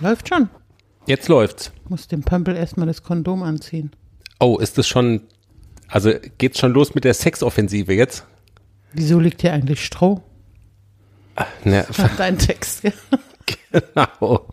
Läuft 0.00 0.28
schon. 0.28 0.48
Jetzt 1.06 1.28
läuft's. 1.28 1.72
Muss 1.88 2.08
dem 2.08 2.22
Pömpel 2.22 2.56
erstmal 2.56 2.86
das 2.86 3.02
Kondom 3.02 3.42
anziehen. 3.42 3.90
Oh, 4.38 4.58
ist 4.58 4.78
das 4.78 4.86
schon, 4.88 5.22
also 5.88 6.12
geht's 6.38 6.58
schon 6.58 6.72
los 6.72 6.94
mit 6.94 7.04
der 7.04 7.14
Sexoffensive 7.14 7.92
jetzt? 7.92 8.24
Wieso 8.92 9.18
liegt 9.20 9.42
hier 9.42 9.52
eigentlich 9.52 9.84
Stroh? 9.84 10.22
Ne, 11.64 11.84
Das 11.88 11.98
war 11.98 12.10
dein 12.16 12.38
Text. 12.38 12.84
Ja. 12.84 12.92
genau. 13.94 14.46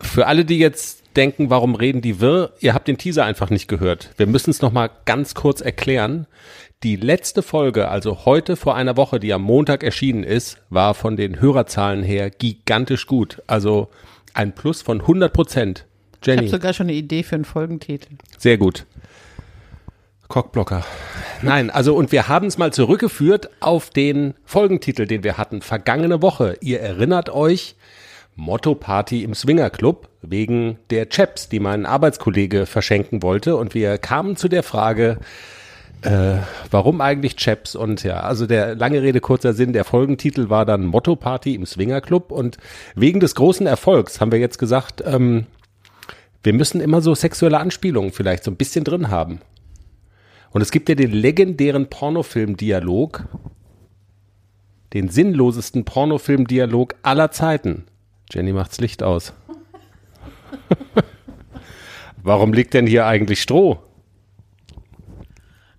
Für 0.00 0.26
alle, 0.26 0.44
die 0.44 0.58
jetzt 0.58 0.99
denken, 1.16 1.50
warum 1.50 1.74
reden 1.74 2.00
die 2.00 2.20
wirr, 2.20 2.52
ihr 2.60 2.74
habt 2.74 2.88
den 2.88 2.98
Teaser 2.98 3.24
einfach 3.24 3.50
nicht 3.50 3.68
gehört. 3.68 4.10
Wir 4.16 4.26
müssen 4.26 4.50
es 4.50 4.62
nochmal 4.62 4.90
ganz 5.04 5.34
kurz 5.34 5.60
erklären. 5.60 6.26
Die 6.82 6.96
letzte 6.96 7.42
Folge, 7.42 7.88
also 7.88 8.24
heute 8.24 8.56
vor 8.56 8.74
einer 8.74 8.96
Woche, 8.96 9.20
die 9.20 9.32
am 9.32 9.42
Montag 9.42 9.82
erschienen 9.82 10.24
ist, 10.24 10.58
war 10.70 10.94
von 10.94 11.16
den 11.16 11.40
Hörerzahlen 11.40 12.02
her 12.02 12.30
gigantisch 12.30 13.06
gut. 13.06 13.42
Also 13.46 13.88
ein 14.34 14.54
Plus 14.54 14.82
von 14.82 15.00
100 15.00 15.32
Prozent. 15.32 15.86
Ich 16.22 16.28
habe 16.28 16.38
Jenny, 16.38 16.48
sogar 16.48 16.72
schon 16.72 16.86
eine 16.86 16.96
Idee 16.96 17.22
für 17.22 17.34
einen 17.34 17.44
Folgentitel. 17.44 18.16
sehr 18.38 18.58
gut. 18.58 18.86
Cockblocker. 20.28 20.84
Nein, 21.42 21.70
also 21.70 21.96
und 21.96 22.12
wir 22.12 22.28
haben 22.28 22.46
es 22.46 22.56
mal 22.56 22.72
zurückgeführt 22.72 23.50
auf 23.58 23.90
den 23.90 24.34
Folgentitel, 24.44 25.06
den 25.06 25.24
wir 25.24 25.38
hatten 25.38 25.60
vergangene 25.60 26.22
Woche. 26.22 26.56
Ihr 26.60 26.80
erinnert 26.80 27.30
euch, 27.30 27.74
Motto 28.36 28.76
Party 28.76 29.24
im 29.24 29.34
Swinger 29.34 29.70
Club 29.70 30.09
wegen 30.22 30.78
der 30.90 31.08
Chaps, 31.08 31.48
die 31.48 31.60
mein 31.60 31.86
Arbeitskollege 31.86 32.66
verschenken 32.66 33.22
wollte 33.22 33.56
und 33.56 33.74
wir 33.74 33.98
kamen 33.98 34.36
zu 34.36 34.48
der 34.48 34.62
Frage, 34.62 35.18
äh, 36.02 36.36
warum 36.70 37.00
eigentlich 37.00 37.36
Chaps? 37.36 37.74
Und 37.74 38.02
ja, 38.04 38.20
also 38.20 38.46
der 38.46 38.74
lange 38.74 39.02
Rede, 39.02 39.20
kurzer 39.20 39.52
Sinn, 39.52 39.72
der 39.72 39.84
Folgentitel 39.84 40.48
war 40.48 40.64
dann 40.64 40.86
Motto 40.86 41.16
Party 41.16 41.54
im 41.54 41.66
Swinger 41.66 42.00
Club 42.00 42.32
und 42.32 42.58
wegen 42.94 43.20
des 43.20 43.34
großen 43.34 43.66
Erfolgs 43.66 44.20
haben 44.20 44.32
wir 44.32 44.38
jetzt 44.38 44.58
gesagt, 44.58 45.02
ähm, 45.06 45.46
wir 46.42 46.54
müssen 46.54 46.80
immer 46.80 47.02
so 47.02 47.14
sexuelle 47.14 47.58
Anspielungen 47.58 48.12
vielleicht 48.12 48.44
so 48.44 48.50
ein 48.50 48.56
bisschen 48.56 48.84
drin 48.84 49.10
haben. 49.10 49.40
Und 50.52 50.62
es 50.62 50.70
gibt 50.70 50.88
ja 50.88 50.94
den 50.94 51.12
legendären 51.12 51.88
Pornofilm-Dialog, 51.88 53.24
den 54.94 55.08
sinnlosesten 55.08 55.84
Pornofilm-Dialog 55.84 56.94
aller 57.02 57.30
Zeiten. 57.30 57.84
Jenny 58.30 58.52
macht's 58.52 58.80
Licht 58.80 59.02
aus. 59.02 59.34
Warum 62.22 62.52
liegt 62.52 62.74
denn 62.74 62.86
hier 62.86 63.06
eigentlich 63.06 63.40
Stroh? 63.42 63.78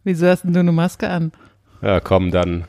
Wieso 0.04 0.28
hast 0.28 0.44
denn 0.44 0.54
du 0.54 0.60
eine 0.60 0.72
Maske 0.72 1.08
an? 1.10 1.32
Ja, 1.82 2.00
komm 2.00 2.32
dann. 2.32 2.66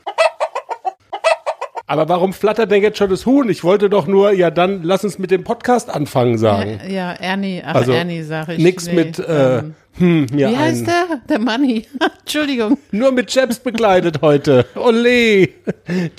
Aber 1.85 2.07
warum 2.07 2.33
flattert 2.33 2.71
denn 2.71 2.81
jetzt 2.81 2.97
schon 2.97 3.09
das 3.09 3.25
Huhn? 3.25 3.49
Ich 3.49 3.63
wollte 3.63 3.89
doch 3.89 4.07
nur, 4.07 4.31
ja 4.31 4.49
dann 4.49 4.83
lass 4.83 5.03
uns 5.03 5.19
mit 5.19 5.31
dem 5.31 5.43
Podcast 5.43 5.89
anfangen 5.89 6.37
sagen. 6.37 6.79
Ja, 6.87 6.89
ja 6.89 7.13
Ernie, 7.13 7.61
ach 7.63 7.75
Also, 7.75 7.91
Ernie 7.91 8.23
sage 8.23 8.53
ich. 8.53 8.63
Nix 8.63 8.87
Nee, 8.87 8.93
mit, 8.93 9.19
äh, 9.19 9.57
ähm, 9.59 9.75
hm, 9.97 10.27
mir 10.31 10.49
wie 10.49 10.55
ein, 10.55 10.59
heißt 10.59 10.87
der? 10.87 11.21
Der 11.29 11.39
Manni. 11.39 11.85
Entschuldigung. 12.21 12.77
Nur 12.91 13.11
mit 13.11 13.27
Chaps 13.27 13.59
begleitet 13.59 14.21
heute. 14.21 14.65
Ole! 14.75 15.49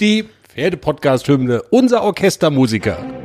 Die 0.00 0.28
Pferdepodcast-Hymne, 0.50 1.62
unser 1.70 2.02
Orchestermusiker. 2.02 3.23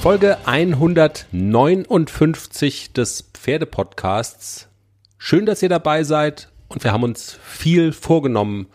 Folge 0.00 0.36
159 0.46 2.92
des 2.94 3.28
Pferdepodcasts. 3.34 4.68
Schön, 5.18 5.44
dass 5.44 5.62
ihr 5.62 5.68
dabei 5.68 6.04
seid 6.04 6.48
und 6.68 6.82
wir 6.82 6.92
haben 6.92 7.02
uns 7.02 7.38
viel 7.44 7.92
vorgenommen 7.92 8.68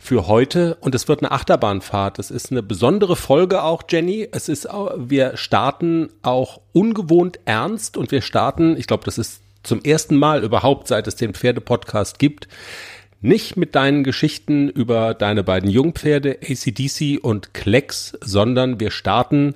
für 0.00 0.26
heute 0.26 0.74
und 0.80 0.96
es 0.96 1.06
wird 1.06 1.22
eine 1.22 1.30
Achterbahnfahrt. 1.30 2.18
Es 2.18 2.32
ist 2.32 2.50
eine 2.50 2.64
besondere 2.64 3.14
Folge 3.14 3.62
auch, 3.62 3.84
Jenny. 3.88 4.28
Es 4.32 4.48
ist, 4.48 4.66
wir 4.96 5.36
starten 5.36 6.08
auch 6.22 6.60
ungewohnt 6.72 7.38
ernst 7.44 7.96
und 7.96 8.10
wir 8.10 8.20
starten, 8.20 8.76
ich 8.76 8.88
glaube, 8.88 9.04
das 9.04 9.16
ist 9.16 9.42
zum 9.62 9.80
ersten 9.80 10.16
Mal 10.16 10.42
überhaupt, 10.42 10.88
seit 10.88 11.06
es 11.06 11.14
den 11.14 11.34
Pferdepodcast 11.34 12.18
gibt, 12.18 12.48
nicht 13.20 13.56
mit 13.56 13.76
deinen 13.76 14.02
Geschichten 14.02 14.70
über 14.70 15.14
deine 15.14 15.44
beiden 15.44 15.70
Jungpferde 15.70 16.38
ACDC 16.42 17.20
und 17.22 17.54
Klecks, 17.54 18.18
sondern 18.20 18.80
wir 18.80 18.90
starten 18.90 19.54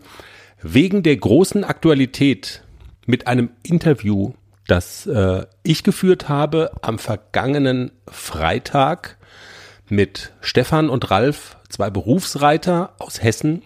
wegen 0.62 1.02
der 1.02 1.16
großen 1.16 1.64
Aktualität 1.64 2.62
mit 3.06 3.26
einem 3.26 3.50
Interview, 3.62 4.32
das 4.66 5.06
äh, 5.06 5.46
ich 5.62 5.82
geführt 5.82 6.28
habe 6.28 6.72
am 6.82 6.98
vergangenen 6.98 7.91
Freitag 8.06 9.16
mit 9.88 10.32
Stefan 10.41 10.91
und 10.91 11.10
Ralf, 11.10 11.56
zwei 11.69 11.91
Berufsreiter 11.91 12.94
aus 12.98 13.22
Hessen. 13.22 13.62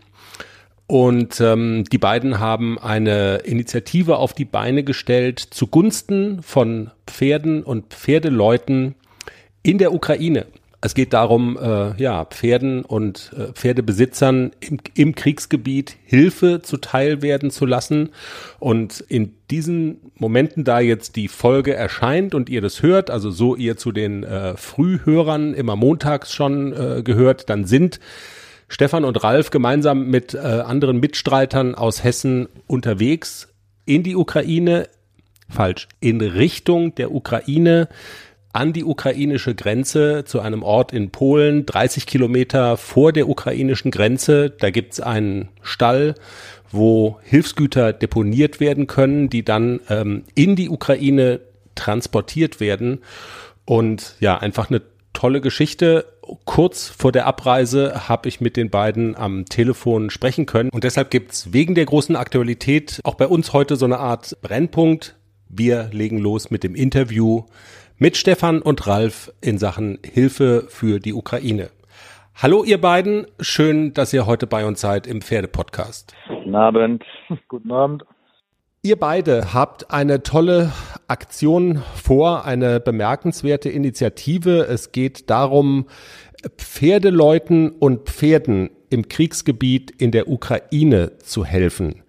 Und 0.87 1.41
ähm, 1.41 1.85
die 1.91 1.99
beiden 1.99 2.39
haben 2.39 2.79
eine 2.79 3.39
Initiative 3.39 4.19
auf 4.19 4.35
die 4.35 4.45
Beine 4.45 4.85
gestellt 4.85 5.41
zugunsten 5.41 6.43
von 6.43 6.91
Pferden 7.07 7.63
und 7.63 7.95
Pferdeleuten 7.95 8.95
in 9.63 9.79
der 9.79 9.95
Ukraine. 9.95 10.47
Es 10.85 10.95
geht 10.95 11.13
darum, 11.13 11.57
äh, 11.63 11.97
ja, 12.03 12.25
Pferden 12.25 12.85
und 12.85 13.31
äh, 13.39 13.53
Pferdebesitzern 13.53 14.51
im, 14.59 14.79
im 14.95 15.15
Kriegsgebiet 15.15 15.97
Hilfe 16.05 16.61
zuteil 16.61 17.23
werden 17.23 17.53
zu 17.53 17.67
lassen. 17.67 18.11
Und 18.59 18.99
in 19.09 19.33
diesen 19.49 20.01
Momenten, 20.17 20.65
da 20.65 20.81
jetzt 20.81 21.15
die 21.15 21.29
Folge 21.29 21.73
erscheint 21.73 22.35
und 22.35 22.51
ihr 22.51 22.61
das 22.61 22.83
hört, 22.83 23.11
also 23.11 23.31
so 23.31 23.55
ihr 23.55 23.77
zu 23.77 23.93
den 23.93 24.25
äh, 24.25 24.57
Frühhörern 24.57 25.55
immer 25.55 25.77
montags 25.77 26.33
schon 26.33 26.73
äh, 26.73 27.03
gehört, 27.05 27.49
dann 27.49 27.65
sind 27.65 28.01
Stefan 28.67 29.05
und 29.05 29.23
Ralf 29.23 29.51
gemeinsam 29.51 30.09
mit 30.09 30.35
äh, 30.35 30.39
anderen 30.39 30.99
Mitstreitern 30.99 31.77
aus 31.77 32.03
Hessen 32.03 32.49
unterwegs 32.67 33.55
in 33.85 34.03
die 34.03 34.17
Ukraine, 34.17 34.89
falsch, 35.49 35.87
in 36.01 36.21
Richtung 36.21 36.97
der 36.97 37.13
Ukraine 37.15 37.89
an 38.53 38.73
die 38.73 38.85
ukrainische 38.85 39.55
Grenze 39.55 40.25
zu 40.25 40.41
einem 40.41 40.63
Ort 40.63 40.93
in 40.93 41.11
Polen, 41.11 41.65
30 41.65 42.07
Kilometer 42.07 42.77
vor 42.77 43.13
der 43.13 43.29
ukrainischen 43.29 43.91
Grenze. 43.91 44.51
Da 44.51 44.71
gibt's 44.71 45.01
einen 45.01 45.49
Stall, 45.63 46.15
wo 46.71 47.19
Hilfsgüter 47.23 47.93
deponiert 47.93 48.61
werden 48.61 48.87
können, 48.87 49.31
die 49.31 49.45
dann 49.45 49.81
ähm, 49.89 50.25
in 50.35 50.57
die 50.57 50.69
Ukraine 50.69 51.41
transportiert 51.75 52.61
werden. 52.61 53.01
Und 53.65 54.17
ja, 54.21 54.37
einfach 54.39 54.69
eine 54.69 54.83
tolle 55.13 55.41
Geschichte. 55.41 56.07
Kurz 56.45 56.89
vor 56.89 57.13
der 57.13 57.27
Abreise 57.27 58.09
habe 58.09 58.29
ich 58.29 58.41
mit 58.41 58.57
den 58.57 58.71
beiden 58.71 59.17
am 59.17 59.47
Telefon 59.47 60.11
sprechen 60.11 60.47
können. 60.47 60.69
Und 60.71 60.85
deshalb 60.85 61.11
gibt's 61.11 61.53
wegen 61.53 61.75
der 61.75 61.87
großen 61.87 62.17
Aktualität 62.17 63.01
auch 63.05 63.15
bei 63.15 63.27
uns 63.27 63.53
heute 63.53 63.77
so 63.77 63.87
eine 63.87 63.99
Art 63.99 64.37
Brennpunkt. 64.43 65.17
Wir 65.49 65.91
legen 65.93 66.19
los 66.19 66.51
mit 66.51 66.65
dem 66.65 66.75
Interview 66.75 67.45
mit 68.03 68.17
Stefan 68.17 68.63
und 68.63 68.89
Ralf 68.89 69.33
in 69.41 69.59
Sachen 69.59 70.01
Hilfe 70.05 70.65
für 70.69 70.99
die 70.99 71.13
Ukraine. 71.13 71.71
Hallo 72.35 72.65
ihr 72.65 72.81
beiden, 72.81 73.29
schön, 73.39 73.95
dass 73.95 74.13
ihr 74.13 74.27
heute 74.27 74.49
bei 74.49 74.67
uns 74.67 74.81
seid 74.81 75.07
im 75.07 75.23
Pferdepodcast. 75.23 76.13
Guten 76.27 76.57
Abend. 76.57 77.05
Guten 77.49 77.71
Abend. 77.71 78.03
Ihr 78.83 78.99
beide 78.99 79.55
habt 79.55 79.93
eine 79.93 80.25
tolle 80.25 80.73
Aktion 81.07 81.85
vor, 81.95 82.45
eine 82.45 82.81
bemerkenswerte 82.81 83.69
Initiative. 83.69 84.67
Es 84.69 84.91
geht 84.91 85.31
darum, 85.31 85.87
Pferdeleuten 86.57 87.71
und 87.71 88.09
Pferden 88.11 88.71
im 88.91 89.07
Kriegsgebiet 89.07 89.93
in 89.93 90.11
der 90.11 90.29
Ukraine 90.29 91.19
zu 91.19 91.45
helfen. 91.45 92.03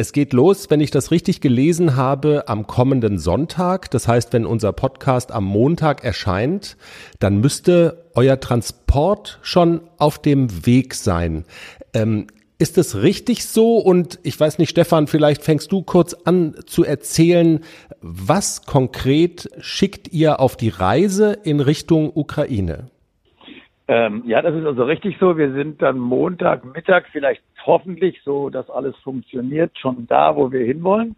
Es 0.00 0.12
geht 0.12 0.32
los, 0.32 0.70
wenn 0.70 0.78
ich 0.78 0.92
das 0.92 1.10
richtig 1.10 1.40
gelesen 1.40 1.96
habe, 1.96 2.44
am 2.46 2.68
kommenden 2.68 3.18
Sonntag. 3.18 3.90
Das 3.90 4.06
heißt, 4.06 4.32
wenn 4.32 4.46
unser 4.46 4.72
Podcast 4.72 5.32
am 5.32 5.42
Montag 5.42 6.04
erscheint, 6.04 6.76
dann 7.18 7.40
müsste 7.40 8.04
euer 8.14 8.38
Transport 8.38 9.40
schon 9.42 9.80
auf 9.98 10.22
dem 10.22 10.64
Weg 10.64 10.94
sein. 10.94 11.46
Ähm, 11.94 12.28
ist 12.60 12.78
es 12.78 13.02
richtig 13.02 13.44
so? 13.44 13.78
Und 13.78 14.20
ich 14.22 14.38
weiß 14.38 14.60
nicht, 14.60 14.70
Stefan, 14.70 15.08
vielleicht 15.08 15.42
fängst 15.42 15.72
du 15.72 15.82
kurz 15.82 16.14
an 16.14 16.54
zu 16.64 16.84
erzählen, 16.84 17.64
was 18.00 18.66
konkret 18.66 19.50
schickt 19.58 20.12
ihr 20.12 20.38
auf 20.38 20.56
die 20.56 20.68
Reise 20.68 21.32
in 21.42 21.58
Richtung 21.58 22.12
Ukraine? 22.14 22.88
Ähm, 23.88 24.22
ja, 24.26 24.42
das 24.42 24.54
ist 24.54 24.64
also 24.64 24.84
richtig 24.84 25.16
so. 25.18 25.36
Wir 25.36 25.52
sind 25.54 25.82
dann 25.82 25.98
Montagmittag, 25.98 27.06
vielleicht 27.10 27.42
hoffentlich 27.68 28.20
so, 28.24 28.50
dass 28.50 28.68
alles 28.68 28.96
funktioniert, 29.04 29.78
schon 29.78 30.08
da, 30.08 30.34
wo 30.34 30.50
wir 30.50 30.64
hinwollen. 30.64 31.14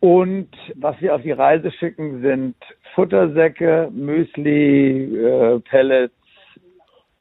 Und 0.00 0.48
was 0.76 1.00
wir 1.00 1.14
auf 1.14 1.22
die 1.22 1.32
Reise 1.32 1.70
schicken, 1.72 2.22
sind 2.22 2.54
Futtersäcke, 2.94 3.90
Müsli, 3.92 5.16
äh, 5.16 5.60
Pellets 5.60 6.14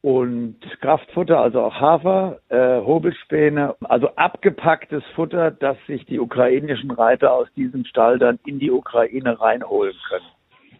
und 0.01 0.55
Kraftfutter, 0.79 1.39
also 1.39 1.61
auch 1.61 1.75
Hafer, 1.75 2.39
äh, 2.49 2.79
Hobelspäne, 2.81 3.75
also 3.81 4.09
abgepacktes 4.15 5.03
Futter, 5.15 5.51
das 5.51 5.77
sich 5.87 6.05
die 6.05 6.19
ukrainischen 6.19 6.91
Reiter 6.91 7.33
aus 7.33 7.47
diesem 7.55 7.83
Stall 7.83 8.17
dann 8.17 8.39
in 8.45 8.59
die 8.59 8.71
Ukraine 8.71 9.39
reinholen 9.39 9.95
können. 10.07 10.25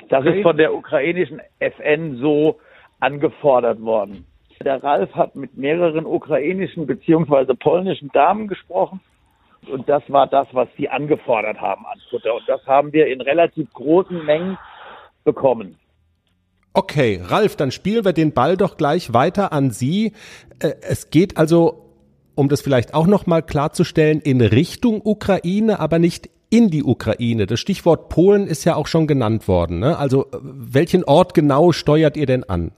Das 0.10 0.26
ist 0.26 0.42
von 0.42 0.58
der 0.58 0.74
ukrainischen 0.74 1.42
FN 1.60 2.18
so 2.18 2.60
angefordert 3.00 3.82
worden. 3.82 4.26
Der 4.64 4.84
Ralf 4.84 5.14
hat 5.14 5.36
mit 5.36 5.58
mehreren 5.58 6.06
ukrainischen 6.06 6.86
beziehungsweise 6.86 7.56
polnischen 7.56 8.10
Damen 8.10 8.48
gesprochen 8.48 9.00
und 9.72 9.88
das 9.88 10.04
war 10.08 10.28
das, 10.28 10.48
was 10.52 10.68
sie 10.78 10.90
angefordert 10.90 11.60
haben 11.62 11.86
an 11.86 12.00
Futter 12.10 12.34
und 12.36 12.44
das 12.48 12.66
haben 12.66 12.92
wir 12.94 13.08
in 13.08 13.22
relativ 13.22 13.72
großen 13.74 14.26
Mengen 14.26 14.58
bekommen. 15.24 15.78
Okay, 16.74 17.22
Ralf, 17.24 17.56
dann 17.56 17.72
spielen 17.72 18.06
wir 18.06 18.14
den 18.14 18.34
Ball 18.34 18.56
doch 18.56 18.78
gleich 18.78 19.14
weiter 19.14 19.52
an 19.52 19.72
Sie. 19.72 20.14
Äh, 20.60 20.74
es 20.82 21.10
geht 21.10 21.38
also, 21.38 21.86
um 22.36 22.48
das 22.48 22.62
vielleicht 22.62 22.94
auch 22.94 23.08
noch 23.08 23.26
mal 23.26 23.42
klarzustellen, 23.42 24.22
in 24.22 24.40
Richtung 24.40 25.02
Ukraine, 25.04 25.80
aber 25.80 26.00
nicht 26.00 26.30
in 26.50 26.70
die 26.70 26.84
Ukraine. 26.84 27.48
Das 27.48 27.60
Stichwort 27.60 28.10
Polen 28.10 28.48
ist 28.48 28.66
ja 28.66 28.76
auch 28.76 28.88
schon 28.88 29.08
genannt 29.08 29.48
worden. 29.48 29.80
Ne? 29.80 29.98
Also 29.98 30.28
welchen 30.32 31.04
Ort 31.04 31.34
genau 31.34 31.72
steuert 31.72 32.18
ihr 32.18 32.26
denn 32.26 32.44
an? 32.44 32.72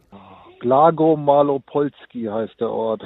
Glago 0.62 1.18
Malopolski 1.18 2.26
heißt 2.26 2.62
der 2.62 2.70
Ort 2.70 3.02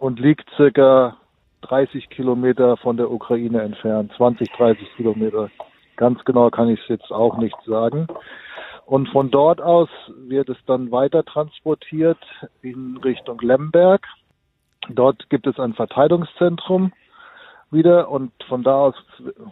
und 0.00 0.18
liegt 0.18 0.50
circa 0.56 1.16
30 1.60 2.10
Kilometer 2.10 2.76
von 2.76 2.96
der 2.96 3.08
Ukraine 3.08 3.62
entfernt, 3.62 4.12
20, 4.16 4.50
30 4.50 4.96
Kilometer. 4.96 5.48
Ganz 5.94 6.24
genau 6.24 6.50
kann 6.50 6.68
ich 6.68 6.80
es 6.80 6.88
jetzt 6.88 7.12
auch 7.12 7.38
nicht 7.38 7.54
sagen. 7.66 8.08
Und 8.84 9.08
von 9.10 9.30
dort 9.30 9.60
aus 9.60 9.88
wird 10.16 10.48
es 10.48 10.56
dann 10.66 10.90
weiter 10.90 11.24
transportiert 11.24 12.18
in 12.62 12.96
Richtung 12.96 13.38
Lemberg. 13.42 14.04
Dort 14.88 15.30
gibt 15.30 15.46
es 15.46 15.56
ein 15.60 15.74
Verteilungszentrum 15.74 16.92
wieder 17.70 18.10
und 18.10 18.32
von 18.48 18.64
da 18.64 18.74
aus 18.74 18.96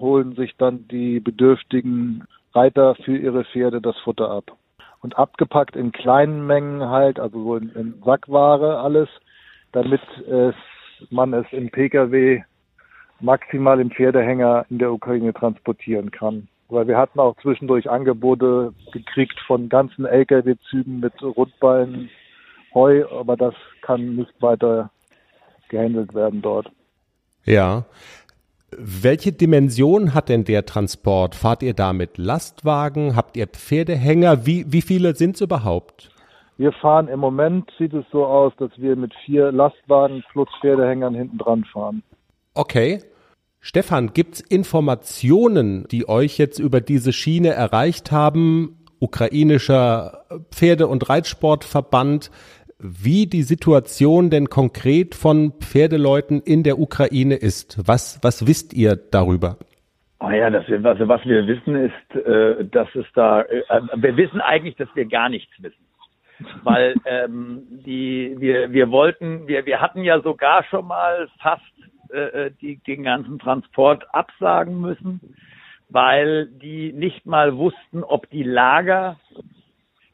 holen 0.01 0.35
sich 0.35 0.57
dann 0.57 0.89
die 0.89 1.21
bedürftigen 1.21 2.25
Reiter 2.57 2.97
für 2.97 3.17
ihre 3.17 3.45
Pferde 3.45 3.81
das 3.81 3.97
Futter 3.99 4.33
ab. 4.33 4.57
Und 5.07 5.17
abgepackt 5.17 5.77
in 5.77 5.93
kleinen 5.93 6.49
Mengen 6.49 6.89
halt, 6.89 7.21
also 7.21 7.41
so 7.41 7.55
in, 7.55 7.71
in 7.77 8.03
Sackware 8.05 8.81
alles, 8.81 9.09
damit 9.71 10.01
es, 10.29 10.57
man 11.11 11.33
es 11.33 11.47
im 11.53 11.71
Pkw 11.71 12.43
maximal 13.21 13.79
im 13.79 13.93
Pferdehänger 13.93 14.67
in 14.69 14.79
der 14.79 14.93
Ukraine 14.93 15.33
transportieren 15.33 16.11
kann. 16.11 16.49
Weil 16.69 16.89
wir 16.89 16.99
hatten 16.99 17.21
auch 17.21 17.37
zwischendurch 17.41 17.89
Angebote 17.89 18.75
gekriegt 18.93 19.39
von 19.47 19.69
ganzen 19.69 20.07
Lkw-Zügen 20.07 20.99
mit 20.99 21.23
Rundballen 21.23 22.11
Heu, 22.75 23.05
aber 23.09 23.37
das 23.37 23.55
kann 23.83 24.17
nicht 24.17 24.43
weiter 24.43 24.91
gehandelt 25.69 26.15
werden 26.15 26.43
dort. 26.43 26.69
Ja. 27.45 27.85
Welche 28.73 29.33
Dimension 29.33 30.13
hat 30.13 30.29
denn 30.29 30.45
der 30.45 30.67
Transport? 30.67 31.35
Fahrt 31.35 31.63
ihr 31.63 31.75
da 31.75 31.93
mit 31.93 32.19
Lastwagen? 32.19 33.15
Habt 33.15 33.37
ihr 33.37 33.47
Pferdehänger? 33.47 34.45
Wie, 34.45 34.71
wie 34.73 34.83
viele 34.83 35.15
sind 35.15 35.37
es 35.37 35.41
überhaupt? 35.41 36.11
Wir 36.59 36.73
fahren 36.73 37.09
im 37.09 37.21
Moment, 37.21 37.71
sieht 37.79 37.93
es 37.93 38.05
so 38.11 38.25
aus, 38.25 38.53
dass 38.59 38.71
wir 38.77 38.97
mit 38.97 39.13
vier 39.25 39.53
Lastwagen 39.53 40.25
plus 40.33 40.49
Pferdehängern 40.61 41.15
hinten 41.15 41.39
dran 41.39 41.65
fahren. 41.65 42.03
Okay. 42.55 43.03
Stefan, 43.61 44.13
gibt's 44.15 44.41
Informationen, 44.41 45.87
die 45.91 46.09
euch 46.09 46.39
jetzt 46.39 46.59
über 46.59 46.81
diese 46.81 47.13
Schiene 47.13 47.51
erreicht 47.51 48.11
haben? 48.11 48.85
Ukrainischer 48.99 50.25
Pferde- 50.51 50.87
und 50.87 51.09
Reitsportverband, 51.09 52.31
wie 52.79 53.27
die 53.27 53.43
Situation 53.43 54.31
denn 54.31 54.49
konkret 54.49 55.15
von 55.15 55.53
Pferdeleuten 55.61 56.43
in 56.43 56.63
der 56.63 56.79
Ukraine 56.79 57.37
ist. 57.37 57.87
Was, 57.87 58.21
was 58.23 58.47
wisst 58.47 58.75
ihr 58.75 58.97
darüber? 58.97 59.57
Oh 60.21 60.31
ja, 60.31 60.51
das, 60.51 60.65
also 60.69 61.09
was 61.09 61.25
wir 61.25 61.47
wissen 61.47 61.77
ist, 61.77 62.27
äh, 62.27 62.65
dass 62.65 62.89
es 62.95 63.07
da, 63.15 63.43
äh, 63.43 63.63
wir 63.95 64.17
wissen 64.17 64.41
eigentlich, 64.41 64.77
dass 64.77 64.89
wir 64.95 65.07
gar 65.07 65.29
nichts 65.29 65.53
wissen. 65.63 65.85
Weil 66.65 66.95
ähm, 67.05 67.63
die, 67.85 68.35
wir, 68.39 68.73
wir 68.73 68.91
wollten, 68.91 69.47
wir, 69.47 69.67
wir 69.67 69.81
hatten 69.81 70.03
ja 70.03 70.21
sogar 70.21 70.65
schon 70.65 70.87
mal 70.87 71.29
fast 71.41 71.63
äh, 72.11 72.51
die, 72.61 72.77
den 72.79 73.03
ganzen 73.03 73.39
Transport 73.39 74.05
absagen 74.15 74.81
müssen, 74.81 75.21
weil 75.89 76.47
die 76.47 76.93
nicht 76.93 77.27
mal 77.27 77.57
wussten, 77.57 78.03
ob 78.03 78.29
die 78.31 78.43
Lager, 78.43 79.19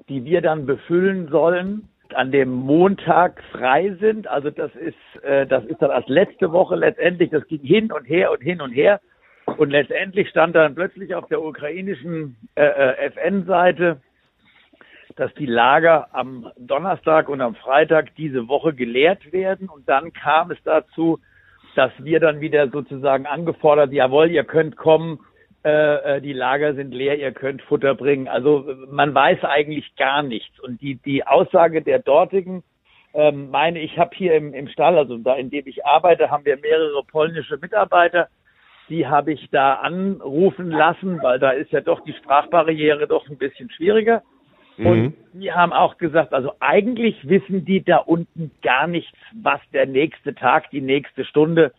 die 0.09 0.25
wir 0.25 0.43
dann 0.43 0.67
befüllen 0.67 1.29
sollen, 1.29 1.89
an 2.15 2.33
dem 2.33 2.51
Montag 2.51 3.43
frei 3.53 3.97
sind. 4.01 4.27
Also 4.27 4.51
das 4.51 4.75
ist, 4.75 5.23
äh, 5.23 5.47
das 5.47 5.65
ist 5.65 5.81
dann 5.81 5.91
als 5.91 6.09
letzte 6.09 6.53
Woche 6.53 6.77
letztendlich, 6.77 7.31
das 7.31 7.47
ging 7.47 7.61
hin 7.61 7.93
und 7.93 8.05
her 8.05 8.31
und 8.33 8.43
hin 8.43 8.61
und 8.61 8.73
her. 8.73 9.01
Und 9.59 9.71
letztendlich 9.71 10.29
stand 10.29 10.55
dann 10.55 10.75
plötzlich 10.75 11.15
auf 11.15 11.27
der 11.29 11.43
ukrainischen 11.43 12.37
äh, 12.55 12.65
äh 12.65 13.07
FN-Seite, 13.11 14.01
dass 15.17 15.35
die 15.35 15.47
Lager 15.47 16.09
am 16.13 16.51
Donnerstag 16.57 17.29
und 17.29 17.41
am 17.41 17.55
Freitag 17.55 18.15
diese 18.17 18.49
Woche 18.49 18.73
geleert 18.73 19.33
werden. 19.33 19.69
Und 19.69 19.89
dann 19.89 20.13
kam 20.13 20.51
es 20.51 20.59
dazu, 20.65 21.19
dass 21.75 21.93
wir 21.99 22.21
dann 22.21 22.41
wieder 22.41 22.69
sozusagen 22.69 23.27
angefordert, 23.27 23.93
jawohl, 23.93 24.31
ihr 24.31 24.45
könnt 24.45 24.77
kommen, 24.77 25.21
äh, 25.65 26.17
äh, 26.17 26.21
die 26.21 26.33
Lager 26.33 26.75
sind 26.75 26.93
leer, 26.93 27.19
ihr 27.19 27.31
könnt 27.33 27.63
Futter 27.63 27.95
bringen. 27.95 28.27
Also 28.27 28.67
man 28.91 29.15
weiß 29.15 29.45
eigentlich 29.45 29.95
gar 29.97 30.23
nichts. 30.23 30.59
Und 30.61 30.81
die, 30.81 30.97
die 30.97 31.25
Aussage 31.25 31.83
der 31.83 32.01
dortigen, 32.01 32.65
ähm, 33.15 33.51
meine 33.51 33.79
ich, 33.81 33.97
habe 33.99 34.11
hier 34.17 34.35
im, 34.35 34.55
im 34.55 34.69
Stall, 34.69 34.99
also 34.99 35.17
da 35.19 35.35
in 35.35 35.51
dem 35.51 35.67
ich 35.67 35.87
arbeite, 35.87 36.31
haben 36.31 36.45
wir 36.45 36.57
mehrere 36.57 37.05
polnische 37.05 37.59
Mitarbeiter. 37.59 38.29
Die 38.89 39.07
habe 39.07 39.33
ich 39.33 39.51
da 39.51 39.75
anrufen 39.75 40.71
lassen, 40.71 41.23
weil 41.23 41.39
da 41.39 41.51
ist 41.51 41.71
ja 41.71 41.81
doch 41.81 42.01
die 42.01 42.15
Sprachbarriere 42.15 43.07
doch 43.07 43.29
ein 43.29 43.39
bisschen 43.39 43.71
schwieriger. 43.71 44.23
Mhm. 44.77 44.87
Und 44.87 45.15
die 45.35 45.53
haben 45.53 45.73
auch 45.73 45.97
gesagt, 45.99 46.33
also 46.33 46.53
eigentlich 46.59 47.29
wissen 47.29 47.65
die 47.65 47.85
da 47.85 47.99
unten 47.99 48.51
gar 48.63 48.89
nichts, 48.89 49.17
was 49.41 49.61
der 49.73 49.87
nächste 49.87 50.35
Tag, 50.35 50.71
die 50.71 50.81
nächste 50.81 51.25
Stunde 51.25 51.73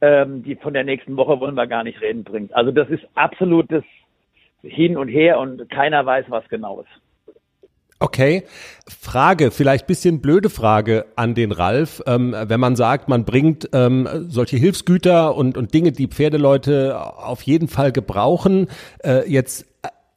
ähm, 0.00 0.42
die 0.42 0.56
von 0.56 0.74
der 0.74 0.84
nächsten 0.84 1.16
Woche 1.16 1.40
wollen 1.40 1.54
wir 1.54 1.66
gar 1.66 1.84
nicht 1.84 2.00
reden 2.00 2.24
bringt. 2.24 2.54
Also 2.54 2.70
das 2.70 2.88
ist 2.88 3.04
absolutes 3.14 3.84
Hin 4.62 4.96
und 4.96 5.08
Her 5.08 5.38
und 5.38 5.68
keiner 5.70 6.04
weiß, 6.04 6.26
was 6.28 6.48
genau 6.48 6.80
ist. 6.80 6.90
Okay, 8.00 8.44
Frage, 8.86 9.50
vielleicht 9.50 9.88
bisschen 9.88 10.20
blöde 10.20 10.50
Frage 10.50 11.06
an 11.16 11.34
den 11.34 11.50
Ralf. 11.50 12.00
Ähm, 12.06 12.32
wenn 12.32 12.60
man 12.60 12.76
sagt, 12.76 13.08
man 13.08 13.24
bringt 13.24 13.70
ähm, 13.72 14.08
solche 14.28 14.56
Hilfsgüter 14.56 15.34
und, 15.34 15.56
und 15.56 15.74
Dinge, 15.74 15.90
die 15.90 16.06
Pferdeleute 16.06 16.96
auf 16.96 17.42
jeden 17.42 17.66
Fall 17.66 17.90
gebrauchen, 17.90 18.68
äh, 19.02 19.28
jetzt 19.28 19.66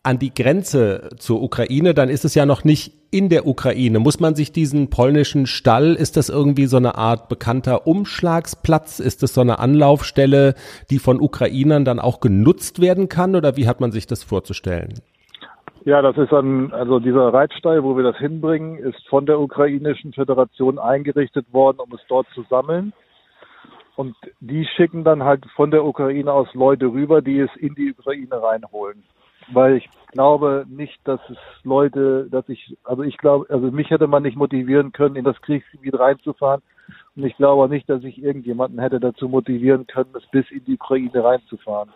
an 0.04 0.18
die 0.18 0.34
Grenze 0.34 1.10
zur 1.18 1.44
Ukraine, 1.44 1.94
dann 1.94 2.10
ist 2.10 2.26
es 2.26 2.34
ja 2.34 2.46
noch 2.46 2.64
nicht 2.64 2.94
in 3.12 3.30
der 3.30 3.46
Ukraine. 3.46 4.00
Muss 4.00 4.20
man 4.20 4.36
sich 4.36 4.52
diesen 4.52 4.90
polnischen 4.90 5.46
Stall, 5.46 5.94
ist 5.94 6.18
das 6.18 6.30
irgendwie 6.30 6.66
so 6.66 6.78
eine 6.78 6.96
Art 6.96 7.30
bekannter 7.30 7.86
Umschlagsplatz? 7.86 9.00
Ist 9.00 9.22
das 9.22 9.34
so 9.34 9.42
eine 9.42 9.60
Anlaufstelle, 9.60 10.56
die 10.90 10.98
von 10.98 11.22
Ukrainern 11.22 11.86
dann 11.86 12.00
auch 12.00 12.20
genutzt 12.20 12.82
werden 12.82 13.10
kann? 13.10 13.36
Oder 13.36 13.58
wie 13.58 13.68
hat 13.68 13.80
man 13.80 13.92
sich 13.92 14.08
das 14.08 14.24
vorzustellen? 14.24 14.94
Ja, 15.84 16.02
das 16.02 16.18
ist 16.18 16.32
ein, 16.32 16.72
also 16.74 17.00
dieser 17.00 17.34
Reitstall, 17.34 17.84
wo 17.84 17.96
wir 17.96 18.04
das 18.04 18.18
hinbringen, 18.18 18.78
ist 18.78 19.08
von 19.08 19.26
der 19.26 19.40
ukrainischen 19.40 20.14
Föderation 20.14 20.80
eingerichtet 20.80 21.52
worden, 21.52 21.80
um 21.80 21.92
es 21.94 22.02
dort 22.08 22.28
zu 22.34 22.44
sammeln. 22.50 22.94
Und 23.96 24.16
die 24.40 24.66
schicken 24.66 25.04
dann 25.04 25.24
halt 25.24 25.44
von 25.56 25.70
der 25.70 25.84
Ukraine 25.84 26.32
aus 26.32 26.48
Leute 26.54 26.86
rüber, 26.86 27.22
die 27.22 27.40
es 27.40 27.50
in 27.58 27.76
die 27.76 27.92
Ukraine 27.92 28.42
reinholen 28.42 29.04
weil 29.52 29.78
ich 29.78 29.90
glaube 30.12 30.66
nicht, 30.70 31.00
dass 31.06 31.20
es 31.30 31.38
Leute, 31.64 32.28
dass 32.30 32.48
ich, 32.50 32.78
also 32.84 33.04
ich 33.04 33.18
glaube, 33.18 33.48
also 33.50 33.72
mich 33.72 33.90
hätte 33.90 34.08
man 34.08 34.24
nicht 34.24 34.38
motivieren 34.38 34.92
können, 34.92 35.16
in 35.16 35.24
das 35.24 35.42
Kriegsgebiet 35.42 35.98
reinzufahren. 35.98 36.62
Und 37.16 37.26
ich 37.26 37.36
glaube 37.38 37.70
nicht, 37.70 37.90
dass 37.90 38.04
ich 38.04 38.22
irgendjemanden 38.22 38.80
hätte 38.80 39.00
dazu 39.00 39.30
motivieren 39.30 39.88
können, 39.88 40.14
es 40.16 40.26
bis 40.28 40.50
in 40.52 40.64
die 40.66 40.76
Ukraine 40.76 41.24
reinzufahren. 41.24 41.90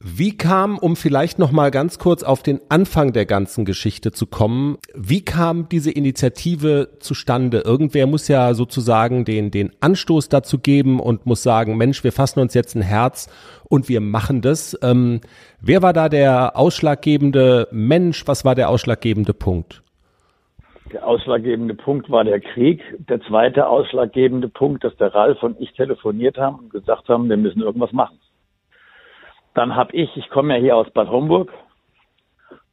Wie 0.00 0.36
kam, 0.36 0.78
um 0.78 0.94
vielleicht 0.94 1.40
noch 1.40 1.50
mal 1.50 1.72
ganz 1.72 1.98
kurz 1.98 2.22
auf 2.22 2.44
den 2.44 2.60
Anfang 2.68 3.12
der 3.12 3.26
ganzen 3.26 3.64
Geschichte 3.64 4.12
zu 4.12 4.28
kommen, 4.28 4.78
wie 4.94 5.24
kam 5.24 5.68
diese 5.68 5.90
Initiative 5.90 6.90
zustande? 7.00 7.62
Irgendwer 7.64 8.06
muss 8.06 8.28
ja 8.28 8.54
sozusagen 8.54 9.24
den, 9.24 9.50
den 9.50 9.72
Anstoß 9.80 10.28
dazu 10.28 10.60
geben 10.60 11.00
und 11.00 11.26
muss 11.26 11.42
sagen, 11.42 11.76
Mensch, 11.76 12.04
wir 12.04 12.12
fassen 12.12 12.38
uns 12.38 12.54
jetzt 12.54 12.76
ein 12.76 12.82
Herz 12.82 13.28
und 13.68 13.88
wir 13.88 14.00
machen 14.00 14.40
das. 14.40 14.78
Ähm, 14.84 15.20
wer 15.60 15.82
war 15.82 15.92
da 15.92 16.08
der 16.08 16.56
ausschlaggebende 16.56 17.66
Mensch? 17.72 18.22
Was 18.28 18.44
war 18.44 18.54
der 18.54 18.68
ausschlaggebende 18.68 19.34
Punkt? 19.34 19.82
Der 20.92 21.04
ausschlaggebende 21.04 21.74
Punkt 21.74 22.08
war 22.08 22.22
der 22.22 22.38
Krieg. 22.38 22.82
Der 23.08 23.20
zweite 23.22 23.66
ausschlaggebende 23.66 24.48
Punkt, 24.48 24.84
dass 24.84 24.96
der 24.96 25.12
Ralf 25.12 25.42
und 25.42 25.60
ich 25.60 25.72
telefoniert 25.72 26.38
haben 26.38 26.60
und 26.60 26.70
gesagt 26.70 27.08
haben, 27.08 27.28
wir 27.28 27.36
müssen 27.36 27.62
irgendwas 27.62 27.92
machen. 27.92 28.20
Dann 29.54 29.74
habe 29.74 29.92
ich, 29.94 30.16
ich 30.16 30.28
komme 30.30 30.54
ja 30.54 30.60
hier 30.60 30.76
aus 30.76 30.90
Bad 30.90 31.08
Homburg, 31.08 31.52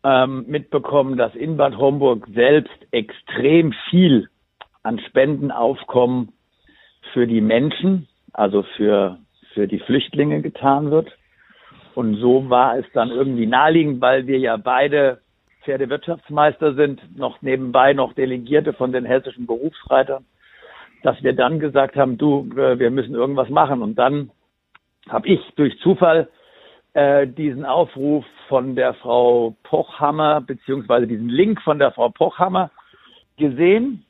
ähm, 0.04 0.46
mitbekommen, 0.48 1.18
dass 1.18 1.34
in 1.36 1.58
Bad 1.58 1.78
Homburg 1.78 2.28
selbst 2.34 2.76
extrem 2.92 3.74
viel 3.90 4.30
an 4.84 5.00
Spendenaufkommen 5.00 6.32
für 7.12 7.26
die 7.26 7.42
Menschen, 7.42 8.08
also 8.34 8.64
für, 8.78 9.18
für 9.54 9.68
die 9.68 9.80
Flüchtlinge 9.80 10.42
getan 10.42 10.92
wird. 10.92 11.12
Und 11.96 12.16
so 12.18 12.50
war 12.50 12.78
es 12.78 12.86
dann 12.94 13.10
irgendwie 13.10 13.48
naheliegend, 13.48 14.00
weil 14.02 14.28
wir 14.28 14.38
ja 14.38 14.58
beide 14.58 15.22
Pferdewirtschaftsmeister 15.64 16.76
sind, 16.76 17.18
noch 17.18 17.42
nebenbei 17.42 17.94
noch 17.94 18.14
Delegierte 18.14 18.74
von 18.74 18.92
den 18.92 19.06
hessischen 19.06 19.48
Berufsreitern, 19.48 20.26
dass 21.02 21.22
wir 21.24 21.34
dann 21.34 21.60
gesagt 21.60 21.96
haben, 21.96 22.18
du, 22.20 22.48
äh, 22.56 22.78
wir 22.78 22.92
müssen 22.92 23.16
irgendwas 23.16 23.50
machen. 23.50 23.82
Und 23.82 23.96
dann 23.96 24.30
habe 25.10 25.28
ich 25.28 25.40
durch 25.56 25.80
Zufall 25.80 26.30
äh, 26.96 27.28
diesen 27.28 27.66
Aufruf 27.66 28.26
von 28.48 28.76
der 28.76 28.94
Frau 28.94 29.54
Pochhammer, 29.64 30.40
beziehungsweise 30.40 31.08
diesen 31.08 31.28
Link 31.28 31.62
von 31.62 31.78
der 31.78 31.92
Frau 31.92 32.08
Pochhammer 32.08 32.72
gesehen, 33.38 34.06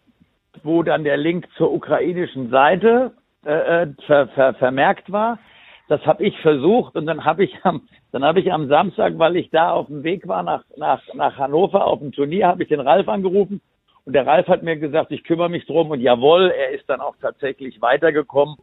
wo 0.61 0.83
dann 0.83 1.03
der 1.03 1.17
Link 1.17 1.47
zur 1.57 1.73
ukrainischen 1.73 2.51
Seite 2.51 3.13
äh, 3.43 3.83
äh 3.83 3.87
ver, 4.05 4.27
ver, 4.29 4.53
vermerkt 4.53 5.11
war. 5.11 5.39
Das 5.87 6.05
habe 6.05 6.23
ich 6.23 6.39
versucht 6.41 6.95
und 6.95 7.07
dann 7.07 7.25
habe 7.25 7.43
ich 7.43 7.55
am 7.63 7.87
dann 8.11 8.23
habe 8.23 8.39
ich 8.39 8.53
am 8.53 8.67
Samstag, 8.67 9.17
weil 9.17 9.35
ich 9.35 9.49
da 9.49 9.71
auf 9.71 9.87
dem 9.87 10.03
Weg 10.03 10.27
war 10.27 10.43
nach 10.43 10.63
nach 10.77 11.01
nach 11.15 11.37
Hannover 11.37 11.87
auf 11.87 11.99
dem 11.99 12.11
Turnier, 12.11 12.47
habe 12.47 12.61
ich 12.61 12.69
den 12.69 12.79
Ralf 12.79 13.07
angerufen 13.07 13.61
und 14.05 14.13
der 14.13 14.27
Ralf 14.27 14.47
hat 14.47 14.61
mir 14.61 14.77
gesagt, 14.77 15.11
ich 15.11 15.23
kümmere 15.23 15.49
mich 15.49 15.65
drum 15.65 15.89
und 15.89 16.01
jawohl, 16.01 16.53
er 16.55 16.69
ist 16.69 16.87
dann 16.87 17.01
auch 17.01 17.15
tatsächlich 17.19 17.81
weitergekommen 17.81 18.57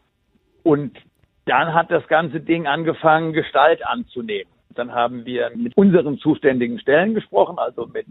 und 0.62 0.96
dann 1.44 1.75
hat 1.75 1.90
das 1.90 2.06
ganze 2.08 2.40
Ding 2.40 2.66
angefangen, 2.66 3.32
Gestalt 3.32 3.84
anzunehmen. 3.84 4.52
Dann 4.75 4.92
haben 4.92 5.26
wir 5.26 5.50
mit 5.54 5.76
unseren 5.76 6.18
zuständigen 6.18 6.78
Stellen 6.78 7.14
gesprochen, 7.14 7.58
also 7.58 7.87
mit, 7.87 8.06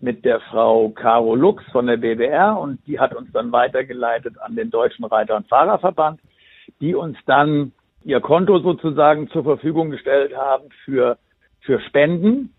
mit 0.00 0.24
der 0.24 0.40
Frau 0.40 0.90
Caro 0.90 1.34
Lux 1.34 1.64
von 1.72 1.86
der 1.86 1.98
BWR 1.98 2.58
und 2.58 2.78
die 2.86 2.98
hat 2.98 3.14
uns 3.14 3.30
dann 3.32 3.52
weitergeleitet 3.52 4.40
an 4.40 4.56
den 4.56 4.70
Deutschen 4.70 5.04
Reiter- 5.04 5.36
und 5.36 5.48
Fahrerverband, 5.48 6.20
die 6.80 6.94
uns 6.94 7.18
dann 7.26 7.72
ihr 8.04 8.20
Konto 8.20 8.60
sozusagen 8.60 9.28
zur 9.28 9.44
Verfügung 9.44 9.90
gestellt 9.90 10.34
haben 10.34 10.70
für, 10.84 11.18
für 11.60 11.80
Spenden. 11.80 12.54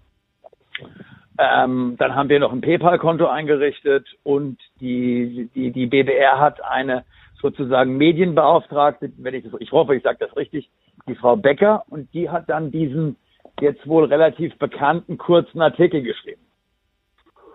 Ähm, 1.39 1.96
dann 1.98 2.13
haben 2.13 2.30
wir 2.30 2.39
noch 2.39 2.51
ein 2.51 2.62
PayPal-Konto 2.62 3.25
eingerichtet 3.25 4.08
und 4.24 4.60
die, 4.80 5.50
die, 5.56 5.72
die 5.72 5.88
BBR 5.88 6.39
hat 6.39 6.63
eine 6.63 7.06
sozusagen 7.41 7.98
Medienbeauftragte, 7.98 9.12
wenn 9.17 9.33
ich 9.33 9.43
das, 9.43 9.53
ich 9.60 9.71
hoffe, 9.71 9.95
ich 9.95 10.03
sage 10.03 10.17
das 10.19 10.36
richtig, 10.36 10.69
die 11.07 11.15
Frau 11.15 11.36
Becker 11.36 11.83
und 11.89 12.13
die 12.13 12.29
hat 12.29 12.50
dann 12.50 12.71
diesen 12.71 13.15
jetzt 13.60 13.88
wohl 13.88 14.05
relativ 14.05 14.57
bekannten 14.57 15.17
kurzen 15.17 15.62
Artikel 15.62 16.01
geschrieben. 16.01 16.41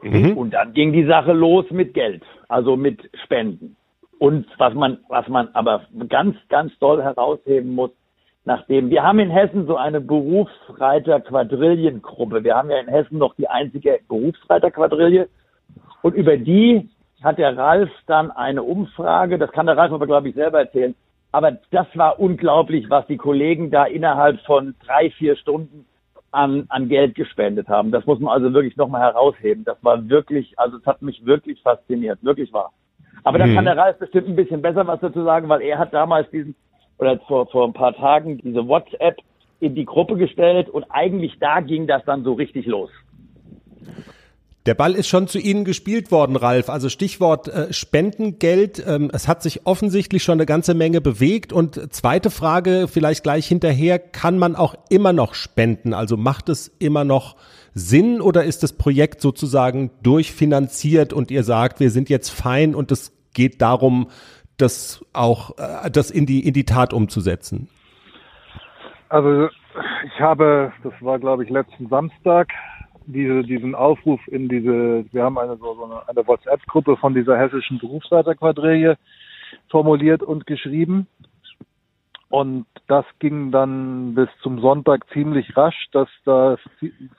Mhm. 0.02 0.36
Und 0.36 0.50
dann 0.50 0.72
ging 0.72 0.92
die 0.92 1.06
Sache 1.06 1.32
los 1.32 1.64
mit 1.70 1.94
Geld, 1.94 2.22
also 2.48 2.76
mit 2.76 3.10
Spenden. 3.24 3.76
Und 4.18 4.46
was 4.58 4.74
man, 4.74 4.98
was 5.08 5.26
man 5.28 5.48
aber 5.52 5.86
ganz, 6.08 6.36
ganz 6.48 6.76
doll 6.78 7.02
herausheben 7.02 7.74
muss, 7.74 7.90
nachdem 8.44 8.90
wir 8.90 9.02
haben 9.02 9.18
in 9.18 9.30
Hessen 9.30 9.66
so 9.66 9.76
eine 9.76 10.00
Berufsreiter-Quadrillengruppe. 10.00 12.44
Wir 12.44 12.54
haben 12.54 12.70
ja 12.70 12.78
in 12.78 12.86
Hessen 12.88 13.18
noch 13.18 13.34
die 13.34 13.48
einzige 13.48 13.98
Berufsreiter-Quadrille. 14.08 15.28
Und 16.02 16.14
über 16.14 16.36
die 16.36 16.88
hat 17.22 17.38
der 17.38 17.56
Ralf 17.56 17.90
dann 18.06 18.30
eine 18.30 18.62
Umfrage, 18.62 19.38
das 19.38 19.52
kann 19.52 19.66
der 19.66 19.76
Ralf 19.76 19.92
aber, 19.92 20.06
glaube 20.06 20.28
ich, 20.28 20.34
selber 20.34 20.60
erzählen. 20.60 20.94
Aber 21.32 21.52
das 21.70 21.86
war 21.94 22.18
unglaublich, 22.18 22.88
was 22.88 23.06
die 23.06 23.16
Kollegen 23.16 23.70
da 23.70 23.84
innerhalb 23.84 24.40
von 24.42 24.74
drei, 24.84 25.10
vier 25.10 25.36
Stunden 25.36 25.86
an, 26.30 26.66
an 26.68 26.88
Geld 26.88 27.14
gespendet 27.14 27.68
haben. 27.68 27.90
Das 27.90 28.06
muss 28.06 28.20
man 28.20 28.32
also 28.32 28.52
wirklich 28.52 28.76
nochmal 28.76 29.02
herausheben. 29.02 29.64
Das 29.64 29.76
war 29.82 30.08
wirklich, 30.08 30.58
also 30.58 30.76
es 30.76 30.86
hat 30.86 31.02
mich 31.02 31.24
wirklich 31.24 31.60
fasziniert, 31.62 32.22
wirklich 32.22 32.52
wahr. 32.52 32.72
Aber 33.24 33.38
da 33.38 33.46
mhm. 33.46 33.54
kann 33.54 33.64
der 33.64 33.76
Ralf 33.76 33.98
bestimmt 33.98 34.28
ein 34.28 34.36
bisschen 34.36 34.62
besser 34.62 34.86
was 34.86 35.00
dazu 35.00 35.24
sagen, 35.24 35.48
weil 35.48 35.62
er 35.62 35.78
hat 35.78 35.92
damals 35.92 36.30
diesen, 36.30 36.54
oder 36.98 37.18
vor, 37.26 37.46
vor 37.46 37.66
ein 37.66 37.72
paar 37.72 37.94
Tagen 37.94 38.38
diese 38.38 38.66
WhatsApp 38.68 39.16
in 39.60 39.74
die 39.74 39.84
Gruppe 39.84 40.16
gestellt 40.16 40.68
und 40.68 40.84
eigentlich 40.90 41.38
da 41.40 41.60
ging 41.60 41.86
das 41.86 42.04
dann 42.04 42.22
so 42.22 42.34
richtig 42.34 42.66
los. 42.66 42.90
Der 44.66 44.74
Ball 44.74 44.94
ist 44.94 45.06
schon 45.06 45.28
zu 45.28 45.38
Ihnen 45.38 45.64
gespielt 45.64 46.10
worden, 46.10 46.34
Ralf. 46.34 46.68
Also 46.68 46.88
Stichwort 46.88 47.46
äh, 47.46 47.72
Spendengeld. 47.72 48.84
Ähm, 48.84 49.10
es 49.12 49.28
hat 49.28 49.40
sich 49.40 49.64
offensichtlich 49.64 50.24
schon 50.24 50.34
eine 50.34 50.46
ganze 50.46 50.74
Menge 50.74 51.00
bewegt. 51.00 51.52
Und 51.52 51.94
zweite 51.94 52.30
Frage 52.30 52.88
vielleicht 52.88 53.22
gleich 53.22 53.46
hinterher. 53.46 54.00
Kann 54.00 54.38
man 54.38 54.56
auch 54.56 54.74
immer 54.90 55.12
noch 55.12 55.34
spenden? 55.34 55.94
Also 55.94 56.16
macht 56.16 56.48
es 56.48 56.66
immer 56.80 57.04
noch 57.04 57.36
Sinn 57.74 58.20
oder 58.20 58.42
ist 58.42 58.64
das 58.64 58.72
Projekt 58.72 59.20
sozusagen 59.20 59.92
durchfinanziert 60.02 61.12
und 61.12 61.30
ihr 61.30 61.44
sagt, 61.44 61.78
wir 61.78 61.90
sind 61.90 62.08
jetzt 62.08 62.30
fein 62.30 62.74
und 62.74 62.90
es 62.90 63.12
geht 63.34 63.62
darum, 63.62 64.08
das 64.56 65.04
auch, 65.12 65.58
äh, 65.58 65.90
das 65.90 66.10
in 66.10 66.26
die, 66.26 66.44
in 66.44 66.54
die 66.54 66.64
Tat 66.64 66.92
umzusetzen? 66.92 67.68
Also 69.08 69.48
ich 70.04 70.20
habe, 70.20 70.72
das 70.82 70.94
war 71.00 71.20
glaube 71.20 71.44
ich 71.44 71.50
letzten 71.50 71.88
Samstag, 71.88 72.48
diese, 73.06 73.42
diesen 73.42 73.74
Aufruf 73.74 74.20
in 74.28 74.48
diese, 74.48 75.04
wir 75.12 75.22
haben 75.22 75.38
eine, 75.38 75.56
so, 75.56 75.74
so 75.74 75.84
eine, 75.84 76.08
eine 76.08 76.26
WhatsApp-Gruppe 76.26 76.96
von 76.96 77.14
dieser 77.14 77.38
hessischen 77.38 77.78
Berufsleiterquadrille 77.78 78.96
formuliert 79.70 80.22
und 80.22 80.46
geschrieben. 80.46 81.06
Und 82.28 82.66
das 82.88 83.04
ging 83.20 83.52
dann 83.52 84.14
bis 84.14 84.28
zum 84.42 84.60
Sonntag 84.60 85.08
ziemlich 85.12 85.56
rasch, 85.56 85.86
dass 85.92 86.08
da 86.24 86.56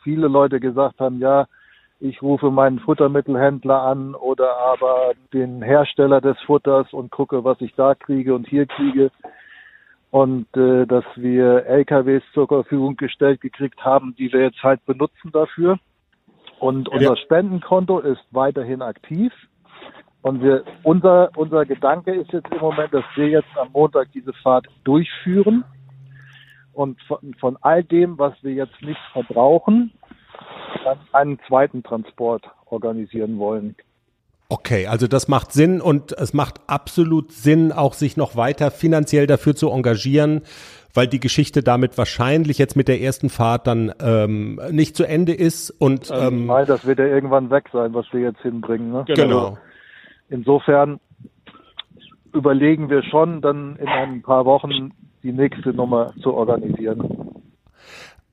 viele 0.04 0.28
Leute 0.28 0.60
gesagt 0.60 1.00
haben, 1.00 1.20
ja, 1.20 1.48
ich 2.00 2.22
rufe 2.22 2.52
meinen 2.52 2.80
Futtermittelhändler 2.80 3.82
an 3.82 4.14
oder 4.14 4.56
aber 4.58 5.14
den 5.34 5.62
Hersteller 5.64 6.22
des 6.22 6.38
Futters 6.42 6.94
und 6.94 7.10
gucke, 7.10 7.44
was 7.44 7.60
ich 7.62 7.74
da 7.76 7.96
kriege 7.96 8.36
und 8.36 8.48
hier 8.48 8.68
kriege 8.68 9.10
und 10.12 10.48
äh, 10.56 10.86
dass 10.86 11.06
wir 11.16 11.66
LKWs 11.66 12.24
zur 12.34 12.48
Verfügung 12.48 12.96
gestellt 12.96 13.42
gekriegt 13.42 13.84
haben, 13.84 14.16
die 14.18 14.32
wir 14.32 14.42
jetzt 14.42 14.64
halt 14.64 14.86
benutzen 14.86 15.32
dafür. 15.32 15.80
Und 16.60 16.90
unser 16.90 17.10
ja. 17.10 17.16
Spendenkonto 17.16 18.00
ist 18.00 18.24
weiterhin 18.32 18.82
aktiv. 18.82 19.32
Und 20.22 20.42
wir, 20.42 20.64
unser, 20.84 21.30
unser 21.36 21.66
Gedanke 21.66 22.14
ist 22.14 22.32
jetzt 22.32 22.52
im 22.52 22.60
Moment, 22.60 22.94
dass 22.94 23.04
wir 23.16 23.30
jetzt 23.30 23.56
am 23.56 23.72
Montag 23.72 24.12
diese 24.14 24.34
Fahrt 24.34 24.68
durchführen 24.84 25.64
und 26.74 27.02
von, 27.04 27.34
von 27.40 27.58
all 27.62 27.84
dem, 27.84 28.18
was 28.18 28.34
wir 28.42 28.54
jetzt 28.54 28.82
nicht 28.82 29.00
verbrauchen, 29.12 29.92
dann 30.84 31.00
einen 31.12 31.40
zweiten 31.48 31.84
Transport 31.84 32.50
organisieren 32.66 33.38
wollen. 33.38 33.76
Okay, 34.50 34.88
also 34.88 35.08
das 35.08 35.28
macht 35.28 35.52
Sinn 35.52 35.82
und 35.82 36.14
es 36.14 36.34
macht 36.34 36.62
absolut 36.68 37.34
Sinn, 37.34 37.74
auch 37.74 37.94
sich 37.94 38.16
noch 38.16 38.38
weiter 38.38 38.72
finanziell 38.72 39.28
dafür 39.28 39.56
zu 39.56 39.70
engagieren, 39.70 40.42
weil 40.94 41.08
die 41.08 41.20
Geschichte 41.20 41.64
damit 41.64 41.98
wahrscheinlich 41.98 42.58
jetzt 42.58 42.78
mit 42.78 42.88
der 42.88 43.02
ersten 43.02 43.30
Fahrt 43.30 43.68
dann 43.68 43.92
ähm, 44.02 44.62
nicht 44.72 44.96
zu 44.96 45.04
Ende 45.04 45.34
ist 45.34 45.70
und 45.70 46.10
ähm, 46.12 46.28
ähm, 46.28 46.46
Nein, 46.46 46.66
das 46.66 46.86
wird 46.86 47.00
ja 47.00 47.06
irgendwann 47.06 47.50
weg 47.50 47.66
sein, 47.74 47.94
was 47.94 48.06
wir 48.14 48.22
jetzt 48.22 48.42
hinbringen. 48.42 48.92
Ne? 48.92 49.04
Genau. 49.08 49.40
Also 49.40 49.58
insofern 50.30 51.02
überlegen 52.34 52.90
wir 52.90 53.04
schon, 53.04 53.42
dann 53.42 53.76
in 53.76 53.88
ein 53.88 54.22
paar 54.22 54.46
Wochen 54.46 54.94
die 55.24 55.34
nächste 55.34 55.74
Nummer 55.74 56.14
zu 56.22 56.34
organisieren. 56.34 57.44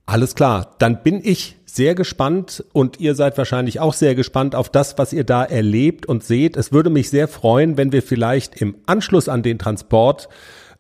Alles 0.07 0.35
klar, 0.35 0.75
dann 0.79 1.03
bin 1.03 1.21
ich 1.23 1.57
sehr 1.65 1.95
gespannt 1.95 2.63
und 2.73 3.01
ihr 3.01 3.15
seid 3.15 3.37
wahrscheinlich 3.39 3.81
auch 3.81 3.95
sehr 3.95 4.15
gespannt 4.15 4.55
auf 4.55 4.69
das, 4.69 4.99
was 4.99 5.13
ihr 5.13 5.25
da 5.25 5.45
erlebt 5.45 6.07
und 6.07 6.23
seht. 6.23 6.57
Es 6.57 6.73
würde 6.73 6.91
mich 6.91 7.11
sehr 7.11 7.27
freuen, 7.27 7.77
wenn 7.77 7.91
wir 7.91 8.03
vielleicht 8.03 8.61
im 8.61 8.77
Anschluss 8.87 9.29
an 9.29 9.43
den 9.43 9.59
Transport 9.59 10.29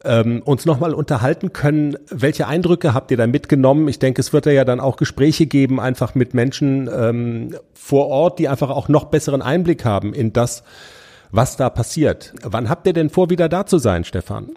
ähm, 0.04 0.43
uns 0.45 0.66
nochmal 0.66 0.95
unterhalten 0.95 1.52
können. 1.52 1.97
Welche 2.11 2.47
Eindrücke 2.47 2.93
habt 2.93 3.11
ihr 3.11 3.16
da 3.16 3.26
mitgenommen? 3.26 3.88
Ich 3.88 3.99
denke, 3.99 4.21
es 4.21 4.33
wird 4.33 4.47
ja 4.47 4.64
dann 4.64 4.78
auch 4.78 4.97
Gespräche 4.97 5.47
geben, 5.47 5.81
einfach 5.81 6.14
mit 6.14 6.35
Menschen 6.35 6.88
ähm, 6.95 7.57
vor 7.73 8.09
Ort, 8.09 8.38
die 8.38 8.49
einfach 8.49 8.71
auch 8.71 8.88
noch 8.88 9.07
besseren 9.07 9.43
Einblick 9.43 9.85
haben 9.87 10.12
in 10.12 10.33
das, 10.33 10.62
was 11.33 11.57
da 11.57 11.71
passiert. 11.71 12.35
Wann 12.43 12.69
habt 12.69 12.87
ihr 12.87 12.93
denn 12.93 13.11
vor, 13.11 13.31
wieder 13.31 13.49
da 13.49 13.66
zu 13.66 13.78
sein, 13.78 14.04
Stefan? 14.04 14.50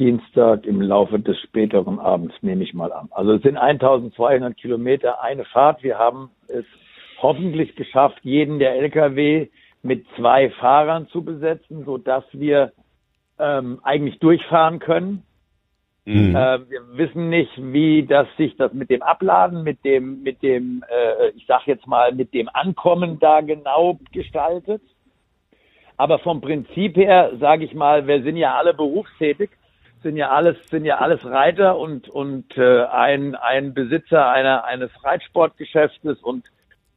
Dienstag 0.00 0.64
im 0.64 0.80
Laufe 0.80 1.20
des 1.20 1.38
späteren 1.40 1.98
Abends, 1.98 2.34
nehme 2.40 2.64
ich 2.64 2.72
mal 2.72 2.90
an. 2.90 3.10
Also 3.10 3.34
es 3.34 3.42
sind 3.42 3.58
1200 3.58 4.56
Kilometer 4.56 5.22
eine 5.22 5.44
Fahrt. 5.44 5.82
Wir 5.82 5.98
haben 5.98 6.30
es 6.48 6.64
hoffentlich 7.20 7.76
geschafft, 7.76 8.18
jeden 8.22 8.58
der 8.58 8.76
Lkw 8.76 9.48
mit 9.82 10.06
zwei 10.16 10.48
Fahrern 10.52 11.06
zu 11.08 11.22
besetzen, 11.22 11.84
so 11.84 11.98
dass 11.98 12.24
wir 12.32 12.72
ähm, 13.38 13.80
eigentlich 13.82 14.18
durchfahren 14.20 14.78
können. 14.78 15.22
Mhm. 16.06 16.34
Äh, 16.34 16.70
wir 16.70 16.82
wissen 16.92 17.28
nicht, 17.28 17.52
wie 17.58 18.06
das 18.06 18.26
sich 18.38 18.56
das 18.56 18.72
mit 18.72 18.88
dem 18.88 19.02
Abladen, 19.02 19.62
mit 19.64 19.84
dem, 19.84 20.22
mit 20.22 20.42
dem, 20.42 20.82
äh, 20.88 21.28
ich 21.36 21.44
sag 21.46 21.66
jetzt 21.66 21.86
mal, 21.86 22.14
mit 22.14 22.32
dem 22.32 22.48
Ankommen 22.54 23.18
da 23.20 23.42
genau 23.42 23.98
gestaltet. 24.12 24.80
Aber 25.98 26.18
vom 26.20 26.40
Prinzip 26.40 26.96
her, 26.96 27.32
sage 27.38 27.66
ich 27.66 27.74
mal, 27.74 28.06
wir 28.06 28.22
sind 28.22 28.38
ja 28.38 28.54
alle 28.54 28.72
berufstätig 28.72 29.50
sind 30.02 30.16
ja 30.16 30.30
alles 30.30 30.56
sind 30.68 30.84
ja 30.84 30.98
alles 30.98 31.24
Reiter 31.24 31.78
und 31.78 32.08
und 32.08 32.56
äh, 32.56 32.84
ein 32.84 33.34
ein 33.34 33.74
Besitzer 33.74 34.28
einer 34.30 34.64
eines 34.64 34.90
Reitsportgeschäftes 35.04 36.18
und 36.22 36.44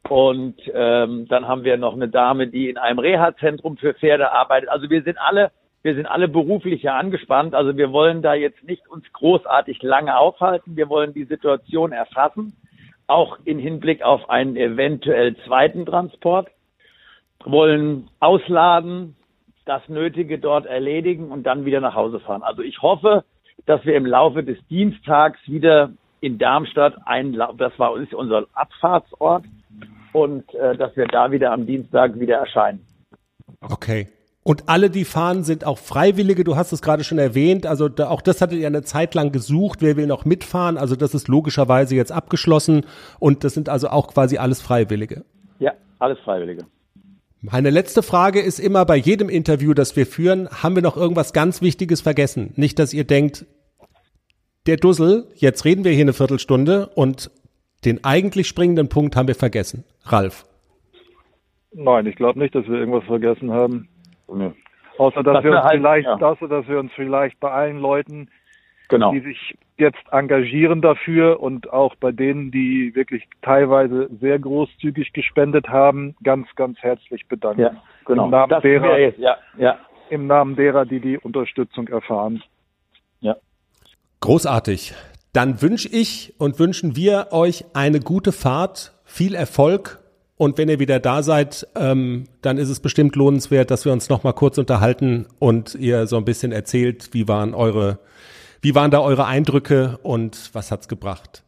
Und 0.09 0.59
ähm, 0.73 1.27
dann 1.29 1.47
haben 1.47 1.63
wir 1.63 1.77
noch 1.77 1.93
eine 1.93 2.09
Dame, 2.09 2.47
die 2.47 2.69
in 2.69 2.77
einem 2.77 2.99
Reha-Zentrum 2.99 3.77
für 3.77 3.93
Pferde 3.93 4.31
arbeitet. 4.31 4.69
Also 4.69 4.89
wir 4.89 5.01
sind 5.03 5.17
alle, 5.17 5.51
wir 5.81 5.95
sind 5.95 6.07
alle 6.07 6.27
beruflich 6.27 6.83
ja 6.83 6.97
angespannt. 6.97 7.55
Also 7.55 7.77
wir 7.77 7.91
wollen 7.91 8.21
da 8.21 8.33
jetzt 8.33 8.63
nicht 8.63 8.87
uns 8.89 9.05
großartig 9.13 9.81
lange 9.81 10.17
aufhalten. 10.17 10.75
Wir 10.75 10.89
wollen 10.89 11.13
die 11.13 11.23
Situation 11.23 11.93
erfassen, 11.93 12.53
auch 13.07 13.39
in 13.45 13.59
Hinblick 13.59 14.03
auf 14.03 14.29
einen 14.29 14.57
eventuell 14.57 15.37
zweiten 15.45 15.85
Transport. 15.85 16.49
Wollen 17.45 18.09
ausladen, 18.19 19.15
das 19.65 19.87
Nötige 19.87 20.39
dort 20.39 20.65
erledigen 20.65 21.31
und 21.31 21.43
dann 21.43 21.65
wieder 21.65 21.79
nach 21.79 21.95
Hause 21.95 22.19
fahren. 22.19 22.43
Also 22.43 22.61
ich 22.61 22.81
hoffe, 22.81 23.23
dass 23.65 23.85
wir 23.85 23.95
im 23.95 24.05
Laufe 24.05 24.43
des 24.43 24.57
Dienstags 24.67 25.39
wieder 25.45 25.91
in 26.19 26.37
Darmstadt 26.37 26.95
ein, 27.05 27.33
das 27.57 27.77
war 27.77 27.97
ist 27.97 28.13
unser 28.13 28.45
Abfahrtsort 28.53 29.45
und 30.13 30.53
äh, 30.55 30.75
dass 30.77 30.95
wir 30.95 31.05
da 31.05 31.31
wieder 31.31 31.51
am 31.51 31.65
Dienstag 31.65 32.19
wieder 32.19 32.37
erscheinen. 32.37 32.85
Okay. 33.61 34.07
Und 34.43 34.67
alle, 34.67 34.89
die 34.89 35.05
fahren, 35.05 35.43
sind 35.43 35.65
auch 35.65 35.77
Freiwillige. 35.77 36.43
Du 36.43 36.57
hast 36.57 36.73
es 36.73 36.81
gerade 36.81 37.05
schon 37.05 37.17
erwähnt. 37.17 37.65
Also 37.65 37.87
da, 37.87 38.09
auch 38.09 38.21
das 38.21 38.41
hattet 38.41 38.59
ihr 38.59 38.67
eine 38.67 38.81
Zeit 38.81 39.15
lang 39.15 39.31
gesucht. 39.31 39.81
Wer 39.81 39.95
will 39.95 40.05
noch 40.05 40.25
mitfahren? 40.25 40.77
Also 40.77 40.97
das 40.97 41.13
ist 41.13 41.29
logischerweise 41.29 41.95
jetzt 41.95 42.11
abgeschlossen. 42.11 42.85
Und 43.19 43.45
das 43.45 43.53
sind 43.53 43.69
also 43.69 43.87
auch 43.87 44.07
quasi 44.07 44.37
alles 44.37 44.61
Freiwillige. 44.61 45.23
Ja, 45.59 45.71
alles 45.99 46.19
Freiwillige. 46.19 46.65
Meine 47.45 47.71
letzte 47.71 48.03
Frage 48.03 48.39
ist 48.39 48.57
immer 48.59 48.85
bei 48.85 48.95
jedem 48.95 49.27
Interview, 49.27 49.73
das 49.73 49.97
wir 49.97 50.05
führen, 50.05 50.47
haben 50.49 50.75
wir 50.75 50.81
noch 50.81 50.95
irgendwas 50.95 51.33
ganz 51.33 51.61
Wichtiges 51.61 51.99
vergessen? 51.99 52.53
Nicht, 52.55 52.79
dass 52.79 52.93
ihr 52.93 53.03
denkt, 53.03 53.45
der 54.65 54.77
Dussel, 54.77 55.27
jetzt 55.35 55.65
reden 55.65 55.83
wir 55.83 55.91
hier 55.91 56.05
eine 56.05 56.13
Viertelstunde 56.13 56.87
und 56.95 57.31
den 57.83 58.05
eigentlich 58.05 58.47
springenden 58.47 58.87
Punkt 58.87 59.17
haben 59.17 59.27
wir 59.27 59.35
vergessen. 59.35 59.83
Ralf. 60.03 60.45
Nein, 61.73 62.05
ich 62.05 62.15
glaube 62.15 62.39
nicht, 62.39 62.55
dass 62.55 62.65
wir 62.65 62.75
irgendwas 62.79 63.03
vergessen 63.03 63.51
haben. 63.51 63.89
Nee. 64.33 64.51
Außer 64.97 65.21
dass 65.21 65.33
Das 65.33 65.43
wir 65.43 65.51
uns 65.51 65.63
halt- 65.63 65.79
vielleicht, 65.79 66.05
ja. 66.07 66.15
außer 66.15 66.47
dass 66.47 66.65
wir 66.69 66.79
uns 66.79 66.91
vielleicht 66.95 67.39
bei 67.41 67.51
allen 67.51 67.77
Leuten, 67.79 68.29
Genau. 68.93 69.11
die 69.11 69.21
sich 69.21 69.57
jetzt 69.77 70.03
engagieren 70.11 70.81
dafür 70.81 71.39
und 71.41 71.71
auch 71.71 71.95
bei 71.95 72.11
denen, 72.11 72.51
die 72.51 72.93
wirklich 72.95 73.23
teilweise 73.41 74.09
sehr 74.21 74.37
großzügig 74.39 75.13
gespendet 75.13 75.67
haben, 75.67 76.15
ganz, 76.23 76.47
ganz 76.55 76.77
herzlich 76.79 77.27
bedanken. 77.27 77.61
Ja, 77.61 77.83
genau. 78.05 78.25
Im 78.25 78.31
Namen 78.31 78.49
das 78.49 78.63
derer- 78.63 78.97
jetzt, 78.97 79.19
ja, 79.19 79.37
ja. 79.57 79.77
Im 80.09 80.27
Namen 80.27 80.55
derer, 80.55 80.85
die 80.85 80.99
die 80.99 81.17
Unterstützung 81.17 81.87
erfahren. 81.87 82.43
Großartig. 84.23 84.93
Dann 85.33 85.61
wünsche 85.61 85.89
ich 85.89 86.33
und 86.37 86.57
wünschen 86.57 86.95
wir 86.95 87.27
euch 87.31 87.65
eine 87.73 87.99
gute 87.99 88.31
Fahrt, 88.31 88.93
viel 89.03 89.35
Erfolg 89.35 89.99
und 90.37 90.57
wenn 90.57 90.69
ihr 90.69 90.79
wieder 90.79 91.01
da 91.01 91.23
seid, 91.23 91.67
ähm, 91.75 92.25
dann 92.41 92.57
ist 92.57 92.69
es 92.69 92.79
bestimmt 92.79 93.17
lohnenswert, 93.17 93.69
dass 93.69 93.83
wir 93.83 93.91
uns 93.91 94.07
noch 94.07 94.23
mal 94.23 94.31
kurz 94.31 94.57
unterhalten 94.57 95.27
und 95.39 95.75
ihr 95.75 96.07
so 96.07 96.15
ein 96.15 96.23
bisschen 96.23 96.53
erzählt, 96.53 97.09
wie 97.11 97.27
waren 97.27 97.53
eure, 97.53 97.99
wie 98.63 98.73
waren 98.73 98.91
da 98.91 99.01
eure 99.01 99.25
Eindrücke 99.25 99.99
und 100.03 100.49
was 100.53 100.71
hat's 100.71 100.87
gebracht. 100.87 101.43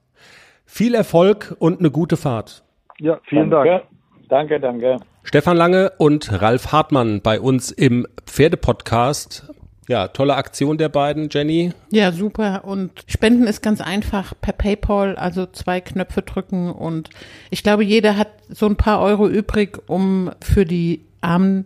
Viel 0.66 0.94
Erfolg 0.94 1.56
und 1.60 1.80
eine 1.80 1.90
gute 1.90 2.18
Fahrt. 2.18 2.64
Ja, 3.00 3.20
vielen 3.24 3.50
Dank. 3.50 3.66
danke. 3.66 3.88
Danke, 4.28 4.60
danke. 4.60 5.00
Stefan 5.24 5.56
Lange 5.56 5.94
und 5.98 6.42
Ralf 6.42 6.72
Hartmann 6.72 7.22
bei 7.22 7.40
uns 7.40 7.72
im 7.72 8.06
Pferdepodcast. 8.26 9.50
Ja, 9.88 10.08
tolle 10.10 10.36
Aktion 10.36 10.78
der 10.78 10.90
beiden, 10.90 11.30
Jenny. 11.32 11.72
Ja, 11.92 12.12
super. 12.12 12.64
Und 12.66 12.92
Spenden 13.08 13.48
ist 13.48 13.62
ganz 13.62 13.82
einfach 13.82 14.34
per 14.42 14.54
PayPal, 14.54 15.16
also 15.16 15.46
zwei 15.46 15.80
Knöpfe 15.80 16.24
drücken 16.24 16.72
und 16.72 17.12
ich 17.50 17.64
glaube, 17.64 17.84
jeder 17.84 18.18
hat 18.18 18.30
so 18.50 18.66
ein 18.66 18.76
paar 18.76 19.00
Euro 19.00 19.28
übrig, 19.28 19.78
um 19.88 20.32
für 20.42 20.66
die 20.66 21.06
armen 21.22 21.66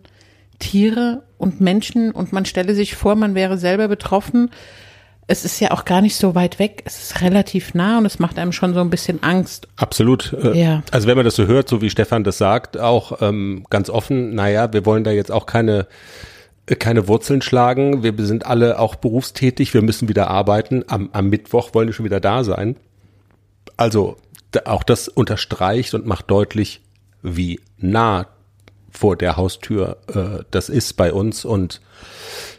Tiere 0.58 1.22
und 1.38 1.60
Menschen 1.60 2.12
und 2.12 2.32
man 2.32 2.44
stelle 2.44 2.74
sich 2.74 2.94
vor, 2.94 3.16
man 3.16 3.34
wäre 3.34 3.58
selber 3.58 3.88
betroffen. 3.88 4.50
Es 5.30 5.44
ist 5.44 5.60
ja 5.60 5.70
auch 5.70 5.84
gar 5.84 6.00
nicht 6.00 6.16
so 6.16 6.34
weit 6.34 6.58
weg. 6.58 6.82
Es 6.84 7.00
ist 7.00 7.20
relativ 7.20 7.72
nah 7.72 7.98
und 7.98 8.04
es 8.04 8.18
macht 8.18 8.36
einem 8.36 8.50
schon 8.50 8.74
so 8.74 8.80
ein 8.80 8.90
bisschen 8.90 9.22
Angst. 9.22 9.68
Absolut. 9.76 10.32
Äh, 10.32 10.60
Ja. 10.60 10.82
Also 10.90 11.06
wenn 11.06 11.14
man 11.16 11.24
das 11.24 11.36
so 11.36 11.46
hört, 11.46 11.68
so 11.68 11.80
wie 11.80 11.88
Stefan 11.88 12.24
das 12.24 12.36
sagt, 12.36 12.76
auch 12.76 13.22
ähm, 13.22 13.64
ganz 13.70 13.90
offen, 13.90 14.34
naja, 14.34 14.72
wir 14.72 14.84
wollen 14.86 15.04
da 15.04 15.12
jetzt 15.12 15.30
auch 15.30 15.46
keine, 15.46 15.86
äh, 16.66 16.74
keine 16.74 17.06
Wurzeln 17.06 17.42
schlagen. 17.42 18.02
Wir 18.02 18.12
sind 18.26 18.44
alle 18.44 18.80
auch 18.80 18.96
berufstätig, 18.96 19.72
wir 19.72 19.82
müssen 19.82 20.08
wieder 20.08 20.28
arbeiten. 20.28 20.84
Am, 20.88 21.10
am 21.12 21.28
Mittwoch 21.28 21.74
wollen 21.74 21.86
wir 21.86 21.94
schon 21.94 22.06
wieder 22.06 22.20
da 22.20 22.42
sein. 22.42 22.74
Also 23.76 24.16
auch 24.64 24.82
das 24.82 25.06
unterstreicht 25.06 25.94
und 25.94 26.06
macht 26.06 26.28
deutlich, 26.28 26.80
wie 27.22 27.60
nah 27.78 28.26
vor 28.90 29.16
der 29.16 29.36
Haustür 29.36 29.98
äh, 30.14 30.44
das 30.50 30.68
ist 30.68 30.96
bei 30.96 31.12
uns. 31.12 31.44
Und 31.44 31.80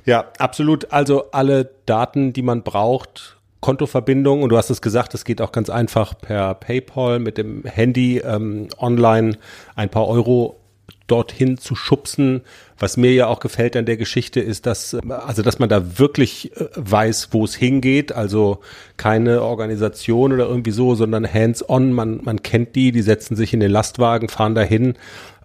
ja, 0.06 0.26
absolut. 0.38 0.92
Also 0.92 1.32
alle 1.32 1.70
Daten, 1.86 2.34
die 2.34 2.42
man 2.42 2.64
braucht, 2.64 3.38
Kontoverbindung 3.62 4.42
und 4.42 4.50
du 4.50 4.58
hast 4.58 4.72
es 4.72 4.82
gesagt, 4.82 5.14
es 5.14 5.24
geht 5.24 5.42
auch 5.42 5.52
ganz 5.52 5.70
einfach 5.70 6.20
per 6.20 6.56
PayPal 6.56 7.20
mit 7.20 7.38
dem 7.38 7.64
Handy 7.64 8.18
ähm, 8.18 8.68
online 8.80 9.38
ein 9.76 9.90
paar 9.90 10.08
Euro 10.08 10.58
dorthin 11.06 11.58
zu 11.58 11.76
schubsen. 11.76 12.42
Was 12.80 12.98
mir 12.98 13.14
ja 13.14 13.28
auch 13.28 13.40
gefällt 13.40 13.76
an 13.76 13.86
der 13.86 13.98
Geschichte 13.98 14.40
ist, 14.40 14.66
dass 14.66 14.94
äh, 14.94 15.02
also 15.12 15.44
dass 15.44 15.60
man 15.60 15.70
da 15.70 16.00
wirklich 16.00 16.58
äh, 16.58 16.70
weiß, 16.76 17.30
wo 17.32 17.46
es 17.46 17.54
hingeht. 17.54 18.14
Also 18.14 18.62
keine 18.98 19.44
Organisation 19.44 20.34
oder 20.34 20.48
irgendwie 20.48 20.72
so, 20.72 20.96
sondern 20.96 21.32
hands-on. 21.32 21.94
Man 21.94 22.22
man 22.24 22.42
kennt 22.42 22.76
die, 22.76 22.92
die 22.92 23.04
setzen 23.04 23.36
sich 23.36 23.54
in 23.54 23.60
den 23.60 23.72
Lastwagen, 23.72 24.28
fahren 24.28 24.56
dahin 24.56 24.96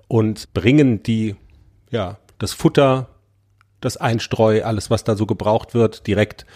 und 0.09 0.53
bringen 0.53 1.03
die 1.03 1.37
ja 1.91 2.19
das 2.39 2.53
Futter, 2.53 3.09
das 3.81 3.97
Einstreu, 3.97 4.63
alles, 4.63 4.91
was 4.91 5.05
da 5.05 5.17
so 5.17 5.27
gebraucht 5.27 5.75
wird, 5.75 6.07
direkt 6.07 6.47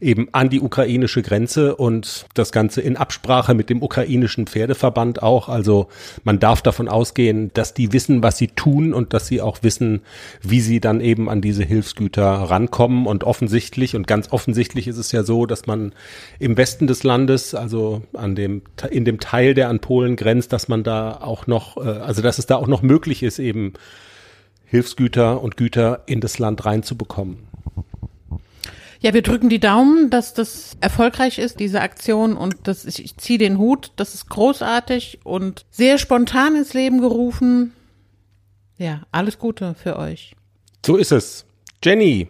eben 0.00 0.28
an 0.32 0.48
die 0.48 0.60
ukrainische 0.60 1.22
Grenze 1.22 1.76
und 1.76 2.26
das 2.34 2.52
Ganze 2.52 2.80
in 2.80 2.96
Absprache 2.96 3.54
mit 3.54 3.70
dem 3.70 3.82
ukrainischen 3.82 4.46
Pferdeverband 4.46 5.22
auch. 5.22 5.48
Also 5.48 5.88
man 6.24 6.38
darf 6.38 6.62
davon 6.62 6.88
ausgehen, 6.88 7.50
dass 7.54 7.74
die 7.74 7.92
wissen, 7.92 8.22
was 8.22 8.38
sie 8.38 8.48
tun 8.48 8.94
und 8.94 9.12
dass 9.12 9.26
sie 9.26 9.40
auch 9.40 9.62
wissen, 9.62 10.00
wie 10.42 10.60
sie 10.60 10.80
dann 10.80 11.00
eben 11.00 11.28
an 11.28 11.40
diese 11.40 11.64
Hilfsgüter 11.64 12.24
rankommen. 12.24 13.06
Und 13.06 13.24
offensichtlich 13.24 13.94
und 13.94 14.06
ganz 14.06 14.32
offensichtlich 14.32 14.88
ist 14.88 14.98
es 14.98 15.12
ja 15.12 15.22
so, 15.22 15.46
dass 15.46 15.66
man 15.66 15.92
im 16.38 16.56
Westen 16.56 16.86
des 16.86 17.02
Landes, 17.02 17.54
also 17.54 18.02
an 18.14 18.34
dem, 18.34 18.62
in 18.90 19.04
dem 19.04 19.20
Teil, 19.20 19.54
der 19.54 19.68
an 19.68 19.80
Polen 19.80 20.16
grenzt, 20.16 20.52
dass 20.52 20.68
man 20.68 20.82
da 20.82 21.20
auch 21.20 21.46
noch, 21.46 21.76
äh, 21.76 21.88
also 21.88 22.22
dass 22.22 22.38
es 22.38 22.46
da 22.46 22.56
auch 22.56 22.66
noch 22.66 22.82
möglich 22.82 23.22
ist, 23.22 23.38
eben 23.38 23.74
Hilfsgüter 24.64 25.42
und 25.42 25.56
Güter 25.56 26.04
in 26.06 26.20
das 26.20 26.38
Land 26.38 26.64
reinzubekommen. 26.64 27.49
Ja, 29.00 29.14
wir 29.14 29.22
drücken 29.22 29.48
die 29.48 29.60
Daumen, 29.60 30.10
dass 30.10 30.34
das 30.34 30.76
erfolgreich 30.80 31.38
ist, 31.38 31.58
diese 31.58 31.80
Aktion. 31.80 32.36
Und 32.36 32.56
das, 32.64 32.84
ich, 32.84 33.02
ich 33.02 33.16
ziehe 33.16 33.38
den 33.38 33.56
Hut. 33.58 33.92
Das 33.96 34.14
ist 34.14 34.28
großartig 34.28 35.20
und 35.24 35.64
sehr 35.70 35.96
spontan 35.96 36.54
ins 36.54 36.74
Leben 36.74 37.00
gerufen. 37.00 37.72
Ja, 38.76 39.02
alles 39.10 39.38
Gute 39.38 39.74
für 39.74 39.96
euch. 39.96 40.36
So 40.84 40.96
ist 40.96 41.12
es. 41.12 41.46
Jenny, 41.82 42.28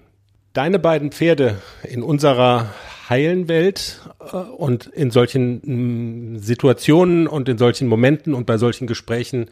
deine 0.53 0.79
beiden 0.79 1.11
Pferde 1.11 1.61
in 1.83 2.05
unserer 2.05 2.73
heilen 3.09 3.49
Welt 3.49 4.01
äh, 4.33 4.37
und 4.37 4.87
in 4.87 5.11
solchen 5.11 6.39
Situationen 6.39 7.27
und 7.27 7.49
in 7.49 7.59
solchen 7.59 7.89
Momenten 7.89 8.33
und 8.33 8.47
bei 8.47 8.59
solchen 8.59 8.87
Gesprächen 8.87 9.51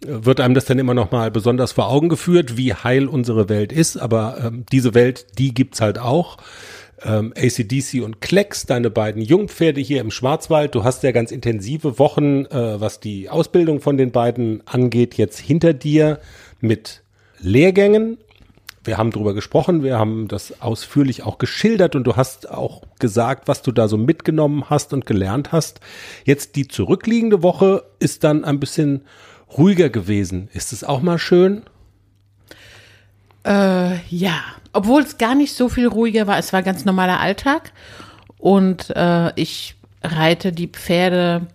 wird 0.00 0.40
einem 0.40 0.54
das 0.54 0.64
dann 0.64 0.78
immer 0.78 0.94
noch 0.94 1.10
mal 1.10 1.30
besonders 1.30 1.72
vor 1.72 1.88
Augen 1.88 2.08
geführt, 2.08 2.56
wie 2.56 2.74
heil 2.74 3.06
unsere 3.06 3.48
Welt 3.48 3.72
ist. 3.72 3.96
Aber 3.96 4.38
ähm, 4.42 4.64
diese 4.72 4.94
Welt, 4.94 5.38
die 5.38 5.52
gibt's 5.52 5.80
halt 5.80 5.98
auch. 5.98 6.38
Ähm, 7.02 7.32
ACDC 7.36 8.02
und 8.02 8.20
Klecks, 8.20 8.66
deine 8.66 8.90
beiden 8.90 9.22
Jungpferde 9.22 9.80
hier 9.80 10.00
im 10.00 10.10
Schwarzwald. 10.10 10.74
Du 10.74 10.84
hast 10.84 11.02
ja 11.02 11.12
ganz 11.12 11.32
intensive 11.32 11.98
Wochen, 11.98 12.44
äh, 12.46 12.80
was 12.80 13.00
die 13.00 13.28
Ausbildung 13.30 13.80
von 13.80 13.96
den 13.96 14.10
beiden 14.10 14.62
angeht, 14.66 15.14
jetzt 15.14 15.38
hinter 15.38 15.72
dir 15.72 16.20
mit 16.60 17.02
Lehrgängen. 17.38 18.18
Wir 18.82 18.96
haben 18.96 19.10
drüber 19.10 19.34
gesprochen, 19.34 19.82
wir 19.82 19.98
haben 19.98 20.26
das 20.28 20.62
ausführlich 20.62 21.22
auch 21.22 21.36
geschildert 21.36 21.96
und 21.96 22.04
du 22.04 22.16
hast 22.16 22.50
auch 22.50 22.82
gesagt, 22.98 23.46
was 23.46 23.60
du 23.60 23.72
da 23.72 23.88
so 23.88 23.98
mitgenommen 23.98 24.64
hast 24.70 24.94
und 24.94 25.04
gelernt 25.04 25.52
hast. 25.52 25.80
Jetzt 26.24 26.56
die 26.56 26.66
zurückliegende 26.66 27.42
Woche 27.42 27.84
ist 27.98 28.24
dann 28.24 28.42
ein 28.44 28.58
bisschen 28.58 29.02
ruhiger 29.56 29.88
gewesen. 29.88 30.48
Ist 30.52 30.72
es 30.72 30.84
auch 30.84 31.02
mal 31.02 31.18
schön? 31.18 31.62
Äh, 33.44 33.96
ja, 34.08 34.40
obwohl 34.72 35.02
es 35.02 35.18
gar 35.18 35.34
nicht 35.34 35.54
so 35.54 35.68
viel 35.68 35.86
ruhiger 35.86 36.26
war. 36.26 36.38
Es 36.38 36.52
war 36.52 36.62
ganz 36.62 36.84
normaler 36.84 37.20
Alltag 37.20 37.72
und 38.38 38.90
äh, 38.94 39.32
ich 39.40 39.74
reite 40.02 40.52
die 40.52 40.68
Pferde 40.68 41.46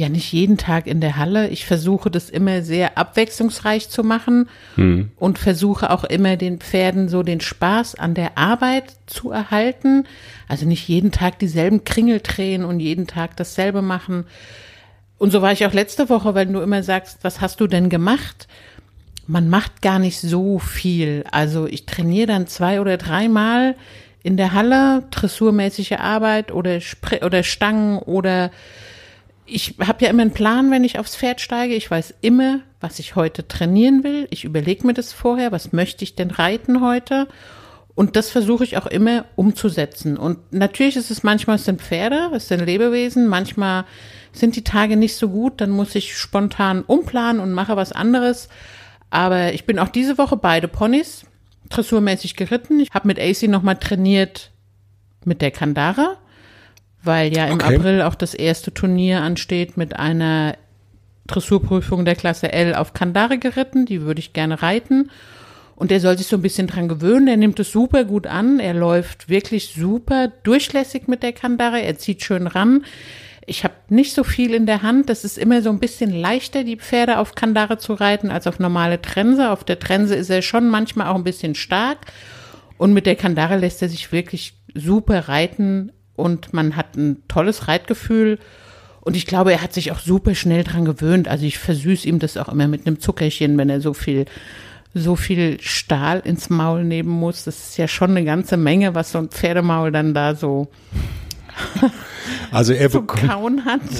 ja 0.00 0.08
nicht 0.08 0.32
jeden 0.32 0.56
Tag 0.56 0.86
in 0.86 1.00
der 1.00 1.16
Halle. 1.16 1.48
Ich 1.48 1.66
versuche 1.66 2.10
das 2.10 2.30
immer 2.30 2.62
sehr 2.62 2.96
abwechslungsreich 2.96 3.90
zu 3.90 4.02
machen 4.02 4.48
und 5.16 5.38
versuche 5.38 5.90
auch 5.90 6.04
immer 6.04 6.36
den 6.36 6.58
Pferden 6.58 7.08
so 7.08 7.22
den 7.22 7.40
Spaß 7.40 7.96
an 7.96 8.14
der 8.14 8.38
Arbeit 8.38 8.94
zu 9.06 9.30
erhalten. 9.30 10.04
Also 10.48 10.66
nicht 10.66 10.88
jeden 10.88 11.12
Tag 11.12 11.38
dieselben 11.38 11.84
Kringel 11.84 12.20
drehen 12.20 12.64
und 12.64 12.80
jeden 12.80 13.06
Tag 13.06 13.36
dasselbe 13.36 13.82
machen. 13.82 14.24
Und 15.20 15.32
so 15.32 15.42
war 15.42 15.52
ich 15.52 15.66
auch 15.66 15.74
letzte 15.74 16.08
Woche, 16.08 16.34
weil 16.34 16.46
du 16.46 16.62
immer 16.62 16.82
sagst, 16.82 17.18
was 17.20 17.42
hast 17.42 17.60
du 17.60 17.66
denn 17.66 17.90
gemacht? 17.90 18.48
Man 19.26 19.50
macht 19.50 19.82
gar 19.82 19.98
nicht 19.98 20.18
so 20.18 20.58
viel. 20.58 21.24
Also 21.30 21.66
ich 21.66 21.84
trainiere 21.84 22.28
dann 22.28 22.46
zwei 22.46 22.80
oder 22.80 22.96
dreimal 22.96 23.76
in 24.22 24.38
der 24.38 24.54
Halle, 24.54 25.04
dressurmäßige 25.10 25.98
Arbeit 25.98 26.52
oder, 26.52 26.80
Spr 26.80 27.22
oder 27.22 27.42
Stangen 27.42 27.98
oder 27.98 28.50
ich 29.44 29.74
habe 29.78 30.02
ja 30.02 30.10
immer 30.10 30.22
einen 30.22 30.32
Plan, 30.32 30.70
wenn 30.70 30.84
ich 30.84 30.98
aufs 30.98 31.16
Pferd 31.16 31.42
steige. 31.42 31.74
Ich 31.74 31.90
weiß 31.90 32.14
immer, 32.22 32.60
was 32.80 32.98
ich 32.98 33.14
heute 33.14 33.46
trainieren 33.46 34.02
will. 34.04 34.26
Ich 34.30 34.44
überlege 34.44 34.86
mir 34.86 34.94
das 34.94 35.12
vorher, 35.12 35.52
was 35.52 35.74
möchte 35.74 36.02
ich 36.02 36.14
denn 36.14 36.30
reiten 36.30 36.80
heute? 36.80 37.28
Und 37.94 38.16
das 38.16 38.30
versuche 38.30 38.64
ich 38.64 38.78
auch 38.78 38.86
immer 38.86 39.26
umzusetzen. 39.36 40.16
Und 40.16 40.38
natürlich 40.50 40.96
ist 40.96 41.10
es 41.10 41.22
manchmal, 41.22 41.56
es 41.56 41.66
sind 41.66 41.82
Pferde, 41.82 42.30
es 42.34 42.48
sind 42.48 42.64
Lebewesen, 42.64 43.28
manchmal 43.28 43.84
sind 44.32 44.56
die 44.56 44.64
Tage 44.64 44.96
nicht 44.96 45.16
so 45.16 45.28
gut, 45.28 45.60
dann 45.60 45.70
muss 45.70 45.94
ich 45.94 46.16
spontan 46.16 46.82
umplanen 46.82 47.40
und 47.40 47.52
mache 47.52 47.76
was 47.76 47.92
anderes. 47.92 48.48
Aber 49.10 49.52
ich 49.52 49.66
bin 49.66 49.78
auch 49.78 49.88
diese 49.88 50.18
Woche 50.18 50.36
beide 50.36 50.68
Ponys 50.68 51.24
dressurmäßig 51.68 52.36
geritten. 52.36 52.80
Ich 52.80 52.90
habe 52.92 53.08
mit 53.08 53.18
AC 53.18 53.48
nochmal 53.48 53.76
trainiert 53.76 54.50
mit 55.24 55.42
der 55.42 55.50
Kandara, 55.50 56.16
weil 57.02 57.34
ja 57.34 57.46
im 57.46 57.54
okay. 57.54 57.76
April 57.76 58.02
auch 58.02 58.14
das 58.14 58.34
erste 58.34 58.72
Turnier 58.72 59.22
ansteht 59.22 59.76
mit 59.76 59.96
einer 59.96 60.56
Dressurprüfung 61.26 62.04
der 62.04 62.16
Klasse 62.16 62.52
L 62.52 62.74
auf 62.74 62.92
Kandare 62.92 63.38
geritten. 63.38 63.86
Die 63.86 64.02
würde 64.02 64.20
ich 64.20 64.32
gerne 64.32 64.62
reiten. 64.62 65.10
Und 65.76 65.90
er 65.90 66.00
soll 66.00 66.18
sich 66.18 66.26
so 66.26 66.36
ein 66.36 66.42
bisschen 66.42 66.66
dran 66.66 66.88
gewöhnen. 66.88 67.26
Er 67.26 67.38
nimmt 67.38 67.58
es 67.58 67.72
super 67.72 68.04
gut 68.04 68.26
an. 68.26 68.60
Er 68.60 68.74
läuft 68.74 69.28
wirklich 69.28 69.72
super 69.74 70.28
durchlässig 70.42 71.08
mit 71.08 71.22
der 71.22 71.32
Kandare. 71.32 71.80
Er 71.80 71.96
zieht 71.96 72.22
schön 72.22 72.46
ran. 72.46 72.84
Ich 73.46 73.64
habe 73.64 73.74
nicht 73.88 74.14
so 74.14 74.22
viel 74.22 74.54
in 74.54 74.66
der 74.66 74.82
Hand. 74.82 75.08
Das 75.08 75.24
ist 75.24 75.38
immer 75.38 75.62
so 75.62 75.70
ein 75.70 75.78
bisschen 75.78 76.12
leichter, 76.12 76.64
die 76.64 76.76
Pferde 76.76 77.18
auf 77.18 77.34
Kandare 77.34 77.78
zu 77.78 77.94
reiten, 77.94 78.30
als 78.30 78.46
auf 78.46 78.58
normale 78.58 79.00
Trense. 79.00 79.50
Auf 79.50 79.64
der 79.64 79.78
Trense 79.78 80.14
ist 80.14 80.30
er 80.30 80.42
schon 80.42 80.68
manchmal 80.68 81.08
auch 81.08 81.16
ein 81.16 81.24
bisschen 81.24 81.54
stark. 81.54 81.98
Und 82.78 82.92
mit 82.92 83.06
der 83.06 83.16
Kandare 83.16 83.56
lässt 83.56 83.82
er 83.82 83.88
sich 83.88 84.12
wirklich 84.12 84.54
super 84.74 85.28
reiten 85.28 85.92
und 86.16 86.52
man 86.52 86.76
hat 86.76 86.96
ein 86.96 87.22
tolles 87.28 87.68
Reitgefühl. 87.68 88.38
Und 89.00 89.16
ich 89.16 89.26
glaube, 89.26 89.52
er 89.52 89.62
hat 89.62 89.72
sich 89.72 89.92
auch 89.92 89.98
super 89.98 90.34
schnell 90.34 90.64
dran 90.64 90.84
gewöhnt. 90.84 91.28
Also 91.28 91.46
ich 91.46 91.58
versüß 91.58 92.04
ihm 92.04 92.18
das 92.18 92.36
auch 92.36 92.48
immer 92.48 92.68
mit 92.68 92.86
einem 92.86 93.00
Zuckerchen, 93.00 93.56
wenn 93.56 93.70
er 93.70 93.80
so 93.80 93.94
viel, 93.94 94.26
so 94.94 95.16
viel 95.16 95.58
Stahl 95.60 96.20
ins 96.20 96.50
Maul 96.50 96.84
nehmen 96.84 97.08
muss. 97.08 97.44
Das 97.44 97.70
ist 97.70 97.78
ja 97.78 97.88
schon 97.88 98.10
eine 98.10 98.24
ganze 98.24 98.56
Menge, 98.56 98.94
was 98.94 99.12
so 99.12 99.18
ein 99.18 99.30
Pferdemaul 99.30 99.90
dann 99.90 100.14
da 100.14 100.34
so 100.34 100.68
also 102.50 102.72
er 102.72 102.88
bekommt, 102.88 103.22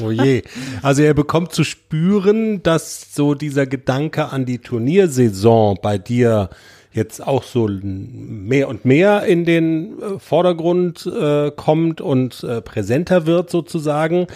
Oh 0.03 0.11
je. 0.11 0.43
Also 0.83 1.03
er 1.03 1.15
bekommt 1.15 1.53
zu 1.53 1.65
spüren, 1.65 2.63
dass 2.63 3.15
so 3.15 3.35
dieser 3.35 3.67
Gedanke 3.67 4.31
an 4.31 4.45
die 4.45 4.59
Turniersaison 4.59 5.79
bei 5.83 5.99
dir 5.99 6.51
jetzt 6.93 7.25
auch 7.25 7.45
so 7.45 7.69
mehr 7.69 8.69
und 8.69 8.85
mehr 8.85 9.25
in 9.25 9.45
den 9.45 10.01
äh, 10.01 10.19
Vordergrund 10.19 11.07
äh, 11.07 11.51
kommt 11.53 12.01
und 12.01 12.43
äh, 12.43 12.61
präsenter 12.61 13.27
wird 13.27 13.51
sozusagen. 13.51 14.27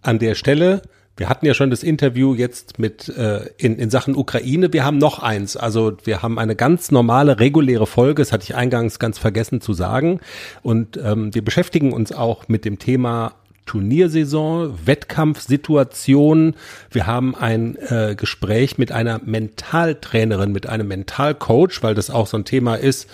An 0.00 0.18
der 0.18 0.34
Stelle 0.36 0.82
wir 1.18 1.28
hatten 1.28 1.46
ja 1.46 1.52
schon 1.52 1.70
das 1.70 1.82
Interview 1.82 2.34
jetzt 2.34 2.78
mit 2.78 3.08
äh, 3.08 3.50
in, 3.58 3.76
in 3.76 3.90
Sachen 3.90 4.14
Ukraine. 4.16 4.72
Wir 4.72 4.84
haben 4.84 4.98
noch 4.98 5.18
eins. 5.18 5.56
Also 5.56 5.96
wir 6.04 6.22
haben 6.22 6.38
eine 6.38 6.54
ganz 6.54 6.92
normale, 6.92 7.40
reguläre 7.40 7.88
Folge. 7.88 8.22
Das 8.22 8.32
hatte 8.32 8.44
ich 8.44 8.54
eingangs 8.54 9.00
ganz 9.00 9.18
vergessen 9.18 9.60
zu 9.60 9.72
sagen. 9.72 10.20
Und 10.62 10.96
ähm, 10.96 11.34
wir 11.34 11.44
beschäftigen 11.44 11.92
uns 11.92 12.12
auch 12.12 12.46
mit 12.46 12.64
dem 12.64 12.78
Thema 12.78 13.34
Turniersaison, 13.66 14.78
Wettkampfsituation. 14.86 16.54
Wir 16.90 17.06
haben 17.06 17.34
ein 17.34 17.76
äh, 17.76 18.14
Gespräch 18.16 18.78
mit 18.78 18.92
einer 18.92 19.20
Mentaltrainerin, 19.24 20.52
mit 20.52 20.68
einem 20.68 20.88
Mentalcoach, 20.88 21.82
weil 21.82 21.94
das 21.94 22.10
auch 22.10 22.26
so 22.26 22.38
ein 22.38 22.44
Thema 22.44 22.76
ist, 22.76 23.08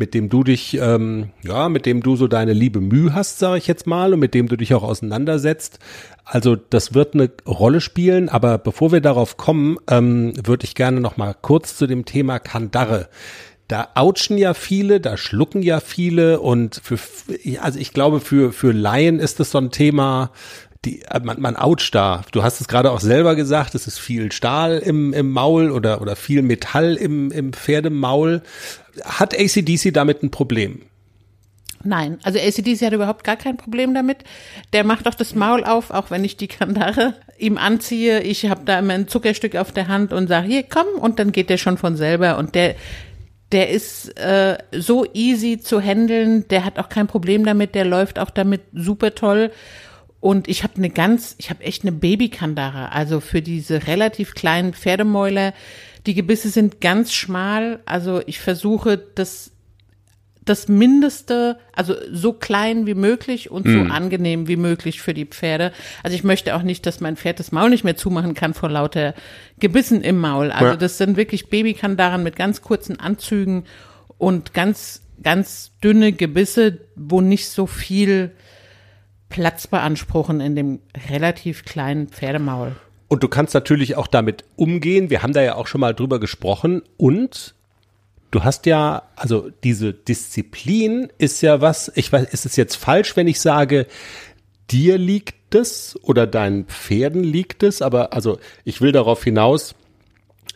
mit 0.00 0.14
dem 0.14 0.30
du 0.30 0.42
dich, 0.42 0.78
ähm, 0.80 1.30
ja, 1.44 1.68
mit 1.68 1.84
dem 1.86 2.02
du 2.02 2.16
so 2.16 2.26
deine 2.26 2.54
liebe 2.54 2.80
Mühe 2.80 3.14
hast, 3.14 3.38
sage 3.38 3.58
ich 3.58 3.66
jetzt 3.66 3.86
mal, 3.86 4.14
und 4.14 4.18
mit 4.18 4.34
dem 4.34 4.48
du 4.48 4.56
dich 4.56 4.74
auch 4.74 4.82
auseinandersetzt. 4.82 5.78
Also 6.24 6.56
das 6.56 6.94
wird 6.94 7.14
eine 7.14 7.30
Rolle 7.46 7.82
spielen, 7.82 8.30
aber 8.30 8.56
bevor 8.58 8.90
wir 8.90 9.02
darauf 9.02 9.36
kommen, 9.36 9.76
ähm, 9.88 10.32
würde 10.42 10.64
ich 10.64 10.74
gerne 10.74 11.00
noch 11.00 11.18
mal 11.18 11.34
kurz 11.34 11.76
zu 11.76 11.86
dem 11.86 12.04
Thema 12.04 12.40
Kandare 12.40 13.08
da 13.68 13.86
ouchen 13.94 14.36
ja 14.36 14.52
viele, 14.52 14.98
da 14.98 15.16
schlucken 15.16 15.62
ja 15.62 15.78
viele 15.78 16.40
und 16.40 16.80
für, 16.82 16.98
also 17.60 17.78
ich 17.78 17.92
glaube, 17.92 18.18
für, 18.18 18.52
für 18.52 18.72
Laien 18.72 19.20
ist 19.20 19.38
das 19.38 19.52
so 19.52 19.58
ein 19.58 19.70
Thema, 19.70 20.32
die, 20.84 21.02
man, 21.22 21.40
man 21.40 21.56
oucht 21.56 21.94
da. 21.94 22.24
Du 22.32 22.42
hast 22.42 22.60
es 22.60 22.68
gerade 22.68 22.90
auch 22.90 23.00
selber 23.00 23.34
gesagt, 23.34 23.74
es 23.74 23.86
ist 23.86 23.98
viel 23.98 24.32
Stahl 24.32 24.78
im, 24.78 25.12
im 25.12 25.30
Maul 25.30 25.70
oder, 25.70 26.00
oder 26.00 26.16
viel 26.16 26.42
Metall 26.42 26.96
im, 26.96 27.30
im 27.30 27.52
Pferdemaul. 27.52 28.42
Hat 29.04 29.38
ACDC 29.38 29.92
damit 29.92 30.22
ein 30.22 30.30
Problem? 30.30 30.82
Nein, 31.82 32.18
also 32.22 32.38
ACDC 32.38 32.82
hat 32.82 32.92
überhaupt 32.92 33.24
gar 33.24 33.36
kein 33.36 33.56
Problem 33.56 33.94
damit. 33.94 34.18
Der 34.74 34.84
macht 34.84 35.08
auch 35.08 35.14
das 35.14 35.34
Maul 35.34 35.64
auf, 35.64 35.90
auch 35.90 36.10
wenn 36.10 36.24
ich 36.24 36.36
die 36.36 36.48
Kandare 36.48 37.14
ihm 37.38 37.56
anziehe. 37.56 38.20
Ich 38.20 38.46
habe 38.50 38.62
da 38.66 38.78
immer 38.78 38.92
ein 38.92 39.08
Zuckerstück 39.08 39.56
auf 39.56 39.72
der 39.72 39.88
Hand 39.88 40.12
und 40.12 40.28
sage, 40.28 40.46
hier, 40.46 40.62
komm, 40.62 40.86
und 41.00 41.18
dann 41.18 41.32
geht 41.32 41.48
der 41.48 41.56
schon 41.56 41.78
von 41.78 41.96
selber. 41.96 42.36
Und 42.36 42.54
der, 42.54 42.74
der 43.52 43.70
ist 43.70 44.16
äh, 44.18 44.58
so 44.72 45.06
easy 45.14 45.58
zu 45.58 45.80
handeln, 45.80 46.46
der 46.48 46.66
hat 46.66 46.78
auch 46.78 46.90
kein 46.90 47.06
Problem 47.06 47.44
damit, 47.44 47.74
der 47.74 47.86
läuft 47.86 48.18
auch 48.18 48.30
damit 48.30 48.60
super 48.74 49.14
toll. 49.14 49.50
Und 50.20 50.48
ich 50.48 50.62
habe 50.64 50.76
eine 50.76 50.90
ganz, 50.90 51.34
ich 51.38 51.48
habe 51.48 51.64
echt 51.64 51.82
eine 51.82 51.92
Babykandare, 51.92 52.92
also 52.92 53.20
für 53.20 53.40
diese 53.40 53.86
relativ 53.86 54.34
kleinen 54.34 54.74
Pferdemäuler. 54.74 55.54
Die 56.06 56.14
Gebisse 56.14 56.48
sind 56.48 56.80
ganz 56.80 57.12
schmal, 57.12 57.80
also 57.84 58.22
ich 58.26 58.40
versuche 58.40 58.98
das 58.98 59.52
das 60.44 60.68
Mindeste, 60.68 61.58
also 61.74 61.94
so 62.10 62.32
klein 62.32 62.86
wie 62.86 62.94
möglich 62.94 63.50
und 63.50 63.66
mm. 63.66 63.72
so 63.72 63.80
hm. 63.80 63.92
angenehm 63.92 64.48
wie 64.48 64.56
möglich 64.56 65.00
für 65.00 65.14
die 65.14 65.26
Pferde. 65.26 65.70
Also 66.02 66.16
ich 66.16 66.24
möchte 66.24 66.56
auch 66.56 66.62
nicht, 66.62 66.86
dass 66.86 67.00
mein 67.00 67.16
Pferd 67.16 67.38
das 67.38 67.52
Maul 67.52 67.70
nicht 67.70 67.84
mehr 67.84 67.96
zumachen 67.96 68.34
kann 68.34 68.54
vor 68.54 68.68
lauter 68.68 69.14
Gebissen 69.58 70.02
im 70.02 70.18
Maul. 70.18 70.50
Also 70.50 70.72
ja. 70.72 70.76
das 70.76 70.98
sind 70.98 71.16
wirklich 71.16 71.50
Babykandaren 71.50 72.22
mit 72.22 72.36
ganz 72.36 72.62
kurzen 72.62 72.98
Anzügen 72.98 73.64
und 74.18 74.54
ganz, 74.54 75.02
ganz 75.22 75.72
dünne 75.84 76.12
Gebisse, 76.12 76.78
wo 76.96 77.20
nicht 77.20 77.48
so 77.48 77.66
viel 77.66 78.32
Platz 79.28 79.66
beanspruchen 79.66 80.40
in 80.40 80.56
dem 80.56 80.80
relativ 81.08 81.64
kleinen 81.64 82.08
Pferdemaul. 82.08 82.74
Und 83.10 83.24
du 83.24 83.28
kannst 83.28 83.54
natürlich 83.54 83.96
auch 83.96 84.06
damit 84.06 84.44
umgehen. 84.54 85.10
Wir 85.10 85.24
haben 85.24 85.32
da 85.32 85.42
ja 85.42 85.56
auch 85.56 85.66
schon 85.66 85.80
mal 85.80 85.94
drüber 85.94 86.20
gesprochen. 86.20 86.82
Und 86.96 87.56
du 88.30 88.44
hast 88.44 88.66
ja, 88.66 89.02
also 89.16 89.50
diese 89.64 89.92
Disziplin 89.92 91.12
ist 91.18 91.42
ja 91.42 91.60
was, 91.60 91.90
ich 91.96 92.12
weiß, 92.12 92.32
ist 92.32 92.46
es 92.46 92.54
jetzt 92.54 92.76
falsch, 92.76 93.16
wenn 93.16 93.26
ich 93.26 93.40
sage, 93.40 93.88
dir 94.70 94.96
liegt 94.96 95.56
es 95.56 95.98
oder 96.04 96.28
deinen 96.28 96.66
Pferden 96.66 97.24
liegt 97.24 97.64
es, 97.64 97.82
aber 97.82 98.12
also 98.12 98.38
ich 98.64 98.80
will 98.80 98.92
darauf 98.92 99.24
hinaus, 99.24 99.74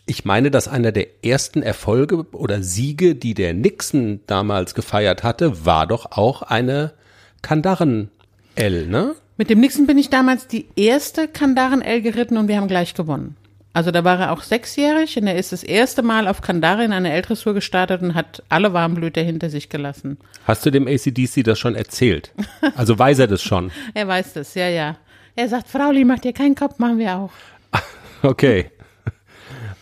ich 0.05 0.23
meine, 0.23 0.49
dass 0.49 0.69
einer 0.69 0.93
der 0.93 1.25
ersten 1.25 1.61
Erfolge 1.61 2.25
oder 2.31 2.63
Siege, 2.63 3.15
die 3.15 3.33
der 3.33 3.53
Nixon 3.53 4.21
damals 4.27 4.75
gefeiert 4.75 5.23
hatte, 5.23 5.65
war 5.65 5.87
doch 5.87 6.13
auch 6.13 6.41
eine 6.41 6.93
Kandaren-L, 7.41 8.87
ne? 8.87 9.15
Mit 9.37 9.49
dem 9.49 9.59
Nixon 9.59 9.85
bin 9.85 9.97
ich 9.97 10.09
damals 10.09 10.47
die 10.47 10.65
erste 10.77 11.27
Kandaren-L 11.27 12.01
geritten 12.01 12.37
und 12.37 12.47
wir 12.47 12.55
haben 12.55 12.69
gleich 12.69 12.93
gewonnen. 12.93 13.35
Also 13.73 13.91
da 13.91 14.05
war 14.05 14.17
er 14.17 14.31
auch 14.31 14.41
sechsjährig 14.41 15.17
und 15.17 15.27
er 15.27 15.35
ist 15.35 15.51
das 15.51 15.61
erste 15.61 16.01
Mal 16.01 16.29
auf 16.29 16.39
Kandare 16.39 16.85
in 16.85 16.93
einer 16.93 17.11
Eltressur 17.11 17.53
gestartet 17.53 18.01
und 18.01 18.15
hat 18.15 18.41
alle 18.47 18.71
Warmblüter 18.71 19.21
hinter 19.21 19.49
sich 19.49 19.67
gelassen. 19.67 20.17
Hast 20.47 20.65
du 20.65 20.71
dem 20.71 20.87
ACDC 20.87 21.43
das 21.43 21.59
schon 21.59 21.75
erzählt? 21.75 22.31
Also 22.75 22.97
weiß 22.97 23.19
er 23.19 23.27
das 23.27 23.43
schon? 23.43 23.71
er 23.93 24.07
weiß 24.07 24.31
das, 24.31 24.55
ja, 24.55 24.69
ja. 24.69 24.95
Er 25.35 25.49
sagt, 25.49 25.67
Frauli, 25.67 26.05
mach 26.05 26.19
dir 26.19 26.31
keinen 26.31 26.55
Kopf, 26.55 26.79
machen 26.79 26.97
wir 26.97 27.17
auch. 27.17 27.31
okay. 28.23 28.71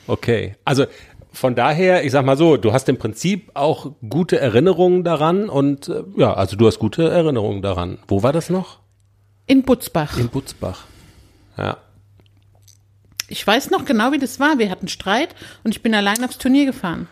Okay. 0.08 0.56
Also 0.66 0.86
von 1.32 1.54
daher, 1.54 2.04
ich 2.04 2.12
sag 2.12 2.26
mal 2.26 2.38
so, 2.38 2.58
du 2.58 2.74
hast 2.74 2.90
im 2.90 2.98
Prinzip 2.98 3.52
auch 3.54 3.92
gute 4.10 4.40
Erinnerungen 4.40 5.04
daran 5.04 5.48
und 5.48 5.90
äh, 5.90 6.02
ja, 6.18 6.34
also 6.34 6.56
du 6.56 6.66
hast 6.66 6.80
gute 6.80 7.08
Erinnerungen 7.08 7.62
daran. 7.62 8.00
Wo 8.08 8.24
war 8.24 8.34
das 8.34 8.50
noch? 8.50 8.83
In 9.46 9.64
Butzbach. 9.64 10.18
In 10.18 10.30
Butzbach. 10.30 10.86
Ja 11.58 11.78
ich 13.34 13.46
weiß 13.46 13.72
noch 13.72 13.86
genau, 13.86 14.12
wie 14.12 14.20
das 14.20 14.40
war. 14.40 14.60
Wir 14.60 14.70
hatten 14.70 14.88
Streit 14.88 15.36
und 15.64 15.72
ich 15.72 15.82
bin 15.82 15.96
allein 15.96 16.24
aufs 16.24 16.38
Turnier 16.38 16.66
gefahren. 16.66 17.08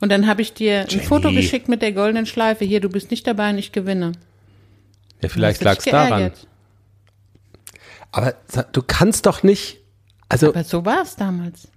Und 0.00 0.10
dann 0.10 0.26
habe 0.26 0.42
ich 0.42 0.52
dir 0.52 0.86
Jenny. 0.88 1.02
ein 1.02 1.08
Foto 1.08 1.30
geschickt 1.30 1.68
mit 1.68 1.80
der 1.80 1.92
goldenen 1.92 2.26
Schleife. 2.26 2.64
Hier, 2.64 2.80
du 2.80 2.88
bist 2.88 3.10
nicht 3.10 3.26
dabei 3.26 3.50
und 3.50 3.58
ich 3.58 3.70
gewinne. 3.70 4.12
Ja, 5.22 5.28
vielleicht 5.28 5.62
lag 5.62 5.78
es 5.78 5.84
daran. 5.84 6.32
Aber 8.10 8.34
du 8.72 8.82
kannst 8.82 9.26
doch 9.26 9.42
nicht. 9.42 9.78
Also, 10.28 10.48
Aber 10.48 10.64
so 10.64 10.84
war 10.84 11.02
es 11.02 11.14
damals. 11.16 11.68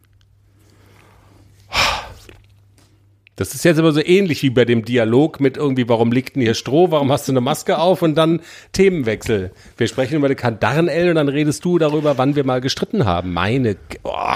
Das 3.35 3.55
ist 3.55 3.65
jetzt 3.65 3.79
aber 3.79 3.91
so 3.91 4.03
ähnlich 4.03 4.43
wie 4.43 4.51
bei 4.51 4.63
dem 4.63 4.85
Dialog 4.85 5.39
mit 5.39 5.57
irgendwie, 5.57 5.89
warum 5.89 6.11
liegt 6.11 6.35
denn 6.35 6.43
hier 6.43 6.53
Stroh, 6.53 6.91
warum 6.91 7.11
hast 7.11 7.27
du 7.27 7.31
eine 7.31 7.41
Maske 7.41 7.79
auf 7.79 8.03
und 8.03 8.15
dann 8.15 8.41
Themenwechsel. 8.73 9.51
Wir 9.77 9.87
sprechen 9.87 10.15
über 10.15 10.29
die 10.29 10.35
Kandaren-L 10.35 11.09
und 11.09 11.15
dann 11.15 11.29
redest 11.29 11.65
du 11.65 11.79
darüber, 11.79 12.17
wann 12.19 12.35
wir 12.35 12.45
mal 12.45 12.61
gestritten 12.61 13.05
haben. 13.05 13.33
Meine, 13.33 13.75
oh. 14.03 14.35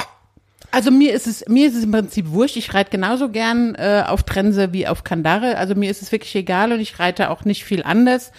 Also 0.71 0.91
mir 0.91 1.13
ist 1.13 1.27
es 1.27 1.47
mir 1.47 1.67
ist 1.67 1.75
es 1.75 1.85
im 1.85 1.91
Prinzip 1.91 2.31
wurscht. 2.31 2.57
Ich 2.57 2.73
reite 2.73 2.91
genauso 2.91 3.29
gern 3.29 3.75
äh, 3.75 4.03
auf 4.05 4.23
Trense 4.23 4.73
wie 4.73 4.87
auf 4.87 5.03
Kandare. 5.03 5.57
Also 5.57 5.75
mir 5.75 5.89
ist 5.89 6.01
es 6.01 6.11
wirklich 6.11 6.35
egal 6.35 6.73
und 6.73 6.79
ich 6.79 6.99
reite 6.99 7.29
auch 7.29 7.45
nicht 7.45 7.63
viel 7.63 7.83
anders 7.83 8.31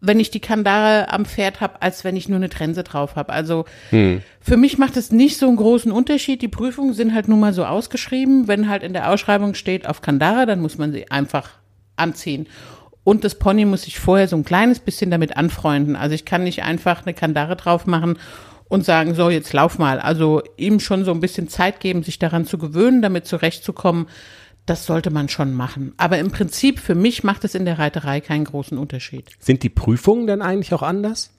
wenn 0.00 0.20
ich 0.20 0.30
die 0.30 0.40
Kandare 0.40 1.12
am 1.12 1.24
Pferd 1.24 1.60
habe, 1.60 1.82
als 1.82 2.04
wenn 2.04 2.16
ich 2.16 2.28
nur 2.28 2.36
eine 2.36 2.48
Trense 2.48 2.82
drauf 2.82 3.16
habe. 3.16 3.32
Also 3.32 3.66
hm. 3.90 4.22
für 4.40 4.56
mich 4.56 4.78
macht 4.78 4.96
es 4.96 5.12
nicht 5.12 5.36
so 5.36 5.46
einen 5.46 5.56
großen 5.56 5.92
Unterschied. 5.92 6.42
Die 6.42 6.48
Prüfungen 6.48 6.94
sind 6.94 7.14
halt 7.14 7.28
nun 7.28 7.40
mal 7.40 7.52
so 7.52 7.64
ausgeschrieben. 7.64 8.48
Wenn 8.48 8.68
halt 8.68 8.82
in 8.82 8.92
der 8.92 9.10
Ausschreibung 9.10 9.54
steht 9.54 9.86
auf 9.86 10.00
Kandare, 10.00 10.46
dann 10.46 10.60
muss 10.60 10.78
man 10.78 10.92
sie 10.92 11.10
einfach 11.10 11.50
anziehen. 11.96 12.46
Und 13.04 13.24
das 13.24 13.34
Pony 13.34 13.64
muss 13.64 13.82
sich 13.82 13.98
vorher 13.98 14.28
so 14.28 14.36
ein 14.36 14.44
kleines 14.44 14.78
bisschen 14.78 15.10
damit 15.10 15.36
anfreunden. 15.36 15.96
Also 15.96 16.14
ich 16.14 16.24
kann 16.24 16.44
nicht 16.44 16.62
einfach 16.62 17.04
eine 17.04 17.14
Kandare 17.14 17.56
drauf 17.56 17.86
machen 17.86 18.18
und 18.68 18.84
sagen, 18.84 19.14
so, 19.14 19.30
jetzt 19.30 19.52
lauf 19.52 19.78
mal. 19.78 19.98
Also 19.98 20.42
ihm 20.56 20.80
schon 20.80 21.04
so 21.04 21.10
ein 21.10 21.20
bisschen 21.20 21.48
Zeit 21.48 21.80
geben, 21.80 22.02
sich 22.02 22.18
daran 22.18 22.46
zu 22.46 22.56
gewöhnen, 22.56 23.02
damit 23.02 23.26
zurechtzukommen, 23.26 24.06
das 24.70 24.86
sollte 24.86 25.10
man 25.10 25.28
schon 25.28 25.52
machen. 25.52 25.94
Aber 25.96 26.18
im 26.18 26.30
Prinzip, 26.30 26.78
für 26.78 26.94
mich 26.94 27.24
macht 27.24 27.42
es 27.42 27.56
in 27.56 27.64
der 27.64 27.80
Reiterei 27.80 28.20
keinen 28.20 28.44
großen 28.44 28.78
Unterschied. 28.78 29.24
Sind 29.40 29.64
die 29.64 29.68
Prüfungen 29.68 30.28
dann 30.28 30.42
eigentlich 30.42 30.72
auch 30.72 30.82
anders? 30.82 31.32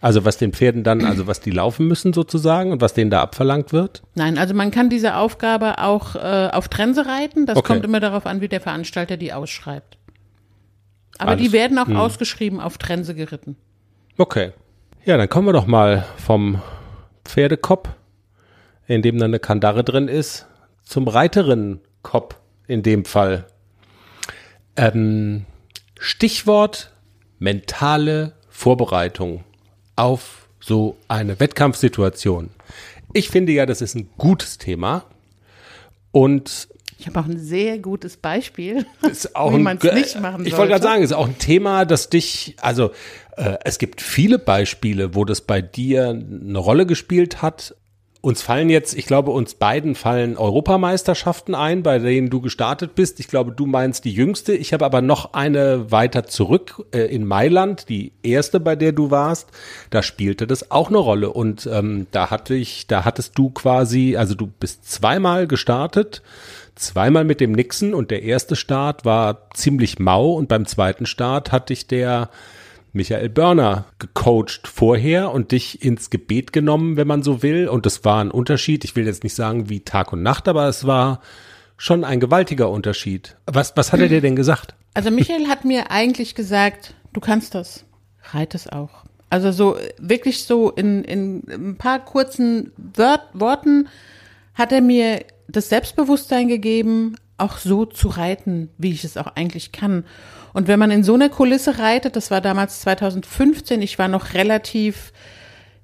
Also 0.00 0.24
was 0.24 0.38
den 0.38 0.54
Pferden 0.54 0.84
dann, 0.84 1.04
also 1.04 1.26
was 1.26 1.40
die 1.40 1.50
laufen 1.50 1.86
müssen 1.86 2.14
sozusagen 2.14 2.72
und 2.72 2.80
was 2.80 2.94
denen 2.94 3.10
da 3.10 3.20
abverlangt 3.20 3.74
wird? 3.74 4.02
Nein, 4.14 4.38
also 4.38 4.54
man 4.54 4.70
kann 4.70 4.88
diese 4.88 5.16
Aufgabe 5.16 5.82
auch 5.82 6.14
äh, 6.14 6.48
auf 6.50 6.68
Trense 6.68 7.04
reiten. 7.04 7.44
Das 7.44 7.58
okay. 7.58 7.74
kommt 7.74 7.84
immer 7.84 8.00
darauf 8.00 8.24
an, 8.24 8.40
wie 8.40 8.48
der 8.48 8.62
Veranstalter 8.62 9.18
die 9.18 9.34
ausschreibt. 9.34 9.98
Aber 11.18 11.32
Alles. 11.32 11.42
die 11.42 11.52
werden 11.52 11.78
auch 11.78 11.88
hm. 11.88 11.96
ausgeschrieben 11.96 12.58
auf 12.58 12.78
Trense 12.78 13.14
geritten. 13.14 13.56
Okay. 14.16 14.52
Ja, 15.04 15.18
dann 15.18 15.28
kommen 15.28 15.46
wir 15.46 15.52
doch 15.52 15.66
mal 15.66 16.06
vom 16.16 16.62
Pferdekopf, 17.26 17.90
in 18.86 19.02
dem 19.02 19.18
dann 19.18 19.30
eine 19.30 19.40
Kandare 19.40 19.84
drin 19.84 20.08
ist, 20.08 20.46
zum 20.84 21.06
Reiterinnen-Kopf 21.06 22.37
in 22.68 22.82
dem 22.84 23.04
Fall. 23.04 23.46
Ähm, 24.76 25.44
Stichwort 25.98 26.92
mentale 27.40 28.34
Vorbereitung 28.48 29.42
auf 29.96 30.48
so 30.60 30.96
eine 31.08 31.40
Wettkampfsituation. 31.40 32.50
Ich 33.12 33.30
finde 33.30 33.52
ja, 33.52 33.66
das 33.66 33.80
ist 33.80 33.96
ein 33.96 34.10
gutes 34.16 34.58
Thema 34.58 35.04
und 36.12 36.68
ich 37.00 37.06
habe 37.06 37.20
auch 37.20 37.26
ein 37.26 37.38
sehr 37.38 37.78
gutes 37.78 38.16
Beispiel, 38.16 38.84
ist 39.10 39.36
auch 39.36 39.52
wie 39.54 39.58
man 39.58 39.78
es 39.80 39.92
nicht 39.94 40.20
machen 40.20 40.38
sollte. 40.38 40.48
Ich 40.48 40.56
wollte 40.56 40.72
gerade 40.72 40.82
sagen, 40.82 41.02
ist 41.02 41.12
auch 41.12 41.28
ein 41.28 41.38
Thema, 41.38 41.84
das 41.84 42.10
dich, 42.10 42.56
also 42.60 42.90
äh, 43.36 43.56
es 43.64 43.78
gibt 43.78 44.00
viele 44.00 44.38
Beispiele, 44.38 45.14
wo 45.14 45.24
das 45.24 45.40
bei 45.40 45.62
dir 45.62 46.08
eine 46.08 46.58
Rolle 46.58 46.86
gespielt 46.86 47.40
hat, 47.40 47.76
uns 48.20 48.42
fallen 48.42 48.68
jetzt, 48.68 48.94
ich 48.94 49.06
glaube, 49.06 49.30
uns 49.30 49.54
beiden 49.54 49.94
fallen 49.94 50.36
Europameisterschaften 50.36 51.54
ein, 51.54 51.84
bei 51.84 52.00
denen 52.00 52.30
du 52.30 52.40
gestartet 52.40 52.96
bist. 52.96 53.20
Ich 53.20 53.28
glaube, 53.28 53.52
du 53.52 53.64
meinst 53.64 54.04
die 54.04 54.12
jüngste. 54.12 54.54
Ich 54.54 54.72
habe 54.72 54.84
aber 54.84 55.02
noch 55.02 55.34
eine 55.34 55.92
weiter 55.92 56.26
zurück 56.26 56.84
äh, 56.92 57.02
in 57.02 57.24
Mailand, 57.24 57.88
die 57.88 58.12
erste, 58.24 58.58
bei 58.58 58.74
der 58.74 58.92
du 58.92 59.12
warst. 59.12 59.50
Da 59.90 60.02
spielte 60.02 60.48
das 60.48 60.72
auch 60.72 60.88
eine 60.88 60.98
Rolle. 60.98 61.30
Und 61.30 61.68
ähm, 61.72 62.08
da 62.10 62.30
hatte 62.30 62.54
ich, 62.54 62.88
da 62.88 63.04
hattest 63.04 63.38
du 63.38 63.50
quasi, 63.50 64.16
also 64.16 64.34
du 64.34 64.48
bist 64.48 64.90
zweimal 64.90 65.46
gestartet, 65.46 66.22
zweimal 66.74 67.24
mit 67.24 67.40
dem 67.40 67.52
Nixon 67.52 67.94
und 67.94 68.10
der 68.10 68.24
erste 68.24 68.56
Start 68.56 69.04
war 69.04 69.48
ziemlich 69.54 70.00
mau 70.00 70.32
und 70.32 70.48
beim 70.48 70.66
zweiten 70.66 71.06
Start 71.06 71.52
hatte 71.52 71.72
ich 71.72 71.86
der 71.86 72.30
Michael 72.92 73.28
Börner 73.28 73.86
gecoacht 73.98 74.66
vorher 74.66 75.32
und 75.32 75.52
dich 75.52 75.82
ins 75.82 76.10
Gebet 76.10 76.52
genommen, 76.52 76.96
wenn 76.96 77.06
man 77.06 77.22
so 77.22 77.42
will. 77.42 77.68
Und 77.68 77.86
das 77.86 78.04
war 78.04 78.22
ein 78.22 78.30
Unterschied. 78.30 78.84
Ich 78.84 78.96
will 78.96 79.06
jetzt 79.06 79.24
nicht 79.24 79.34
sagen 79.34 79.68
wie 79.68 79.80
Tag 79.80 80.12
und 80.12 80.22
Nacht, 80.22 80.48
aber 80.48 80.68
es 80.68 80.86
war 80.86 81.20
schon 81.76 82.04
ein 82.04 82.20
gewaltiger 82.20 82.70
Unterschied. 82.70 83.36
Was, 83.46 83.76
was 83.76 83.92
hat 83.92 84.00
er 84.00 84.08
dir 84.08 84.20
denn 84.20 84.36
gesagt? 84.36 84.74
Also 84.94 85.10
Michael 85.10 85.48
hat 85.48 85.64
mir 85.64 85.90
eigentlich 85.90 86.34
gesagt, 86.34 86.94
du 87.12 87.20
kannst 87.20 87.54
das. 87.54 87.84
Reit 88.32 88.54
es 88.54 88.68
auch. 88.68 89.04
Also 89.30 89.52
so 89.52 89.76
wirklich 89.98 90.44
so 90.44 90.70
in, 90.70 91.04
in 91.04 91.42
ein 91.48 91.76
paar 91.76 92.04
kurzen 92.04 92.72
Wort, 92.94 93.22
Worten 93.32 93.88
hat 94.54 94.72
er 94.72 94.80
mir 94.80 95.24
das 95.46 95.68
Selbstbewusstsein 95.68 96.48
gegeben, 96.48 97.16
auch 97.36 97.58
so 97.58 97.84
zu 97.84 98.08
reiten, 98.08 98.70
wie 98.78 98.90
ich 98.90 99.04
es 99.04 99.16
auch 99.16 99.28
eigentlich 99.36 99.72
kann. 99.72 100.04
Und 100.58 100.66
wenn 100.66 100.80
man 100.80 100.90
in 100.90 101.04
so 101.04 101.14
einer 101.14 101.28
Kulisse 101.28 101.78
reitet, 101.78 102.16
das 102.16 102.32
war 102.32 102.40
damals 102.40 102.80
2015, 102.80 103.80
ich 103.80 103.96
war 103.96 104.08
noch 104.08 104.34
relativ, 104.34 105.12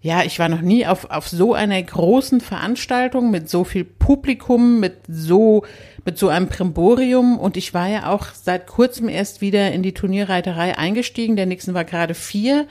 ja, 0.00 0.24
ich 0.24 0.40
war 0.40 0.48
noch 0.48 0.62
nie 0.62 0.84
auf, 0.84 1.12
auf 1.12 1.28
so 1.28 1.54
einer 1.54 1.80
großen 1.80 2.40
Veranstaltung 2.40 3.30
mit 3.30 3.48
so 3.48 3.62
viel 3.62 3.84
Publikum, 3.84 4.80
mit 4.80 4.96
so, 5.06 5.62
mit 6.04 6.18
so 6.18 6.26
einem 6.26 6.48
Primborium. 6.48 7.38
Und 7.38 7.56
ich 7.56 7.72
war 7.72 7.86
ja 7.86 8.10
auch 8.10 8.26
seit 8.32 8.66
kurzem 8.66 9.08
erst 9.08 9.40
wieder 9.40 9.70
in 9.70 9.84
die 9.84 9.94
Turnierreiterei 9.94 10.76
eingestiegen. 10.76 11.36
Der 11.36 11.46
Nixon 11.46 11.74
war 11.74 11.84
gerade 11.84 12.14
vier. 12.14 12.66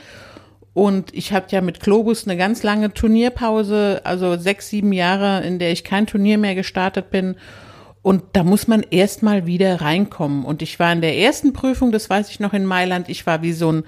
Und 0.73 1.13
ich 1.13 1.31
hatte 1.31 1.55
ja 1.55 1.61
mit 1.61 1.79
Globus 1.79 2.27
eine 2.27 2.35
ganz 2.35 2.63
lange 2.63 2.93
Turnierpause, 2.93 4.01
also 4.03 4.35
sechs, 4.35 4.67
sieben 4.67 4.91
Jahre, 4.91 5.41
in 5.47 5.57
der 5.57 5.71
ich 5.71 5.85
kein 5.85 6.05
Turnier 6.05 6.37
mehr 6.37 6.55
gestartet 6.55 7.11
bin. 7.11 7.37
Und 8.03 8.21
da 8.33 8.43
muss 8.43 8.67
man 8.67 8.83
erstmal 8.83 9.47
wieder 9.47 9.81
reinkommen. 9.81 10.43
Und 10.43 10.61
ich 10.61 10.77
war 10.77 10.91
in 10.91 11.01
der 11.01 11.17
ersten 11.17 11.53
Prüfung, 11.53 11.91
das 11.91 12.09
weiß 12.09 12.29
ich 12.29 12.39
noch 12.39 12.53
in 12.53 12.65
Mailand, 12.65 13.09
ich 13.09 13.25
war 13.25 13.41
wie 13.41 13.53
so 13.53 13.71
ein, 13.71 13.83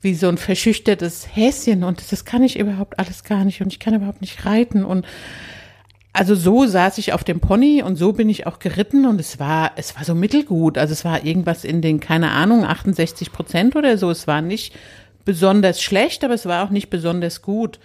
wie 0.00 0.14
so 0.14 0.28
ein 0.28 0.38
verschüchtertes 0.38 1.28
Häschen 1.34 1.84
und 1.84 2.10
das 2.10 2.24
kann 2.24 2.42
ich 2.42 2.58
überhaupt 2.58 2.98
alles 2.98 3.22
gar 3.22 3.44
nicht 3.44 3.60
und 3.60 3.72
ich 3.72 3.78
kann 3.78 3.94
überhaupt 3.94 4.20
nicht 4.20 4.44
reiten 4.44 4.84
und 4.84 5.06
also 6.12 6.34
so 6.36 6.64
saß 6.64 6.98
ich 6.98 7.12
auf 7.12 7.24
dem 7.24 7.40
Pony 7.40 7.82
und 7.82 7.96
so 7.96 8.12
bin 8.12 8.28
ich 8.30 8.46
auch 8.46 8.60
geritten 8.60 9.04
und 9.04 9.20
es 9.20 9.40
war, 9.40 9.72
es 9.76 9.96
war 9.96 10.04
so 10.04 10.14
mittelgut. 10.14 10.78
Also 10.78 10.92
es 10.92 11.04
war 11.04 11.24
irgendwas 11.24 11.64
in 11.64 11.82
den, 11.82 11.98
keine 11.98 12.30
Ahnung, 12.30 12.64
68 12.64 13.32
Prozent 13.32 13.74
oder 13.74 13.98
so. 13.98 14.10
Es 14.10 14.28
war 14.28 14.40
nicht 14.40 14.76
besonders 15.24 15.82
schlecht, 15.82 16.22
aber 16.22 16.34
es 16.34 16.46
war 16.46 16.64
auch 16.64 16.70
nicht 16.70 16.88
besonders 16.88 17.42
gut. 17.42 17.80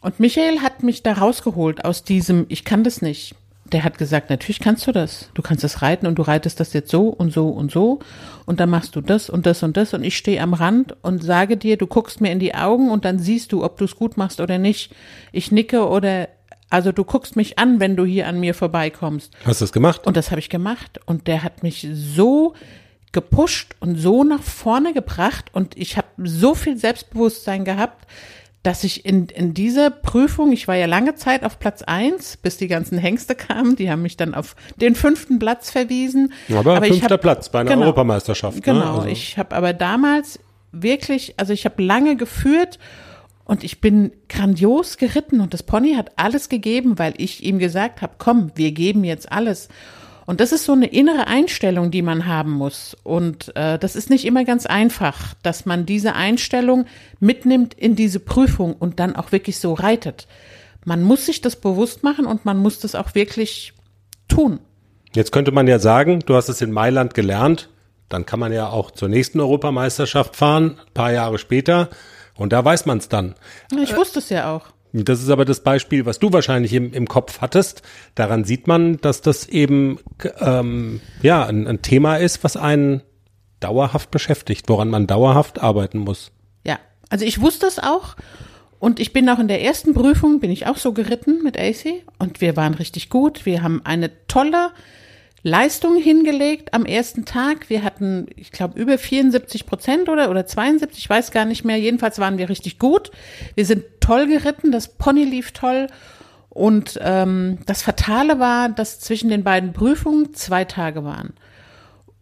Und 0.00 0.18
Michael 0.18 0.58
hat 0.58 0.82
mich 0.82 1.04
da 1.04 1.12
rausgeholt 1.12 1.84
aus 1.84 2.02
diesem, 2.02 2.46
ich 2.48 2.64
kann 2.64 2.82
das 2.82 3.00
nicht 3.00 3.36
der 3.64 3.84
hat 3.84 3.96
gesagt, 3.96 4.28
natürlich 4.28 4.60
kannst 4.60 4.86
du 4.86 4.92
das. 4.92 5.30
Du 5.34 5.42
kannst 5.42 5.64
das 5.64 5.82
reiten 5.82 6.06
und 6.06 6.16
du 6.16 6.22
reitest 6.22 6.60
das 6.60 6.72
jetzt 6.72 6.90
so 6.90 7.08
und 7.08 7.32
so 7.32 7.48
und 7.48 7.70
so 7.70 8.00
und 8.44 8.60
dann 8.60 8.70
machst 8.70 8.96
du 8.96 9.00
das 9.00 9.30
und 9.30 9.46
das 9.46 9.62
und 9.62 9.76
das 9.76 9.94
und 9.94 10.04
ich 10.04 10.16
stehe 10.16 10.40
am 10.40 10.54
Rand 10.54 10.96
und 11.02 11.22
sage 11.22 11.56
dir, 11.56 11.76
du 11.76 11.86
guckst 11.86 12.20
mir 12.20 12.32
in 12.32 12.38
die 12.38 12.54
Augen 12.54 12.90
und 12.90 13.04
dann 13.04 13.18
siehst 13.18 13.52
du, 13.52 13.64
ob 13.64 13.78
du 13.78 13.84
es 13.84 13.96
gut 13.96 14.16
machst 14.16 14.40
oder 14.40 14.58
nicht. 14.58 14.92
Ich 15.30 15.52
nicke 15.52 15.88
oder 15.88 16.28
also 16.70 16.90
du 16.90 17.04
guckst 17.04 17.36
mich 17.36 17.58
an, 17.58 17.80
wenn 17.80 17.96
du 17.96 18.04
hier 18.04 18.26
an 18.26 18.40
mir 18.40 18.54
vorbeikommst. 18.54 19.32
Hast 19.44 19.60
du 19.60 19.64
das 19.64 19.72
gemacht? 19.72 20.06
Und 20.06 20.16
das 20.16 20.30
habe 20.30 20.40
ich 20.40 20.48
gemacht 20.48 21.00
und 21.06 21.26
der 21.26 21.42
hat 21.42 21.62
mich 21.62 21.86
so 21.92 22.54
gepusht 23.12 23.76
und 23.78 23.96
so 23.96 24.24
nach 24.24 24.42
vorne 24.42 24.94
gebracht 24.94 25.50
und 25.52 25.76
ich 25.76 25.98
habe 25.98 26.08
so 26.24 26.54
viel 26.54 26.78
Selbstbewusstsein 26.78 27.64
gehabt, 27.64 28.06
dass 28.62 28.84
ich 28.84 29.04
in, 29.04 29.26
in 29.26 29.54
dieser 29.54 29.90
Prüfung, 29.90 30.52
ich 30.52 30.68
war 30.68 30.76
ja 30.76 30.86
lange 30.86 31.16
Zeit 31.16 31.44
auf 31.44 31.58
Platz 31.58 31.82
eins, 31.82 32.36
bis 32.36 32.56
die 32.56 32.68
ganzen 32.68 32.96
Hengste 32.96 33.34
kamen, 33.34 33.74
die 33.74 33.90
haben 33.90 34.02
mich 34.02 34.16
dann 34.16 34.34
auf 34.34 34.54
den 34.76 34.94
fünften 34.94 35.38
Platz 35.38 35.70
verwiesen. 35.70 36.32
Aber, 36.48 36.76
aber 36.76 36.86
fünfter 36.86 37.14
hab, 37.14 37.20
Platz 37.22 37.48
bei 37.48 37.60
einer 37.60 37.70
genau, 37.70 37.82
Europameisterschaft. 37.82 38.56
Ne? 38.56 38.62
Genau, 38.62 38.78
ne? 38.78 38.92
also. 38.92 39.06
ich 39.08 39.36
habe 39.36 39.56
aber 39.56 39.72
damals 39.72 40.38
wirklich, 40.70 41.34
also 41.38 41.52
ich 41.52 41.64
habe 41.64 41.82
lange 41.82 42.16
geführt 42.16 42.78
und 43.44 43.64
ich 43.64 43.80
bin 43.80 44.12
grandios 44.28 44.96
geritten 44.96 45.40
und 45.40 45.52
das 45.52 45.64
Pony 45.64 45.94
hat 45.94 46.12
alles 46.16 46.48
gegeben, 46.48 46.98
weil 47.00 47.14
ich 47.16 47.42
ihm 47.42 47.58
gesagt 47.58 48.00
habe, 48.00 48.14
komm, 48.18 48.52
wir 48.54 48.70
geben 48.70 49.02
jetzt 49.02 49.30
alles. 49.32 49.68
Und 50.26 50.40
das 50.40 50.52
ist 50.52 50.64
so 50.64 50.72
eine 50.72 50.86
innere 50.86 51.26
Einstellung, 51.26 51.90
die 51.90 52.02
man 52.02 52.26
haben 52.26 52.52
muss. 52.52 52.96
Und 53.02 53.54
äh, 53.56 53.78
das 53.78 53.96
ist 53.96 54.10
nicht 54.10 54.24
immer 54.24 54.44
ganz 54.44 54.66
einfach, 54.66 55.34
dass 55.42 55.66
man 55.66 55.86
diese 55.86 56.14
Einstellung 56.14 56.86
mitnimmt 57.20 57.74
in 57.74 57.96
diese 57.96 58.20
Prüfung 58.20 58.74
und 58.74 59.00
dann 59.00 59.16
auch 59.16 59.32
wirklich 59.32 59.58
so 59.58 59.74
reitet. 59.74 60.26
Man 60.84 61.02
muss 61.02 61.26
sich 61.26 61.40
das 61.40 61.56
bewusst 61.56 62.02
machen 62.02 62.26
und 62.26 62.44
man 62.44 62.58
muss 62.58 62.78
das 62.80 62.94
auch 62.94 63.14
wirklich 63.14 63.72
tun. 64.28 64.60
Jetzt 65.14 65.32
könnte 65.32 65.52
man 65.52 65.66
ja 65.66 65.78
sagen, 65.78 66.20
du 66.20 66.34
hast 66.34 66.48
es 66.48 66.60
in 66.60 66.72
Mailand 66.72 67.14
gelernt, 67.14 67.68
dann 68.08 68.26
kann 68.26 68.40
man 68.40 68.52
ja 68.52 68.68
auch 68.68 68.90
zur 68.90 69.08
nächsten 69.08 69.40
Europameisterschaft 69.40 70.36
fahren, 70.36 70.78
paar 70.94 71.12
Jahre 71.12 71.38
später, 71.38 71.90
und 72.34 72.52
da 72.52 72.64
weiß 72.64 72.86
man 72.86 72.98
es 72.98 73.08
dann. 73.08 73.34
Ich 73.82 73.94
wusste 73.94 74.18
es 74.18 74.30
ja 74.30 74.50
auch. 74.52 74.71
Das 74.92 75.22
ist 75.22 75.30
aber 75.30 75.44
das 75.44 75.60
Beispiel, 75.62 76.04
was 76.04 76.18
du 76.18 76.32
wahrscheinlich 76.32 76.74
im, 76.74 76.92
im 76.92 77.06
Kopf 77.06 77.40
hattest. 77.40 77.82
Daran 78.14 78.44
sieht 78.44 78.66
man, 78.66 78.98
dass 78.98 79.22
das 79.22 79.48
eben 79.48 79.98
ähm, 80.40 81.00
ja 81.22 81.46
ein, 81.46 81.66
ein 81.66 81.80
Thema 81.80 82.16
ist, 82.16 82.44
was 82.44 82.56
einen 82.56 83.02
dauerhaft 83.60 84.10
beschäftigt, 84.10 84.68
woran 84.68 84.90
man 84.90 85.06
dauerhaft 85.06 85.62
arbeiten 85.62 85.98
muss. 85.98 86.32
Ja, 86.64 86.78
also 87.08 87.24
ich 87.24 87.40
wusste 87.40 87.66
es 87.66 87.78
auch 87.78 88.16
und 88.78 89.00
ich 89.00 89.12
bin 89.12 89.28
auch 89.30 89.38
in 89.38 89.48
der 89.48 89.62
ersten 89.62 89.94
Prüfung 89.94 90.40
bin 90.40 90.50
ich 90.50 90.66
auch 90.66 90.76
so 90.76 90.92
geritten 90.92 91.42
mit 91.42 91.58
AC 91.58 92.02
und 92.18 92.40
wir 92.40 92.56
waren 92.56 92.74
richtig 92.74 93.08
gut. 93.08 93.46
Wir 93.46 93.62
haben 93.62 93.80
eine 93.84 94.10
tolle 94.26 94.72
Leistung 95.44 95.96
hingelegt 95.96 96.72
am 96.72 96.84
ersten 96.84 97.24
Tag. 97.24 97.68
Wir 97.68 97.82
hatten, 97.82 98.26
ich 98.36 98.52
glaube, 98.52 98.78
über 98.78 98.96
74 98.96 99.66
Prozent 99.66 100.08
oder, 100.08 100.30
oder 100.30 100.46
72, 100.46 100.98
ich 100.98 101.10
weiß 101.10 101.32
gar 101.32 101.44
nicht 101.44 101.64
mehr. 101.64 101.78
Jedenfalls 101.78 102.18
waren 102.18 102.38
wir 102.38 102.48
richtig 102.48 102.78
gut. 102.78 103.10
Wir 103.56 103.66
sind 103.66 103.84
toll 104.00 104.28
geritten, 104.28 104.70
das 104.70 104.88
Pony 104.88 105.24
lief 105.24 105.50
toll. 105.52 105.88
Und 106.48 106.98
ähm, 107.02 107.58
das 107.66 107.82
Fatale 107.82 108.38
war, 108.38 108.68
dass 108.68 109.00
zwischen 109.00 109.30
den 109.30 109.42
beiden 109.42 109.72
Prüfungen 109.72 110.34
zwei 110.34 110.64
Tage 110.64 111.02
waren. 111.02 111.32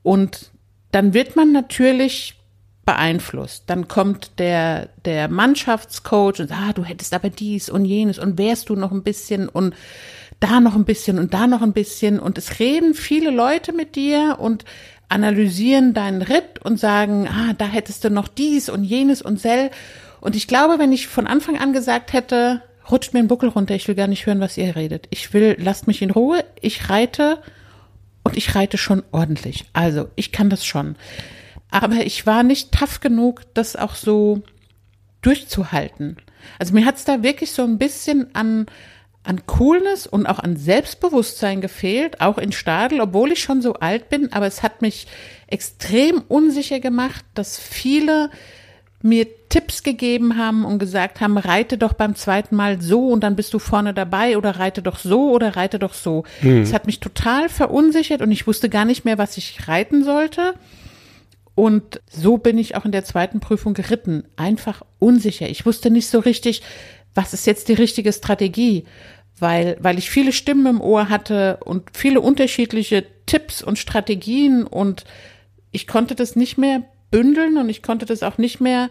Und 0.03 0.51
dann 0.93 1.13
wird 1.13 1.37
man 1.37 1.53
natürlich 1.53 2.37
beeinflusst. 2.87 3.65
Dann 3.67 3.87
kommt 3.87 4.39
der, 4.39 4.89
der 5.05 5.29
Mannschaftscoach 5.29 6.41
und 6.41 6.49
sagt, 6.49 6.61
ah, 6.61 6.73
du 6.73 6.85
hättest 6.85 7.13
aber 7.13 7.29
dies 7.29 7.69
und 7.69 7.85
jenes 7.85 8.19
und 8.19 8.39
wärst 8.39 8.69
du 8.69 8.77
noch 8.77 8.93
ein 8.93 9.03
bisschen 9.03 9.49
und 9.49 9.75
da 10.41 10.61
noch 10.61 10.75
ein 10.75 10.85
bisschen 10.85 11.19
und 11.19 11.35
da 11.35 11.47
noch 11.47 11.63
ein 11.63 11.73
bisschen 11.73 12.19
und 12.19 12.39
es 12.39 12.59
reden 12.59 12.95
viele 12.95 13.31
Leute 13.31 13.73
mit 13.73 13.95
dir 13.95 14.39
und 14.41 14.65
analysieren 15.09 15.93
deinen 15.93 16.23
Ritt 16.23 16.61
und 16.65 16.79
sagen, 16.79 17.29
ah, 17.29 17.53
da 17.57 17.67
hättest 17.67 18.05
du 18.05 18.11
noch 18.11 18.29
dies 18.29 18.69
und 18.69 18.85
jenes 18.85 19.23
und 19.23 19.41
sel. 19.41 19.71
Und 20.21 20.37
ich 20.37 20.47
glaube, 20.47 20.79
wenn 20.79 20.93
ich 20.93 21.09
von 21.09 21.27
Anfang 21.27 21.59
an 21.59 21.73
gesagt 21.73 22.13
hätte, 22.13 22.63
rutscht 22.91 23.13
mir 23.13 23.21
ein 23.21 23.29
Buckel 23.29 23.49
runter, 23.49 23.75
ich 23.75 23.87
will 23.89 23.95
gar 23.95 24.07
nicht 24.07 24.27
hören, 24.27 24.41
was 24.41 24.57
ihr 24.57 24.77
redet. 24.77 25.07
Ich 25.11 25.33
will, 25.33 25.57
lasst 25.59 25.87
mich 25.87 26.01
in 26.01 26.11
Ruhe, 26.11 26.45
ich 26.61 26.89
reite 26.89 27.43
und 28.23 28.37
ich 28.37 28.55
reite 28.55 28.79
schon 28.79 29.03
ordentlich. 29.11 29.65
Also, 29.73 30.09
ich 30.15 30.33
kann 30.33 30.51
das 30.51 30.65
schon. 30.65 30.97
Aber 31.71 31.97
ich 32.05 32.27
war 32.27 32.43
nicht 32.43 32.73
tough 32.73 33.01
genug, 33.01 33.43
das 33.55 33.77
auch 33.77 33.95
so 33.95 34.43
durchzuhalten. 35.23 36.17
Also 36.59 36.75
mir 36.75 36.87
hat's 36.87 37.05
da 37.05 37.23
wirklich 37.23 37.53
so 37.53 37.63
ein 37.63 37.79
bisschen 37.79 38.35
an 38.35 38.67
an 39.23 39.47
Coolness 39.47 40.07
und 40.07 40.27
auch 40.27 40.39
an 40.39 40.57
Selbstbewusstsein 40.57 41.61
gefehlt, 41.61 42.21
auch 42.21 42.39
in 42.39 42.53
Stadel, 42.53 43.01
obwohl 43.01 43.33
ich 43.33 43.43
schon 43.43 43.61
so 43.61 43.75
alt 43.75 44.09
bin, 44.09 44.33
aber 44.33 44.47
es 44.47 44.63
hat 44.63 44.81
mich 44.83 45.07
extrem 45.47 46.23
unsicher 46.29 46.81
gemacht, 46.81 47.25
dass 47.35 47.59
viele 47.59 48.31
mir 49.03 49.27
Tipps 49.49 49.83
gegeben 49.83 50.37
haben 50.37 50.65
und 50.65 50.79
gesagt 50.79 51.21
haben, 51.21 51.39
reite 51.39 51.79
doch 51.79 51.95
beim 51.95 52.15
zweiten 52.15 52.55
Mal 52.55 52.81
so 52.81 53.09
und 53.09 53.23
dann 53.23 53.35
bist 53.35 53.53
du 53.55 53.59
vorne 53.59 53.95
dabei 53.95 54.37
oder 54.37 54.59
reite 54.59 54.83
doch 54.83 54.99
so 54.99 55.31
oder 55.31 55.57
reite 55.57 55.79
doch 55.79 55.95
so. 55.95 56.25
Mhm. 56.43 56.63
Es 56.63 56.73
hat 56.73 56.87
mich 56.87 57.01
total 57.01 57.49
verunsichert 57.49 58.21
und 58.23 58.31
ich 58.31 58.47
wusste 58.47 58.69
gar 58.69 58.85
nicht 58.85 59.05
mehr, 59.05 59.19
was 59.19 59.37
ich 59.37 59.69
reiten 59.69 60.05
sollte. 60.05 60.55
Und 61.55 62.01
so 62.11 62.39
bin 62.39 62.59
ich 62.59 62.77
auch 62.77 62.85
in 62.85 62.93
der 62.93 63.05
zweiten 63.05 63.41
Prüfung 63.41 63.75
geritten. 63.75 64.25
Einfach 64.37 64.83
unsicher. 64.99 65.49
Ich 65.49 65.67
wusste 65.67 65.91
nicht 65.91 66.09
so 66.09 66.21
richtig, 66.21 66.63
was 67.15 67.35
ist 67.35 67.47
jetzt 67.47 67.69
die 67.69 67.75
richtige 67.75 68.13
Strategie? 68.13 68.85
Weil, 69.39 69.79
weil 69.81 69.99
ich 69.99 70.11
viele 70.11 70.33
Stimmen 70.33 70.67
im 70.67 70.81
Ohr 70.81 71.09
hatte 71.09 71.59
und 71.65 71.97
viele 71.97 72.21
unterschiedliche 72.21 73.07
Tipps 73.27 73.63
und 73.63 73.79
Strategien 73.79 74.65
und 74.65 75.05
ich 75.71 75.87
konnte 75.87 76.15
das 76.15 76.37
nicht 76.37 76.59
mehr 76.59 76.83
bündeln 77.11 77.57
und 77.57 77.69
ich 77.69 77.83
konnte 77.83 78.07
das 78.07 78.23
auch 78.23 78.39
nicht 78.39 78.61
mehr 78.61 78.91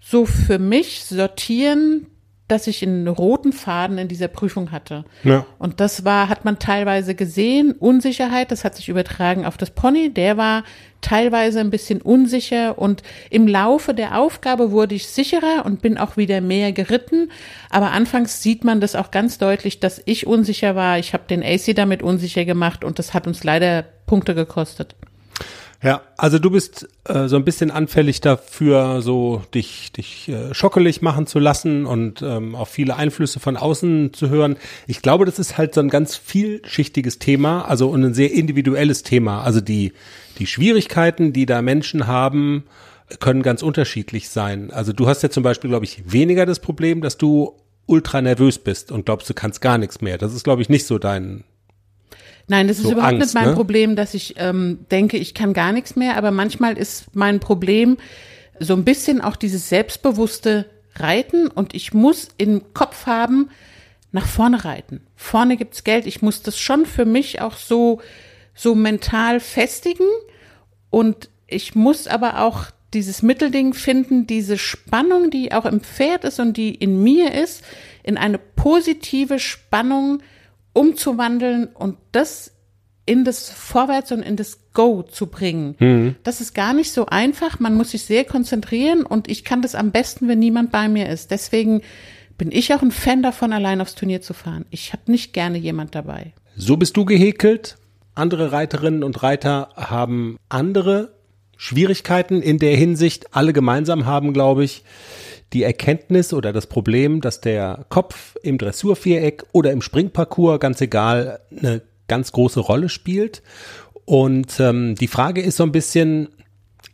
so 0.00 0.26
für 0.26 0.58
mich 0.58 1.04
sortieren, 1.04 2.06
dass 2.48 2.66
ich 2.66 2.82
einen 2.82 3.08
roten 3.08 3.52
Faden 3.52 3.98
in 3.98 4.08
dieser 4.08 4.28
Prüfung 4.28 4.72
hatte. 4.72 5.04
Ja. 5.24 5.46
Und 5.58 5.80
das 5.80 6.04
war, 6.04 6.28
hat 6.28 6.44
man 6.44 6.58
teilweise 6.58 7.14
gesehen, 7.14 7.72
Unsicherheit, 7.72 8.50
das 8.50 8.64
hat 8.64 8.76
sich 8.76 8.88
übertragen 8.88 9.46
auf 9.46 9.56
das 9.56 9.70
Pony, 9.70 10.12
der 10.12 10.36
war 10.36 10.64
teilweise 11.00 11.60
ein 11.60 11.70
bisschen 11.70 12.00
unsicher 12.00 12.78
und 12.78 13.02
im 13.30 13.46
Laufe 13.46 13.92
der 13.94 14.18
Aufgabe 14.18 14.70
wurde 14.70 14.94
ich 14.94 15.08
sicherer 15.08 15.64
und 15.64 15.82
bin 15.82 15.98
auch 15.98 16.16
wieder 16.16 16.40
mehr 16.40 16.72
geritten. 16.72 17.30
Aber 17.70 17.90
anfangs 17.90 18.42
sieht 18.42 18.64
man 18.64 18.80
das 18.80 18.94
auch 18.94 19.10
ganz 19.10 19.38
deutlich, 19.38 19.80
dass 19.80 20.00
ich 20.04 20.26
unsicher 20.26 20.76
war. 20.76 20.98
Ich 20.98 21.12
habe 21.12 21.24
den 21.28 21.42
AC 21.42 21.74
damit 21.74 22.02
unsicher 22.02 22.44
gemacht 22.44 22.84
und 22.84 22.98
das 22.98 23.14
hat 23.14 23.26
uns 23.26 23.44
leider 23.44 23.84
Punkte 24.06 24.34
gekostet. 24.34 24.94
Ja, 25.82 26.02
also 26.16 26.38
du 26.38 26.50
bist 26.50 26.88
äh, 27.08 27.26
so 27.26 27.34
ein 27.34 27.44
bisschen 27.44 27.72
anfällig 27.72 28.20
dafür, 28.20 29.02
so 29.02 29.42
dich, 29.52 29.90
dich 29.90 30.28
äh, 30.28 30.54
schockelig 30.54 31.02
machen 31.02 31.26
zu 31.26 31.40
lassen 31.40 31.86
und 31.86 32.22
ähm, 32.22 32.54
auch 32.54 32.68
viele 32.68 32.94
Einflüsse 32.94 33.40
von 33.40 33.56
außen 33.56 34.12
zu 34.12 34.28
hören. 34.28 34.56
Ich 34.86 35.02
glaube, 35.02 35.24
das 35.24 35.40
ist 35.40 35.58
halt 35.58 35.74
so 35.74 35.80
ein 35.80 35.88
ganz 35.88 36.14
vielschichtiges 36.14 37.18
Thema, 37.18 37.62
also 37.62 37.90
und 37.90 38.04
ein 38.04 38.14
sehr 38.14 38.32
individuelles 38.32 39.02
Thema. 39.02 39.42
Also 39.42 39.60
die, 39.60 39.92
die 40.38 40.46
Schwierigkeiten, 40.46 41.32
die 41.32 41.46
da 41.46 41.62
Menschen 41.62 42.06
haben, 42.06 42.62
können 43.18 43.42
ganz 43.42 43.62
unterschiedlich 43.62 44.28
sein. 44.28 44.70
Also 44.70 44.92
du 44.92 45.08
hast 45.08 45.22
ja 45.22 45.30
zum 45.30 45.42
Beispiel, 45.42 45.68
glaube 45.68 45.84
ich, 45.84 46.04
weniger 46.06 46.46
das 46.46 46.60
Problem, 46.60 47.00
dass 47.00 47.18
du 47.18 47.56
ultra 47.86 48.22
nervös 48.22 48.58
bist 48.58 48.92
und 48.92 49.06
glaubst, 49.06 49.28
du 49.28 49.34
kannst 49.34 49.60
gar 49.60 49.78
nichts 49.78 50.00
mehr. 50.00 50.16
Das 50.16 50.32
ist, 50.32 50.44
glaube 50.44 50.62
ich, 50.62 50.68
nicht 50.68 50.86
so 50.86 50.98
dein, 50.98 51.42
Nein, 52.52 52.68
das 52.68 52.76
ist 52.76 52.84
so 52.84 52.92
überhaupt 52.92 53.14
Angst, 53.14 53.28
nicht 53.28 53.34
mein 53.34 53.48
ne? 53.48 53.54
Problem, 53.54 53.96
dass 53.96 54.12
ich 54.12 54.34
ähm, 54.36 54.80
denke, 54.90 55.16
ich 55.16 55.32
kann 55.32 55.54
gar 55.54 55.72
nichts 55.72 55.96
mehr, 55.96 56.18
aber 56.18 56.30
manchmal 56.30 56.76
ist 56.76 57.16
mein 57.16 57.40
Problem 57.40 57.96
so 58.60 58.74
ein 58.74 58.84
bisschen 58.84 59.22
auch 59.22 59.36
dieses 59.36 59.70
selbstbewusste 59.70 60.66
Reiten 60.96 61.48
und 61.48 61.74
ich 61.74 61.94
muss 61.94 62.28
im 62.36 62.74
Kopf 62.74 63.06
haben, 63.06 63.48
nach 64.10 64.26
vorne 64.26 64.66
reiten. 64.66 65.00
Vorne 65.16 65.56
gibt's 65.56 65.82
Geld. 65.82 66.06
Ich 66.06 66.20
muss 66.20 66.42
das 66.42 66.58
schon 66.58 66.84
für 66.84 67.06
mich 67.06 67.40
auch 67.40 67.56
so, 67.56 68.02
so 68.54 68.74
mental 68.74 69.40
festigen 69.40 70.04
und 70.90 71.30
ich 71.46 71.74
muss 71.74 72.06
aber 72.06 72.42
auch 72.42 72.66
dieses 72.92 73.22
Mittelding 73.22 73.72
finden, 73.72 74.26
diese 74.26 74.58
Spannung, 74.58 75.30
die 75.30 75.52
auch 75.52 75.64
im 75.64 75.80
Pferd 75.80 76.24
ist 76.24 76.38
und 76.38 76.58
die 76.58 76.74
in 76.74 77.02
mir 77.02 77.32
ist, 77.32 77.64
in 78.02 78.18
eine 78.18 78.36
positive 78.36 79.38
Spannung 79.38 80.22
umzuwandeln 80.72 81.66
und 81.66 81.96
das 82.12 82.52
in 83.04 83.24
das 83.24 83.50
Vorwärts 83.50 84.12
und 84.12 84.22
in 84.22 84.36
das 84.36 84.72
Go 84.72 85.02
zu 85.02 85.26
bringen. 85.26 85.74
Mhm. 85.78 86.14
Das 86.22 86.40
ist 86.40 86.54
gar 86.54 86.72
nicht 86.72 86.92
so 86.92 87.06
einfach. 87.06 87.58
Man 87.58 87.74
muss 87.74 87.90
sich 87.90 88.04
sehr 88.04 88.24
konzentrieren 88.24 89.04
und 89.04 89.28
ich 89.28 89.44
kann 89.44 89.60
das 89.60 89.74
am 89.74 89.90
besten, 89.90 90.28
wenn 90.28 90.38
niemand 90.38 90.70
bei 90.70 90.88
mir 90.88 91.08
ist. 91.08 91.30
Deswegen 91.30 91.82
bin 92.38 92.52
ich 92.52 92.72
auch 92.72 92.82
ein 92.82 92.90
Fan 92.90 93.22
davon, 93.22 93.52
allein 93.52 93.80
aufs 93.80 93.94
Turnier 93.94 94.22
zu 94.22 94.34
fahren. 94.34 94.64
Ich 94.70 94.92
habe 94.92 95.10
nicht 95.10 95.32
gerne 95.32 95.58
jemand 95.58 95.94
dabei. 95.94 96.32
So 96.56 96.76
bist 96.76 96.96
du 96.96 97.04
gehäkelt. 97.04 97.76
Andere 98.14 98.52
Reiterinnen 98.52 99.02
und 99.02 99.22
Reiter 99.22 99.70
haben 99.74 100.36
andere 100.48 101.14
Schwierigkeiten 101.56 102.42
in 102.42 102.58
der 102.58 102.76
Hinsicht. 102.76 103.34
Alle 103.34 103.52
gemeinsam 103.52 104.06
haben, 104.06 104.32
glaube 104.32 104.64
ich, 104.64 104.84
die 105.52 105.62
Erkenntnis 105.62 106.32
oder 106.32 106.52
das 106.52 106.66
Problem, 106.66 107.20
dass 107.20 107.40
der 107.40 107.86
Kopf 107.88 108.36
im 108.42 108.58
Dressurviereck 108.58 109.44
oder 109.52 109.72
im 109.72 109.82
Springparcours, 109.82 110.60
ganz 110.60 110.80
egal, 110.80 111.40
eine 111.56 111.82
ganz 112.08 112.32
große 112.32 112.60
Rolle 112.60 112.88
spielt. 112.88 113.42
Und 114.04 114.58
ähm, 114.60 114.94
die 114.94 115.08
Frage 115.08 115.42
ist 115.42 115.56
so 115.56 115.64
ein 115.64 115.72
bisschen, 115.72 116.28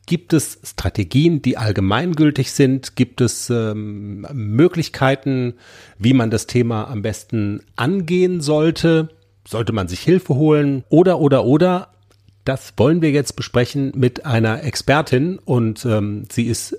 gibt 0.06 0.32
es 0.32 0.58
Strategien, 0.64 1.42
die 1.42 1.56
allgemeingültig 1.56 2.52
sind? 2.52 2.96
Gibt 2.96 3.20
es 3.20 3.50
ähm, 3.50 4.26
Möglichkeiten, 4.32 5.54
wie 5.98 6.12
man 6.12 6.30
das 6.30 6.46
Thema 6.46 6.88
am 6.88 7.02
besten 7.02 7.62
angehen 7.76 8.40
sollte? 8.40 9.10
Sollte 9.46 9.72
man 9.72 9.88
sich 9.88 10.00
Hilfe 10.00 10.34
holen? 10.34 10.84
Oder, 10.88 11.20
oder, 11.20 11.44
oder? 11.44 11.88
Das 12.44 12.72
wollen 12.78 13.02
wir 13.02 13.10
jetzt 13.10 13.36
besprechen 13.36 13.92
mit 13.94 14.24
einer 14.24 14.64
Expertin 14.64 15.38
und 15.38 15.84
ähm, 15.84 16.24
sie 16.30 16.46
ist 16.46 16.78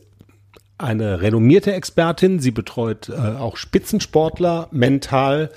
eine 0.79 1.21
renommierte 1.21 1.73
Expertin. 1.73 2.39
Sie 2.39 2.51
betreut 2.51 3.09
äh, 3.09 3.13
auch 3.13 3.57
Spitzensportler 3.57 4.69
mental, 4.71 5.49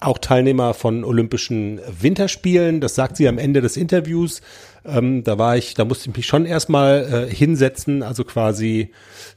auch 0.00 0.18
Teilnehmer 0.18 0.74
von 0.74 1.04
Olympischen 1.04 1.80
Winterspielen. 2.00 2.80
Das 2.80 2.94
sagt 2.94 3.16
sie 3.16 3.28
am 3.28 3.38
Ende 3.38 3.60
des 3.60 3.76
Interviews. 3.76 4.42
Ähm, 4.84 5.24
da 5.24 5.38
war 5.38 5.56
ich, 5.56 5.74
da 5.74 5.84
musste 5.84 6.10
ich 6.10 6.16
mich 6.16 6.26
schon 6.26 6.46
erstmal 6.46 7.28
äh, 7.30 7.34
hinsetzen, 7.34 8.02
also 8.02 8.24
quasi, 8.24 8.90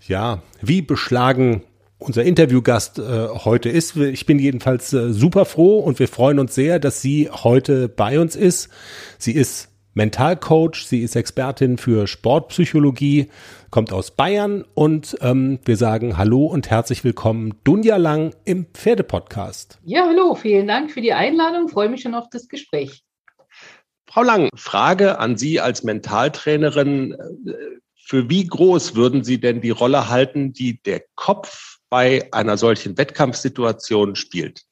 ja, 0.08 0.42
wie 0.62 0.82
beschlagen 0.82 1.64
unser 2.00 2.24
Interviewgast 2.24 2.98
äh, 2.98 3.28
heute 3.28 3.70
ist. 3.70 3.98
Ich 3.98 4.26
bin 4.26 4.40
jedenfalls 4.40 4.94
äh, 4.94 5.14
super 5.14 5.46
froh 5.46 5.80
und 5.80 6.00
wir 6.00 6.08
freuen 6.08 6.40
uns 6.40 6.56
sehr, 6.56 6.80
dass 6.80 7.02
sie 7.02 7.30
heute 7.32 7.88
bei 7.88 8.20
uns 8.20 8.36
ist. 8.36 8.70
Sie 9.18 9.34
ist 9.34 9.70
Mentalcoach, 9.94 10.86
sie 10.86 11.02
ist 11.02 11.16
Expertin 11.16 11.78
für 11.78 12.08
Sportpsychologie, 12.08 13.30
kommt 13.70 13.94
aus 13.94 14.12
Bayern 14.12 14.66
und 14.74 15.18
ähm, 15.22 15.60
wir 15.66 15.78
sagen 15.78 16.18
Hallo 16.18 16.46
und 16.46 16.70
herzlich 16.70 17.04
willkommen 17.04 17.56
Dunja 17.64 17.98
Lang 17.98 18.36
im 18.46 18.66
Pferdepodcast. 18.66 19.80
Ja, 19.84 20.08
hallo, 20.08 20.36
vielen 20.36 20.68
Dank 20.68 20.92
für 20.92 21.02
die 21.02 21.14
Einladung, 21.14 21.70
freue 21.70 21.90
mich 21.90 22.02
schon 22.02 22.16
auf 22.16 22.30
das 22.30 22.48
Gespräch. 22.48 23.04
Frau 24.08 24.24
Lang, 24.24 24.50
Frage 24.56 25.20
an 25.20 25.38
Sie 25.38 25.60
als 25.60 25.84
Mentaltrainerin. 25.84 27.16
Für 27.96 28.28
wie 28.30 28.48
groß 28.48 28.96
würden 28.96 29.24
Sie 29.24 29.40
denn 29.40 29.62
die 29.62 29.70
Rolle 29.70 30.10
halten, 30.10 30.52
die 30.52 30.82
der 30.82 31.04
Kopf 31.16 31.78
bei 31.90 32.28
einer 32.32 32.58
solchen 32.58 32.98
Wettkampfsituation 32.98 34.16
spielt? 34.16 34.64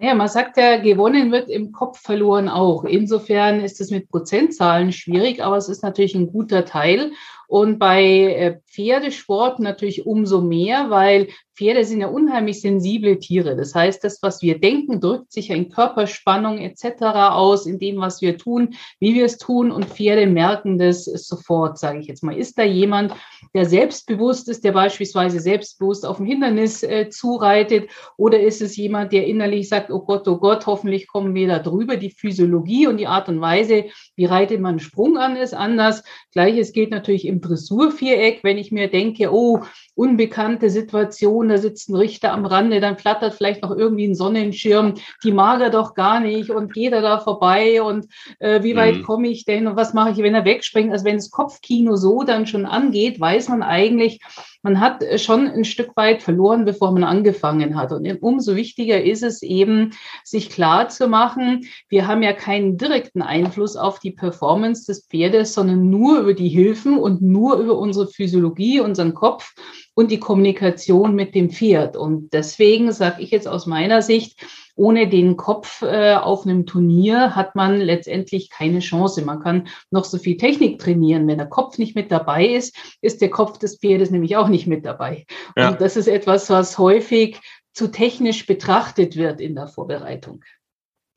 Ja, 0.00 0.12
man 0.14 0.26
sagt 0.26 0.56
ja, 0.56 0.78
gewonnen 0.78 1.30
wird 1.30 1.48
im 1.48 1.70
Kopf 1.70 2.00
verloren 2.00 2.48
auch. 2.48 2.84
Insofern 2.84 3.60
ist 3.60 3.80
es 3.80 3.92
mit 3.92 4.08
Prozentzahlen 4.08 4.90
schwierig, 4.90 5.40
aber 5.40 5.56
es 5.56 5.68
ist 5.68 5.84
natürlich 5.84 6.16
ein 6.16 6.32
guter 6.32 6.64
Teil. 6.64 7.12
Und 7.46 7.78
bei 7.78 8.02
äh, 8.02 8.60
Pferdesport 8.66 9.60
natürlich 9.60 10.06
umso 10.06 10.40
mehr, 10.40 10.90
weil 10.90 11.28
Pferde 11.56 11.84
sind 11.84 12.00
ja 12.00 12.08
unheimlich 12.08 12.60
sensible 12.60 13.18
Tiere. 13.18 13.56
Das 13.56 13.74
heißt, 13.74 14.02
das, 14.02 14.22
was 14.22 14.42
wir 14.42 14.58
denken, 14.58 15.00
drückt 15.00 15.32
sich 15.32 15.50
in 15.50 15.70
Körperspannung 15.70 16.58
etc. 16.58 17.02
aus, 17.02 17.66
in 17.66 17.78
dem, 17.78 17.98
was 17.98 18.20
wir 18.20 18.36
tun, 18.36 18.74
wie 18.98 19.14
wir 19.14 19.24
es 19.24 19.38
tun. 19.38 19.70
Und 19.70 19.84
Pferde 19.84 20.26
merken 20.26 20.78
das 20.78 21.04
sofort, 21.04 21.78
sage 21.78 22.00
ich 22.00 22.06
jetzt 22.06 22.24
mal. 22.24 22.36
Ist 22.36 22.58
da 22.58 22.64
jemand, 22.64 23.14
der 23.54 23.66
selbstbewusst 23.66 24.48
ist, 24.48 24.64
der 24.64 24.72
beispielsweise 24.72 25.38
selbstbewusst 25.38 26.04
auf 26.04 26.18
ein 26.18 26.26
Hindernis 26.26 26.82
äh, 26.82 27.08
zureitet? 27.08 27.88
Oder 28.16 28.40
ist 28.40 28.60
es 28.60 28.76
jemand, 28.76 29.12
der 29.12 29.26
innerlich 29.26 29.68
sagt, 29.68 29.92
oh 29.92 30.00
Gott, 30.00 30.26
oh 30.26 30.38
Gott, 30.38 30.66
hoffentlich 30.66 31.06
kommen 31.06 31.34
wir 31.34 31.46
da 31.46 31.60
drüber? 31.60 31.96
Die 31.96 32.10
Physiologie 32.10 32.88
und 32.88 32.96
die 32.96 33.06
Art 33.06 33.28
und 33.28 33.40
Weise, 33.40 33.84
wie 34.16 34.24
reitet 34.24 34.60
man 34.60 34.80
Sprung 34.80 35.18
an, 35.18 35.36
ist 35.36 35.54
anders. 35.54 36.02
Gleiches 36.32 36.72
gilt 36.72 36.90
natürlich 36.90 37.26
im 37.26 37.40
Dressurviereck, 37.40 38.40
wenn 38.42 38.58
ich 38.58 38.72
mir 38.72 38.88
denke, 38.88 39.32
oh, 39.32 39.60
unbekannte 39.94 40.68
Situation, 40.68 41.43
da 41.48 41.58
sitzt 41.58 41.88
ein 41.88 41.96
Richter 41.96 42.32
am 42.32 42.46
Rande, 42.46 42.80
dann 42.80 42.98
flattert 42.98 43.34
vielleicht 43.34 43.62
noch 43.62 43.70
irgendwie 43.70 44.06
ein 44.06 44.14
Sonnenschirm, 44.14 44.94
die 45.22 45.32
mag 45.32 45.60
er 45.60 45.70
doch 45.70 45.94
gar 45.94 46.20
nicht 46.20 46.50
und 46.50 46.72
geht 46.72 46.92
er 46.92 47.02
da 47.02 47.18
vorbei 47.18 47.82
und 47.82 48.06
äh, 48.38 48.62
wie 48.62 48.76
weit 48.76 48.96
mhm. 48.96 49.02
komme 49.02 49.28
ich 49.28 49.44
denn 49.44 49.66
und 49.66 49.76
was 49.76 49.94
mache 49.94 50.10
ich, 50.10 50.18
wenn 50.18 50.34
er 50.34 50.44
wegspringt? 50.44 50.92
Also 50.92 51.04
wenn 51.04 51.16
das 51.16 51.30
Kopfkino 51.30 51.96
so 51.96 52.22
dann 52.22 52.46
schon 52.46 52.66
angeht, 52.66 53.20
weiß 53.20 53.48
man 53.48 53.62
eigentlich, 53.62 54.20
man 54.64 54.80
hat 54.80 55.04
schon 55.20 55.46
ein 55.46 55.64
Stück 55.64 55.94
weit 55.94 56.22
verloren, 56.22 56.64
bevor 56.64 56.90
man 56.90 57.04
angefangen 57.04 57.76
hat. 57.76 57.92
Und 57.92 58.10
umso 58.22 58.56
wichtiger 58.56 59.04
ist 59.04 59.22
es 59.22 59.42
eben, 59.42 59.90
sich 60.24 60.48
klar 60.48 60.88
zu 60.88 61.06
machen, 61.06 61.68
wir 61.90 62.06
haben 62.06 62.22
ja 62.22 62.32
keinen 62.32 62.78
direkten 62.78 63.20
Einfluss 63.20 63.76
auf 63.76 63.98
die 63.98 64.10
Performance 64.10 64.86
des 64.86 65.06
Pferdes, 65.06 65.52
sondern 65.52 65.90
nur 65.90 66.20
über 66.20 66.32
die 66.32 66.48
Hilfen 66.48 66.96
und 66.96 67.20
nur 67.20 67.58
über 67.58 67.76
unsere 67.76 68.08
Physiologie, 68.08 68.80
unseren 68.80 69.12
Kopf 69.12 69.52
und 69.94 70.10
die 70.10 70.18
Kommunikation 70.18 71.14
mit 71.14 71.34
dem 71.34 71.50
Pferd. 71.50 71.94
Und 71.94 72.32
deswegen 72.32 72.90
sage 72.90 73.22
ich 73.22 73.30
jetzt 73.30 73.46
aus 73.46 73.66
meiner 73.66 74.00
Sicht, 74.00 74.40
ohne 74.76 75.08
den 75.08 75.36
Kopf 75.36 75.82
äh, 75.82 76.14
auf 76.14 76.44
einem 76.44 76.66
Turnier 76.66 77.36
hat 77.36 77.54
man 77.54 77.80
letztendlich 77.80 78.50
keine 78.50 78.80
Chance. 78.80 79.22
Man 79.22 79.40
kann 79.40 79.68
noch 79.90 80.04
so 80.04 80.18
viel 80.18 80.36
Technik 80.36 80.80
trainieren. 80.80 81.28
Wenn 81.28 81.38
der 81.38 81.46
Kopf 81.46 81.78
nicht 81.78 81.94
mit 81.94 82.10
dabei 82.10 82.46
ist, 82.46 82.76
ist 83.00 83.20
der 83.20 83.30
Kopf 83.30 83.58
des 83.58 83.78
Pferdes 83.78 84.10
nämlich 84.10 84.36
auch 84.36 84.48
nicht 84.48 84.66
mit 84.66 84.84
dabei. 84.84 85.26
Ja. 85.56 85.70
Und 85.70 85.80
das 85.80 85.96
ist 85.96 86.08
etwas, 86.08 86.50
was 86.50 86.78
häufig 86.78 87.40
zu 87.72 87.88
technisch 87.88 88.46
betrachtet 88.46 89.16
wird 89.16 89.40
in 89.40 89.54
der 89.54 89.68
Vorbereitung. 89.68 90.44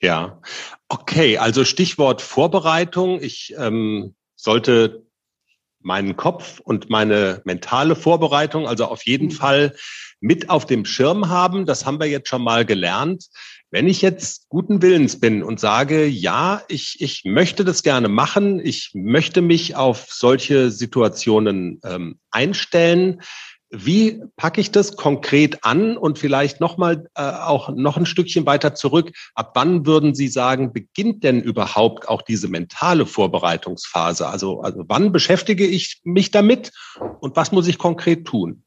Ja, 0.02 0.40
okay, 0.90 1.38
also 1.38 1.66
Stichwort 1.66 2.22
Vorbereitung. 2.22 3.20
Ich 3.22 3.56
ähm, 3.58 4.16
sollte 4.36 5.08
meinen 5.80 6.16
Kopf 6.16 6.60
und 6.60 6.90
meine 6.90 7.42
mentale 7.46 7.96
Vorbereitung, 7.96 8.68
also 8.68 8.86
auf 8.86 9.06
jeden 9.06 9.28
mhm. 9.28 9.32
Fall 9.32 9.76
mit 10.20 10.50
auf 10.50 10.66
dem 10.66 10.86
Schirm 10.86 11.30
haben. 11.30 11.66
Das 11.66 11.86
haben 11.86 12.00
wir 12.00 12.08
jetzt 12.08 12.30
schon 12.30 12.44
mal 12.44 12.66
gelernt. 12.66 13.26
Wenn 13.70 13.88
ich 13.88 14.02
jetzt 14.02 14.48
guten 14.50 14.82
Willens 14.82 15.20
bin 15.20 15.44
und 15.44 15.60
sage, 15.60 16.06
ja, 16.06 16.62
ich, 16.70 16.98
ich 17.00 17.24
möchte 17.26 17.66
das 17.66 17.84
gerne 17.84 18.08
machen, 18.08 18.60
ich 18.64 18.92
möchte 18.94 19.42
mich 19.42 19.76
auf 19.76 20.08
solche 20.10 20.72
Situationen 20.72 21.82
ähm, 21.84 22.20
einstellen, 22.32 23.22
wie 23.70 24.22
packe 24.38 24.62
ich 24.62 24.72
das 24.72 24.96
konkret 24.96 25.66
an 25.66 25.98
und 25.98 26.18
vielleicht 26.18 26.62
nochmal 26.62 27.10
äh, 27.16 27.22
auch 27.22 27.70
noch 27.76 27.98
ein 27.98 28.06
Stückchen 28.06 28.46
weiter 28.46 28.74
zurück? 28.74 29.12
Ab 29.36 29.52
wann 29.56 29.86
würden 29.86 30.16
Sie 30.16 30.30
sagen, 30.30 30.72
beginnt 30.72 31.24
denn 31.24 31.42
überhaupt 31.42 32.08
auch 32.08 32.22
diese 32.22 32.48
mentale 32.48 33.06
Vorbereitungsphase? 33.06 34.28
Also, 34.28 34.62
also 34.62 34.86
wann 34.88 35.12
beschäftige 35.12 35.66
ich 35.66 36.00
mich 36.04 36.32
damit 36.32 36.72
und 37.20 37.36
was 37.36 37.52
muss 37.52 37.68
ich 37.68 37.78
konkret 37.78 38.26
tun? 38.26 38.64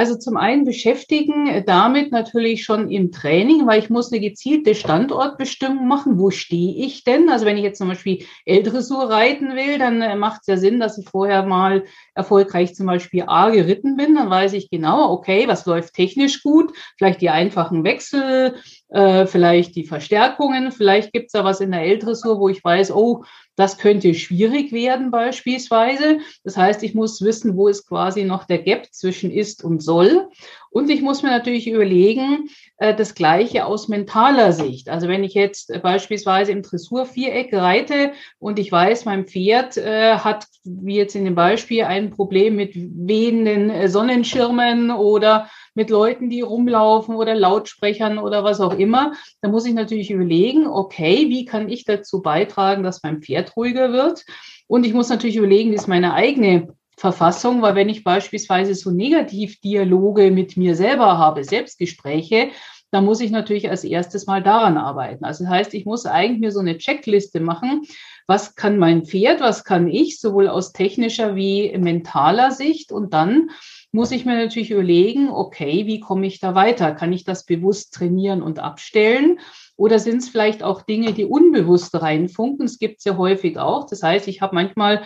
Also 0.00 0.16
zum 0.16 0.38
einen 0.38 0.64
beschäftigen 0.64 1.46
äh, 1.46 1.62
damit 1.62 2.10
natürlich 2.10 2.64
schon 2.64 2.90
im 2.90 3.12
Training, 3.12 3.66
weil 3.66 3.80
ich 3.80 3.90
muss 3.90 4.10
eine 4.10 4.22
gezielte 4.22 4.74
Standortbestimmung 4.74 5.86
machen. 5.86 6.18
Wo 6.18 6.30
stehe 6.30 6.86
ich 6.86 7.04
denn? 7.04 7.28
Also 7.28 7.44
wenn 7.44 7.58
ich 7.58 7.62
jetzt 7.62 7.76
zum 7.76 7.88
Beispiel 7.88 8.24
L-Dressur 8.46 9.10
reiten 9.10 9.54
will, 9.56 9.76
dann 9.76 10.00
äh, 10.00 10.16
macht 10.16 10.40
es 10.40 10.46
ja 10.46 10.56
Sinn, 10.56 10.80
dass 10.80 10.96
ich 10.96 11.06
vorher 11.06 11.42
mal 11.42 11.84
erfolgreich 12.14 12.74
zum 12.74 12.86
Beispiel 12.86 13.24
A 13.26 13.50
geritten 13.50 13.98
bin. 13.98 14.14
Dann 14.14 14.30
weiß 14.30 14.54
ich 14.54 14.70
genau, 14.70 15.12
okay, 15.12 15.46
was 15.48 15.66
läuft 15.66 15.92
technisch 15.92 16.42
gut? 16.42 16.72
Vielleicht 16.96 17.20
die 17.20 17.28
einfachen 17.28 17.84
Wechsel, 17.84 18.54
äh, 18.90 19.26
vielleicht 19.26 19.76
die 19.76 19.84
Verstärkungen, 19.84 20.72
vielleicht 20.72 21.12
gibt 21.12 21.26
es 21.26 21.32
da 21.32 21.44
was 21.44 21.60
in 21.60 21.70
der 21.70 21.82
L-Dressur, 21.82 22.40
wo 22.40 22.48
ich 22.48 22.62
weiß, 22.62 22.92
oh, 22.92 23.24
das 23.56 23.78
könnte 23.78 24.14
schwierig 24.14 24.72
werden 24.72 25.10
beispielsweise. 25.10 26.18
Das 26.44 26.56
heißt, 26.56 26.82
ich 26.82 26.94
muss 26.94 27.22
wissen, 27.22 27.56
wo 27.56 27.68
ist 27.68 27.86
quasi 27.86 28.24
noch 28.24 28.44
der 28.44 28.58
Gap 28.58 28.86
zwischen 28.90 29.30
ist 29.30 29.62
und 29.62 29.82
soll. 29.82 30.28
Und 30.70 30.88
ich 30.88 31.02
muss 31.02 31.22
mir 31.22 31.30
natürlich 31.30 31.68
überlegen, 31.68 32.48
äh, 32.76 32.94
das 32.94 33.14
Gleiche 33.14 33.66
aus 33.66 33.88
mentaler 33.88 34.52
Sicht. 34.52 34.88
Also 34.88 35.08
wenn 35.08 35.24
ich 35.24 35.34
jetzt 35.34 35.72
beispielsweise 35.82 36.52
im 36.52 36.62
Dressurviereck 36.62 37.52
reite 37.52 38.12
und 38.38 38.58
ich 38.58 38.70
weiß, 38.70 39.04
mein 39.04 39.26
Pferd 39.26 39.76
äh, 39.76 40.14
hat, 40.18 40.46
wie 40.62 40.96
jetzt 40.96 41.16
in 41.16 41.24
dem 41.24 41.34
Beispiel, 41.34 41.84
ein 41.84 42.10
Problem 42.10 42.54
mit 42.54 42.72
wehenden 42.74 43.88
Sonnenschirmen 43.88 44.92
oder 44.92 45.50
mit 45.74 45.90
Leuten, 45.90 46.30
die 46.30 46.42
rumlaufen 46.42 47.16
oder 47.16 47.34
Lautsprechern 47.34 48.18
oder 48.18 48.44
was 48.44 48.60
auch 48.60 48.78
immer. 48.78 49.12
Da 49.40 49.48
muss 49.48 49.66
ich 49.66 49.74
natürlich 49.74 50.10
überlegen, 50.10 50.68
okay, 50.68 51.28
wie 51.28 51.44
kann 51.44 51.68
ich 51.68 51.84
dazu 51.84 52.22
beitragen, 52.22 52.84
dass 52.84 53.02
mein 53.02 53.22
Pferd 53.22 53.56
ruhiger 53.56 53.92
wird? 53.92 54.24
Und 54.68 54.86
ich 54.86 54.94
muss 54.94 55.08
natürlich 55.08 55.36
überlegen, 55.36 55.72
wie 55.72 55.76
ist 55.76 55.88
meine 55.88 56.14
eigene 56.14 56.68
Verfassung, 57.00 57.62
weil 57.62 57.74
wenn 57.76 57.88
ich 57.88 58.04
beispielsweise 58.04 58.74
so 58.74 58.90
Negativdialoge 58.90 60.30
mit 60.30 60.58
mir 60.58 60.76
selber 60.76 61.16
habe, 61.16 61.44
Selbstgespräche, 61.44 62.50
dann 62.90 63.06
muss 63.06 63.22
ich 63.22 63.30
natürlich 63.30 63.70
als 63.70 63.84
erstes 63.84 64.26
mal 64.26 64.42
daran 64.42 64.76
arbeiten. 64.76 65.24
Also 65.24 65.44
das 65.44 65.50
heißt, 65.50 65.74
ich 65.74 65.86
muss 65.86 66.04
eigentlich 66.04 66.40
mir 66.40 66.52
so 66.52 66.60
eine 66.60 66.76
Checkliste 66.76 67.40
machen. 67.40 67.86
Was 68.26 68.54
kann 68.54 68.76
mein 68.76 69.06
Pferd? 69.06 69.40
Was 69.40 69.64
kann 69.64 69.88
ich? 69.88 70.20
Sowohl 70.20 70.46
aus 70.46 70.72
technischer 70.72 71.36
wie 71.36 71.74
mentaler 71.78 72.50
Sicht. 72.50 72.92
Und 72.92 73.14
dann 73.14 73.48
muss 73.92 74.10
ich 74.10 74.26
mir 74.26 74.36
natürlich 74.36 74.70
überlegen, 74.70 75.30
okay, 75.30 75.86
wie 75.86 76.00
komme 76.00 76.26
ich 76.26 76.38
da 76.38 76.54
weiter? 76.54 76.92
Kann 76.92 77.14
ich 77.14 77.24
das 77.24 77.46
bewusst 77.46 77.94
trainieren 77.94 78.42
und 78.42 78.58
abstellen? 78.58 79.40
Oder 79.76 79.98
sind 79.98 80.18
es 80.18 80.28
vielleicht 80.28 80.62
auch 80.62 80.82
Dinge, 80.82 81.14
die 81.14 81.24
unbewusst 81.24 81.94
reinfunken? 81.94 82.66
Es 82.66 82.78
gibt 82.78 83.02
ja 83.06 83.16
häufig 83.16 83.58
auch. 83.58 83.86
Das 83.86 84.02
heißt, 84.02 84.28
ich 84.28 84.42
habe 84.42 84.54
manchmal 84.54 85.04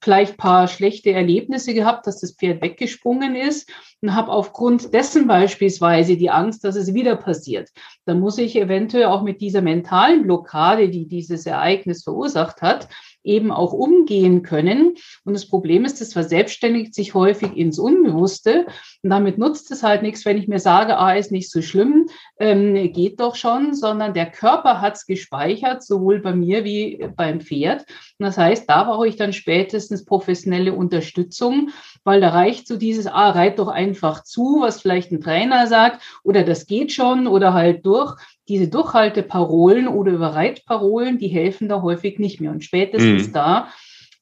vielleicht 0.00 0.36
paar 0.36 0.68
schlechte 0.68 1.12
Erlebnisse 1.12 1.74
gehabt, 1.74 2.06
dass 2.06 2.20
das 2.20 2.32
Pferd 2.32 2.62
weggesprungen 2.62 3.34
ist 3.34 3.70
und 4.02 4.14
habe 4.14 4.30
aufgrund 4.30 4.92
dessen 4.94 5.26
beispielsweise 5.26 6.16
die 6.16 6.30
Angst, 6.30 6.64
dass 6.64 6.76
es 6.76 6.94
wieder 6.94 7.16
passiert. 7.16 7.70
Dann 8.04 8.20
muss 8.20 8.38
ich 8.38 8.56
eventuell 8.56 9.06
auch 9.06 9.22
mit 9.22 9.40
dieser 9.40 9.62
mentalen 9.62 10.22
Blockade, 10.22 10.88
die 10.88 11.08
dieses 11.08 11.46
Ereignis 11.46 12.04
verursacht 12.04 12.62
hat, 12.62 12.88
eben 13.26 13.50
auch 13.50 13.72
umgehen 13.72 14.42
können. 14.42 14.94
Und 15.24 15.34
das 15.34 15.46
Problem 15.46 15.84
ist, 15.84 16.00
das 16.00 16.12
verselbstständigt 16.12 16.94
sich 16.94 17.14
häufig 17.14 17.56
ins 17.56 17.78
Unbewusste. 17.78 18.66
Und 19.02 19.10
damit 19.10 19.38
nutzt 19.38 19.70
es 19.70 19.82
halt 19.82 20.02
nichts, 20.02 20.24
wenn 20.24 20.38
ich 20.38 20.48
mir 20.48 20.58
sage, 20.60 20.96
ah, 20.98 21.12
ist 21.12 21.32
nicht 21.32 21.50
so 21.50 21.62
schlimm, 21.62 22.08
ähm, 22.38 22.92
geht 22.92 23.20
doch 23.20 23.36
schon, 23.36 23.74
sondern 23.74 24.14
der 24.14 24.30
Körper 24.30 24.80
hat 24.80 24.94
es 24.94 25.06
gespeichert, 25.06 25.82
sowohl 25.82 26.20
bei 26.20 26.34
mir 26.34 26.64
wie 26.64 27.06
beim 27.16 27.40
Pferd. 27.40 27.82
Und 28.18 28.26
das 28.26 28.38
heißt, 28.38 28.68
da 28.68 28.84
brauche 28.84 29.08
ich 29.08 29.16
dann 29.16 29.32
spätestens 29.32 30.04
professionelle 30.04 30.72
Unterstützung, 30.72 31.70
weil 32.06 32.20
da 32.20 32.28
reicht 32.28 32.68
so 32.68 32.76
dieses, 32.76 33.08
ah, 33.08 33.30
reit 33.30 33.58
doch 33.58 33.66
einfach 33.66 34.22
zu, 34.22 34.58
was 34.60 34.80
vielleicht 34.80 35.10
ein 35.10 35.20
Trainer 35.20 35.66
sagt, 35.66 36.02
oder 36.22 36.44
das 36.44 36.66
geht 36.66 36.92
schon, 36.92 37.26
oder 37.26 37.52
halt 37.52 37.84
durch 37.84 38.14
diese 38.48 38.68
Durchhalteparolen 38.68 39.88
oder 39.88 40.12
Überreitparolen, 40.12 41.18
die 41.18 41.26
helfen 41.26 41.68
da 41.68 41.82
häufig 41.82 42.20
nicht 42.20 42.40
mehr. 42.40 42.52
Und 42.52 42.62
spätestens 42.62 43.28
mhm. 43.28 43.32
da 43.32 43.68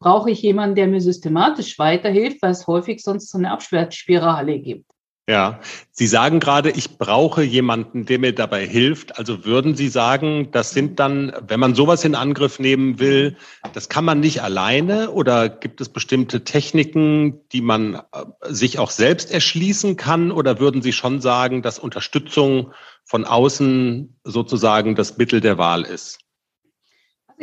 brauche 0.01 0.31
ich 0.31 0.41
jemanden, 0.41 0.77
der 0.77 0.87
mir 0.87 1.03
systematisch 1.03 1.79
weiterhilft, 1.79 2.41
weil 2.41 2.53
es 2.53 2.67
häufig 2.67 3.03
sonst 3.03 3.31
so 3.31 3.37
eine 3.37 3.51
Abschwärtsspirale 3.51 4.59
gibt. 4.59 4.91
Ja, 5.27 5.61
Sie 5.91 6.07
sagen 6.07 6.39
gerade, 6.39 6.71
ich 6.71 6.99
brauche 6.99 7.43
jemanden, 7.43 8.05
der 8.05 8.19
mir 8.19 8.35
dabei 8.35 8.67
hilft. 8.67 9.19
Also 9.19 9.47
würden 9.47 9.75
Sie 9.75 9.89
sagen, 9.89 10.51
das 10.51 10.73
sind 10.73 11.01
dann, 11.01 11.33
wenn 11.49 11.59
man 11.61 11.75
sowas 11.75 12.05
in 12.05 12.15
Angriff 12.15 12.59
nehmen 12.59 12.99
will, 12.99 13.37
das 13.73 13.89
kann 13.89 14.05
man 14.05 14.21
nicht 14.21 14.43
alleine 14.43 15.11
oder 15.13 15.49
gibt 15.49 15.81
es 15.81 15.89
bestimmte 15.89 16.45
Techniken, 16.45 17.41
die 17.53 17.63
man 17.63 17.95
äh, 17.95 18.01
sich 18.43 18.79
auch 18.79 18.91
selbst 18.91 19.31
erschließen 19.31 19.97
kann? 19.97 20.31
Oder 20.31 20.61
würden 20.61 20.83
Sie 20.83 20.93
schon 20.93 21.23
sagen, 21.23 21.63
dass 21.63 21.79
Unterstützung 21.79 22.73
von 23.05 23.25
außen 23.25 24.21
sozusagen 24.25 24.95
das 24.95 25.17
Mittel 25.17 25.41
der 25.41 25.57
Wahl 25.57 25.85
ist? 25.85 26.24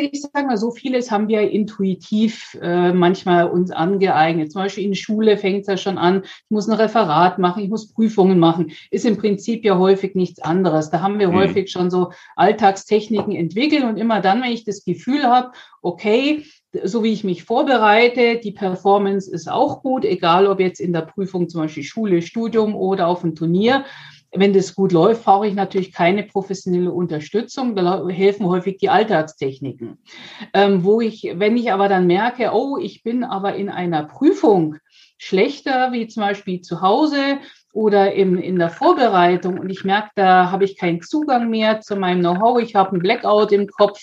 Ich 0.02 0.22
sage 0.22 0.48
mal, 0.48 0.58
so 0.58 0.72
vieles 0.72 1.12
haben 1.12 1.28
wir 1.28 1.42
intuitiv 1.52 2.58
äh, 2.60 2.92
manchmal 2.92 3.48
uns 3.48 3.70
angeeignet. 3.70 4.52
Zum 4.52 4.64
Beispiel 4.64 4.86
in 4.86 4.96
Schule 4.96 5.38
fängt 5.38 5.62
es 5.62 5.68
ja 5.68 5.78
schon 5.78 6.00
an, 6.00 6.24
ich 6.24 6.50
muss 6.50 6.68
ein 6.68 6.74
Referat 6.74 7.38
machen, 7.38 7.64
ich 7.64 7.70
muss 7.70 7.94
Prüfungen 7.94 8.40
machen. 8.40 8.72
Ist 8.90 9.06
im 9.06 9.18
Prinzip 9.18 9.64
ja 9.64 9.78
häufig 9.78 10.16
nichts 10.16 10.42
anderes. 10.42 10.90
Da 10.90 11.02
haben 11.02 11.20
wir 11.20 11.30
mhm. 11.30 11.36
häufig 11.36 11.72
schon 11.72 11.92
so 11.92 12.12
Alltagstechniken 12.36 13.36
entwickelt 13.36 13.84
und 13.84 13.98
immer 13.98 14.22
dann, 14.22 14.42
wenn 14.42 14.52
ich 14.52 14.64
das 14.64 14.84
Gefühl 14.84 15.24
habe, 15.24 15.52
okay, 15.84 16.46
so 16.84 17.04
wie 17.04 17.12
ich 17.12 17.24
mich 17.24 17.44
vorbereite, 17.44 18.40
die 18.40 18.54
Performance 18.54 19.30
ist 19.30 19.52
auch 19.52 19.84
gut, 19.84 20.06
egal 20.06 20.48
ob 20.48 20.60
jetzt 20.60 20.80
in 20.80 20.94
der 20.94 21.02
Prüfung 21.02 21.50
zum 21.50 21.62
Beispiel 21.62 21.84
Schule, 21.84 22.22
Studium 22.22 22.76
oder 22.76 23.08
auf 23.08 23.22
dem 23.22 23.36
Turnier. 23.36 23.86
Wenn 24.34 24.54
das 24.54 24.76
gut 24.76 24.94
läuft, 24.94 25.26
brauche 25.26 25.48
ich 25.48 25.54
natürlich 25.54 25.92
keine 25.92 26.24
professionelle 26.24 26.92
Unterstützung. 26.92 27.76
Da 27.76 28.08
helfen 28.08 28.46
häufig 28.46 28.78
die 28.78 28.90
Alltagstechniken. 28.90 29.98
Ähm, 30.54 30.84
wo 30.86 31.02
ich, 31.02 31.34
wenn 31.36 31.58
ich 31.58 31.72
aber 31.72 31.90
dann 31.90 32.08
merke, 32.08 32.52
oh, 32.54 32.78
ich 32.78 33.04
bin 33.04 33.26
aber 33.26 33.56
in 33.56 33.70
einer 33.70 34.04
Prüfung 34.04 34.78
schlechter, 35.18 35.92
wie 35.92 36.08
zum 36.08 36.22
Beispiel 36.22 36.62
zu 36.62 36.82
Hause, 36.82 37.40
oder 37.74 38.14
im, 38.14 38.38
in 38.38 38.60
der 38.60 38.70
Vorbereitung. 38.70 39.60
Und 39.60 39.70
ich 39.70 39.84
merke, 39.84 40.10
da 40.16 40.52
habe 40.52 40.66
ich 40.66 40.78
keinen 40.78 41.02
Zugang 41.02 41.50
mehr 41.50 41.82
zu 41.82 41.96
meinem 41.96 42.20
Know-how, 42.20 42.62
ich 42.62 42.76
habe 42.76 42.92
einen 42.92 43.02
Blackout 43.02 43.52
im 43.52 43.68
Kopf, 43.68 44.00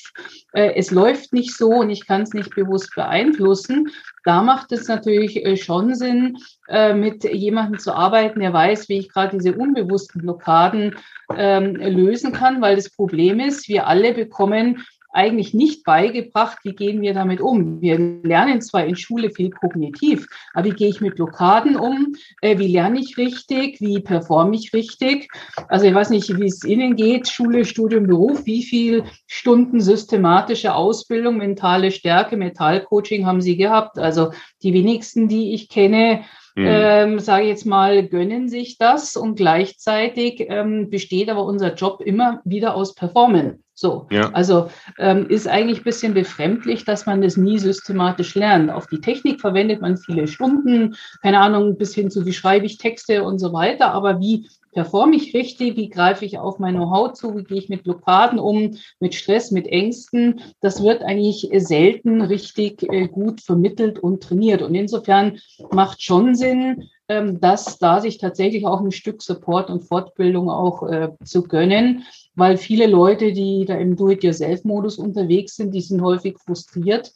äh, 0.53 0.75
es 0.75 0.91
läuft 0.91 1.33
nicht 1.33 1.57
so 1.57 1.69
und 1.69 1.91
ich 1.91 2.07
kann 2.07 2.23
es 2.23 2.33
nicht 2.33 2.55
bewusst 2.55 2.95
beeinflussen, 2.95 3.91
da 4.25 4.43
macht 4.43 4.73
es 4.73 4.89
natürlich 4.89 5.45
äh, 5.45 5.57
schon 5.57 5.95
Sinn, 5.95 6.37
äh, 6.69 6.95
mit 6.95 7.25
jemandem 7.25 7.79
zu 7.79 7.95
arbeiten, 7.95 8.41
der 8.41 8.53
weiß, 8.53 8.89
wie 8.89 8.99
ich 8.99 9.13
gerade 9.13 9.37
diese 9.39 9.55
unbewussten 9.55 10.23
Blockaden 10.23 10.97
ähm, 11.37 11.77
lösen 11.77 12.33
kann, 12.33 12.61
weil 12.61 12.77
das 12.77 12.91
Problem 12.91 13.41
ist, 13.41 13.69
wir 13.69 13.87
alle 13.87 14.15
bekommen 14.15 14.85
eigentlich 15.11 15.55
nicht 15.55 15.85
beigebracht, 15.85 16.59
wie 16.65 16.75
gehen 16.75 17.01
wir 17.01 17.15
damit 17.15 17.41
um. 17.41 17.81
Wir 17.81 17.99
lernen 17.99 18.61
zwar 18.61 18.85
in 18.85 18.97
Schule 18.97 19.31
viel 19.31 19.51
kognitiv, 19.51 20.27
aber 20.55 20.67
wie 20.67 20.75
gehe 20.75 20.89
ich 20.89 21.01
mit 21.01 21.17
Blockaden 21.17 21.77
um? 21.77 22.15
Äh, 22.43 22.59
wie 22.59 22.69
lerne 22.69 23.01
ich 23.01 23.17
richtig? 23.17 23.81
Wie 23.81 24.01
performe 24.01 24.55
ich 24.55 24.73
richtig? 24.73 25.31
Also 25.69 25.87
ich 25.87 25.95
weiß 25.95 26.11
nicht, 26.11 26.39
wie 26.39 26.47
es 26.47 26.65
Ihnen 26.65 26.97
geht, 26.97 27.29
Schule, 27.29 27.65
Studium, 27.65 28.07
Beruf, 28.07 28.45
wie 28.45 28.63
viel 28.63 29.05
Stunden 29.27 29.81
systematische 29.81 30.75
Ausbildung, 30.75 31.39
mentale 31.39 31.91
Stärke, 31.91 32.37
Metallcoaching 32.37 33.27
haben 33.27 33.41
Sie 33.41 33.57
gehabt? 33.57 33.99
Also 33.99 34.33
die 34.63 34.75
wenigsten, 34.75 35.29
die 35.29 35.55
ich 35.55 35.69
kenne, 35.69 36.25
mhm. 36.55 36.67
ähm, 36.67 37.19
sage 37.19 37.45
ich 37.45 37.49
jetzt 37.49 37.67
mal, 37.67 38.07
gönnen 38.07 38.49
sich 38.49 38.77
das 38.77 39.17
und 39.17 39.37
gleichzeitig 39.37 40.47
ähm, 40.49 40.91
besteht 40.91 41.31
aber 41.31 41.45
unser 41.45 41.75
Job 41.75 42.03
immer 42.03 42.41
wieder 42.45 42.75
aus 42.75 42.95
Performen. 42.95 43.65
So, 43.81 44.09
ja. 44.11 44.31
also 44.33 44.73
ähm, 44.99 45.29
ist 45.29 45.47
eigentlich 45.47 45.83
ein 45.83 45.85
bisschen 45.85 46.13
befremdlich, 46.13 46.85
dass 46.85 47.07
man 47.07 47.23
das 47.23 47.37
nie 47.37 47.61
systematisch 47.61 48.35
lernt. 48.35 48.73
Auf 48.73 48.89
die 48.89 49.01
Technik 49.01 49.41
verwendet 49.41 49.81
man 49.81 49.97
viele 49.97 50.27
Stunden, 50.27 50.97
keine 51.23 51.39
Ahnung, 51.39 51.79
bis 51.79 51.95
hin 51.95 52.11
zu 52.11 52.27
wie 52.27 52.33
schreibe 52.33 52.67
ich 52.67 52.79
Texte 52.79 53.23
und 53.23 53.39
so 53.39 53.53
weiter. 53.53 53.93
Aber 53.93 54.19
wie 54.19 54.49
performe 54.79 55.17
ich 55.17 55.35
richtig, 55.35 55.77
wie 55.77 55.89
greife 55.89 56.25
ich 56.25 56.39
auf 56.39 56.61
mein 56.61 56.77
Know-how 56.77 57.13
zu, 57.13 57.37
wie 57.37 57.43
gehe 57.43 57.59
ich 57.59 57.69
mit 57.69 57.83
Blockaden 57.83 58.39
um, 58.39 58.79
mit 59.01 59.13
Stress, 59.13 59.51
mit 59.51 59.67
Ängsten, 59.67 60.41
das 60.61 60.85
wird 60.85 61.03
eigentlich 61.03 61.49
selten 61.53 62.21
richtig 62.21 62.85
äh, 62.85 63.09
gut 63.09 63.41
vermittelt 63.41 63.99
und 63.99 64.23
trainiert. 64.23 64.63
Und 64.63 64.77
insofern 64.77 65.41
macht 65.73 66.01
schon 66.01 66.37
Sinn, 66.37 66.85
ähm, 67.09 67.41
dass 67.41 67.81
da 67.81 68.01
sich 68.01 68.19
tatsächlich 68.19 68.67
auch 68.67 68.81
ein 68.81 68.93
Stück 68.93 69.21
Support 69.21 69.69
und 69.69 69.81
Fortbildung 69.81 70.49
auch 70.49 70.89
äh, 70.89 71.09
zu 71.25 71.43
gönnen, 71.43 72.05
weil 72.37 72.57
viele 72.57 72.87
Leute, 72.87 73.33
die 73.33 73.65
da 73.65 73.75
im 73.75 73.97
Do-it-yourself-Modus 73.97 74.97
unterwegs 74.99 75.57
sind, 75.57 75.75
die 75.75 75.81
sind 75.81 76.03
häufig 76.03 76.39
frustriert, 76.39 77.13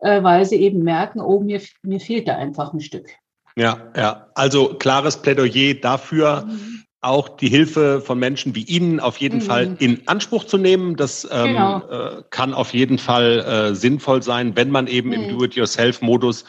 äh, 0.00 0.22
weil 0.22 0.44
sie 0.44 0.56
eben 0.56 0.82
merken, 0.82 1.22
oh, 1.22 1.40
mir, 1.40 1.62
mir 1.82 1.98
fehlt 1.98 2.28
da 2.28 2.36
einfach 2.36 2.74
ein 2.74 2.80
Stück. 2.80 3.08
Ja, 3.56 3.90
ja. 3.96 4.26
Also 4.34 4.74
klares 4.74 5.16
Plädoyer 5.16 5.72
dafür, 5.80 6.44
mhm. 6.44 6.82
Auch 7.06 7.28
die 7.28 7.48
Hilfe 7.48 8.00
von 8.00 8.18
Menschen 8.18 8.54
wie 8.54 8.64
Ihnen 8.64 9.00
auf 9.00 9.18
jeden 9.18 9.38
mhm. 9.38 9.42
Fall 9.42 9.76
in 9.78 10.02
Anspruch 10.06 10.44
zu 10.44 10.58
nehmen. 10.58 10.96
Das 10.96 11.26
ähm, 11.30 11.48
genau. 11.48 11.78
äh, 11.88 12.22
kann 12.30 12.52
auf 12.52 12.74
jeden 12.74 12.98
Fall 12.98 13.70
äh, 13.70 13.74
sinnvoll 13.74 14.22
sein, 14.22 14.56
wenn 14.56 14.70
man 14.70 14.86
eben 14.86 15.10
mhm. 15.10 15.14
im 15.14 15.28
Do-it-yourself-Modus 15.30 16.44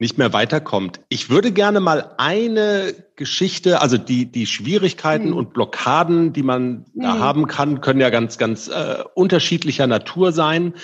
nicht 0.00 0.16
mehr 0.16 0.32
weiterkommt. 0.32 1.00
Ich 1.08 1.28
würde 1.28 1.50
gerne 1.50 1.80
mal 1.80 2.12
eine 2.18 2.94
Geschichte, 3.16 3.82
also 3.82 3.98
die, 3.98 4.26
die 4.26 4.46
Schwierigkeiten 4.46 5.30
mhm. 5.30 5.36
und 5.36 5.52
Blockaden, 5.52 6.32
die 6.32 6.44
man 6.44 6.84
mhm. 6.94 7.02
da 7.02 7.18
haben 7.18 7.48
kann, 7.48 7.80
können 7.80 8.00
ja 8.00 8.10
ganz, 8.10 8.38
ganz 8.38 8.68
äh, 8.68 9.02
unterschiedlicher 9.14 9.88
Natur 9.88 10.32
sein. 10.32 10.74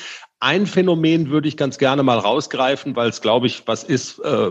Ein 0.45 0.67
Phänomen 0.67 1.31
würde 1.31 1.49
ich 1.49 1.57
ganz 1.57 1.79
gerne 1.79 2.03
mal 2.03 2.19
rausgreifen, 2.19 2.95
weil 2.97 3.09
es, 3.09 3.23
glaube 3.23 3.47
ich, 3.47 3.63
was 3.65 3.83
ist, 3.83 4.19
äh, 4.19 4.51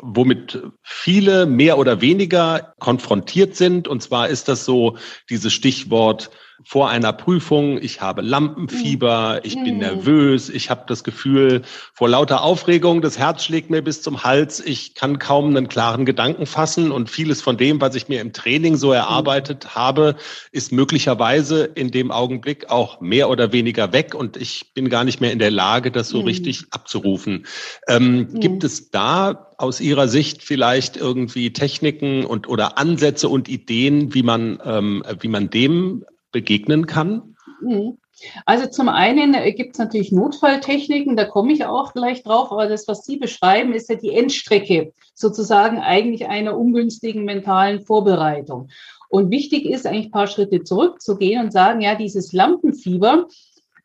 womit 0.00 0.62
viele 0.80 1.44
mehr 1.44 1.76
oder 1.76 2.00
weniger 2.00 2.72
konfrontiert 2.78 3.54
sind. 3.54 3.86
Und 3.86 4.02
zwar 4.02 4.28
ist 4.28 4.48
das 4.48 4.64
so 4.64 4.96
dieses 5.28 5.52
Stichwort 5.52 6.30
vor 6.62 6.88
einer 6.88 7.12
Prüfung, 7.12 7.78
ich 7.82 8.00
habe 8.00 8.22
Lampenfieber, 8.22 9.40
ich 9.42 9.54
bin 9.54 9.74
mhm. 9.74 9.80
nervös, 9.80 10.48
ich 10.48 10.70
habe 10.70 10.84
das 10.86 11.02
Gefühl, 11.02 11.62
vor 11.92 12.08
lauter 12.08 12.42
Aufregung, 12.42 13.02
das 13.02 13.18
Herz 13.18 13.44
schlägt 13.44 13.70
mir 13.70 13.82
bis 13.82 14.02
zum 14.02 14.22
Hals, 14.22 14.60
ich 14.60 14.94
kann 14.94 15.18
kaum 15.18 15.48
einen 15.48 15.68
klaren 15.68 16.06
Gedanken 16.06 16.46
fassen 16.46 16.92
und 16.92 17.10
vieles 17.10 17.42
von 17.42 17.56
dem, 17.56 17.80
was 17.80 17.94
ich 17.96 18.08
mir 18.08 18.20
im 18.20 18.32
Training 18.32 18.76
so 18.76 18.92
erarbeitet 18.92 19.64
mhm. 19.64 19.74
habe, 19.74 20.16
ist 20.52 20.72
möglicherweise 20.72 21.64
in 21.64 21.90
dem 21.90 22.10
Augenblick 22.10 22.70
auch 22.70 23.00
mehr 23.00 23.28
oder 23.30 23.52
weniger 23.52 23.92
weg 23.92 24.14
und 24.14 24.36
ich 24.36 24.72
bin 24.74 24.88
gar 24.88 25.04
nicht 25.04 25.20
mehr 25.20 25.32
in 25.32 25.38
der 25.38 25.50
Lage, 25.50 25.90
das 25.90 26.08
so 26.08 26.20
mhm. 26.20 26.26
richtig 26.26 26.64
abzurufen. 26.70 27.46
Ähm, 27.88 28.28
mhm. 28.30 28.40
Gibt 28.40 28.64
es 28.64 28.90
da 28.90 29.48
aus 29.58 29.80
Ihrer 29.80 30.08
Sicht 30.08 30.42
vielleicht 30.42 30.96
irgendwie 30.96 31.52
Techniken 31.52 32.24
und 32.24 32.48
oder 32.48 32.78
Ansätze 32.78 33.28
und 33.28 33.48
Ideen, 33.48 34.14
wie 34.14 34.22
man 34.22 34.58
ähm, 34.64 35.04
wie 35.20 35.28
man 35.28 35.50
dem 35.50 36.04
begegnen 36.34 36.86
kann? 36.86 37.36
Mhm. 37.62 37.96
Also 38.44 38.66
zum 38.66 38.88
einen 38.88 39.34
äh, 39.34 39.52
gibt 39.52 39.72
es 39.72 39.78
natürlich 39.78 40.12
Notfalltechniken, 40.12 41.16
da 41.16 41.24
komme 41.24 41.52
ich 41.52 41.64
auch 41.64 41.94
gleich 41.94 42.22
drauf, 42.22 42.52
aber 42.52 42.68
das, 42.68 42.86
was 42.86 43.04
Sie 43.04 43.16
beschreiben, 43.16 43.72
ist 43.72 43.88
ja 43.88 43.96
die 43.96 44.14
Endstrecke 44.14 44.92
sozusagen 45.14 45.78
eigentlich 45.78 46.26
einer 46.28 46.56
ungünstigen 46.56 47.24
mentalen 47.24 47.80
Vorbereitung. 47.80 48.68
Und 49.08 49.30
wichtig 49.30 49.64
ist 49.64 49.86
eigentlich 49.86 50.06
ein 50.06 50.12
paar 50.12 50.26
Schritte 50.26 50.64
zurückzugehen 50.64 51.44
und 51.44 51.52
sagen, 51.52 51.80
ja, 51.80 51.94
dieses 51.94 52.32
Lampenfieber, 52.32 53.28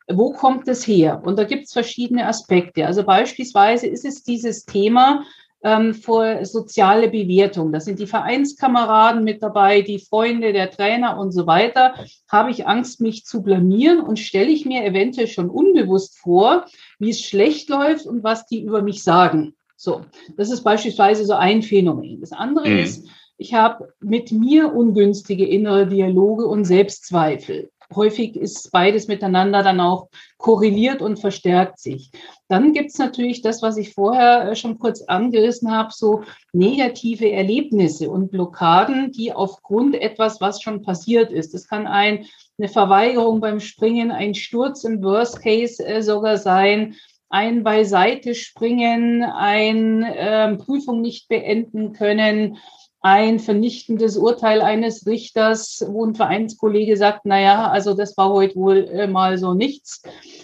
wo 0.08 0.32
kommt 0.32 0.66
es 0.66 0.86
her? 0.86 1.22
Und 1.24 1.38
da 1.38 1.44
gibt 1.44 1.64
es 1.66 1.72
verschiedene 1.72 2.26
Aspekte. 2.26 2.86
Also 2.86 3.04
beispielsweise 3.04 3.86
ist 3.86 4.04
es 4.04 4.24
dieses 4.24 4.64
Thema, 4.64 5.24
ähm, 5.62 5.94
vor 5.94 6.44
soziale 6.44 7.08
Bewertung. 7.08 7.72
Da 7.72 7.80
sind 7.80 7.98
die 7.98 8.06
Vereinskameraden 8.06 9.24
mit 9.24 9.42
dabei, 9.42 9.82
die 9.82 9.98
Freunde, 9.98 10.52
der 10.52 10.70
Trainer 10.70 11.18
und 11.18 11.32
so 11.32 11.46
weiter. 11.46 11.94
Habe 12.30 12.50
ich 12.50 12.66
Angst, 12.66 13.00
mich 13.00 13.24
zu 13.24 13.42
blamieren 13.42 14.00
und 14.00 14.18
stelle 14.18 14.50
ich 14.50 14.64
mir 14.64 14.84
eventuell 14.84 15.28
schon 15.28 15.50
unbewusst 15.50 16.18
vor, 16.18 16.64
wie 16.98 17.10
es 17.10 17.20
schlecht 17.20 17.68
läuft 17.68 18.06
und 18.06 18.24
was 18.24 18.46
die 18.46 18.62
über 18.62 18.82
mich 18.82 19.02
sagen. 19.02 19.54
So, 19.76 20.02
das 20.36 20.50
ist 20.50 20.62
beispielsweise 20.62 21.24
so 21.24 21.34
ein 21.34 21.62
Phänomen. 21.62 22.20
Das 22.20 22.32
andere 22.32 22.68
mhm. 22.68 22.78
ist, 22.78 23.06
ich 23.38 23.54
habe 23.54 23.94
mit 24.00 24.32
mir 24.32 24.74
ungünstige 24.74 25.46
innere 25.46 25.86
Dialoge 25.86 26.46
und 26.46 26.64
Selbstzweifel 26.64 27.70
häufig 27.94 28.36
ist 28.36 28.70
beides 28.70 29.08
miteinander 29.08 29.62
dann 29.62 29.80
auch 29.80 30.08
korreliert 30.38 31.02
und 31.02 31.18
verstärkt 31.18 31.78
sich. 31.78 32.10
Dann 32.50 32.72
gibt 32.72 32.90
es 32.90 32.98
natürlich 32.98 33.42
das, 33.42 33.62
was 33.62 33.76
ich 33.76 33.94
vorher 33.94 34.50
äh, 34.50 34.56
schon 34.56 34.80
kurz 34.80 35.02
angerissen 35.02 35.70
habe, 35.70 35.90
so 35.92 36.24
negative 36.52 37.30
Erlebnisse 37.30 38.10
und 38.10 38.32
Blockaden, 38.32 39.12
die 39.12 39.32
aufgrund 39.32 39.94
etwas, 39.94 40.40
was 40.40 40.60
schon 40.60 40.82
passiert 40.82 41.30
ist. 41.30 41.54
Das 41.54 41.68
kann 41.68 41.86
ein, 41.86 42.26
eine 42.58 42.68
Verweigerung 42.68 43.40
beim 43.40 43.60
Springen, 43.60 44.10
ein 44.10 44.34
Sturz 44.34 44.82
im 44.82 45.00
Worst 45.00 45.40
Case 45.40 45.86
äh, 45.86 46.02
sogar 46.02 46.38
sein, 46.38 46.96
ein 47.28 47.62
Beiseite 47.62 48.34
springen, 48.34 49.22
ein 49.22 50.02
äh, 50.02 50.56
Prüfung 50.56 51.02
nicht 51.02 51.28
beenden 51.28 51.92
können, 51.92 52.58
ein 53.02 53.38
vernichtendes 53.38 54.16
Urteil 54.16 54.60
eines 54.60 55.06
Richters, 55.06 55.84
wo 55.88 56.04
ein 56.04 56.14
Vereinskollege 56.14 56.96
sagt, 56.96 57.22
na 57.24 57.40
ja, 57.40 57.68
also 57.68 57.94
das 57.94 58.16
war 58.16 58.30
heute 58.30 58.56
wohl 58.56 58.88
äh, 58.88 59.06
mal 59.06 59.38
so 59.38 59.54
nichts. 59.54 60.02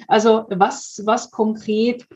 Also 0.09 0.45
was, 0.49 1.03
was 1.05 1.31
konkret 1.31 2.07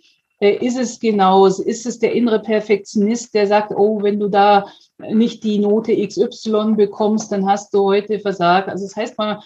äh, 0.40 0.56
ist 0.64 0.78
es 0.78 0.98
genau? 0.98 1.44
Ist 1.46 1.84
es 1.84 1.98
der 1.98 2.12
innere 2.12 2.40
Perfektionist, 2.40 3.34
der 3.34 3.46
sagt, 3.46 3.72
oh, 3.76 4.02
wenn 4.02 4.18
du 4.18 4.28
da 4.28 4.66
nicht 4.98 5.44
die 5.44 5.58
Note 5.58 5.94
XY 5.94 6.74
bekommst, 6.74 7.30
dann 7.32 7.46
hast 7.46 7.74
du 7.74 7.84
heute 7.84 8.18
versagt. 8.18 8.68
Also 8.68 8.86
das 8.86 8.96
heißt 8.96 9.18
mal, 9.18 9.40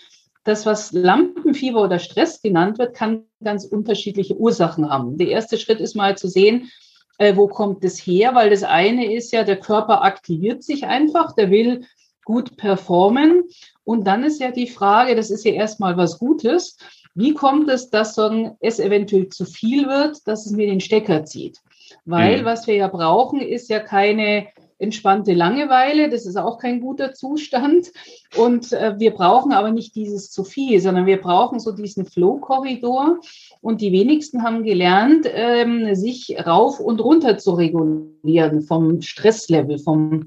das, 0.45 0.67
was 0.67 0.93
Lampenfieber 0.93 1.83
oder 1.83 1.99
Stress 1.99 2.41
genannt 2.41 2.79
wird, 2.79 2.95
kann 2.95 3.25
ganz 3.43 3.65
unterschiedliche 3.65 4.37
Ursachen 4.37 4.89
haben. 4.89 5.17
Der 5.17 5.29
erste 5.29 5.59
Schritt 5.59 5.81
ist 5.81 5.97
mal 5.97 6.17
zu 6.17 6.29
sehen, 6.29 6.71
äh, 7.19 7.37
wo 7.37 7.49
kommt 7.49 7.85
es 7.85 7.99
her? 7.99 8.35
Weil 8.35 8.51
das 8.51 8.63
eine 8.63 9.13
ist 9.13 9.33
ja, 9.33 9.45
der 9.45 9.61
Körper 9.61 10.03
aktiviert 10.03 10.63
sich 10.63 10.87
einfach, 10.87 11.35
der 11.35 11.51
will 11.51 11.87
gut 12.25 12.57
performen. 12.57 13.45
Und 13.85 14.07
dann 14.07 14.25
ist 14.25 14.41
ja 14.41 14.51
die 14.51 14.69
Frage, 14.69 15.15
das 15.15 15.31
ist 15.31 15.45
ja 15.45 15.53
erstmal 15.53 15.97
was 15.97 16.19
Gutes, 16.19 16.77
wie 17.15 17.33
kommt 17.33 17.71
es, 17.71 17.91
dass 17.91 18.17
so 18.17 18.57
es 18.61 18.81
eventuell 18.81 19.29
zu 19.29 19.45
viel 19.45 19.87
wird, 19.87 20.27
dass 20.27 20.47
es 20.47 20.53
mir 20.53 20.67
den 20.67 20.81
Stecker 20.81 21.25
zieht? 21.25 21.61
Weil 22.05 22.41
mhm. 22.41 22.45
was 22.45 22.67
wir 22.67 22.75
ja 22.75 22.89
brauchen, 22.89 23.41
ist 23.41 23.69
ja 23.69 23.79
keine 23.79 24.49
entspannte 24.79 25.33
Langeweile. 25.33 26.09
Das 26.09 26.27
ist 26.27 26.37
auch 26.37 26.59
kein 26.59 26.81
guter 26.81 27.13
Zustand. 27.15 27.93
Und 28.37 28.73
äh, 28.73 28.95
wir 28.99 29.13
brauchen 29.13 29.53
aber 29.53 29.71
nicht 29.71 29.95
dieses 29.95 30.31
zu 30.31 30.45
viel, 30.45 30.81
sondern 30.81 31.07
wir 31.07 31.21
brauchen 31.21 31.61
so 31.61 31.73
diesen 31.73 32.07
Flow-Korridor. 32.07 33.21
Und 33.61 33.81
die 33.81 33.93
wenigsten 33.93 34.43
haben 34.43 34.63
gelernt, 34.63 35.27
ähm, 35.33 35.95
sich 35.95 36.37
rauf 36.45 36.81
und 36.81 37.01
runter 37.01 37.39
zu 37.39 37.53
regulieren 37.53 38.63
vom 38.63 39.01
Stresslevel. 39.01 39.79
Vom 39.79 40.27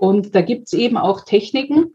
und 0.00 0.34
da 0.34 0.40
gibt 0.40 0.66
es 0.66 0.72
eben 0.72 0.96
auch 0.96 1.24
Techniken, 1.24 1.94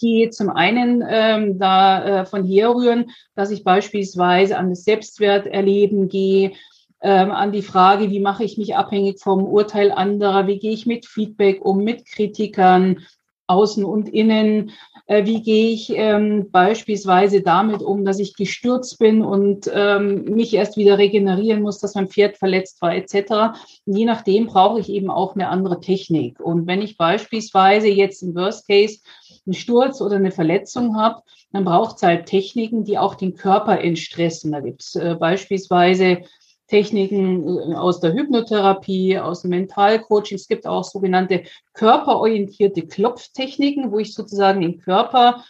die 0.00 0.30
zum 0.30 0.50
einen 0.50 1.04
ähm, 1.08 1.58
da 1.58 2.22
äh, 2.22 2.26
von 2.26 2.44
herrühren, 2.44 3.10
dass 3.34 3.50
ich 3.50 3.64
beispielsweise 3.64 4.58
an 4.58 4.70
das 4.70 4.84
Selbstwerterleben 4.84 6.08
gehe, 6.08 6.52
ähm, 7.00 7.30
an 7.30 7.52
die 7.52 7.62
Frage, 7.62 8.10
wie 8.10 8.20
mache 8.20 8.44
ich 8.44 8.58
mich 8.58 8.76
abhängig 8.76 9.20
vom 9.20 9.44
Urteil 9.44 9.92
anderer, 9.92 10.46
wie 10.46 10.58
gehe 10.58 10.72
ich 10.72 10.86
mit 10.86 11.06
Feedback 11.06 11.64
um, 11.64 11.78
mit 11.84 12.06
Kritikern, 12.06 12.98
außen 13.46 13.84
und 13.84 14.08
innen, 14.08 14.72
äh, 15.06 15.24
wie 15.24 15.42
gehe 15.42 15.70
ich 15.70 15.92
ähm, 15.94 16.50
beispielsweise 16.50 17.42
damit 17.42 17.82
um, 17.82 18.04
dass 18.04 18.18
ich 18.18 18.34
gestürzt 18.34 18.98
bin 18.98 19.22
und 19.22 19.70
ähm, 19.72 20.24
mich 20.24 20.52
erst 20.54 20.76
wieder 20.76 20.98
regenerieren 20.98 21.62
muss, 21.62 21.78
dass 21.78 21.94
mein 21.94 22.08
Pferd 22.08 22.36
verletzt 22.36 22.82
war 22.82 22.94
etc. 22.94 23.58
je 23.84 24.04
nachdem 24.04 24.46
brauche 24.46 24.80
ich 24.80 24.88
eben 24.88 25.10
auch 25.10 25.34
eine 25.34 25.48
andere 25.48 25.80
Technik. 25.80 26.40
Und 26.40 26.66
wenn 26.66 26.82
ich 26.82 26.96
beispielsweise 26.96 27.88
jetzt 27.88 28.22
im 28.22 28.34
Worst 28.34 28.66
Case 28.66 28.98
einen 29.46 29.54
Sturz 29.54 30.00
oder 30.00 30.16
eine 30.16 30.32
Verletzung 30.32 30.96
habe, 30.96 31.22
dann 31.52 31.64
braucht 31.64 31.96
es 31.96 32.02
halt 32.02 32.26
Techniken, 32.26 32.84
die 32.84 32.98
auch 32.98 33.14
den 33.14 33.34
Körper 33.34 33.80
entstressen. 33.80 34.50
Da 34.50 34.60
gibt 34.60 34.82
es 34.82 34.96
äh, 34.96 35.14
beispielsweise 35.18 36.22
Techniken 36.68 37.46
äh, 37.46 37.74
aus 37.74 38.00
der 38.00 38.12
Hypnotherapie, 38.12 39.18
aus 39.18 39.42
dem 39.42 39.50
Mentalcoaching. 39.50 40.36
Es 40.36 40.48
gibt 40.48 40.66
auch 40.66 40.84
sogenannte 40.84 41.44
körperorientierte 41.74 42.82
Klopftechniken, 42.86 43.92
wo 43.92 43.98
ich 43.98 44.14
sozusagen 44.14 44.60
den 44.60 44.78
Körper 44.78 45.44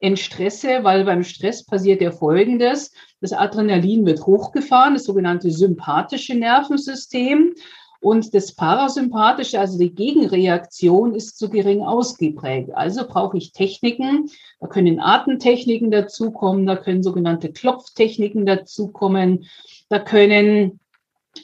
entstresse, 0.00 0.82
weil 0.82 1.04
beim 1.04 1.22
Stress 1.22 1.64
passiert 1.64 2.00
ja 2.00 2.10
Folgendes. 2.10 2.92
Das 3.20 3.32
Adrenalin 3.32 4.06
wird 4.06 4.24
hochgefahren, 4.24 4.94
das 4.94 5.04
sogenannte 5.04 5.50
sympathische 5.50 6.34
Nervensystem. 6.34 7.54
Und 8.02 8.32
das 8.32 8.54
Parasympathische, 8.54 9.60
also 9.60 9.78
die 9.78 9.94
Gegenreaktion, 9.94 11.14
ist 11.14 11.38
zu 11.38 11.50
gering 11.50 11.82
ausgeprägt. 11.82 12.70
Also 12.74 13.06
brauche 13.06 13.36
ich 13.36 13.52
Techniken. 13.52 14.30
Da 14.58 14.68
können 14.68 15.00
Atemtechniken 15.00 15.90
dazukommen, 15.90 16.64
da 16.64 16.76
können 16.76 17.02
sogenannte 17.02 17.52
Klopftechniken 17.52 18.46
dazukommen. 18.46 19.44
Da 19.90 19.98
können 19.98 20.78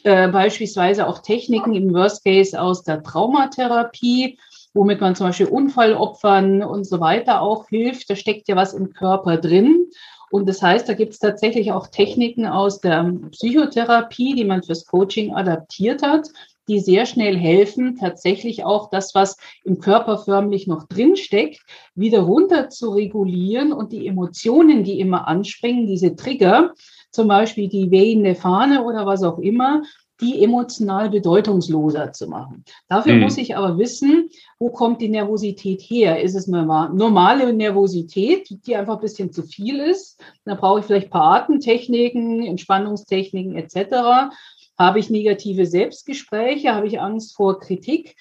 äh, 0.05 0.29
beispielsweise 0.29 1.07
auch 1.07 1.19
Techniken 1.19 1.75
im 1.75 1.93
Worst 1.93 2.25
Case 2.25 2.61
aus 2.61 2.85
der 2.85 3.03
Traumatherapie, 3.03 4.39
womit 4.73 5.01
man 5.01 5.17
zum 5.17 5.27
Beispiel 5.27 5.47
Unfallopfern 5.47 6.63
und 6.63 6.85
so 6.85 7.01
weiter 7.01 7.43
auch 7.43 7.69
hilft. 7.69 8.09
Da 8.09 8.15
steckt 8.15 8.49
ja 8.49 8.57
was 8.57 8.73
im 8.73 8.93
Körper 8.93 9.37
drin. 9.37 9.91
Und 10.31 10.49
das 10.49 10.63
heißt, 10.63 10.89
da 10.89 10.95
gibt 10.95 11.13
es 11.13 11.19
tatsächlich 11.19 11.73
auch 11.73 11.89
Techniken 11.89 12.47
aus 12.47 12.81
der 12.81 13.13
Psychotherapie, 13.33 14.35
die 14.35 14.45
man 14.45 14.63
fürs 14.63 14.87
Coaching 14.87 15.35
adaptiert 15.35 16.03
hat, 16.03 16.29
die 16.69 16.81
sehr 16.81 17.07
schnell 17.07 17.37
helfen, 17.37 17.97
tatsächlich 17.97 18.65
auch 18.65 18.91
das, 18.91 19.15
was 19.15 19.37
im 19.65 19.81
Körper 19.81 20.19
förmlich 20.19 20.67
noch 20.67 20.87
drinsteckt, 20.89 21.61
wieder 21.95 22.21
runter 22.21 22.69
zu 22.69 22.91
regulieren 22.91 23.73
und 23.73 23.93
die 23.93 24.07
Emotionen, 24.07 24.85
die 24.85 25.01
immer 25.01 25.27
anspringen, 25.29 25.87
diese 25.87 26.17
Trigger, 26.17 26.75
zum 27.17 27.29
Beispiel 27.29 27.69
die 27.69 27.91
wehende 27.91 28.37
Fahne 28.37 28.85
oder 28.85 29.07
was 29.07 29.25
auch 29.25 29.39
immer, 29.39 29.83
die 30.21 30.43
emotional 30.43 31.11
bedeutungsloser 31.11 32.13
zu 32.13 32.29
machen. 32.29 32.65
Dafür 32.89 33.15
mhm. 33.15 33.23
muss 33.23 33.37
ich 33.37 33.57
aber 33.57 33.79
wissen, 33.79 34.31
wo 34.59 34.71
kommt 34.71 35.01
die 35.01 35.09
Nervosität 35.09 35.83
her? 35.83 36.23
Ist 36.23 36.35
es 36.35 36.49
eine 36.49 36.65
normale 36.65 37.53
Nervosität, 37.53 38.49
die 38.67 38.77
einfach 38.77 38.95
ein 38.95 39.01
bisschen 39.01 39.33
zu 39.33 39.43
viel 39.43 39.79
ist? 39.81 40.21
Dann 40.45 40.57
brauche 40.57 40.81
ich 40.81 40.87
vielleicht 40.87 41.09
ein 41.09 41.11
paar 41.11 41.43
Atemtechniken, 41.43 42.47
Entspannungstechniken 42.47 43.57
etc. 43.57 44.35
Habe 44.79 44.99
ich 44.99 45.11
negative 45.11 45.67
Selbstgespräche? 45.67 46.75
Habe 46.75 46.87
ich 46.87 47.01
Angst 47.01 47.35
vor 47.35 47.59
Kritik? 47.59 48.17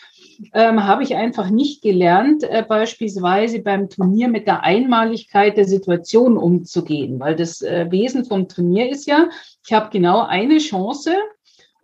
Ähm, 0.54 0.84
habe 0.86 1.04
ich 1.04 1.16
einfach 1.16 1.50
nicht 1.50 1.82
gelernt, 1.82 2.44
äh, 2.44 2.64
beispielsweise 2.68 3.60
beim 3.60 3.90
Turnier 3.90 4.28
mit 4.28 4.48
der 4.48 4.64
Einmaligkeit 4.64 5.58
der 5.58 5.66
Situation 5.66 6.38
umzugehen, 6.38 7.20
weil 7.20 7.36
das 7.36 7.62
äh, 7.62 7.88
Wesen 7.90 8.26
vom 8.26 8.48
Turnier 8.48 8.90
ist 8.90 9.08
ja, 9.08 9.30
ich 9.66 9.74
habe 9.74 9.90
genau 9.92 10.22
eine 10.22 10.58
Chance 10.58 11.12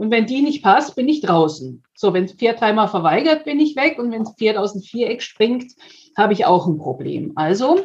und 0.02 0.10
wenn 0.10 0.26
die 0.26 0.42
nicht 0.42 0.64
passt, 0.64 0.96
bin 0.96 1.08
ich 1.08 1.22
draußen. 1.22 1.84
So, 1.94 2.12
wenn 2.12 2.26
das 2.26 2.34
Pferd 2.34 2.60
dreimal 2.60 2.88
verweigert, 2.88 3.46
bin 3.46 3.60
ich 3.60 3.76
weg 3.76 4.00
und 4.00 4.12
wenn 4.12 4.24
das 4.24 4.34
Pferd 4.34 4.58
aus 4.58 4.74
dem 4.74 4.82
Viereck 4.82 5.22
springt, 5.22 5.74
habe 6.18 6.34
ich 6.34 6.46
auch 6.48 6.66
ein 6.66 6.78
Problem. 6.78 7.34
Also, 7.36 7.82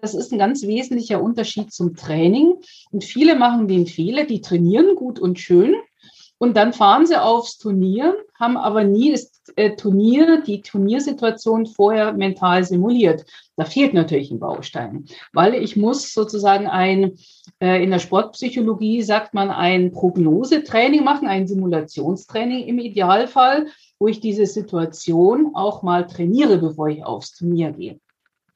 das 0.00 0.14
ist 0.14 0.32
ein 0.32 0.38
ganz 0.40 0.66
wesentlicher 0.66 1.22
Unterschied 1.22 1.72
zum 1.72 1.94
Training. 1.94 2.54
Und 2.90 3.04
viele 3.04 3.36
machen 3.36 3.68
den 3.68 3.86
Fehler, 3.86 4.24
die 4.24 4.40
trainieren 4.40 4.96
gut 4.96 5.20
und 5.20 5.38
schön, 5.38 5.76
und 6.42 6.56
dann 6.56 6.72
fahren 6.72 7.06
sie 7.06 7.20
aufs 7.20 7.58
Turnier, 7.58 8.16
haben 8.38 8.56
aber 8.56 8.82
nie 8.82 9.12
das 9.12 9.30
äh, 9.56 9.76
Turnier, 9.76 10.40
die 10.40 10.62
Turniersituation 10.62 11.66
vorher 11.66 12.14
mental 12.14 12.64
simuliert. 12.64 13.26
Da 13.56 13.66
fehlt 13.66 13.92
natürlich 13.92 14.30
ein 14.30 14.40
Baustein, 14.40 15.04
weil 15.34 15.54
ich 15.54 15.76
muss 15.76 16.14
sozusagen 16.14 16.66
ein, 16.66 17.18
äh, 17.60 17.84
in 17.84 17.90
der 17.90 17.98
Sportpsychologie 17.98 19.02
sagt 19.02 19.34
man 19.34 19.50
ein 19.50 19.92
Prognosetraining 19.92 21.04
machen, 21.04 21.28
ein 21.28 21.46
Simulationstraining 21.46 22.66
im 22.66 22.78
Idealfall, 22.78 23.66
wo 23.98 24.08
ich 24.08 24.20
diese 24.20 24.46
Situation 24.46 25.50
auch 25.52 25.82
mal 25.82 26.06
trainiere, 26.06 26.56
bevor 26.56 26.88
ich 26.88 27.04
aufs 27.04 27.36
Turnier 27.36 27.72
gehe. 27.72 28.00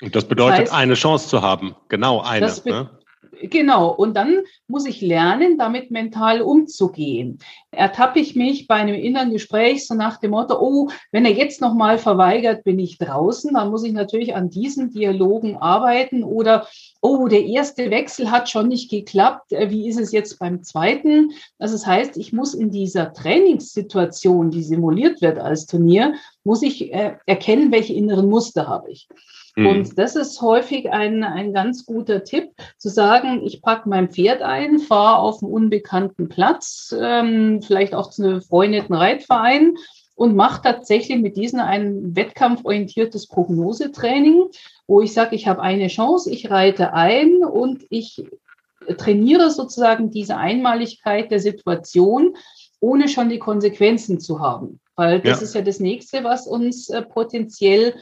Und 0.01 0.17
das 0.17 0.25
bedeutet, 0.25 0.53
das 0.53 0.73
heißt, 0.73 0.75
eine 0.75 0.95
Chance 0.95 1.29
zu 1.29 1.43
haben. 1.43 1.77
Genau 1.91 2.23
eine. 2.23 2.47
Das, 2.47 2.65
ne? 2.65 2.89
Genau, 3.43 3.91
und 3.91 4.15
dann 4.17 4.41
muss 4.67 4.87
ich 4.87 5.01
lernen, 5.01 5.59
damit 5.59 5.91
mental 5.91 6.43
umzugehen. 6.43 7.39
Ertappe 7.71 8.21
ich 8.21 8.37
mich 8.37 8.67
bei 8.67 8.77
einem 8.77 8.95
inneren 8.95 9.31
Gespräch 9.31 9.87
so 9.87 9.95
nach 9.95 10.19
dem 10.19 10.33
Motto, 10.33 10.57
oh, 10.61 10.91
wenn 11.13 11.25
er 11.25 11.33
jetzt 11.33 11.61
nochmal 11.61 11.99
verweigert, 11.99 12.65
bin 12.65 12.79
ich 12.79 12.99
draußen, 12.99 13.55
dann 13.55 13.71
muss 13.71 13.85
ich 13.85 13.93
natürlich 13.93 14.35
an 14.35 14.51
diesen 14.51 14.91
Dialogen 14.91 15.57
arbeiten 15.57 16.23
oder, 16.23 16.67
oh, 17.01 17.29
der 17.29 17.45
erste 17.45 17.91
Wechsel 17.91 18.31
hat 18.31 18.49
schon 18.49 18.69
nicht 18.69 18.91
geklappt, 18.91 19.53
äh, 19.53 19.71
wie 19.71 19.89
ist 19.89 19.99
es 19.99 20.13
jetzt 20.13 20.39
beim 20.39 20.63
zweiten? 20.63 21.33
Also 21.59 21.75
das 21.75 21.87
heißt, 21.87 22.17
ich 22.17 22.33
muss 22.33 22.55
in 22.55 22.71
dieser 22.71 23.13
Trainingssituation, 23.13 24.51
die 24.51 24.63
simuliert 24.63 25.23
wird 25.23 25.39
als 25.39 25.67
Turnier, 25.67 26.15
muss 26.45 26.63
ich 26.63 26.93
äh, 26.93 27.17
erkennen, 27.27 27.73
welche 27.73 27.95
inneren 27.95 28.29
Muster 28.29 28.69
habe 28.69 28.91
ich. 28.91 29.09
Mhm. 29.57 29.67
Und 29.67 29.99
das 29.99 30.17
ist 30.17 30.41
häufig 30.41 30.91
ein, 30.91 31.23
ein 31.23 31.53
ganz 31.53 31.87
guter 31.87 32.25
Tipp, 32.25 32.51
zu 32.79 32.89
sagen, 32.89 33.43
ich 33.45 33.63
packe 33.63 33.89
mein 33.89 34.11
Pferd 34.11 34.43
ein, 34.43 34.79
fahre 34.79 35.19
auf 35.19 35.43
einen 35.43 35.53
unbekannten 35.53 36.29
Platz, 36.29 36.95
ähm, 36.99 37.63
vielleicht 37.63 37.95
auch 37.95 38.11
zu 38.11 38.23
einem 38.23 38.35
befreundeten 38.35 38.95
Reitverein 38.95 39.75
und 40.17 40.37
mache 40.37 40.63
tatsächlich 40.63 41.19
mit 41.21 41.37
diesen 41.37 41.61
ein 41.61 42.15
wettkampforientiertes 42.17 43.29
Prognosetraining, 43.29 44.45
wo 44.87 45.01
ich 45.01 45.13
sage, 45.13 45.35
ich 45.37 45.47
habe 45.47 45.63
eine 45.63 45.89
Chance, 45.89 46.31
ich 46.31 46.51
reite 46.51 46.93
ein 46.93 47.45
und 47.45 47.85
ich 47.91 48.25
trainiere 48.99 49.51
sozusagen 49.51 50.11
diese 50.11 50.37
Einmaligkeit 50.37 51.31
der 51.31 51.41
Situation, 51.41 52.37
ohne 52.81 53.09
schon 53.09 53.29
die 53.29 53.39
Konsequenzen 53.39 54.21
zu 54.21 54.41
haben. 54.41 54.81
Weil 54.95 55.21
das 55.21 55.41
ja. 55.41 55.45
ist 55.45 55.55
ja 55.55 55.63
das 55.63 55.81
nächste, 55.81 56.23
was 56.23 56.47
uns 56.47 56.91
äh, 56.91 57.03
potenziell 57.03 57.95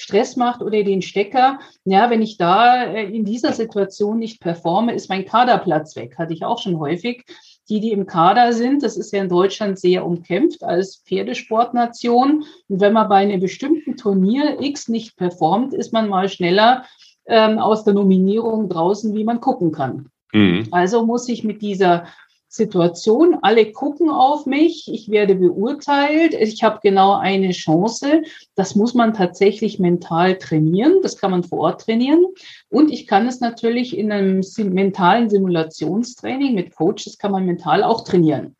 Stress 0.00 0.36
macht 0.36 0.62
oder 0.62 0.84
den 0.84 1.02
Stecker, 1.02 1.58
ja, 1.84 2.08
wenn 2.08 2.22
ich 2.22 2.36
da 2.36 2.84
äh, 2.84 3.10
in 3.10 3.24
dieser 3.24 3.52
Situation 3.52 4.20
nicht 4.20 4.40
performe, 4.40 4.94
ist 4.94 5.08
mein 5.08 5.24
Kaderplatz 5.24 5.96
weg. 5.96 6.16
Hatte 6.16 6.32
ich 6.32 6.44
auch 6.44 6.62
schon 6.62 6.78
häufig. 6.78 7.24
Die, 7.68 7.80
die 7.80 7.90
im 7.90 8.06
Kader 8.06 8.52
sind, 8.52 8.84
das 8.84 8.96
ist 8.96 9.12
ja 9.12 9.20
in 9.20 9.28
Deutschland 9.28 9.76
sehr 9.76 10.06
umkämpft 10.06 10.62
als 10.62 11.02
Pferdesportnation. 11.04 12.44
Und 12.68 12.80
wenn 12.80 12.92
man 12.92 13.08
bei 13.08 13.16
einem 13.16 13.40
bestimmten 13.40 13.96
Turnier 13.96 14.58
X 14.60 14.88
nicht 14.88 15.16
performt, 15.16 15.74
ist 15.74 15.92
man 15.92 16.08
mal 16.08 16.28
schneller 16.28 16.84
ähm, 17.26 17.58
aus 17.58 17.82
der 17.82 17.94
Nominierung 17.94 18.68
draußen, 18.68 19.16
wie 19.16 19.24
man 19.24 19.40
gucken 19.40 19.72
kann. 19.72 20.10
Mhm. 20.32 20.68
Also 20.70 21.04
muss 21.04 21.28
ich 21.28 21.42
mit 21.42 21.60
dieser 21.60 22.06
Situation. 22.48 23.38
Alle 23.42 23.72
gucken 23.72 24.10
auf 24.10 24.46
mich, 24.46 24.88
ich 24.92 25.10
werde 25.10 25.34
beurteilt, 25.34 26.34
ich 26.34 26.62
habe 26.62 26.80
genau 26.82 27.14
eine 27.14 27.52
Chance. 27.52 28.22
Das 28.54 28.74
muss 28.74 28.94
man 28.94 29.14
tatsächlich 29.14 29.78
mental 29.78 30.38
trainieren, 30.38 30.96
das 31.02 31.18
kann 31.18 31.30
man 31.30 31.44
vor 31.44 31.60
Ort 31.60 31.82
trainieren. 31.82 32.24
Und 32.68 32.90
ich 32.90 33.06
kann 33.06 33.28
es 33.28 33.40
natürlich 33.40 33.96
in 33.96 34.10
einem 34.10 34.42
mentalen 34.56 35.28
Simulationstraining 35.30 36.54
mit 36.54 36.74
Coaches, 36.74 37.18
kann 37.18 37.32
man 37.32 37.44
mental 37.46 37.82
auch 37.82 38.02
trainieren. 38.02 38.56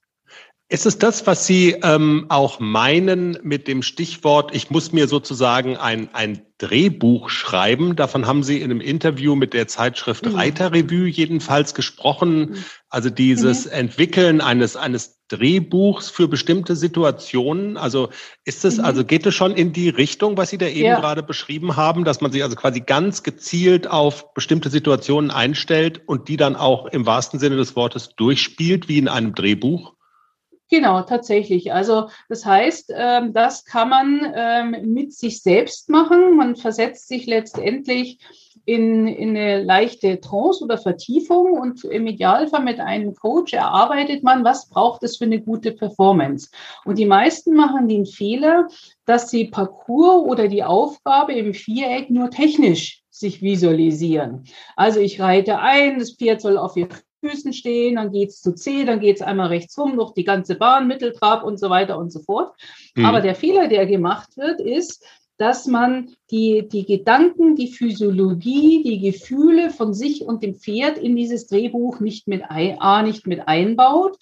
Ist 0.71 0.85
es 0.85 0.99
das, 0.99 1.27
was 1.27 1.47
Sie 1.47 1.77
ähm, 1.83 2.27
auch 2.29 2.61
meinen 2.61 3.39
mit 3.43 3.69
dem 3.69 3.83
Stichwort, 3.83 4.55
ich 4.55 4.69
muss 4.69 4.93
mir 4.93 5.09
sozusagen 5.09 5.79
ein, 5.79 6.11
ein 6.13 6.43
Drehbuch 6.59 7.31
schreiben? 7.31 7.97
Davon 7.97 8.27
haben 8.27 8.43
Sie 8.43 8.59
in 8.59 8.71
einem 8.71 8.83
Interview 8.83 9.35
mit 9.35 9.55
der 9.55 9.67
Zeitschrift 9.67 10.27
mhm. 10.27 10.35
Reiterrevue 10.35 11.09
jedenfalls 11.09 11.73
gesprochen. 11.73 12.39
Mhm. 12.39 12.65
Also 12.91 13.09
dieses 13.09 13.65
mhm. 13.65 13.73
Entwickeln 13.73 14.43
eines, 14.43 14.77
eines 14.77 15.23
Drehbuchs 15.29 16.11
für 16.11 16.29
bestimmte 16.29 16.77
Situationen? 16.77 17.79
Also 17.79 18.11
ist 18.45 18.67
es, 18.67 18.77
mhm. 18.77 18.85
also 18.85 19.07
geht 19.07 19.25
es 19.25 19.35
schon 19.35 19.53
in 19.53 19.73
die 19.73 19.89
Richtung, 19.89 20.37
was 20.37 20.51
Sie 20.51 20.59
da 20.59 20.67
eben 20.67 20.85
ja. 20.85 21.01
gerade 21.01 21.23
beschrieben 21.23 21.77
haben, 21.77 22.05
dass 22.05 22.21
man 22.21 22.31
sich 22.31 22.43
also 22.43 22.57
quasi 22.57 22.81
ganz 22.81 23.23
gezielt 23.23 23.91
auf 23.91 24.35
bestimmte 24.35 24.69
Situationen 24.69 25.31
einstellt 25.31 26.03
und 26.05 26.29
die 26.29 26.37
dann 26.37 26.57
auch 26.57 26.89
im 26.89 27.07
wahrsten 27.07 27.41
Sinne 27.41 27.57
des 27.57 27.75
Wortes 27.75 28.11
durchspielt, 28.17 28.87
wie 28.91 28.99
in 28.99 29.09
einem 29.09 29.35
Drehbuch? 29.35 29.95
Genau, 30.71 31.01
tatsächlich. 31.03 31.73
Also 31.73 32.09
das 32.29 32.45
heißt, 32.45 32.93
ähm, 32.95 33.33
das 33.33 33.65
kann 33.65 33.89
man 33.89 34.33
ähm, 34.35 34.93
mit 34.93 35.15
sich 35.15 35.43
selbst 35.43 35.89
machen. 35.89 36.37
Man 36.37 36.57
versetzt 36.57 37.09
sich 37.09 37.27
letztendlich 37.27 38.19
in, 38.67 39.07
in 39.07 39.31
eine 39.31 39.63
leichte 39.63 40.21
Trance 40.21 40.63
oder 40.63 40.77
Vertiefung 40.77 41.53
und 41.53 41.85
im 41.85 42.07
Idealfall 42.07 42.63
mit 42.63 42.81
einem 42.81 43.15
Coach 43.15 43.55
erarbeitet 43.55 44.23
man, 44.23 44.45
was 44.45 44.69
braucht 44.69 45.03
es 45.05 45.17
für 45.17 45.25
eine 45.25 45.41
gute 45.41 45.73
Performance. 45.73 46.51
Und 46.85 46.99
die 46.99 47.07
meisten 47.07 47.55
machen 47.55 47.89
den 47.89 48.05
Fehler, 48.05 48.69
dass 49.07 49.31
sie 49.31 49.47
Parcours 49.47 50.27
oder 50.27 50.49
die 50.49 50.65
Aufgabe 50.65 51.33
im 51.33 51.55
Viereck 51.55 52.11
nur 52.11 52.31
technisch 52.31 53.03
sich 53.09 53.41
visualisieren. 53.41 54.45
Also 54.77 55.01
ich 55.01 55.19
reite 55.19 55.61
ein, 55.61 55.99
das 55.99 56.13
Pferd 56.13 56.43
soll 56.43 56.59
auf 56.59 56.77
ihr 56.77 56.89
Füßen 57.21 57.53
stehen, 57.53 57.97
dann 57.97 58.13
geht's 58.13 58.41
zu 58.41 58.55
C, 58.55 58.85
dann 58.85 59.01
geht's 59.01 59.23
einmal 59.23 59.49
rechts 59.49 59.77
rum, 59.79 59.97
durch 59.97 60.13
die 60.13 60.25
ganze 60.25 60.55
Bahn, 60.55 60.87
Mitteltrab 60.87 61.45
und 61.45 61.59
so 61.59 61.71
weiter 61.71 61.99
und 61.99 62.13
so 62.13 62.21
fort. 62.21 62.55
Mhm. 62.95 63.05
Aber 63.05 63.21
der 63.21 63.35
Fehler, 63.35 63.69
der 63.69 63.87
gemacht 63.87 64.37
wird, 64.37 64.61
ist, 64.61 65.05
dass 65.39 65.67
man 65.67 66.11
die, 66.31 66.69
die 66.69 66.85
Gedanken, 66.85 67.55
die 67.55 67.69
Physiologie, 67.69 68.83
die 68.83 69.01
Gefühle 69.01 69.71
von 69.71 69.95
sich 69.95 70.23
und 70.23 70.43
dem 70.43 70.57
Pferd 70.57 70.99
in 70.99 71.15
dieses 71.15 71.47
Drehbuch 71.47 72.01
nicht 72.01 72.27
mit 72.27 72.43
ein, 72.49 72.81
A, 72.81 73.03
nicht 73.03 73.27
mit 73.27 73.47
einbaut 73.47 74.19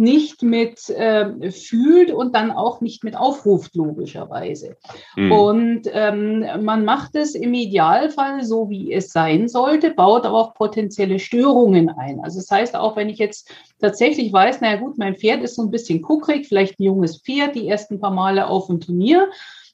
nicht 0.00 0.42
mit 0.42 0.88
äh, 0.88 1.50
fühlt 1.50 2.10
und 2.10 2.34
dann 2.34 2.50
auch 2.50 2.80
nicht 2.80 3.04
mit 3.04 3.16
aufruft, 3.16 3.76
logischerweise. 3.76 4.76
Mhm. 5.14 5.32
Und 5.32 5.82
ähm, 5.92 6.46
man 6.62 6.84
macht 6.84 7.14
es 7.14 7.34
im 7.34 7.52
Idealfall 7.54 8.42
so, 8.42 8.70
wie 8.70 8.92
es 8.92 9.12
sein 9.12 9.48
sollte, 9.48 9.90
baut 9.90 10.24
aber 10.24 10.38
auch 10.38 10.54
potenzielle 10.54 11.18
Störungen 11.18 11.90
ein. 11.90 12.20
Also 12.20 12.38
das 12.40 12.50
heißt, 12.50 12.76
auch 12.76 12.96
wenn 12.96 13.10
ich 13.10 13.18
jetzt 13.18 13.50
tatsächlich 13.78 14.32
weiß, 14.32 14.60
naja 14.60 14.76
gut, 14.76 14.98
mein 14.98 15.16
Pferd 15.16 15.42
ist 15.42 15.56
so 15.56 15.62
ein 15.62 15.70
bisschen 15.70 16.02
kuckrig, 16.02 16.48
vielleicht 16.48 16.80
ein 16.80 16.84
junges 16.84 17.18
Pferd, 17.18 17.54
die 17.54 17.68
ersten 17.68 18.00
paar 18.00 18.10
Male 18.10 18.46
auf 18.46 18.66
dem 18.68 18.80
Turnier, 18.80 19.28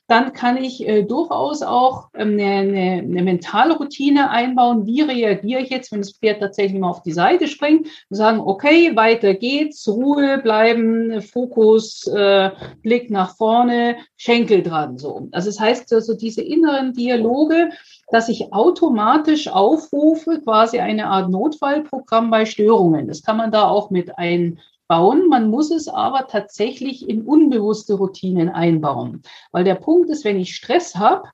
dann 0.08 0.32
kann 0.32 0.56
ich 0.56 0.86
äh, 0.86 1.02
durchaus 1.02 1.62
auch 1.62 2.08
ähm, 2.14 2.32
eine, 2.34 2.44
eine, 2.44 3.02
eine 3.02 3.22
mentale 3.22 3.76
Routine 3.76 4.30
einbauen. 4.30 4.86
Wie 4.86 5.00
reagiere 5.00 5.60
ich 5.60 5.70
jetzt, 5.70 5.90
wenn 5.90 6.00
das 6.00 6.12
Pferd 6.12 6.40
tatsächlich 6.40 6.80
mal 6.80 6.90
auf 6.90 7.02
die 7.02 7.12
Seite 7.12 7.48
springt? 7.48 7.88
Und 8.08 8.16
sagen, 8.16 8.40
okay, 8.40 8.94
weiter 8.94 9.34
geht's, 9.34 9.88
Ruhe 9.88 10.38
bleiben, 10.38 11.20
Fokus, 11.22 12.06
äh, 12.06 12.50
Blick 12.82 13.10
nach 13.10 13.36
vorne, 13.36 13.96
Schenkel 14.16 14.62
dran. 14.62 14.96
So. 14.98 15.28
Also 15.32 15.50
das 15.50 15.58
heißt 15.58 15.92
also 15.92 16.14
diese 16.14 16.42
inneren 16.42 16.92
Dialoge, 16.92 17.70
dass 18.10 18.28
ich 18.28 18.52
automatisch 18.52 19.48
aufrufe, 19.48 20.40
quasi 20.42 20.78
eine 20.78 21.08
Art 21.08 21.30
Notfallprogramm 21.30 22.30
bei 22.30 22.46
Störungen. 22.46 23.08
Das 23.08 23.22
kann 23.22 23.36
man 23.36 23.50
da 23.50 23.68
auch 23.68 23.90
mit 23.90 24.16
ein 24.18 24.60
bauen. 24.88 25.28
Man 25.28 25.50
muss 25.50 25.70
es 25.70 25.88
aber 25.88 26.26
tatsächlich 26.28 27.08
in 27.08 27.22
unbewusste 27.22 27.94
Routinen 27.94 28.48
einbauen. 28.48 29.22
Weil 29.52 29.64
der 29.64 29.74
Punkt 29.74 30.10
ist, 30.10 30.24
wenn 30.24 30.38
ich 30.38 30.54
Stress 30.54 30.96
habe, 30.96 31.28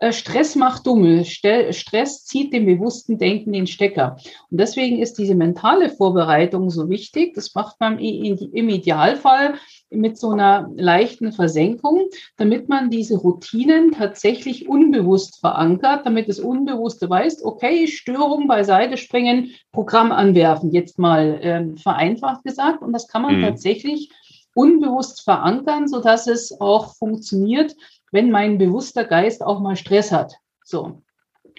äh, 0.00 0.12
Stress 0.12 0.56
macht 0.56 0.86
dumme. 0.86 1.24
Stress 1.24 2.24
zieht 2.24 2.52
dem 2.52 2.66
bewussten 2.66 3.18
Denken 3.18 3.52
den 3.52 3.66
Stecker. 3.66 4.16
Und 4.50 4.58
deswegen 4.58 4.98
ist 5.00 5.18
diese 5.18 5.34
mentale 5.34 5.90
Vorbereitung 5.90 6.70
so 6.70 6.88
wichtig. 6.88 7.34
Das 7.34 7.54
macht 7.54 7.78
man 7.80 7.98
im 7.98 8.68
Idealfall 8.68 9.54
mit 9.90 10.18
so 10.18 10.30
einer 10.30 10.70
leichten 10.76 11.32
Versenkung, 11.32 12.08
damit 12.36 12.68
man 12.68 12.90
diese 12.90 13.18
Routinen 13.18 13.92
tatsächlich 13.92 14.68
unbewusst 14.68 15.40
verankert, 15.40 16.06
damit 16.06 16.28
das 16.28 16.38
Unbewusste 16.38 17.10
weiß, 17.10 17.44
okay, 17.44 17.86
Störung 17.88 18.46
beiseite 18.46 18.96
springen, 18.96 19.50
Programm 19.72 20.12
anwerfen, 20.12 20.70
jetzt 20.72 20.98
mal 20.98 21.38
ähm, 21.42 21.76
vereinfacht 21.76 22.44
gesagt. 22.44 22.82
Und 22.82 22.92
das 22.92 23.08
kann 23.08 23.22
man 23.22 23.38
mhm. 23.38 23.42
tatsächlich 23.42 24.10
unbewusst 24.54 25.22
verankern, 25.22 25.88
so 25.88 26.00
dass 26.00 26.26
es 26.26 26.60
auch 26.60 26.94
funktioniert, 26.96 27.76
wenn 28.12 28.30
mein 28.30 28.58
bewusster 28.58 29.04
Geist 29.04 29.42
auch 29.42 29.60
mal 29.60 29.76
Stress 29.76 30.12
hat. 30.12 30.34
So. 30.64 31.02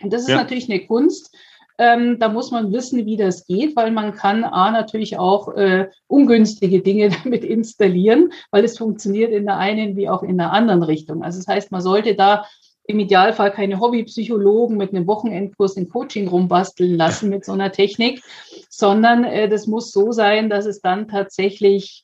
Und 0.02 0.14
das 0.14 0.24
ist 0.24 0.30
ja. 0.30 0.38
natürlich 0.38 0.70
eine 0.70 0.86
Kunst. 0.86 1.36
Ähm, 1.82 2.20
da 2.20 2.30
muss 2.30 2.52
man 2.52 2.72
wissen, 2.72 3.08
wie 3.08 3.18
das 3.18 3.48
geht, 3.48 3.76
weil 3.76 3.90
man 3.90 4.14
kann 4.14 4.44
A 4.44 4.70
natürlich 4.70 5.18
auch 5.18 5.56
äh, 5.56 5.90
ungünstige 6.06 6.82
Dinge 6.82 7.10
damit 7.24 7.44
installieren, 7.44 8.32
weil 8.52 8.64
es 8.64 8.78
funktioniert 8.78 9.32
in 9.32 9.48
der 9.48 9.58
einen 9.58 9.96
wie 9.96 10.08
auch 10.08 10.22
in 10.22 10.38
der 10.38 10.54
anderen 10.54 10.84
Richtung. 10.84 11.24
Also 11.24 11.40
das 11.40 11.48
heißt, 11.48 11.72
man 11.72 11.82
sollte 11.82 12.14
da 12.14 12.46
im 12.84 13.00
Idealfall 13.00 13.52
keine 13.52 13.80
Hobbypsychologen 13.80 14.78
mit 14.78 14.94
einem 14.94 15.08
Wochenendkurs 15.08 15.76
in 15.76 15.90
Coaching 15.90 16.28
rumbasteln 16.28 16.96
lassen 16.96 17.30
mit 17.30 17.46
so 17.46 17.54
einer 17.54 17.72
Technik, 17.72 18.22
sondern 18.70 19.24
äh, 19.24 19.50
das 19.50 19.66
muss 19.66 19.92
so 19.92 20.12
sein, 20.12 20.52
dass 20.52 20.68
es 20.68 20.82
dann 20.82 21.08
tatsächlich 21.08 22.04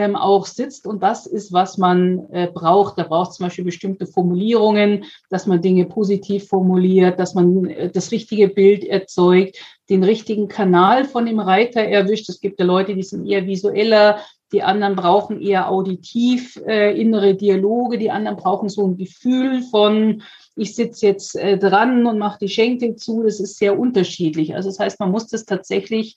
ähm, 0.00 0.16
auch 0.16 0.46
sitzt. 0.46 0.86
Und 0.86 1.02
das 1.02 1.26
ist, 1.26 1.52
was 1.52 1.76
man 1.76 2.26
äh, 2.32 2.48
braucht. 2.52 2.96
Da 2.96 3.02
braucht 3.02 3.34
zum 3.34 3.44
Beispiel 3.44 3.66
bestimmte 3.66 4.06
Formulierungen, 4.06 5.04
dass 5.28 5.46
man 5.46 5.60
Dinge 5.60 5.84
positiv 5.84 6.48
formuliert, 6.48 7.20
dass 7.20 7.34
man 7.34 7.66
äh, 7.66 7.90
das 7.90 8.10
richtige 8.10 8.48
Bild 8.48 8.82
erzeugt, 8.82 9.58
den 9.90 10.02
richtigen 10.02 10.48
Kanal 10.48 11.04
von 11.04 11.26
dem 11.26 11.38
Reiter 11.38 11.82
erwischt. 11.82 12.30
Es 12.30 12.40
gibt 12.40 12.58
ja 12.60 12.64
Leute, 12.64 12.94
die 12.94 13.02
sind 13.02 13.26
eher 13.26 13.46
visueller, 13.46 14.20
die 14.52 14.62
anderen 14.62 14.96
brauchen 14.96 15.40
eher 15.42 15.70
auditiv 15.70 16.56
äh, 16.66 16.98
innere 16.98 17.34
Dialoge, 17.34 17.98
die 17.98 18.10
anderen 18.10 18.38
brauchen 18.38 18.70
so 18.70 18.86
ein 18.86 18.96
Gefühl 18.96 19.62
von, 19.62 20.22
ich 20.56 20.74
sitze 20.74 21.06
jetzt 21.06 21.36
äh, 21.36 21.58
dran 21.58 22.06
und 22.06 22.18
mache 22.18 22.38
die 22.40 22.48
Schenkel 22.48 22.96
zu. 22.96 23.22
Das 23.22 23.38
ist 23.38 23.58
sehr 23.58 23.78
unterschiedlich. 23.78 24.54
Also 24.54 24.70
das 24.70 24.78
heißt, 24.78 24.98
man 24.98 25.10
muss 25.10 25.26
das 25.26 25.44
tatsächlich 25.44 26.16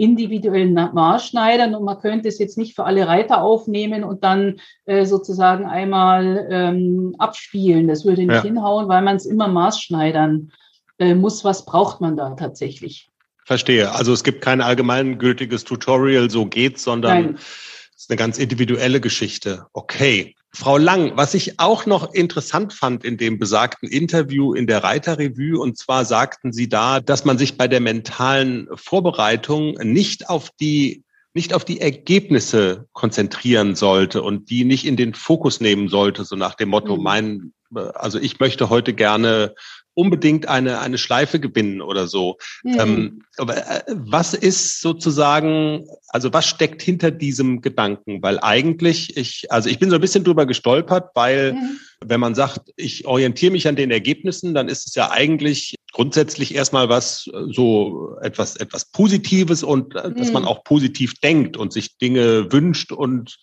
individuellen 0.00 0.72
Maßschneidern 0.72 1.74
und 1.74 1.84
man 1.84 2.00
könnte 2.00 2.28
es 2.28 2.38
jetzt 2.38 2.56
nicht 2.56 2.74
für 2.74 2.84
alle 2.84 3.06
Reiter 3.06 3.42
aufnehmen 3.42 4.02
und 4.02 4.24
dann 4.24 4.60
äh, 4.86 5.04
sozusagen 5.04 5.66
einmal 5.66 6.48
ähm, 6.50 7.14
abspielen. 7.18 7.86
Das 7.86 8.06
würde 8.06 8.22
nicht 8.22 8.32
ja. 8.36 8.42
hinhauen, 8.42 8.88
weil 8.88 9.02
man 9.02 9.16
es 9.16 9.26
immer 9.26 9.48
maßschneidern 9.48 10.52
äh, 10.98 11.14
muss. 11.14 11.44
Was 11.44 11.66
braucht 11.66 12.00
man 12.00 12.16
da 12.16 12.30
tatsächlich? 12.30 13.10
Verstehe. 13.44 13.92
Also 13.92 14.14
es 14.14 14.24
gibt 14.24 14.40
kein 14.40 14.62
allgemeingültiges 14.62 15.64
Tutorial, 15.64 16.30
so 16.30 16.46
geht's, 16.46 16.82
sondern 16.82 17.34
es 17.34 18.04
ist 18.04 18.10
eine 18.10 18.16
ganz 18.16 18.38
individuelle 18.38 19.00
Geschichte. 19.00 19.66
Okay. 19.74 20.34
Frau 20.52 20.78
Lang, 20.78 21.12
was 21.16 21.34
ich 21.34 21.60
auch 21.60 21.86
noch 21.86 22.12
interessant 22.12 22.72
fand 22.72 23.04
in 23.04 23.16
dem 23.16 23.38
besagten 23.38 23.88
Interview 23.88 24.52
in 24.52 24.66
der 24.66 24.82
Reiterrevue, 24.82 25.58
und 25.58 25.78
zwar 25.78 26.04
sagten 26.04 26.52
Sie 26.52 26.68
da, 26.68 27.00
dass 27.00 27.24
man 27.24 27.38
sich 27.38 27.56
bei 27.56 27.68
der 27.68 27.80
mentalen 27.80 28.68
Vorbereitung 28.74 29.74
nicht 29.82 30.28
auf 30.28 30.50
die 30.60 31.04
nicht 31.32 31.54
auf 31.54 31.64
die 31.64 31.80
Ergebnisse 31.80 32.88
konzentrieren 32.92 33.76
sollte 33.76 34.22
und 34.22 34.50
die 34.50 34.64
nicht 34.64 34.84
in 34.84 34.96
den 34.96 35.14
Fokus 35.14 35.60
nehmen 35.60 35.88
sollte, 35.88 36.24
so 36.24 36.34
nach 36.34 36.56
dem 36.56 36.70
Motto, 36.70 36.96
mhm. 36.96 37.02
mein, 37.04 37.52
also 37.94 38.18
ich 38.18 38.40
möchte 38.40 38.68
heute 38.68 38.94
gerne 38.94 39.54
unbedingt 39.94 40.48
eine, 40.48 40.80
eine 40.80 40.98
Schleife 40.98 41.40
gewinnen 41.40 41.82
oder 41.82 42.06
so. 42.06 42.36
Mhm. 42.62 42.80
Ähm, 42.80 43.22
aber 43.36 43.56
äh, 43.56 43.82
was 43.88 44.34
ist 44.34 44.80
sozusagen, 44.80 45.86
also 46.12 46.32
was 46.32 46.46
steckt 46.46 46.82
hinter 46.82 47.10
diesem 47.10 47.60
Gedanken? 47.60 48.22
Weil 48.22 48.38
eigentlich, 48.40 49.16
ich, 49.16 49.50
also 49.50 49.68
ich 49.68 49.78
bin 49.78 49.90
so 49.90 49.94
ein 49.94 50.00
bisschen 50.00 50.24
drüber 50.24 50.44
gestolpert, 50.44 51.10
weil 51.14 51.52
mhm. 51.52 51.78
wenn 52.04 52.20
man 52.20 52.34
sagt, 52.34 52.72
ich 52.76 53.06
orientiere 53.06 53.52
mich 53.52 53.68
an 53.68 53.76
den 53.76 53.90
Ergebnissen, 53.90 54.52
dann 54.52 54.68
ist 54.68 54.88
es 54.88 54.94
ja 54.96 55.10
eigentlich 55.10 55.76
grundsätzlich 55.92 56.54
erstmal 56.54 56.88
was, 56.88 57.30
so 57.50 58.16
etwas, 58.22 58.56
etwas 58.56 58.86
Positives 58.86 59.62
und 59.62 59.94
äh, 59.94 60.12
dass 60.12 60.28
mhm. 60.28 60.34
man 60.34 60.44
auch 60.44 60.64
positiv 60.64 61.14
denkt 61.20 61.56
und 61.56 61.72
sich 61.72 61.96
Dinge 61.98 62.52
wünscht 62.52 62.92
und 62.92 63.36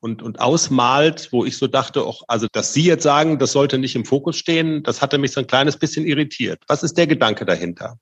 und, 0.00 0.22
und 0.22 0.38
ausmalt, 0.38 1.28
wo 1.32 1.46
ich 1.46 1.56
so 1.56 1.66
dachte, 1.66 2.02
auch, 2.04 2.24
also 2.28 2.46
dass 2.52 2.74
Sie 2.74 2.82
jetzt 2.82 3.04
sagen, 3.04 3.38
das 3.38 3.52
sollte 3.52 3.78
nicht 3.78 3.96
im 3.96 4.04
Fokus 4.04 4.36
stehen, 4.36 4.82
das 4.82 5.00
hatte 5.00 5.16
mich 5.16 5.32
so 5.32 5.40
ein 5.40 5.46
kleines 5.46 5.78
bisschen 5.78 6.04
irritiert. 6.04 6.62
Was 6.68 6.82
ist 6.82 6.98
der 6.98 7.06
Gedanke 7.06 7.46
dahinter? 7.46 7.96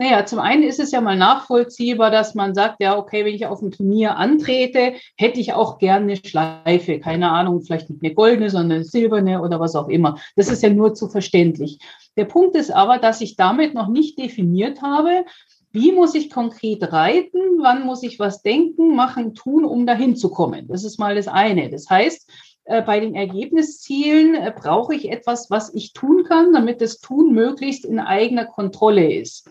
Naja, 0.00 0.24
zum 0.24 0.38
einen 0.38 0.62
ist 0.62 0.78
es 0.78 0.92
ja 0.92 1.00
mal 1.00 1.16
nachvollziehbar, 1.16 2.12
dass 2.12 2.36
man 2.36 2.54
sagt, 2.54 2.80
ja, 2.80 2.96
okay, 2.96 3.24
wenn 3.24 3.34
ich 3.34 3.46
auf 3.46 3.60
ein 3.60 3.72
Turnier 3.72 4.16
antrete, 4.16 4.94
hätte 5.16 5.40
ich 5.40 5.54
auch 5.54 5.78
gerne 5.78 6.04
eine 6.04 6.16
Schleife. 6.16 7.00
Keine 7.00 7.30
Ahnung, 7.30 7.62
vielleicht 7.62 7.90
nicht 7.90 8.04
eine 8.04 8.14
goldene, 8.14 8.48
sondern 8.48 8.76
eine 8.78 8.84
silberne 8.84 9.42
oder 9.42 9.58
was 9.58 9.74
auch 9.74 9.88
immer. 9.88 10.18
Das 10.36 10.50
ist 10.50 10.62
ja 10.62 10.70
nur 10.70 10.94
zu 10.94 11.08
verständlich. 11.08 11.80
Der 12.16 12.26
Punkt 12.26 12.54
ist 12.54 12.70
aber, 12.70 12.98
dass 12.98 13.20
ich 13.20 13.34
damit 13.34 13.74
noch 13.74 13.88
nicht 13.88 14.18
definiert 14.18 14.82
habe, 14.82 15.24
wie 15.72 15.92
muss 15.92 16.14
ich 16.14 16.30
konkret 16.30 16.92
reiten? 16.92 17.40
Wann 17.58 17.84
muss 17.84 18.02
ich 18.02 18.18
was 18.18 18.42
denken, 18.42 18.94
machen, 18.94 19.34
tun, 19.34 19.64
um 19.64 19.84
dahin 19.84 20.16
zu 20.16 20.30
kommen? 20.30 20.68
Das 20.68 20.84
ist 20.84 20.98
mal 20.98 21.16
das 21.16 21.28
eine. 21.28 21.70
Das 21.70 21.90
heißt, 21.90 22.30
äh, 22.64 22.82
bei 22.82 23.00
den 23.00 23.14
Ergebniszielen 23.14 24.34
äh, 24.34 24.52
brauche 24.54 24.94
ich 24.94 25.10
etwas, 25.10 25.50
was 25.50 25.72
ich 25.74 25.92
tun 25.92 26.24
kann, 26.24 26.52
damit 26.52 26.80
das 26.80 27.00
Tun 27.00 27.32
möglichst 27.32 27.84
in 27.84 27.98
eigener 27.98 28.46
Kontrolle 28.46 29.12
ist. 29.12 29.48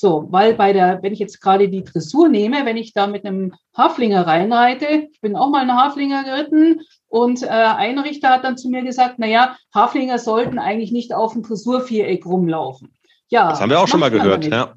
So, 0.00 0.26
weil 0.30 0.54
bei 0.54 0.72
der, 0.72 1.02
wenn 1.02 1.12
ich 1.12 1.18
jetzt 1.18 1.42
gerade 1.42 1.68
die 1.68 1.84
Dressur 1.84 2.30
nehme, 2.30 2.64
wenn 2.64 2.78
ich 2.78 2.94
da 2.94 3.06
mit 3.06 3.26
einem 3.26 3.52
Haflinger 3.76 4.26
reinreite, 4.26 5.08
ich 5.12 5.20
bin 5.20 5.36
auch 5.36 5.50
mal 5.50 5.60
einen 5.60 5.76
Haflinger 5.76 6.24
geritten 6.24 6.80
und 7.08 7.42
äh, 7.42 7.48
ein 7.48 7.98
Richter 7.98 8.30
hat 8.30 8.44
dann 8.44 8.56
zu 8.56 8.70
mir 8.70 8.82
gesagt, 8.82 9.16
na 9.18 9.26
ja, 9.26 9.58
Haflinger 9.74 10.18
sollten 10.18 10.58
eigentlich 10.58 10.90
nicht 10.90 11.12
auf 11.12 11.34
dem 11.34 11.42
Dressurviereck 11.42 12.24
rumlaufen. 12.24 12.94
Ja. 13.28 13.50
Das 13.50 13.60
haben 13.60 13.68
wir 13.68 13.78
auch 13.78 13.88
schon 13.88 14.00
mal 14.00 14.10
gehört, 14.10 14.46
ja. 14.46 14.72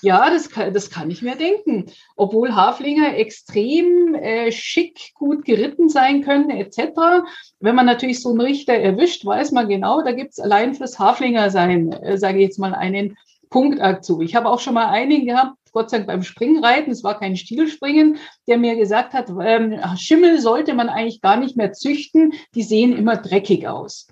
Ja, 0.00 0.30
das 0.30 0.50
kann, 0.50 0.74
das 0.74 0.90
kann 0.90 1.10
ich 1.10 1.22
mir 1.22 1.36
denken. 1.36 1.86
Obwohl 2.16 2.54
Haflinger 2.54 3.16
extrem 3.16 4.14
äh, 4.14 4.50
schick, 4.50 5.12
gut 5.14 5.44
geritten 5.44 5.88
sein 5.88 6.22
können, 6.22 6.50
etc. 6.50 7.26
Wenn 7.60 7.74
man 7.76 7.86
natürlich 7.86 8.22
so 8.22 8.30
einen 8.30 8.40
Richter 8.40 8.74
erwischt, 8.74 9.24
weiß 9.24 9.52
man 9.52 9.68
genau, 9.68 10.02
da 10.02 10.12
gibt's 10.12 10.40
allein 10.40 10.74
fürs 10.74 10.98
Haflinger 10.98 11.50
sein, 11.50 11.92
äh, 11.92 12.18
sage 12.18 12.38
ich 12.38 12.44
jetzt 12.44 12.58
mal, 12.58 12.74
einen 12.74 13.16
Punktakt 13.50 14.04
zu. 14.04 14.20
Ich 14.20 14.34
habe 14.34 14.48
auch 14.48 14.60
schon 14.60 14.74
mal 14.74 14.88
einen 14.88 15.26
gehabt, 15.26 15.56
Gott 15.72 15.90
sei 15.90 15.98
Dank 15.98 16.08
beim 16.08 16.22
Springreiten, 16.22 16.90
es 16.90 17.04
war 17.04 17.18
kein 17.18 17.36
Stilspringen, 17.36 18.18
der 18.46 18.58
mir 18.58 18.76
gesagt 18.76 19.12
hat, 19.12 19.30
ähm, 19.42 19.78
Schimmel 19.96 20.40
sollte 20.40 20.74
man 20.74 20.88
eigentlich 20.88 21.20
gar 21.20 21.36
nicht 21.36 21.56
mehr 21.56 21.72
züchten, 21.72 22.32
die 22.54 22.62
sehen 22.62 22.96
immer 22.96 23.16
dreckig 23.16 23.68
aus. 23.68 24.08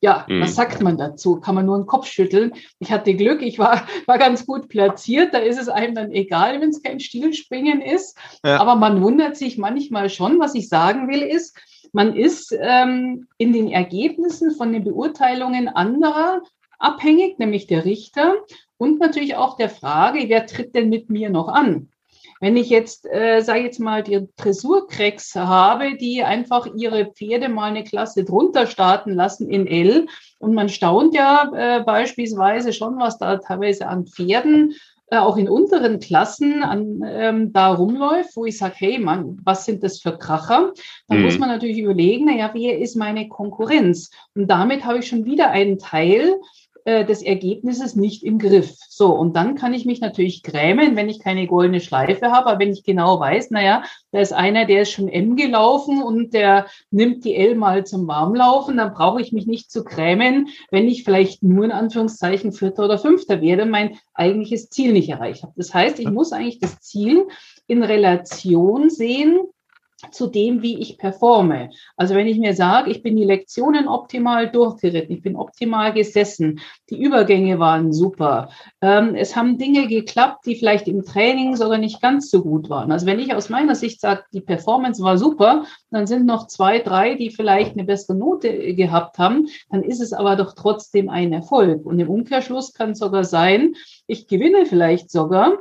Ja, 0.00 0.26
mhm. 0.28 0.42
was 0.42 0.54
sagt 0.54 0.80
man 0.80 0.96
dazu? 0.96 1.40
Kann 1.40 1.56
man 1.56 1.66
nur 1.66 1.76
den 1.76 1.86
Kopf 1.86 2.06
schütteln. 2.06 2.52
Ich 2.78 2.92
hatte 2.92 3.14
Glück, 3.14 3.42
ich 3.42 3.58
war, 3.58 3.82
war 4.06 4.18
ganz 4.18 4.46
gut 4.46 4.68
platziert. 4.68 5.34
Da 5.34 5.38
ist 5.38 5.58
es 5.58 5.68
einem 5.68 5.94
dann 5.94 6.12
egal, 6.12 6.60
wenn 6.60 6.70
es 6.70 6.82
kein 6.82 7.00
Stilspringen 7.00 7.80
ist. 7.80 8.16
Ja. 8.44 8.60
Aber 8.60 8.76
man 8.76 9.02
wundert 9.02 9.36
sich 9.36 9.58
manchmal 9.58 10.08
schon. 10.08 10.38
Was 10.38 10.54
ich 10.54 10.68
sagen 10.68 11.08
will, 11.08 11.22
ist, 11.22 11.56
man 11.92 12.14
ist 12.14 12.56
ähm, 12.60 13.26
in 13.38 13.52
den 13.52 13.70
Ergebnissen 13.70 14.52
von 14.52 14.72
den 14.72 14.84
Beurteilungen 14.84 15.68
anderer 15.68 16.42
abhängig, 16.78 17.38
nämlich 17.40 17.66
der 17.66 17.84
Richter 17.84 18.34
und 18.78 19.00
natürlich 19.00 19.36
auch 19.36 19.56
der 19.56 19.68
Frage, 19.68 20.28
wer 20.28 20.46
tritt 20.46 20.74
denn 20.74 20.88
mit 20.88 21.10
mir 21.10 21.30
noch 21.30 21.48
an? 21.48 21.88
Wenn 22.40 22.56
ich 22.56 22.70
jetzt, 22.70 23.04
äh, 23.06 23.40
sage 23.40 23.64
jetzt 23.64 23.80
mal, 23.80 24.02
die 24.02 24.28
Dressurcracks 24.36 25.34
habe, 25.34 25.96
die 25.96 26.22
einfach 26.22 26.68
ihre 26.76 27.06
Pferde 27.06 27.48
mal 27.48 27.70
eine 27.70 27.82
Klasse 27.82 28.24
drunter 28.24 28.66
starten 28.66 29.12
lassen 29.12 29.50
in 29.50 29.66
L 29.66 30.06
und 30.38 30.54
man 30.54 30.68
staunt 30.68 31.14
ja 31.14 31.50
äh, 31.52 31.82
beispielsweise 31.82 32.72
schon, 32.72 32.98
was 32.98 33.18
da 33.18 33.38
teilweise 33.38 33.88
an 33.88 34.06
Pferden 34.06 34.74
äh, 35.10 35.16
auch 35.16 35.36
in 35.36 35.48
unteren 35.48 36.00
Klassen 36.00 36.62
an, 36.62 37.00
ähm, 37.04 37.52
da 37.52 37.72
rumläuft, 37.72 38.36
wo 38.36 38.44
ich 38.44 38.58
sage, 38.58 38.74
hey 38.76 38.98
Mann, 38.98 39.40
was 39.42 39.64
sind 39.64 39.82
das 39.82 40.00
für 40.00 40.18
Kracher? 40.18 40.72
Dann 41.08 41.18
mhm. 41.18 41.24
muss 41.24 41.38
man 41.38 41.48
natürlich 41.48 41.78
überlegen, 41.78 42.26
naja, 42.26 42.50
wer 42.52 42.78
ist 42.78 42.94
meine 42.94 43.26
Konkurrenz? 43.28 44.10
Und 44.34 44.48
damit 44.48 44.84
habe 44.84 44.98
ich 44.98 45.08
schon 45.08 45.24
wieder 45.24 45.50
einen 45.50 45.78
Teil 45.78 46.36
äh, 46.88 47.04
des 47.04 47.20
Ergebnisses 47.20 47.96
nicht 47.96 48.24
im 48.24 48.38
Griff. 48.38 48.74
So, 48.88 49.12
und 49.12 49.36
dann 49.36 49.56
kann 49.56 49.74
ich 49.74 49.84
mich 49.84 50.00
natürlich 50.00 50.42
grämen, 50.42 50.96
wenn 50.96 51.10
ich 51.10 51.20
keine 51.20 51.46
goldene 51.46 51.82
Schleife 51.82 52.30
habe, 52.30 52.46
aber 52.46 52.60
wenn 52.60 52.72
ich 52.72 52.82
genau 52.82 53.20
weiß, 53.20 53.50
naja, 53.50 53.82
da 54.10 54.20
ist 54.20 54.32
einer, 54.32 54.64
der 54.64 54.82
ist 54.82 54.92
schon 54.92 55.06
M 55.06 55.36
gelaufen 55.36 56.02
und 56.02 56.32
der 56.32 56.66
nimmt 56.90 57.26
die 57.26 57.34
L 57.34 57.56
mal 57.56 57.84
zum 57.84 58.08
Warmlaufen, 58.08 58.78
dann 58.78 58.94
brauche 58.94 59.20
ich 59.20 59.32
mich 59.32 59.46
nicht 59.46 59.70
zu 59.70 59.84
grämen, 59.84 60.48
wenn 60.70 60.88
ich 60.88 61.04
vielleicht 61.04 61.42
nur 61.42 61.66
in 61.66 61.72
Anführungszeichen 61.72 62.52
Vierter 62.52 62.86
oder 62.86 62.96
Fünfter 62.96 63.42
werde, 63.42 63.66
mein 63.66 63.98
eigentliches 64.14 64.70
Ziel 64.70 64.94
nicht 64.94 65.10
erreicht 65.10 65.42
habe. 65.42 65.52
Das 65.56 65.74
heißt, 65.74 65.98
ich 65.98 66.10
muss 66.10 66.32
eigentlich 66.32 66.58
das 66.58 66.80
Ziel 66.80 67.26
in 67.66 67.82
Relation 67.82 68.88
sehen 68.88 69.40
zu 70.10 70.28
dem, 70.28 70.62
wie 70.62 70.78
ich 70.78 70.96
performe. 70.96 71.70
Also 71.96 72.14
wenn 72.14 72.26
ich 72.26 72.38
mir 72.38 72.54
sage, 72.54 72.90
ich 72.90 73.02
bin 73.02 73.16
die 73.16 73.24
Lektionen 73.24 73.88
optimal 73.88 74.50
durchgeritten, 74.50 75.16
ich 75.16 75.22
bin 75.22 75.36
optimal 75.36 75.92
gesessen, 75.92 76.60
die 76.88 77.02
Übergänge 77.02 77.58
waren 77.58 77.92
super, 77.92 78.50
ähm, 78.80 79.14
es 79.14 79.34
haben 79.34 79.58
Dinge 79.58 79.88
geklappt, 79.88 80.46
die 80.46 80.54
vielleicht 80.54 80.86
im 80.86 81.04
Training 81.04 81.56
sogar 81.56 81.78
nicht 81.78 82.00
ganz 82.00 82.30
so 82.30 82.42
gut 82.42 82.70
waren. 82.70 82.92
Also 82.92 83.06
wenn 83.06 83.18
ich 83.18 83.34
aus 83.34 83.48
meiner 83.48 83.74
Sicht 83.74 84.00
sage, 84.00 84.24
die 84.32 84.40
Performance 84.40 85.02
war 85.02 85.18
super, 85.18 85.64
dann 85.90 86.06
sind 86.06 86.26
noch 86.26 86.46
zwei, 86.46 86.78
drei, 86.78 87.14
die 87.14 87.30
vielleicht 87.30 87.72
eine 87.72 87.84
bessere 87.84 88.16
Note 88.16 88.74
gehabt 88.74 89.18
haben, 89.18 89.48
dann 89.70 89.82
ist 89.82 90.00
es 90.00 90.12
aber 90.12 90.36
doch 90.36 90.54
trotzdem 90.54 91.08
ein 91.08 91.32
Erfolg. 91.32 91.84
Und 91.84 91.98
im 91.98 92.08
Umkehrschluss 92.08 92.72
kann 92.72 92.92
es 92.92 92.98
sogar 92.98 93.24
sein, 93.24 93.74
ich 94.06 94.26
gewinne 94.28 94.64
vielleicht 94.64 95.10
sogar, 95.10 95.58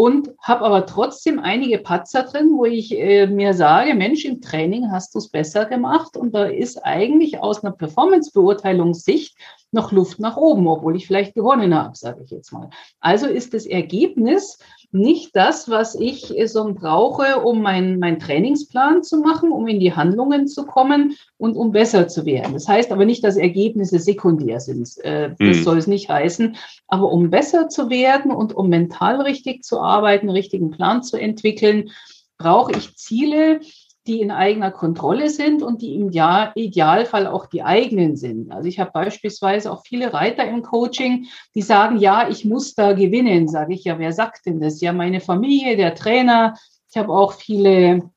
und 0.00 0.30
habe 0.40 0.64
aber 0.64 0.86
trotzdem 0.86 1.40
einige 1.40 1.78
Patzer 1.78 2.22
drin, 2.22 2.52
wo 2.54 2.64
ich 2.64 2.96
äh, 2.96 3.26
mir 3.26 3.52
sage, 3.52 3.96
Mensch, 3.96 4.24
im 4.24 4.40
Training 4.40 4.92
hast 4.92 5.12
du 5.12 5.18
es 5.18 5.28
besser 5.28 5.64
gemacht 5.64 6.16
und 6.16 6.36
da 6.36 6.44
ist 6.44 6.78
eigentlich 6.84 7.40
aus 7.40 7.64
einer 7.64 7.74
Performance-Beurteilungssicht 7.74 9.36
noch 9.72 9.90
Luft 9.90 10.20
nach 10.20 10.36
oben, 10.36 10.68
obwohl 10.68 10.94
ich 10.94 11.08
vielleicht 11.08 11.34
gewonnen 11.34 11.74
habe, 11.74 11.96
sage 11.96 12.22
ich 12.22 12.30
jetzt 12.30 12.52
mal. 12.52 12.70
Also 13.00 13.26
ist 13.26 13.54
das 13.54 13.66
Ergebnis 13.66 14.60
nicht 14.90 15.36
das, 15.36 15.68
was 15.68 15.94
ich 15.94 16.32
so 16.46 16.72
brauche, 16.72 17.40
um 17.40 17.60
meinen 17.60 17.98
mein 17.98 18.18
Trainingsplan 18.18 19.02
zu 19.02 19.18
machen, 19.18 19.52
um 19.52 19.68
in 19.68 19.80
die 19.80 19.94
Handlungen 19.94 20.48
zu 20.48 20.64
kommen 20.64 21.14
und 21.36 21.56
um 21.56 21.72
besser 21.72 22.08
zu 22.08 22.24
werden. 22.24 22.54
Das 22.54 22.66
heißt 22.66 22.90
aber 22.90 23.04
nicht, 23.04 23.22
dass 23.22 23.36
Ergebnisse 23.36 23.98
sekundär 23.98 24.60
sind. 24.60 24.96
Äh, 25.04 25.34
das 25.38 25.58
mhm. 25.58 25.62
soll 25.62 25.78
es 25.78 25.86
nicht 25.86 26.08
heißen. 26.08 26.56
Aber 26.86 27.12
um 27.12 27.30
besser 27.30 27.68
zu 27.68 27.90
werden 27.90 28.30
und 28.30 28.54
um 28.56 28.68
mental 28.68 29.20
richtig 29.20 29.62
zu 29.62 29.80
arbeiten, 29.80 30.30
richtigen 30.30 30.70
Plan 30.70 31.02
zu 31.02 31.18
entwickeln, 31.18 31.90
brauche 32.38 32.72
ich 32.72 32.96
Ziele, 32.96 33.60
die 34.08 34.20
in 34.20 34.30
eigener 34.30 34.70
Kontrolle 34.70 35.28
sind 35.28 35.62
und 35.62 35.82
die 35.82 35.94
im 35.94 36.10
Idealfall 36.54 37.26
auch 37.26 37.46
die 37.46 37.62
eigenen 37.62 38.16
sind. 38.16 38.50
Also 38.50 38.68
ich 38.68 38.80
habe 38.80 38.90
beispielsweise 38.92 39.70
auch 39.70 39.82
viele 39.86 40.12
Reiter 40.14 40.44
im 40.48 40.62
Coaching, 40.62 41.26
die 41.54 41.62
sagen, 41.62 41.98
ja, 41.98 42.28
ich 42.28 42.44
muss 42.44 42.74
da 42.74 42.94
gewinnen. 42.94 43.48
Sage 43.48 43.74
ich, 43.74 43.84
ja, 43.84 43.98
wer 43.98 44.12
sagt 44.12 44.46
denn 44.46 44.60
das? 44.60 44.80
Ja, 44.80 44.92
meine 44.92 45.20
Familie, 45.20 45.76
der 45.76 45.94
Trainer. 45.94 46.54
Ich 46.90 46.96
habe 46.96 47.12
auch 47.12 47.34
viele 47.34 48.10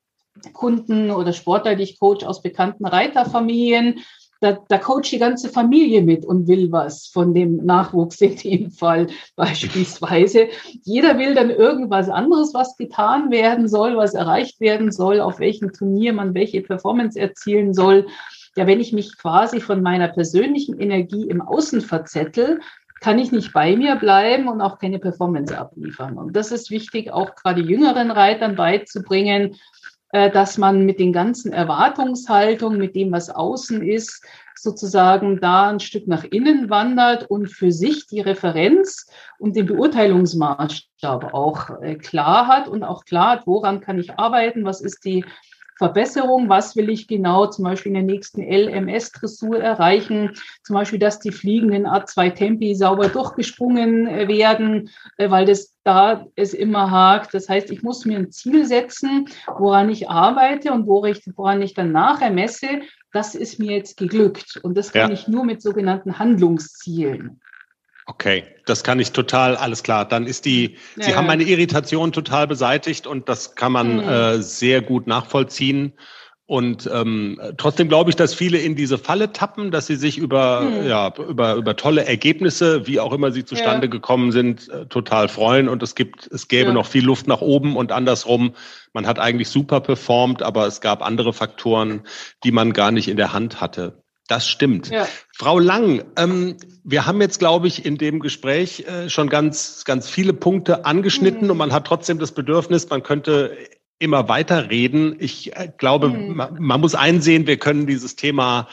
Kunden 0.53 1.11
oder 1.11 1.33
Sportler, 1.33 1.75
die 1.75 1.83
ich 1.83 1.99
coach 1.99 2.23
aus 2.23 2.41
bekannten 2.41 2.85
Reiterfamilien 2.85 3.99
da, 4.41 4.57
da 4.67 4.77
coacht 4.79 5.11
die 5.11 5.19
ganze 5.19 5.49
Familie 5.49 6.01
mit 6.01 6.25
und 6.25 6.47
will 6.47 6.71
was 6.71 7.05
von 7.07 7.33
dem 7.33 7.57
Nachwuchs 7.57 8.19
in 8.21 8.35
dem 8.35 8.71
Fall 8.71 9.07
beispielsweise. 9.35 10.47
Jeder 10.83 11.17
will 11.19 11.35
dann 11.35 11.51
irgendwas 11.51 12.09
anderes, 12.09 12.53
was 12.53 12.75
getan 12.75 13.29
werden 13.29 13.67
soll, 13.67 13.95
was 13.95 14.15
erreicht 14.15 14.59
werden 14.59 14.91
soll, 14.91 15.21
auf 15.21 15.39
welchem 15.39 15.71
Turnier 15.71 16.11
man 16.13 16.33
welche 16.33 16.61
Performance 16.61 17.19
erzielen 17.19 17.73
soll. 17.73 18.07
Ja, 18.57 18.67
wenn 18.67 18.81
ich 18.81 18.91
mich 18.91 19.15
quasi 19.17 19.61
von 19.61 19.81
meiner 19.81 20.09
persönlichen 20.09 20.77
Energie 20.79 21.29
im 21.29 21.41
Außen 21.41 21.79
verzettel, 21.79 22.59
kann 22.99 23.17
ich 23.17 23.31
nicht 23.31 23.53
bei 23.53 23.75
mir 23.75 23.95
bleiben 23.95 24.47
und 24.47 24.61
auch 24.61 24.77
keine 24.77 24.99
Performance 24.99 25.57
abliefern. 25.57 26.17
Und 26.17 26.35
das 26.35 26.51
ist 26.51 26.69
wichtig, 26.69 27.11
auch 27.11 27.35
gerade 27.35 27.61
jüngeren 27.61 28.11
Reitern 28.11 28.55
beizubringen, 28.55 29.55
dass 30.11 30.57
man 30.57 30.85
mit 30.85 30.99
den 30.99 31.13
ganzen 31.13 31.53
Erwartungshaltungen, 31.53 32.77
mit 32.77 32.95
dem, 32.95 33.11
was 33.11 33.29
außen 33.29 33.81
ist, 33.81 34.25
sozusagen 34.61 35.39
da 35.41 35.69
ein 35.69 35.79
Stück 35.79 36.07
nach 36.07 36.23
innen 36.23 36.69
wandert 36.69 37.29
und 37.29 37.47
für 37.47 37.71
sich 37.71 38.05
die 38.05 38.21
Referenz 38.21 39.07
und 39.39 39.55
den 39.55 39.65
Beurteilungsmaßstab 39.65 41.33
auch 41.33 41.81
äh, 41.81 41.95
klar 41.95 42.47
hat 42.47 42.67
und 42.67 42.83
auch 42.83 43.05
klar 43.05 43.31
hat, 43.31 43.47
woran 43.47 43.81
kann 43.81 43.99
ich 43.99 44.19
arbeiten, 44.19 44.63
was 44.63 44.81
ist 44.81 45.03
die 45.03 45.25
Verbesserung, 45.81 46.47
was 46.47 46.75
will 46.75 46.91
ich 46.91 47.07
genau 47.07 47.47
zum 47.47 47.65
Beispiel 47.65 47.89
in 47.89 47.95
der 47.95 48.03
nächsten 48.03 48.43
LMS-Dressur 48.43 49.59
erreichen, 49.59 50.35
zum 50.61 50.75
Beispiel, 50.75 50.99
dass 50.99 51.17
die 51.17 51.31
fliegenden 51.31 51.87
A2 51.87 52.35
Tempi 52.35 52.75
sauber 52.75 53.07
durchgesprungen 53.07 54.05
äh, 54.05 54.27
werden, 54.27 54.91
äh, 55.17 55.31
weil 55.31 55.45
das 55.45 55.73
da 55.83 56.27
es 56.35 56.53
immer 56.53 56.91
hakt. 56.91 57.33
Das 57.33 57.49
heißt, 57.49 57.71
ich 57.71 57.81
muss 57.81 58.05
mir 58.05 58.19
ein 58.19 58.29
Ziel 58.29 58.67
setzen, 58.67 59.25
woran 59.57 59.89
ich 59.89 60.07
arbeite 60.07 60.71
und 60.71 60.85
woran 60.85 61.63
ich 61.63 61.73
dann 61.73 61.91
nachher 61.91 62.29
messe, 62.29 62.81
das 63.11 63.33
ist 63.33 63.57
mir 63.57 63.75
jetzt 63.75 63.97
geglückt. 63.97 64.59
Und 64.61 64.77
das 64.77 64.91
kann 64.91 65.09
ja. 65.09 65.13
ich 65.13 65.27
nur 65.27 65.45
mit 65.45 65.63
sogenannten 65.63 66.19
Handlungszielen. 66.19 67.41
Okay, 68.11 68.43
das 68.65 68.83
kann 68.83 68.99
ich 68.99 69.13
total, 69.13 69.55
alles 69.55 69.83
klar. 69.83 70.05
Dann 70.05 70.27
ist 70.27 70.43
die, 70.43 70.75
ja, 70.97 71.03
Sie 71.05 71.15
haben 71.15 71.27
meine 71.27 71.43
Irritation 71.43 72.11
total 72.11 72.45
beseitigt 72.45 73.07
und 73.07 73.29
das 73.29 73.55
kann 73.55 73.71
man 73.71 73.95
mhm. 73.95 74.09
äh, 74.09 74.41
sehr 74.41 74.81
gut 74.81 75.07
nachvollziehen. 75.07 75.93
Und 76.45 76.89
ähm, 76.93 77.39
trotzdem 77.55 77.87
glaube 77.87 78.09
ich, 78.09 78.17
dass 78.17 78.33
viele 78.33 78.57
in 78.57 78.75
diese 78.75 78.97
Falle 78.97 79.31
tappen, 79.31 79.71
dass 79.71 79.87
sie 79.87 79.95
sich 79.95 80.17
über, 80.17 80.59
mhm. 80.59 80.85
ja, 80.85 81.13
über, 81.15 81.55
über 81.55 81.77
tolle 81.77 82.03
Ergebnisse, 82.03 82.85
wie 82.85 82.99
auch 82.99 83.13
immer 83.13 83.31
sie 83.31 83.45
zustande 83.45 83.87
ja. 83.87 83.91
gekommen 83.91 84.33
sind, 84.33 84.67
äh, 84.67 84.85
total 84.87 85.29
freuen. 85.29 85.69
Und 85.69 85.81
es 85.81 85.95
gibt, 85.95 86.27
es 86.27 86.49
gäbe 86.49 86.67
ja. 86.67 86.73
noch 86.73 86.87
viel 86.87 87.05
Luft 87.05 87.27
nach 87.27 87.39
oben 87.39 87.77
und 87.77 87.93
andersrum. 87.93 88.55
Man 88.91 89.07
hat 89.07 89.19
eigentlich 89.19 89.47
super 89.47 89.79
performt, 89.79 90.41
aber 90.43 90.67
es 90.67 90.81
gab 90.81 91.01
andere 91.01 91.31
Faktoren, 91.31 92.01
die 92.43 92.51
man 92.51 92.73
gar 92.73 92.91
nicht 92.91 93.07
in 93.07 93.15
der 93.15 93.31
Hand 93.31 93.61
hatte. 93.61 94.00
Das 94.31 94.47
stimmt. 94.47 94.89
Ja. 94.89 95.09
Frau 95.33 95.59
Lang, 95.59 96.05
ähm, 96.15 96.55
wir 96.85 97.05
haben 97.05 97.19
jetzt, 97.19 97.39
glaube 97.39 97.67
ich, 97.67 97.85
in 97.85 97.97
dem 97.97 98.21
Gespräch 98.21 98.85
äh, 98.87 99.09
schon 99.09 99.27
ganz, 99.27 99.83
ganz 99.83 100.09
viele 100.09 100.31
Punkte 100.31 100.85
angeschnitten 100.85 101.43
mhm. 101.43 101.49
und 101.49 101.57
man 101.57 101.73
hat 101.73 101.85
trotzdem 101.85 102.17
das 102.17 102.31
Bedürfnis, 102.31 102.89
man 102.89 103.03
könnte 103.03 103.57
immer 103.99 104.29
weiter 104.29 104.69
reden. 104.69 105.17
Ich 105.19 105.53
äh, 105.57 105.69
glaube, 105.77 106.07
mhm. 106.07 106.37
man, 106.37 106.55
man, 106.61 106.79
muss 106.79 106.95
einsehen, 106.95 107.45
wir 107.45 107.57
können 107.57 107.87
dieses 107.87 108.15
Thema 108.15 108.69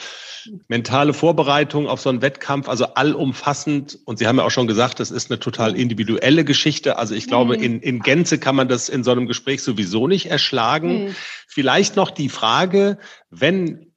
mentale 0.68 1.12
Vorbereitung 1.12 1.88
auf 1.88 2.00
so 2.00 2.08
einen 2.08 2.22
Wettkampf, 2.22 2.68
also 2.68 2.94
allumfassend. 2.94 3.98
Und 4.04 4.20
Sie 4.20 4.28
haben 4.28 4.38
ja 4.38 4.44
auch 4.44 4.52
schon 4.52 4.68
gesagt, 4.68 5.00
das 5.00 5.10
ist 5.10 5.28
eine 5.28 5.40
total 5.40 5.76
individuelle 5.76 6.44
Geschichte. 6.44 6.98
Also 6.98 7.16
ich 7.16 7.26
glaube, 7.26 7.58
mhm. 7.58 7.64
in, 7.64 7.80
in 7.80 7.98
Gänze 7.98 8.38
kann 8.38 8.54
man 8.54 8.68
das 8.68 8.88
in 8.88 9.02
so 9.02 9.10
einem 9.10 9.26
Gespräch 9.26 9.60
sowieso 9.64 10.06
nicht 10.06 10.26
erschlagen. 10.26 11.06
Mhm. 11.06 11.16
Vielleicht 11.48 11.96
noch 11.96 12.12
die 12.12 12.28
Frage, 12.28 12.98
wenn 13.28 13.87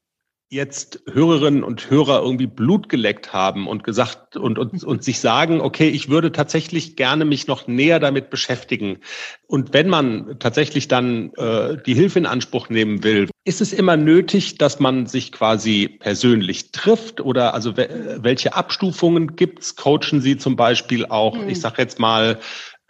jetzt 0.52 1.02
Hörerinnen 1.10 1.64
und 1.64 1.90
Hörer 1.90 2.22
irgendwie 2.22 2.46
Blut 2.46 2.90
geleckt 2.90 3.32
haben 3.32 3.68
und 3.68 3.86
gesagt 3.86 4.36
und, 4.36 4.60
und, 4.60 4.84
und 4.84 5.02
sich 5.02 5.22
sagen, 5.22 5.62
okay, 5.62 5.88
ich 5.88 6.10
würde 6.10 6.34
tatsächlich 6.34 6.98
gerne 6.98 7.24
mich 7.24 7.48
noch 7.48 7.68
näher 7.68 8.02
damit 8.02 8.30
beschäftigen. 8.30 8.98
Und 9.48 9.74
wenn 9.74 9.88
man 9.88 10.36
tatsächlich 10.40 10.90
dann 10.90 11.32
äh, 11.36 11.78
die 11.86 11.94
Hilfe 11.94 12.20
in 12.20 12.26
Anspruch 12.26 12.68
nehmen 12.68 13.02
will, 13.02 13.30
ist 13.46 13.62
es 13.62 13.72
immer 13.72 13.96
nötig, 13.96 14.58
dass 14.58 14.82
man 14.82 15.08
sich 15.08 15.32
quasi 15.32 15.88
persönlich 15.88 16.74
trifft 16.74 17.22
oder 17.22 17.54
also 17.54 17.78
welche 17.78 18.54
Abstufungen 18.54 19.38
gibt's? 19.38 19.78
Coachen 19.78 20.20
Sie 20.20 20.38
zum 20.38 20.58
Beispiel 20.58 21.06
auch, 21.06 21.38
hm. 21.38 21.48
ich 21.48 21.62
sage 21.62 21.82
jetzt 21.82 21.98
mal, 21.98 22.40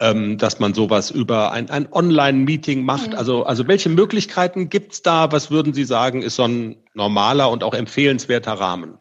ähm, 0.02 0.36
dass 0.36 0.58
man 0.58 0.74
sowas 0.74 1.10
über 1.10 1.52
ein, 1.52 1.70
ein 1.70 1.90
Online-Meeting 1.90 2.84
macht? 2.84 3.12
Mhm. 3.12 3.18
Also, 3.18 3.44
also 3.44 3.68
welche 3.68 3.88
Möglichkeiten 3.88 4.68
gibt's 4.68 5.02
da? 5.02 5.30
Was 5.30 5.50
würden 5.50 5.72
Sie 5.72 5.84
sagen, 5.84 6.22
ist 6.22 6.36
so 6.36 6.42
ein 6.42 6.76
normaler 6.94 7.50
und 7.50 7.62
auch 7.62 7.72
empfehlenswerter 7.72 8.52
Rahmen? 8.54 8.98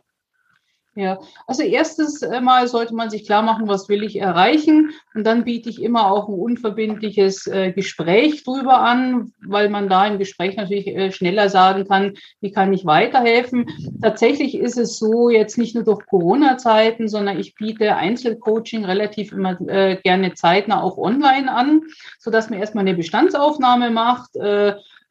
Ja, 0.94 1.20
also 1.48 1.64
erstes 1.64 2.20
Mal 2.42 2.68
sollte 2.68 2.94
man 2.94 3.10
sich 3.10 3.26
klar 3.26 3.44
machen, 3.44 3.70
was 3.70 3.88
will 3.88 4.04
ich 4.04 4.20
erreichen. 4.20 4.92
Und 5.14 5.24
dann 5.26 5.46
biete 5.46 5.70
ich 5.70 5.82
immer 5.82 6.12
auch 6.12 6.28
ein 6.28 6.34
unverbindliches 6.34 7.48
äh, 7.48 7.72
Gespräch 7.72 8.44
drüber 8.44 8.82
an, 8.82 9.32
weil 9.42 9.70
man 9.70 9.88
da 9.88 10.06
im 10.06 10.20
Gespräch 10.20 10.58
natürlich 10.58 10.88
äh, 10.88 11.14
schneller 11.14 11.48
sagen 11.48 11.88
kann, 11.88 12.16
wie 12.42 12.52
kann 12.52 12.74
ich 12.74 12.86
weiterhelfen. 12.86 13.68
Tatsächlich 14.02 14.56
ist 14.56 14.78
es 14.78 15.00
so, 15.00 15.30
jetzt 15.30 15.58
nicht 15.58 15.76
nur 15.76 15.86
durch 15.86 16.06
Corona-Zeiten, 16.08 17.08
sondern 17.08 17.40
ich 17.40 17.56
biete 17.56 17.96
Einzelcoaching 17.96 18.84
relativ 18.84 19.32
immer 19.32 19.62
äh, 19.70 19.96
gerne 19.96 20.34
zeitnah 20.34 20.84
auch 20.84 20.98
online 20.98 21.50
an, 21.50 21.84
sodass 22.20 22.50
man 22.50 22.60
erstmal 22.60 22.86
eine 22.86 22.98
Bestandsaufnahme 22.98 23.92
macht. 23.92 24.36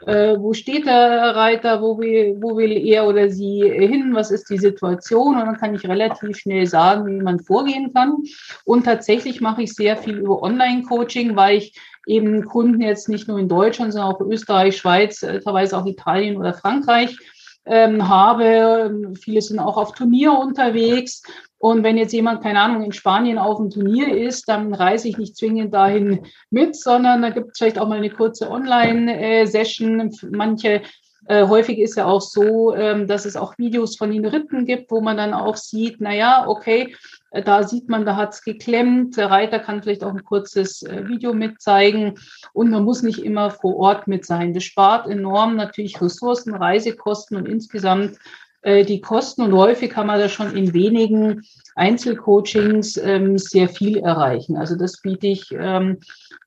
Äh, 0.07 0.39
wo 0.39 0.55
steht 0.55 0.87
der 0.87 1.37
Reiter, 1.37 1.83
wo 1.83 1.99
will, 1.99 2.37
wo 2.41 2.57
will 2.57 2.73
er 2.73 3.07
oder 3.07 3.29
sie 3.29 3.63
hin, 3.63 4.15
was 4.15 4.31
ist 4.31 4.49
die 4.49 4.59
Situation 4.59 5.37
und 5.37 5.47
dann 5.47 5.59
kann 5.59 5.75
ich 5.75 5.87
relativ 5.87 6.39
schnell 6.39 6.67
sagen, 6.67 7.07
wie 7.07 7.23
man 7.23 7.41
vorgehen 7.41 7.93
kann. 7.93 8.17
Und 8.65 8.85
tatsächlich 8.85 9.41
mache 9.41 9.63
ich 9.63 9.75
sehr 9.75 9.97
viel 9.97 10.17
über 10.17 10.43
Online-Coaching, 10.43 11.37
weil 11.37 11.59
ich 11.59 11.79
eben 12.07 12.45
Kunden 12.47 12.81
jetzt 12.81 13.09
nicht 13.09 13.29
nur 13.29 13.39
in 13.39 13.49
Deutschland, 13.49 13.93
sondern 13.93 14.13
auch 14.13 14.21
Österreich, 14.21 14.79
Schweiz, 14.79 15.23
äh, 15.23 15.41
teilweise 15.41 15.77
auch 15.77 15.87
Italien 15.87 16.39
oder 16.39 16.55
Frankreich 16.55 17.19
ähm, 17.67 18.09
habe. 18.09 19.13
Viele 19.21 19.43
sind 19.43 19.59
auch 19.59 19.77
auf 19.77 19.93
Turnier 19.93 20.33
unterwegs. 20.33 21.23
Und 21.61 21.85
wenn 21.85 21.99
jetzt 21.99 22.15
jemand, 22.15 22.43
keine 22.43 22.59
Ahnung, 22.59 22.83
in 22.83 22.93
Spanien 22.93 23.37
auf 23.37 23.59
dem 23.59 23.69
Turnier 23.69 24.17
ist, 24.17 24.49
dann 24.49 24.73
reise 24.73 25.09
ich 25.09 25.19
nicht 25.19 25.37
zwingend 25.37 25.75
dahin 25.75 26.21
mit, 26.49 26.75
sondern 26.75 27.21
da 27.21 27.29
gibt 27.29 27.51
es 27.53 27.59
vielleicht 27.59 27.79
auch 27.79 27.87
mal 27.87 27.99
eine 27.99 28.09
kurze 28.09 28.51
Online-Session. 28.51 30.11
Manche 30.31 30.81
äh, 31.27 31.47
häufig 31.47 31.79
ist 31.79 31.97
ja 31.97 32.07
auch 32.07 32.23
so, 32.23 32.75
ähm, 32.75 33.07
dass 33.07 33.27
es 33.27 33.37
auch 33.37 33.59
Videos 33.59 33.97
von 33.97 34.11
den 34.11 34.25
Ritten 34.25 34.65
gibt, 34.65 34.91
wo 34.91 35.03
man 35.03 35.19
dann 35.19 35.35
auch 35.35 35.57
sieht, 35.57 35.97
na 35.99 36.15
ja, 36.15 36.49
okay, 36.49 36.97
äh, 37.31 37.43
da 37.43 37.63
sieht 37.63 37.91
man, 37.91 38.07
da 38.07 38.17
hat's 38.17 38.43
geklemmt. 38.43 39.19
Der 39.19 39.31
Reiter 39.31 39.59
kann 39.59 39.83
vielleicht 39.83 40.03
auch 40.03 40.15
ein 40.15 40.25
kurzes 40.25 40.83
äh, 40.83 41.07
Video 41.09 41.35
mitzeigen 41.35 42.15
und 42.55 42.71
man 42.71 42.85
muss 42.85 43.03
nicht 43.03 43.19
immer 43.19 43.51
vor 43.51 43.77
Ort 43.77 44.09
mit 44.09 44.25
sein. 44.25 44.55
Das 44.55 44.65
spart 44.65 45.07
enorm 45.09 45.57
natürlich 45.57 46.01
Ressourcen, 46.01 46.55
Reisekosten 46.55 47.37
und 47.37 47.47
insgesamt 47.47 48.17
äh, 48.63 48.85
die 48.85 49.01
Kosten 49.01 49.43
und 49.43 49.53
häufig 49.53 49.91
kann 49.91 50.07
man 50.07 50.21
da 50.21 50.29
schon 50.29 50.55
in 50.57 50.73
wenigen 50.75 51.43
Einzelcoachings 51.75 52.97
ähm, 52.99 53.39
sehr 53.39 53.69
viel 53.69 53.99
erreichen. 53.99 54.57
Also 54.57 54.77
das 54.77 55.01
biete 55.01 55.29
ich 55.29 55.51
ähm, 55.53 55.99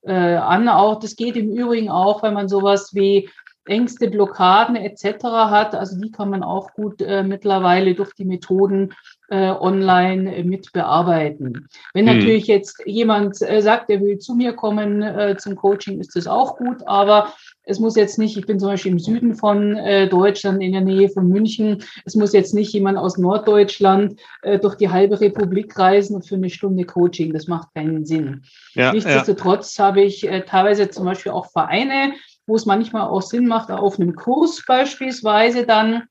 äh, 0.04 0.14
an. 0.14 0.70
Auch 0.70 1.00
das 1.00 1.16
geht 1.16 1.36
im 1.36 1.52
Übrigen 1.52 1.90
auch, 1.90 2.24
wenn 2.24 2.34
man 2.34 2.48
sowas 2.48 2.94
wie 2.94 3.30
Ängste, 3.66 4.10
Blockaden 4.10 4.76
etc. 4.76 5.24
hat. 5.24 5.76
Also 5.76 6.00
die 6.00 6.12
kann 6.12 6.30
man 6.30 6.44
auch 6.44 6.74
gut 6.74 7.02
äh, 7.02 7.24
mittlerweile 7.24 7.96
durch 7.96 8.14
die 8.14 8.26
Methoden 8.26 8.94
äh, 9.30 9.52
online 9.52 10.36
äh, 10.36 10.44
mit 10.44 10.74
bearbeiten. 10.74 11.68
Wenn 11.94 12.08
hm. 12.08 12.18
natürlich 12.18 12.48
jetzt 12.48 12.82
jemand 12.86 13.42
äh, 13.42 13.62
sagt, 13.62 13.90
er 13.90 14.02
will 14.02 14.20
zu 14.20 14.36
mir 14.36 14.54
kommen 14.54 15.02
äh, 15.02 15.38
zum 15.38 15.56
Coaching, 15.56 16.00
ist 16.00 16.16
das 16.16 16.28
auch 16.28 16.58
gut, 16.58 16.86
aber 16.86 17.34
es 17.66 17.80
muss 17.80 17.96
jetzt 17.96 18.20
nicht, 18.20 18.38
ich 18.38 18.46
bin 18.46 18.60
zum 18.60 18.70
Beispiel 18.70 18.92
im 18.92 19.00
Süden 19.00 19.36
von 19.36 19.78
äh, 19.78 20.08
Deutschland, 20.10 20.62
in 20.62 20.74
der 20.74 20.82
Nähe 20.82 21.10
von 21.10 21.28
München, 21.30 21.84
es 22.06 22.16
muss 22.16 22.34
jetzt 22.34 22.54
nicht 22.54 22.74
jemand 22.74 22.98
aus 22.98 23.18
Norddeutschland 23.18 24.20
äh, 24.42 24.60
durch 24.60 24.76
die 24.76 24.90
halbe 24.90 25.20
Republik 25.22 25.78
reisen 25.80 26.22
für 26.22 26.36
eine 26.36 26.50
Stunde 26.50 26.84
Coaching. 26.84 27.34
Das 27.34 27.48
macht 27.48 27.74
keinen 27.74 28.06
Sinn. 28.06 28.44
Ja, 28.74 28.92
Nichtsdestotrotz 28.92 29.78
ja. 29.78 29.86
habe 29.86 30.02
ich 30.02 30.28
äh, 30.28 30.42
teilweise 30.42 30.90
zum 30.90 31.06
Beispiel 31.06 31.32
auch 31.32 31.50
Vereine, 31.50 32.14
wo 32.46 32.56
es 32.56 32.66
manchmal 32.66 33.08
auch 33.08 33.22
Sinn 33.22 33.48
macht, 33.48 33.72
auf 33.72 34.00
einem 34.00 34.16
Kurs 34.16 34.64
beispielsweise 34.66 35.66
dann 35.66 36.04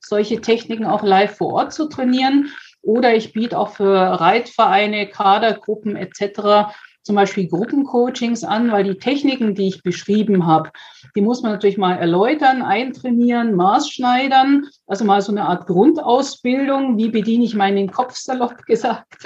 solche 0.00 0.40
Techniken 0.40 0.86
auch 0.86 1.02
live 1.02 1.36
vor 1.36 1.52
Ort 1.54 1.72
zu 1.72 1.88
trainieren. 1.88 2.52
Oder 2.82 3.14
ich 3.14 3.32
biete 3.32 3.58
auch 3.58 3.70
für 3.70 3.94
Reitvereine, 3.94 5.08
Kadergruppen 5.08 5.96
etc 5.96 6.72
zum 7.02 7.16
Beispiel 7.16 7.48
Gruppencoachings 7.48 8.44
an, 8.44 8.70
weil 8.70 8.84
die 8.84 8.94
Techniken, 8.94 9.54
die 9.54 9.68
ich 9.68 9.82
beschrieben 9.82 10.46
habe, 10.46 10.70
die 11.16 11.20
muss 11.20 11.42
man 11.42 11.52
natürlich 11.52 11.78
mal 11.78 11.96
erläutern, 11.96 12.62
eintrainieren, 12.62 13.54
maßschneidern, 13.54 14.66
also 14.86 15.04
mal 15.04 15.20
so 15.20 15.32
eine 15.32 15.46
Art 15.46 15.66
Grundausbildung, 15.66 16.96
wie 16.98 17.08
bediene 17.08 17.44
ich 17.44 17.54
meinen 17.54 17.90
Kopf, 17.90 18.16
salopp 18.16 18.62
gesagt. 18.66 19.16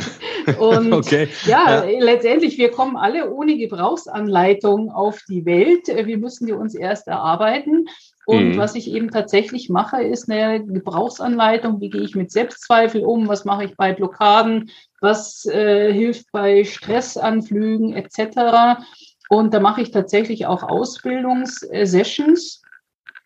Und 0.58 0.92
okay. 0.92 1.28
ja, 1.44 1.84
ja, 1.84 2.00
letztendlich, 2.00 2.56
wir 2.56 2.70
kommen 2.70 2.96
alle 2.96 3.30
ohne 3.30 3.56
Gebrauchsanleitung 3.56 4.90
auf 4.90 5.20
die 5.28 5.44
Welt. 5.44 5.88
Wir 5.88 6.18
müssen 6.18 6.46
die 6.46 6.52
uns 6.52 6.74
erst 6.74 7.08
erarbeiten. 7.08 7.86
Und 8.26 8.54
mhm. 8.54 8.58
was 8.58 8.74
ich 8.74 8.90
eben 8.90 9.12
tatsächlich 9.12 9.70
mache, 9.70 10.02
ist 10.02 10.28
eine 10.28 10.62
Gebrauchsanleitung. 10.62 11.80
Wie 11.80 11.90
gehe 11.90 12.02
ich 12.02 12.16
mit 12.16 12.32
Selbstzweifel 12.32 13.04
um? 13.04 13.28
Was 13.28 13.44
mache 13.44 13.64
ich 13.64 13.76
bei 13.76 13.92
Blockaden? 13.92 14.70
Was 15.00 15.46
äh, 15.46 15.92
hilft 15.92 16.32
bei 16.32 16.64
Stressanflügen 16.64 17.94
etc.? 17.94 18.82
Und 19.28 19.54
da 19.54 19.60
mache 19.60 19.80
ich 19.80 19.92
tatsächlich 19.92 20.46
auch 20.46 20.64
Ausbildungssessions. 20.64 22.62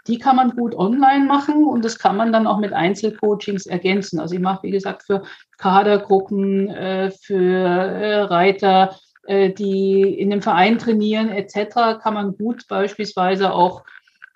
Die 0.07 0.19
kann 0.19 0.37
man 0.37 0.51
gut 0.51 0.75
online 0.75 1.25
machen 1.25 1.65
und 1.65 1.83
das 1.83 1.99
kann 1.99 2.17
man 2.17 2.31
dann 2.31 2.47
auch 2.47 2.59
mit 2.59 2.75
Einzelcoachings 2.75 3.65
ergänzen. 3.65 4.21
Also 4.21 4.35
ich 4.35 4.41
mache, 4.41 4.65
wie 4.65 4.71
gesagt, 4.71 5.05
für 5.05 5.23
Kadergruppen, 5.57 6.69
äh, 6.69 7.11
für 7.11 7.41
äh, 7.41 8.21
Reiter, 8.21 8.97
äh, 9.27 9.51
die 9.51 10.19
in 10.19 10.29
dem 10.29 10.43
Verein 10.43 10.79
trainieren 10.79 11.31
etc., 11.31 12.03
kann 12.03 12.15
man 12.15 12.37
gut 12.37 12.69
beispielsweise 12.69 13.55
auch 13.55 13.83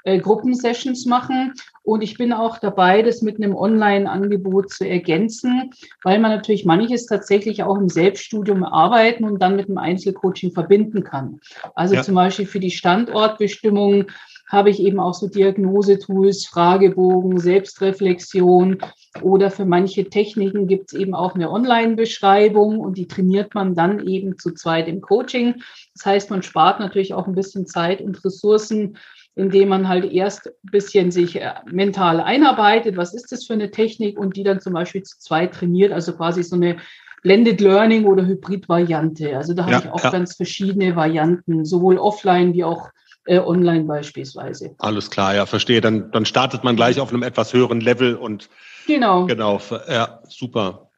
äh, 0.05 0.19
Gruppensessions 0.19 1.07
machen. 1.07 1.55
Und 1.83 2.03
ich 2.03 2.17
bin 2.17 2.33
auch 2.33 2.59
dabei, 2.59 3.03
das 3.03 3.23
mit 3.23 3.37
einem 3.37 3.55
Online-Angebot 3.55 4.71
zu 4.71 4.89
ergänzen, 4.89 5.71
weil 6.03 6.19
man 6.19 6.31
natürlich 6.31 6.65
manches 6.65 7.07
tatsächlich 7.07 7.63
auch 7.63 7.77
im 7.77 7.89
Selbststudium 7.89 8.65
arbeiten 8.65 9.25
und 9.25 9.43
dann 9.43 9.57
mit 9.57 9.69
einem 9.69 9.79
Einzelcoaching 9.79 10.53
verbinden 10.53 11.05
kann. 11.05 11.41
Also 11.75 11.97
ja. 11.97 12.03
zum 12.03 12.15
Beispiel 12.15 12.47
für 12.47 12.61
die 12.61 12.71
Standortbestimmung 12.71 14.07
habe 14.49 14.71
ich 14.71 14.81
eben 14.81 15.01
auch 15.01 15.15
so 15.15 15.27
Diagnosetools, 15.27 16.47
Fragebogen, 16.47 17.39
Selbstreflexion 17.39 18.79
oder 19.23 19.51
für 19.51 19.65
manche 19.65 20.05
Techniken 20.05 20.67
gibt 20.67 20.93
es 20.93 20.99
eben 20.99 21.15
auch 21.15 21.35
eine 21.35 21.51
Online-Beschreibung 21.51 22.79
und 22.79 22.99
die 22.99 23.09
trainiert 23.09 23.55
man 23.55 23.75
dann 23.75 24.07
eben 24.07 24.39
zu 24.39 24.53
zweit 24.53 24.87
im 24.87 25.01
Coaching. 25.01 25.63
Das 25.95 26.07
heißt, 26.07 26.31
man 26.31 26.43
spart 26.43 26.79
natürlich 26.79 27.15
auch 27.15 27.27
ein 27.27 27.35
bisschen 27.35 27.67
Zeit 27.67 28.01
und 28.01 28.23
Ressourcen 28.25 28.97
indem 29.37 29.69
man 29.69 29.89
halt 29.89 30.11
erst 30.13 30.47
ein 30.47 30.71
bisschen 30.71 31.11
sich 31.11 31.41
äh, 31.41 31.53
mental 31.67 32.21
einarbeitet, 32.21 32.97
was 32.97 33.15
ist 33.15 33.33
das 33.33 33.45
für 33.45 33.55
eine 33.55 33.71
Technik 33.71 34.19
und 34.19 34.37
die 34.37 34.45
dann 34.45 34.61
zum 34.61 34.73
Beispiel 34.73 35.03
zu 35.03 35.19
zweit 35.19 35.55
trainiert, 35.55 35.93
also 35.93 36.15
quasi 36.15 36.43
so 36.43 36.57
eine 36.57 36.77
Blended 37.23 37.61
Learning 37.61 38.05
oder 38.05 38.27
Hybrid-Variante. 38.27 39.37
Also 39.37 39.55
da 39.55 39.67
ja, 39.67 39.77
habe 39.77 39.87
ich 39.87 39.93
auch 39.93 40.05
ja. 40.05 40.11
ganz 40.11 40.37
verschiedene 40.37 40.95
Varianten, 40.95 41.65
sowohl 41.65 41.99
offline 41.99 42.53
wie 42.53 42.65
auch 42.65 42.91
äh, 43.27 43.39
online 43.39 43.85
beispielsweise. 43.85 44.75
Alles 44.79 45.11
klar, 45.11 45.35
ja, 45.35 45.47
verstehe. 45.47 45.81
Dann, 45.81 46.11
dann 46.13 46.27
startet 46.27 46.63
man 46.63 46.77
gleich 46.77 47.01
auf 47.01 47.09
einem 47.09 47.23
etwas 47.23 47.53
höheren 47.53 47.81
Level 47.81 48.15
und 48.15 48.51
genau. 48.87 49.27
Genau, 49.27 49.59
ja, 49.89 50.21
super. 50.29 50.91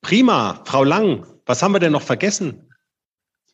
Prima, 0.00 0.62
Frau 0.64 0.84
Lang, 0.84 1.26
was 1.44 1.62
haben 1.62 1.72
wir 1.72 1.80
denn 1.80 1.92
noch 1.92 2.02
vergessen? 2.02 2.70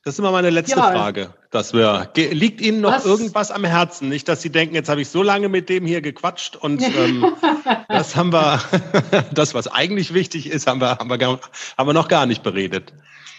Das 0.02 0.14
ist 0.14 0.18
immer 0.18 0.32
meine 0.32 0.48
letzte 0.48 0.78
ja. 0.78 0.90
Frage. 0.90 1.34
Dass 1.50 1.74
wir, 1.74 2.10
liegt 2.16 2.60
Ihnen 2.60 2.80
noch 2.80 2.92
was? 2.92 3.04
irgendwas 3.04 3.50
am 3.50 3.64
Herzen? 3.64 4.08
Nicht, 4.08 4.28
dass 4.28 4.40
Sie 4.40 4.50
denken, 4.50 4.74
jetzt 4.74 4.88
habe 4.88 5.02
ich 5.02 5.08
so 5.08 5.22
lange 5.22 5.48
mit 5.48 5.68
dem 5.68 5.84
hier 5.84 6.00
gequatscht 6.00 6.56
und 6.56 6.80
ähm, 6.80 7.26
das 7.88 8.16
haben 8.16 8.32
wir, 8.32 8.60
das, 9.32 9.52
was 9.52 9.68
eigentlich 9.68 10.14
wichtig 10.14 10.48
ist, 10.48 10.66
haben 10.66 10.80
wir, 10.80 10.96
haben, 10.98 11.10
wir, 11.10 11.40
haben 11.76 11.88
wir 11.88 11.92
noch 11.92 12.08
gar 12.08 12.24
nicht 12.24 12.42
beredet. 12.42 12.94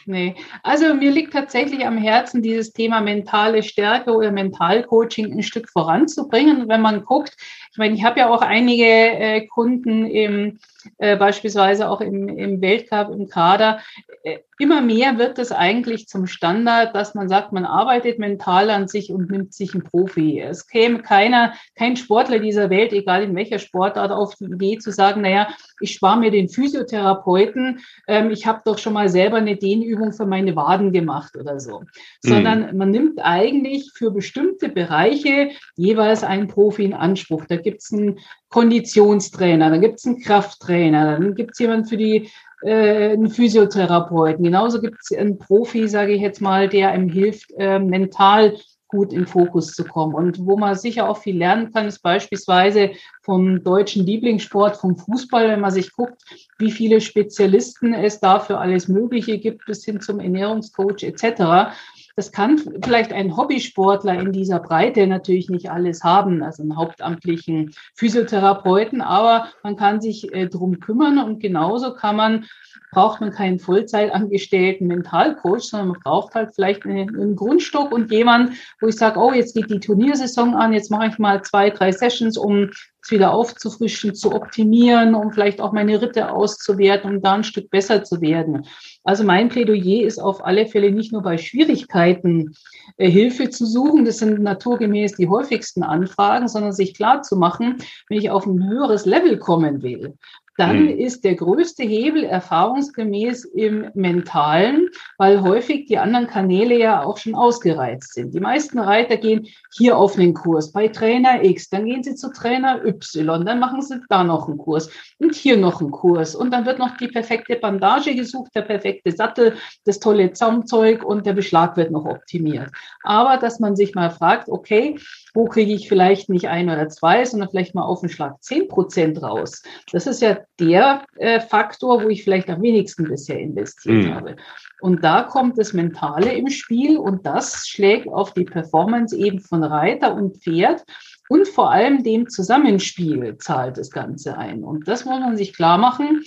Nee, 0.06 0.36
also 0.64 0.94
mir 0.94 1.12
liegt 1.12 1.34
tatsächlich 1.34 1.86
am 1.86 1.98
Herzen, 1.98 2.42
dieses 2.42 2.74
Thema 2.74 3.02
mentale 3.02 3.64
Stärke 3.64 4.12
oder 4.12 4.32
Mentalcoaching 4.32 5.32
ein 5.32 5.44
Stück 5.44 5.70
voranzubringen. 5.70 6.68
wenn 6.68 6.82
man 6.82 7.06
guckt, 7.06 7.38
ich 7.72 7.78
meine, 7.78 7.96
ich 7.96 8.04
habe 8.04 8.20
ja 8.20 8.30
auch 8.30 8.42
einige 8.42 8.84
äh, 8.84 9.48
Kunden 9.48 10.06
im, 10.06 10.60
äh, 10.98 11.16
beispielsweise 11.16 11.90
auch 11.90 12.02
im, 12.02 12.28
im 12.28 12.60
Weltcup, 12.60 13.12
im 13.12 13.30
Kader. 13.30 13.80
Äh, 14.24 14.40
immer 14.60 14.82
mehr 14.82 15.18
wird 15.18 15.40
es 15.40 15.52
eigentlich 15.52 16.08
zum 16.08 16.28
Standard, 16.28 16.94
dass 16.94 17.16
man 17.16 17.30
sagt, 17.30 17.54
man 17.54 17.66
arbeitet 17.66 18.20
mental 18.20 18.70
an 18.70 18.88
sich 18.88 19.12
und 19.12 19.32
nimmt 19.32 19.54
sich 19.54 19.74
einen 19.74 19.84
Profi. 19.84 20.40
Es 20.40 20.68
käme 20.68 21.00
keiner, 21.00 21.54
kein 21.76 21.96
Sportler 21.96 22.40
dieser 22.40 22.70
Welt, 22.70 22.92
egal 22.92 23.24
in 23.24 23.36
welcher 23.36 23.58
Sportart, 23.58 24.12
auf 24.12 24.36
die 24.36 24.46
Idee 24.46 24.78
zu 24.78 24.92
sagen, 24.92 25.22
naja, 25.22 25.48
ich 25.80 25.94
spare 25.94 26.20
mir 26.20 26.30
den 26.30 26.50
Physiotherapeuten, 26.50 27.80
ähm, 28.08 28.32
ich 28.32 28.46
habe 28.46 28.62
doch 28.66 28.78
schon 28.78 28.94
mal 28.94 29.08
selber 29.08 29.38
eine 29.38 29.56
Dehnübung 29.56 30.12
für 30.12 30.26
meine 30.26 30.56
Waden 30.58 30.92
gemacht 30.92 31.38
oder 31.38 31.60
so. 31.60 31.84
Sondern 32.22 32.72
mhm. 32.72 32.78
man 32.78 32.92
nimmt 32.92 33.20
eigentlich 33.24 33.92
für 33.96 34.12
bestimmte 34.12 34.68
Bereiche 34.68 35.52
jeweils 35.76 36.24
einen 36.24 36.48
Profi 36.48 36.84
in 36.84 36.94
Anspruch. 36.94 37.46
Da 37.48 37.61
gibt 37.62 37.82
es 37.82 37.92
einen 37.92 38.20
Konditionstrainer, 38.50 39.70
dann 39.70 39.82
gibt 39.82 40.00
es 40.00 40.06
einen 40.06 40.20
Krafttrainer, 40.20 41.20
dann 41.20 41.36
gibt 41.36 41.52
es 41.52 41.60
jemanden 41.60 41.88
für 41.88 41.98
die 41.98 42.30
äh, 42.64 43.14
einen 43.14 43.30
Physiotherapeuten. 43.30 44.44
Genauso 44.44 44.82
gibt 44.82 44.98
es 45.02 45.18
einen 45.18 45.38
Profi, 45.38 45.88
sage 45.88 46.14
ich 46.14 46.22
jetzt 46.22 46.42
mal, 46.42 46.70
der 46.70 46.92
einem 46.92 47.10
hilft, 47.10 47.52
äh, 47.58 47.80
mental 47.80 48.56
gut 48.92 49.14
in 49.14 49.26
Fokus 49.26 49.72
zu 49.72 49.86
kommen. 49.86 50.14
Und 50.14 50.46
wo 50.46 50.58
man 50.58 50.76
sicher 50.76 51.10
auch 51.10 51.18
viel 51.18 51.38
lernen 51.38 51.72
kann, 51.72 51.88
ist 51.88 52.04
beispielsweise 52.04 52.92
vom 53.24 53.64
deutschen 53.64 54.06
Lieblingssport, 54.06 54.78
vom 54.78 54.98
Fußball, 54.98 55.48
wenn 55.48 55.62
man 55.62 55.72
sich 55.72 55.94
guckt, 55.94 56.22
wie 56.60 56.72
viele 56.72 57.00
Spezialisten 57.00 57.94
es 57.94 58.20
da 58.20 58.40
für 58.40 58.58
alles 58.58 58.90
Mögliche 58.90 59.40
gibt, 59.40 59.66
bis 59.66 59.86
hin 59.86 60.02
zum 60.02 60.20
Ernährungscoach 60.20 61.04
etc. 61.04 61.74
Das 62.16 62.32
kann 62.32 62.60
vielleicht 62.84 63.14
ein 63.14 63.36
Hobbysportler 63.36 64.20
in 64.20 64.32
dieser 64.32 64.60
Breite 64.60 65.08
natürlich 65.08 65.50
nicht 65.50 65.70
alles 65.70 66.04
haben, 66.04 66.44
also 66.44 66.64
einen 66.64 66.78
hauptamtlichen 66.78 67.74
Physiotherapeuten, 67.96 69.02
aber 69.02 69.48
man 69.64 69.76
kann 69.76 70.02
sich 70.02 70.34
äh, 70.34 70.48
drum 70.48 70.80
kümmern 70.80 71.20
und 71.20 71.40
genauso 71.40 71.94
kann 71.94 72.16
man 72.16 72.46
braucht 72.92 73.22
man 73.22 73.32
keinen 73.32 73.60
Vollzeitangestellten 73.60 74.86
Mentalcoach, 74.86 75.62
sondern 75.62 75.90
man 75.90 76.00
braucht 76.04 76.36
halt 76.36 76.54
vielleicht 76.54 76.86
einen, 76.86 77.10
einen 77.10 77.36
Grundstock 77.36 77.92
und 77.92 78.12
jemand, 78.12 78.52
wo 78.82 78.88
ich 78.88 78.98
sage, 78.98 79.20
oh, 79.20 79.32
jetzt 79.32 79.56
geht 79.56 79.70
die 79.70 79.80
Turniersaison 79.80 80.56
an, 80.56 80.74
jetzt 80.74 80.92
mache 80.92 81.08
ich 81.08 81.18
mal 81.18 81.42
zwei, 81.42 81.70
drei 81.70 81.92
Sessions, 81.92 82.38
um 82.38 82.70
es 83.04 83.12
wieder 83.12 83.34
aufzufrischen, 83.34 84.16
zu 84.16 84.32
optimieren, 84.34 85.16
um 85.16 85.32
vielleicht 85.32 85.62
auch 85.62 85.72
meine 85.72 86.02
Ritte 86.02 86.32
auszuwerten, 86.32 87.16
um 87.16 87.22
da 87.22 87.34
ein 87.34 87.44
Stück 87.44 87.70
besser 87.70 88.04
zu 88.04 88.22
werden. 88.22 88.68
Also 89.04 89.24
mein 89.24 89.50
Plädoyer 89.50 90.06
ist 90.06 90.20
auf 90.20 90.46
alle 90.46 90.68
Fälle 90.68 90.92
nicht 90.92 91.12
nur 91.12 91.24
bei 91.24 91.38
Schwierigkeiten 91.38 92.56
äh, 92.98 93.10
Hilfe 93.10 93.50
zu 93.50 93.66
suchen, 93.66 94.06
das 94.06 94.20
sind 94.20 94.42
naturgemäß 94.42 95.14
die 95.14 95.28
häufigsten 95.28 95.84
Anfragen, 95.84 96.48
sondern 96.48 96.74
sich 96.74 96.94
klar 96.94 97.24
zu 97.24 97.36
machen, 97.36 97.78
wenn 98.08 98.20
ich 98.20 98.30
auf 98.30 98.46
ein 98.46 98.68
höheres 98.68 99.06
Level 99.06 99.38
kommen 99.40 99.82
will, 99.82 100.18
dann 100.58 100.84
mhm. 100.84 100.90
ist 100.90 101.24
der 101.24 101.36
größte 101.36 101.84
Hebel 101.84 102.24
erfahrungsgemäß 102.24 103.46
im 103.46 103.90
Mentalen, 103.94 104.90
weil 105.18 105.42
häufig 105.42 105.86
die 105.86 105.98
anderen 105.98 106.28
Kanäle 106.28 106.78
ja 106.78 107.04
auch 107.04 107.18
schon 107.18 107.36
ausgereizt 107.36 108.14
sind. 108.14 108.34
Die 108.34 108.40
meisten 108.40 108.80
Reiter 108.80 109.18
gehen 109.18 109.48
hier 109.74 109.98
auf 109.98 110.18
einen 110.18 110.34
Kurs 110.34 110.72
bei 110.72 110.90
Trainer 110.90 111.44
X, 111.44 111.70
dann 111.70 111.86
gehen 111.86 112.04
sie 112.04 112.16
zu 112.16 112.32
Trainer 112.32 112.84
Y, 112.86 113.46
dann 113.46 113.60
machen 113.60 113.82
sie 113.82 114.02
da 114.10 114.24
noch 114.24 114.48
einen 114.48 114.58
Kurs 114.58 114.90
und 115.20 115.36
hier 115.36 115.58
noch 115.58 115.80
einen 115.82 115.92
Kurs 115.92 116.36
und 116.36 116.52
dann 116.52 116.66
wird 116.66 116.80
noch 116.80 116.98
die 116.98 117.08
perfekte 117.08 117.56
Bandage 117.56 118.14
gesucht, 118.16 118.52
der 118.54 118.62
perfekte 118.62 119.12
Sattel, 119.12 119.56
das 119.86 120.00
tolle 120.00 120.34
Zaumzeug 120.34 121.04
und 121.04 121.26
der 121.26 121.34
Beschlag 121.34 121.78
wird 121.78 121.92
noch 121.92 122.06
optimiert. 122.06 122.70
Aber 123.04 123.38
dass 123.38 123.60
man 123.60 123.76
sich 123.76 123.96
mal 123.96 124.10
fragt, 124.10 124.50
okay, 124.50 124.98
wo 125.34 125.46
kriege 125.46 125.74
ich 125.74 125.88
vielleicht 125.88 126.30
nicht 126.30 126.48
ein 126.48 126.70
oder 126.70 126.90
zwei, 126.90 127.24
sondern 127.26 127.50
vielleicht 127.50 127.76
mal 127.76 127.84
auf 127.84 128.02
den 128.02 128.10
Schlag 128.10 128.42
zehn 128.44 128.68
Prozent 128.68 129.22
raus. 129.22 129.64
Das 129.92 130.08
ist 130.08 130.22
ja 130.22 130.40
der 130.60 131.06
äh, 131.18 131.40
Faktor, 131.40 132.04
wo 132.04 132.10
ich 132.10 132.24
vielleicht 132.24 132.50
am 132.50 132.62
wenigsten 132.62 133.06
bisher 133.06 133.40
investiert 133.40 134.06
mhm. 134.06 134.14
habe. 134.14 134.36
Und 134.82 135.04
da 135.04 135.24
kommt 135.24 135.58
das 135.58 135.74
Mentale 135.74 136.34
im 136.34 136.50
Spiel 136.50 136.98
und 136.98 137.26
das 137.26 137.68
schlägt 137.68 138.08
auf 138.08 138.34
die 138.34 138.46
Performance 138.46 139.16
eben 139.16 139.40
von 139.40 139.64
Reiter 139.64 140.14
und 140.14 140.38
Pferd 140.38 140.84
und 141.30 141.48
vor 141.48 141.72
allem 141.72 142.04
dem 142.04 142.28
Zusammenspiel 142.28 143.38
zahlt 143.38 143.78
das 143.78 143.90
Ganze 143.90 144.38
ein. 144.38 144.64
Und 144.64 144.88
das 144.88 145.06
muss 145.06 145.20
man 145.20 145.38
sich 145.38 145.54
klar 145.54 145.78
machen. 145.78 146.24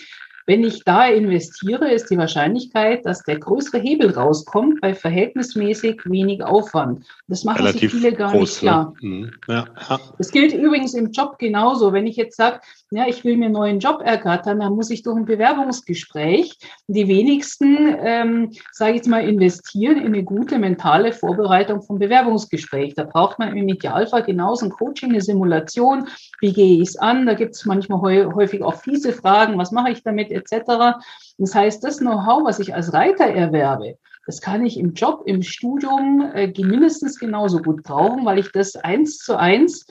Wenn 0.46 0.62
ich 0.62 0.84
da 0.84 1.06
investiere, 1.06 1.90
ist 1.90 2.10
die 2.10 2.18
Wahrscheinlichkeit, 2.18 3.06
dass 3.06 3.22
der 3.22 3.38
größere 3.38 3.78
Hebel 3.78 4.10
rauskommt 4.10 4.80
bei 4.82 4.94
verhältnismäßig 4.94 6.02
wenig 6.04 6.42
Aufwand. 6.42 7.06
Das 7.28 7.44
machen 7.44 7.62
Relativ 7.62 7.92
sich 7.92 8.00
viele 8.00 8.12
gar 8.12 8.32
groß, 8.32 8.40
nicht 8.40 8.58
klar. 8.58 8.94
Ne? 9.00 9.08
Mhm. 9.08 9.32
Ja, 9.48 9.66
ja. 9.88 10.00
Das 10.18 10.30
gilt 10.30 10.52
übrigens 10.52 10.92
im 10.92 11.12
Job 11.12 11.38
genauso. 11.38 11.92
Wenn 11.94 12.06
ich 12.06 12.16
jetzt 12.16 12.36
sage, 12.36 12.60
ja, 12.96 13.06
ich 13.08 13.24
will 13.24 13.36
mir 13.36 13.46
einen 13.46 13.54
neuen 13.54 13.78
Job 13.78 14.02
ergattern, 14.04 14.60
dann 14.60 14.74
muss 14.74 14.90
ich 14.90 15.02
durch 15.02 15.16
ein 15.16 15.24
Bewerbungsgespräch. 15.24 16.58
Die 16.86 17.08
wenigsten, 17.08 17.96
ähm, 18.00 18.50
sage 18.72 18.92
ich 18.92 18.96
jetzt 18.96 19.08
mal, 19.08 19.26
investieren 19.26 19.96
in 19.96 20.06
eine 20.06 20.24
gute 20.24 20.58
mentale 20.58 21.12
Vorbereitung 21.12 21.82
vom 21.82 21.98
Bewerbungsgespräch. 21.98 22.94
Da 22.94 23.04
braucht 23.04 23.38
man 23.38 23.56
im 23.56 23.68
Idealfall 23.68 24.22
genauso 24.22 24.66
ein 24.66 24.72
Coaching, 24.72 25.10
eine 25.10 25.20
Simulation. 25.20 26.08
Wie 26.40 26.52
gehe 26.52 26.82
ich 26.82 26.90
es 26.90 26.96
an? 26.96 27.24
Da 27.24 27.34
gibt 27.34 27.54
es 27.54 27.64
manchmal 27.64 28.34
häufig 28.34 28.62
auch 28.62 28.74
fiese 28.74 29.12
Fragen. 29.12 29.58
Was 29.58 29.72
mache 29.72 29.90
ich 29.90 30.02
damit? 30.02 30.24
etc. 30.34 30.98
Das 31.38 31.54
heißt, 31.54 31.84
das 31.84 31.98
Know-how, 31.98 32.44
was 32.44 32.58
ich 32.58 32.74
als 32.74 32.92
Reiter 32.92 33.26
erwerbe, 33.26 33.96
das 34.26 34.40
kann 34.40 34.64
ich 34.64 34.78
im 34.78 34.94
Job, 34.94 35.22
im 35.26 35.42
Studium 35.42 36.30
äh, 36.34 36.52
mindestens 36.56 37.18
genauso 37.18 37.58
gut 37.58 37.82
brauchen, 37.82 38.24
weil 38.24 38.38
ich 38.38 38.50
das 38.52 38.74
eins 38.76 39.18
zu 39.18 39.38
eins 39.38 39.86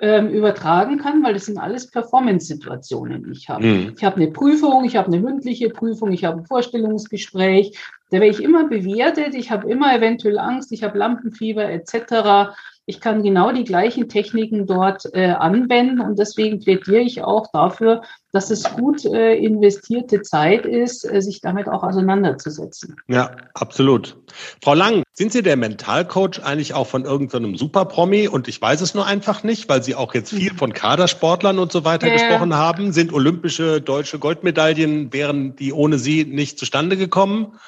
ähm, 0.00 0.28
übertragen 0.28 0.98
kann, 0.98 1.22
weil 1.22 1.34
das 1.34 1.46
sind 1.46 1.58
alles 1.58 1.90
Performance-Situationen, 1.90 3.24
die 3.24 3.32
ich 3.32 3.48
habe. 3.48 3.64
Mhm. 3.64 3.94
Ich 3.96 4.04
habe 4.04 4.16
eine 4.16 4.30
Prüfung, 4.30 4.84
ich 4.84 4.96
habe 4.96 5.08
eine 5.08 5.20
mündliche 5.20 5.70
Prüfung, 5.70 6.12
ich 6.12 6.24
habe 6.24 6.38
ein 6.38 6.46
Vorstellungsgespräch, 6.46 7.78
da 8.10 8.18
werde 8.18 8.28
ich 8.28 8.42
immer 8.42 8.68
bewertet, 8.68 9.34
ich 9.34 9.50
habe 9.50 9.70
immer 9.70 9.94
eventuell 9.94 10.38
Angst, 10.38 10.72
ich 10.72 10.82
habe 10.82 10.98
Lampenfieber 10.98 11.68
etc 11.70 12.50
ich 12.90 13.00
kann 13.00 13.22
genau 13.22 13.52
die 13.52 13.62
gleichen 13.62 14.08
Techniken 14.08 14.66
dort 14.66 15.04
äh, 15.14 15.30
anwenden 15.30 16.00
und 16.00 16.18
deswegen 16.18 16.58
plädiere 16.58 17.00
ich 17.00 17.22
auch 17.22 17.46
dafür, 17.52 18.02
dass 18.32 18.50
es 18.50 18.64
gut 18.64 19.04
äh, 19.04 19.36
investierte 19.36 20.22
Zeit 20.22 20.66
ist, 20.66 21.04
äh, 21.04 21.22
sich 21.22 21.40
damit 21.40 21.68
auch 21.68 21.84
auseinanderzusetzen. 21.84 22.96
Ja, 23.06 23.30
absolut. 23.54 24.16
Frau 24.62 24.74
Lang, 24.74 25.04
sind 25.20 25.32
Sie 25.32 25.42
der 25.42 25.58
Mentalcoach 25.58 26.42
eigentlich 26.42 26.72
auch 26.72 26.86
von 26.86 27.04
irgendeinem 27.04 27.54
Superpromi? 27.54 28.26
Und 28.26 28.48
ich 28.48 28.58
weiß 28.58 28.80
es 28.80 28.94
nur 28.94 29.04
einfach 29.04 29.42
nicht, 29.42 29.68
weil 29.68 29.82
Sie 29.82 29.94
auch 29.94 30.14
jetzt 30.14 30.30
viel 30.30 30.54
von 30.54 30.72
Kadersportlern 30.72 31.58
und 31.58 31.70
so 31.70 31.84
weiter 31.84 32.08
gesprochen 32.08 32.54
haben. 32.54 32.94
Sind 32.94 33.12
olympische 33.12 33.82
deutsche 33.82 34.18
Goldmedaillen, 34.18 35.12
wären 35.12 35.56
die 35.56 35.74
ohne 35.74 35.98
Sie 35.98 36.24
nicht 36.24 36.58
zustande 36.58 36.96
gekommen? 36.96 37.58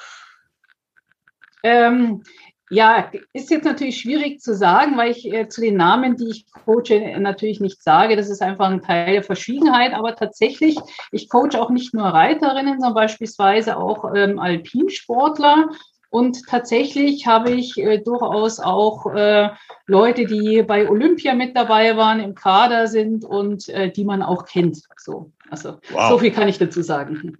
Ähm, 1.61 2.23
ja, 2.71 3.11
ist 3.33 3.51
jetzt 3.51 3.65
natürlich 3.65 3.99
schwierig 3.99 4.41
zu 4.41 4.55
sagen, 4.55 4.97
weil 4.97 5.11
ich 5.11 5.31
äh, 5.31 5.47
zu 5.47 5.61
den 5.61 5.77
Namen, 5.77 6.17
die 6.17 6.29
ich 6.29 6.51
coache, 6.65 7.19
natürlich 7.19 7.59
nicht 7.59 7.83
sage. 7.83 8.15
Das 8.15 8.31
ist 8.31 8.41
einfach 8.41 8.71
ein 8.71 8.81
Teil 8.81 9.13
der 9.13 9.23
Verschwiegenheit. 9.23 9.93
Aber 9.93 10.15
tatsächlich, 10.15 10.75
ich 11.11 11.29
coache 11.29 11.61
auch 11.61 11.69
nicht 11.69 11.93
nur 11.93 12.05
Reiterinnen, 12.05 12.79
sondern 12.79 12.95
beispielsweise 12.95 13.77
auch 13.77 14.11
ähm, 14.15 14.39
Alpinsportler. 14.39 15.69
Und 16.13 16.45
tatsächlich 16.45 17.25
habe 17.25 17.49
ich 17.49 17.75
äh, 17.79 17.97
durchaus 17.97 18.59
auch 18.59 19.07
äh, 19.15 19.49
Leute, 19.87 20.25
die 20.25 20.61
bei 20.61 20.87
Olympia 20.87 21.33
mit 21.33 21.57
dabei 21.57 21.97
waren, 21.97 22.19
im 22.19 22.35
Kader 22.35 22.85
sind 22.85 23.25
und 23.25 23.67
äh, 23.69 23.91
die 23.91 24.05
man 24.05 24.21
auch 24.21 24.45
kennt. 24.45 24.83
So, 24.95 25.31
also 25.49 25.79
wow. 25.89 26.11
so 26.11 26.19
viel 26.19 26.29
kann 26.29 26.47
ich 26.47 26.59
dazu 26.59 26.83
sagen. 26.83 27.39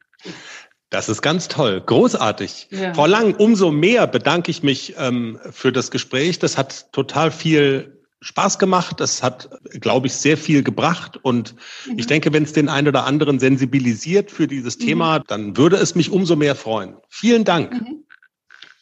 Das 0.90 1.08
ist 1.08 1.22
ganz 1.22 1.50
toll, 1.50 1.84
großartig. 1.86 2.70
Ja. 2.72 2.96
Frau 2.96 3.06
Lang, 3.06 3.36
umso 3.36 3.70
mehr 3.70 4.08
bedanke 4.08 4.50
ich 4.50 4.64
mich 4.64 4.96
ähm, 4.98 5.38
für 5.52 5.72
das 5.72 5.92
Gespräch. 5.92 6.40
Das 6.40 6.58
hat 6.58 6.92
total 6.94 7.30
viel 7.30 8.02
Spaß 8.22 8.58
gemacht. 8.58 9.00
Das 9.00 9.22
hat, 9.22 9.52
glaube 9.82 10.08
ich, 10.08 10.16
sehr 10.16 10.36
viel 10.36 10.64
gebracht. 10.64 11.20
Und 11.22 11.54
mhm. 11.86 12.00
ich 12.00 12.08
denke, 12.08 12.34
wenn 12.34 12.42
es 12.42 12.54
den 12.54 12.70
einen 12.70 12.88
oder 12.88 13.06
anderen 13.06 13.38
sensibilisiert 13.38 14.32
für 14.32 14.48
dieses 14.48 14.80
mhm. 14.80 14.84
Thema, 14.84 15.20
dann 15.20 15.58
würde 15.58 15.76
es 15.76 15.94
mich 15.94 16.10
umso 16.10 16.36
mehr 16.36 16.56
freuen. 16.56 16.96
Vielen 17.08 17.44
Dank. 17.44 17.74
Mhm. 17.74 18.04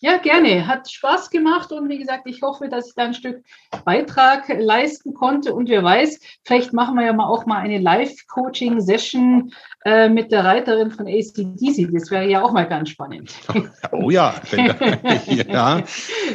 Ja, 0.04 0.18
gerne. 0.18 0.66
Hat 0.66 0.90
Spaß 0.90 1.30
gemacht 1.30 1.72
und 1.72 1.88
wie 1.88 2.00
gesagt, 2.00 2.24
ich 2.26 2.42
hoffe, 2.42 2.68
dass 2.70 2.88
ich 2.88 2.96
da 2.96 3.04
ein 3.04 3.14
Stück 3.14 3.44
Beitrag 3.86 4.46
leisten 4.50 5.14
konnte. 5.14 5.54
Und 5.54 5.70
wer 5.70 5.84
weiß, 5.84 6.20
vielleicht 6.44 6.74
machen 6.74 6.96
wir 6.96 7.06
ja 7.06 7.14
mal 7.14 7.28
auch 7.28 7.46
mal 7.46 7.60
eine 7.60 7.78
Live-Coaching-Session 7.78 9.54
äh, 9.86 10.10
mit 10.10 10.32
der 10.32 10.44
Reiterin 10.44 10.90
von 10.90 11.06
ACDC. 11.06 11.94
Das 11.94 12.10
wäre 12.10 12.28
ja 12.28 12.42
auch 12.42 12.52
mal 12.52 12.68
ganz 12.68 12.90
spannend. 12.90 13.32
Oh 13.94 14.10
ja. 14.10 14.34
ja. 15.28 15.84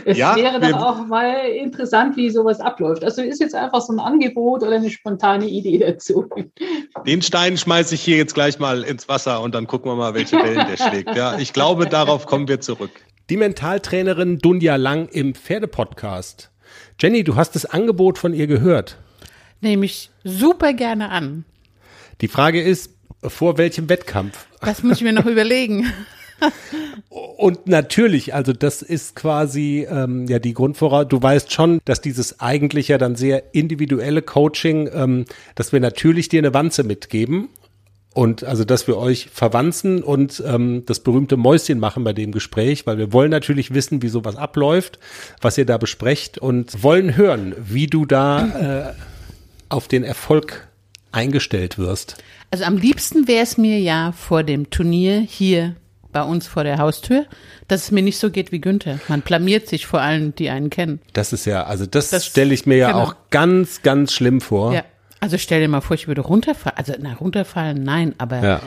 Es 0.05 0.19
ja, 0.19 0.37
wäre 0.37 0.61
dann 0.61 0.75
auch 0.75 1.07
mal 1.07 1.49
interessant, 1.49 2.17
wie 2.17 2.29
sowas 2.29 2.61
abläuft. 2.61 3.03
Also 3.03 3.23
ist 3.23 3.41
jetzt 3.41 3.55
einfach 3.55 3.81
so 3.81 3.95
ein 3.95 3.99
Angebot 3.99 4.63
oder 4.63 4.77
eine 4.77 4.91
spontane 4.91 5.47
Idee 5.47 5.79
dazu. 5.79 6.29
Den 7.07 7.23
Stein 7.23 7.57
schmeiße 7.57 7.95
ich 7.95 8.03
hier 8.03 8.19
jetzt 8.19 8.35
gleich 8.35 8.59
mal 8.59 8.83
ins 8.83 9.09
Wasser 9.09 9.41
und 9.41 9.55
dann 9.55 9.67
gucken 9.67 9.91
wir 9.91 9.97
mal, 9.97 10.15
welche 10.15 10.37
Wellen 10.37 10.67
der 10.69 10.77
schlägt. 10.77 11.17
Ja, 11.17 11.39
ich 11.39 11.53
glaube, 11.55 11.87
darauf 11.87 12.27
kommen 12.27 12.47
wir 12.47 12.61
zurück. 12.61 12.91
Die 13.29 13.37
Mentaltrainerin 13.37 14.39
Dunja 14.39 14.77
Lang 14.77 15.09
im 15.09 15.35
Pferdepodcast. 15.35 16.53
Jenny, 17.01 17.25
du 17.25 17.35
hast 17.35 17.57
das 17.57 17.67
Angebot 17.67 18.19
von 18.19 18.33
ihr 18.33 18.47
gehört. 18.47 18.99
Nehme 19.61 19.85
ich 19.85 20.11
super 20.23 20.73
gerne 20.73 21.11
an. 21.11 21.45
Die 22.21 22.29
Frage 22.29 22.63
ist, 22.63 22.93
vor 23.21 23.59
welchem 23.59 23.89
Wettkampf? 23.89 24.47
Das 24.61 24.85
muss 24.85 24.99
ich 24.99 25.03
mir 25.03 25.13
noch 25.13 25.27
überlegen. 25.27 25.93
Und 27.19 27.67
natürlich, 27.67 28.33
also 28.33 28.53
das 28.53 28.81
ist 28.83 29.17
quasi 29.17 29.89
ähm, 29.91 30.27
ja 30.29 30.39
die 30.39 30.55
Grundvoraussetzung. 30.55 31.21
Du 31.21 31.23
weißt 31.23 31.53
schon, 31.53 31.81
dass 31.85 32.01
dieses 32.01 32.39
eigentlich 32.39 32.87
ja 32.89 32.99
dann 32.99 33.17
sehr 33.17 33.55
individuelle 33.55 34.23
Coaching, 34.23 34.89
ähm, 34.93 35.25
dass 35.57 35.73
wir 35.73 35.81
natürlich 35.81 36.29
dir 36.29 36.39
eine 36.39 36.55
Wanze 36.55 36.85
mitgeben 36.85 37.49
und 38.17 38.45
also, 38.45 38.65
dass 38.65 38.87
wir 38.87 38.97
euch 38.97 39.29
verwanzen 39.31 40.03
und 40.03 40.43
ähm, 40.47 40.85
das 40.87 41.01
berühmte 41.01 41.37
Mäuschen 41.37 41.79
machen 41.79 42.03
bei 42.03 42.15
dem 42.15 42.33
Gespräch, 42.33 42.87
weil 42.87 42.97
wir 42.97 43.13
wollen 43.13 43.31
natürlich 43.31 43.75
wissen, 43.75 44.01
wie 44.01 44.09
sowas 44.09 44.37
abläuft, 44.37 44.99
was 45.43 45.59
ihr 45.59 45.67
da 45.67 45.77
besprecht 45.77 46.39
und 46.39 46.83
wollen 46.83 47.15
hören, 47.19 47.55
wie 47.59 47.89
du 47.89 48.07
da 48.07 48.95
äh, 48.95 48.95
auf 49.69 49.87
den 49.87 50.03
Erfolg 50.03 50.67
eingestellt 51.13 51.77
wirst. 51.77 52.17
Also 52.51 52.65
am 52.65 52.79
liebsten 52.79 53.29
wäre 53.29 53.43
es 53.43 53.59
mir 53.59 53.81
ja 53.81 54.13
vor 54.13 54.45
dem 54.45 54.71
Turnier 54.71 55.21
hier 55.21 55.77
bei 56.11 56.23
uns 56.23 56.47
vor 56.47 56.65
der 56.65 56.79
Haustür, 56.79 57.27
dass 57.69 57.83
es 57.83 57.91
mir 57.91 58.03
nicht 58.03 58.17
so 58.19 58.31
geht 58.31 58.51
wie 58.51 58.63
Günther. 58.63 58.99
Man 59.09 59.21
blamiert 59.21 59.69
sich 59.69 59.85
vor 59.85 60.01
allen, 60.01 60.35
die 60.37 60.49
einen 60.49 60.71
kennen. 60.71 61.01
Das 61.13 61.35
ist 61.35 61.45
ja, 61.45 61.65
also 61.65 61.85
das, 61.85 62.09
das 62.09 62.25
stelle 62.25 62.55
ich 62.55 62.65
mir 62.65 62.79
ja 62.79 62.93
genau. 62.93 63.03
auch 63.03 63.15
ganz, 63.29 63.83
ganz 63.83 64.15
schlimm 64.15 64.41
vor. 64.41 64.73
Ja. 64.73 64.85
Also 65.27 65.39
stell 65.39 65.61
dir 65.61 65.67
mal 65.67 65.81
vor, 65.81 65.97
ich 65.97 66.07
würde 66.07 66.21
runterfallen. 66.21 66.79
Also 66.79 66.95
na, 67.01 67.15
runterfallen, 67.15 67.83
nein, 67.83 68.15
aber 68.17 68.45
ja. 68.45 68.61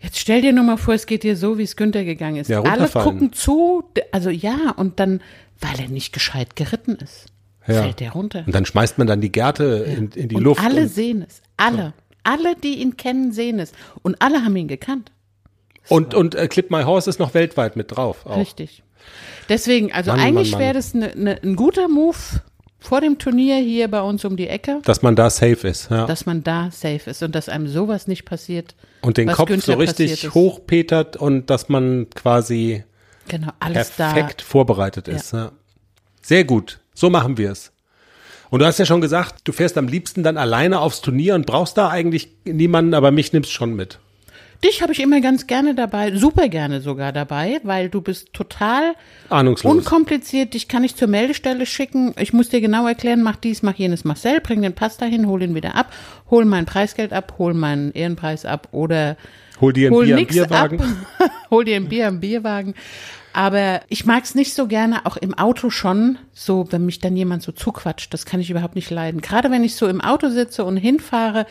jetzt 0.00 0.18
stell 0.18 0.42
dir 0.42 0.52
nur 0.52 0.64
mal 0.64 0.76
vor, 0.76 0.92
es 0.92 1.06
geht 1.06 1.22
dir 1.22 1.34
so, 1.34 1.56
wie 1.56 1.62
es 1.62 1.76
Günther 1.76 2.04
gegangen 2.04 2.36
ist. 2.36 2.48
Ja, 2.48 2.60
Alle 2.60 2.88
gucken 2.88 3.32
zu, 3.32 3.82
also 4.10 4.28
ja, 4.28 4.74
und 4.76 5.00
dann, 5.00 5.22
weil 5.60 5.80
er 5.80 5.88
nicht 5.88 6.12
gescheit 6.12 6.56
geritten 6.56 6.96
ist, 6.96 7.28
ja. 7.66 7.84
fällt 7.84 8.00
der 8.00 8.12
runter. 8.12 8.42
Und 8.44 8.54
dann 8.54 8.66
schmeißt 8.66 8.98
man 8.98 9.06
dann 9.06 9.22
die 9.22 9.32
Gerte 9.32 9.64
in, 9.64 10.10
in 10.10 10.28
die 10.28 10.34
und 10.34 10.42
Luft. 10.42 10.62
Alle 10.62 10.88
sehen 10.88 11.24
es, 11.26 11.40
alle. 11.56 11.94
Alle, 12.22 12.54
die 12.54 12.82
ihn 12.82 12.98
kennen, 12.98 13.32
sehen 13.32 13.58
es. 13.58 13.72
Und 14.02 14.20
alle 14.20 14.44
haben 14.44 14.54
ihn 14.56 14.68
gekannt. 14.68 15.10
Und, 15.88 16.12
und 16.12 16.34
äh, 16.34 16.48
Clip 16.48 16.70
My 16.70 16.82
Horse 16.82 17.08
ist 17.08 17.18
noch 17.18 17.32
weltweit 17.32 17.76
mit 17.76 17.96
drauf. 17.96 18.26
Auch. 18.26 18.36
Richtig. 18.36 18.82
Deswegen, 19.48 19.90
also 19.90 20.10
Mann, 20.10 20.20
eigentlich 20.20 20.58
wäre 20.58 20.74
das 20.74 20.92
ne, 20.92 21.12
ne, 21.16 21.40
ein 21.42 21.56
guter 21.56 21.88
Move 21.88 22.18
vor 22.82 23.00
dem 23.00 23.18
Turnier 23.18 23.56
hier 23.56 23.88
bei 23.88 24.02
uns 24.02 24.24
um 24.24 24.36
die 24.36 24.48
Ecke. 24.48 24.80
Dass 24.84 25.02
man 25.02 25.16
da 25.16 25.30
safe 25.30 25.68
ist, 25.68 25.90
ja. 25.90 26.06
Dass 26.06 26.26
man 26.26 26.42
da 26.42 26.70
safe 26.70 27.10
ist 27.10 27.22
und 27.22 27.34
dass 27.34 27.48
einem 27.48 27.68
sowas 27.68 28.06
nicht 28.06 28.24
passiert. 28.24 28.74
Und 29.00 29.16
den 29.16 29.28
Kopf 29.28 29.48
Günther 29.48 29.72
so 29.74 29.78
richtig 29.78 30.34
hochpetert 30.34 31.16
und 31.16 31.48
dass 31.48 31.68
man 31.68 32.10
quasi 32.10 32.84
genau, 33.28 33.52
alles 33.60 33.90
perfekt 33.90 34.42
vorbereitet 34.42 35.08
ist. 35.08 35.32
Ja. 35.32 35.38
ja. 35.38 35.52
Sehr 36.22 36.44
gut. 36.44 36.80
So 36.94 37.08
machen 37.08 37.38
wir 37.38 37.52
es. 37.52 37.72
Und 38.50 38.60
du 38.60 38.66
hast 38.66 38.78
ja 38.78 38.84
schon 38.84 39.00
gesagt, 39.00 39.40
du 39.44 39.52
fährst 39.52 39.78
am 39.78 39.88
liebsten 39.88 40.22
dann 40.22 40.36
alleine 40.36 40.80
aufs 40.80 41.00
Turnier 41.00 41.34
und 41.34 41.46
brauchst 41.46 41.78
da 41.78 41.88
eigentlich 41.88 42.36
niemanden, 42.44 42.92
aber 42.92 43.10
mich 43.10 43.32
nimmst 43.32 43.50
schon 43.50 43.74
mit. 43.74 43.98
Dich 44.64 44.80
habe 44.80 44.92
ich 44.92 45.00
immer 45.00 45.20
ganz 45.20 45.48
gerne 45.48 45.74
dabei, 45.74 46.14
super 46.14 46.48
gerne 46.48 46.80
sogar 46.80 47.12
dabei, 47.12 47.60
weil 47.64 47.88
du 47.88 48.00
bist 48.00 48.32
total 48.32 48.94
Ahnungslos. 49.28 49.72
unkompliziert. 49.72 50.54
Dich 50.54 50.68
kann 50.68 50.84
ich 50.84 50.94
zur 50.94 51.08
Meldestelle 51.08 51.66
schicken. 51.66 52.14
Ich 52.18 52.32
muss 52.32 52.48
dir 52.48 52.60
genau 52.60 52.86
erklären, 52.86 53.22
mach 53.22 53.36
dies, 53.36 53.62
mach 53.62 53.74
jenes, 53.74 54.04
Marcel, 54.04 54.40
bring 54.40 54.62
den 54.62 54.72
Pass 54.72 54.98
dahin, 54.98 55.26
hol 55.26 55.42
ihn 55.42 55.56
wieder 55.56 55.74
ab, 55.74 55.92
hol 56.30 56.44
mein 56.44 56.64
Preisgeld 56.64 57.12
ab, 57.12 57.34
hol 57.38 57.54
meinen 57.54 57.90
Ehrenpreis 57.90 58.44
ab 58.44 58.68
oder 58.70 59.16
hol 59.60 59.72
dir 59.72 59.90
ein 59.90 59.94
hol 59.94 60.04
Bier 60.04 60.18
im 60.18 60.26
Bierwagen. 60.28 60.80
Ab, 61.18 61.30
hol 61.50 61.64
dir 61.64 61.76
ein 61.76 61.88
Bier 61.88 62.06
im 62.06 62.20
Bierwagen. 62.20 62.74
Aber 63.32 63.80
ich 63.88 64.04
mag 64.04 64.24
es 64.24 64.34
nicht 64.34 64.54
so 64.54 64.66
gerne, 64.66 65.06
auch 65.06 65.16
im 65.16 65.34
Auto 65.34 65.70
schon, 65.70 66.18
so 66.32 66.70
wenn 66.70 66.84
mich 66.84 67.00
dann 67.00 67.16
jemand 67.16 67.42
so 67.42 67.50
zuquatscht. 67.50 68.12
Das 68.12 68.26
kann 68.26 68.40
ich 68.40 68.50
überhaupt 68.50 68.74
nicht 68.74 68.90
leiden. 68.90 69.22
Gerade 69.22 69.50
wenn 69.50 69.64
ich 69.64 69.74
so 69.74 69.88
im 69.88 70.02
Auto 70.02 70.28
sitze 70.28 70.64
und 70.64 70.76
hinfahre, 70.76 71.46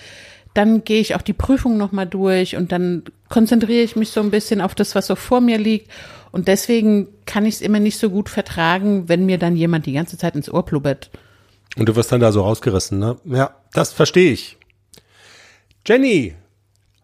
dann 0.54 0.84
gehe 0.84 1.00
ich 1.00 1.16
auch 1.16 1.22
die 1.22 1.34
Prüfung 1.34 1.78
nochmal 1.78 2.08
durch 2.08 2.56
und 2.56 2.72
dann 2.72 3.04
konzentriere 3.30 3.84
ich 3.84 3.96
mich 3.96 4.10
so 4.10 4.20
ein 4.20 4.32
bisschen 4.32 4.62
auf 4.62 4.76
das, 4.76 4.96
was 4.96 5.08
so 5.08 5.16
vor 5.16 5.42
mir 5.42 5.58
liegt. 5.58 5.90
Und 6.32 6.48
deswegen 6.48 7.08
kann 7.26 7.46
ich 7.46 7.56
es 7.56 7.62
immer 7.62 7.80
nicht 7.80 7.98
so 7.98 8.10
gut 8.10 8.30
vertragen, 8.30 9.08
wenn 9.08 9.26
mir 9.26 9.38
dann 9.38 9.56
jemand 9.56 9.86
die 9.86 9.94
ganze 9.94 10.18
Zeit 10.18 10.36
ins 10.36 10.52
Ohr 10.52 10.64
blubbert. 10.64 11.10
Und 11.78 11.88
du 11.88 11.96
wirst 11.96 12.12
dann 12.12 12.22
da 12.22 12.32
so 12.32 12.42
rausgerissen, 12.42 13.00
ne? 13.00 13.18
Ja, 13.26 13.56
das 13.74 13.94
verstehe 13.94 14.32
ich. 14.32 14.58
Jenny, 15.88 16.36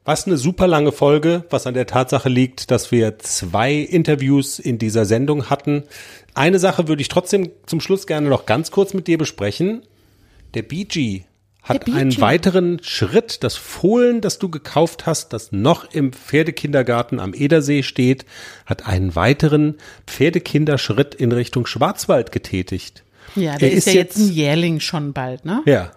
was 0.04 0.26
eine 0.26 0.38
super 0.38 0.68
lange 0.68 0.92
Folge, 0.92 1.46
was 1.50 1.68
an 1.68 1.74
der 1.74 1.88
Tatsache 1.88 2.30
liegt, 2.30 2.72
dass 2.72 2.92
wir 2.92 3.20
zwei 3.20 3.74
Interviews 3.74 4.60
in 4.60 4.78
dieser 4.78 5.06
Sendung 5.06 5.50
hatten. 5.50 5.84
Eine 6.34 6.60
Sache 6.60 6.88
würde 6.88 7.02
ich 7.02 7.10
trotzdem 7.10 7.50
zum 7.66 7.82
Schluss 7.82 8.08
gerne 8.08 8.30
noch 8.30 8.46
ganz 8.46 8.72
kurz 8.72 8.94
mit 8.94 9.08
dir 9.08 9.18
besprechen. 9.18 9.82
Der 10.54 10.62
BG 10.62 11.24
hat 11.68 11.88
einen 11.88 12.20
weiteren 12.22 12.82
Schritt, 12.84 13.44
das 13.44 13.56
Fohlen, 13.56 14.22
das 14.22 14.40
du 14.40 14.50
gekauft 14.50 15.06
hast, 15.06 15.34
das 15.34 15.52
noch 15.52 15.92
im 15.92 16.14
Pferdekindergarten 16.14 17.20
am 17.20 17.34
Edersee 17.34 17.84
steht, 17.84 18.26
hat 18.66 18.88
einen 18.88 19.16
weiteren 19.16 19.76
Pferdekinderschritt 20.06 21.16
in 21.16 21.32
Richtung 21.32 21.66
Schwarzwald 21.66 22.32
getätigt. 22.32 23.04
Ja, 23.36 23.58
der 23.58 23.72
er 23.72 23.78
ist, 23.78 23.88
ist 23.88 23.94
ja 23.94 24.00
jetzt 24.02 24.18
ein 24.18 24.32
Jährling 24.32 24.80
schon 24.80 25.14
bald, 25.14 25.46
ne? 25.46 25.62
Ja. 25.66 25.92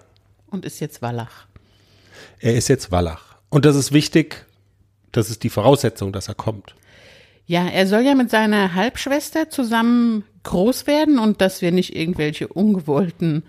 Und 0.48 0.64
ist 0.64 0.80
jetzt 0.80 1.02
Wallach. 1.02 1.46
Er 2.40 2.54
ist 2.54 2.68
jetzt 2.68 2.90
Wallach. 2.90 3.36
Und 3.48 3.64
das 3.64 3.76
ist 3.76 3.92
wichtig, 3.92 4.46
das 5.12 5.30
ist 5.30 5.42
die 5.42 5.50
Voraussetzung, 5.50 6.12
dass 6.12 6.28
er 6.28 6.34
kommt. 6.34 6.74
Ja, 7.46 7.66
er 7.66 7.86
soll 7.86 8.02
ja 8.02 8.14
mit 8.14 8.30
seiner 8.30 8.74
Halbschwester 8.74 9.50
zusammen 9.50 10.24
groß 10.44 10.86
werden 10.86 11.18
und 11.18 11.40
dass 11.40 11.62
wir 11.62 11.72
nicht 11.72 11.96
irgendwelche 11.96 12.48
ungewollten 12.48 13.42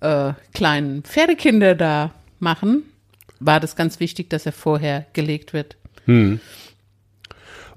äh, 0.00 0.32
kleinen 0.54 1.02
Pferdekinder 1.02 1.74
da 1.74 2.12
machen, 2.38 2.82
war 3.40 3.60
das 3.60 3.76
ganz 3.76 4.00
wichtig, 4.00 4.30
dass 4.30 4.46
er 4.46 4.52
vorher 4.52 5.06
gelegt 5.12 5.52
wird. 5.52 5.76
Hm. 6.06 6.40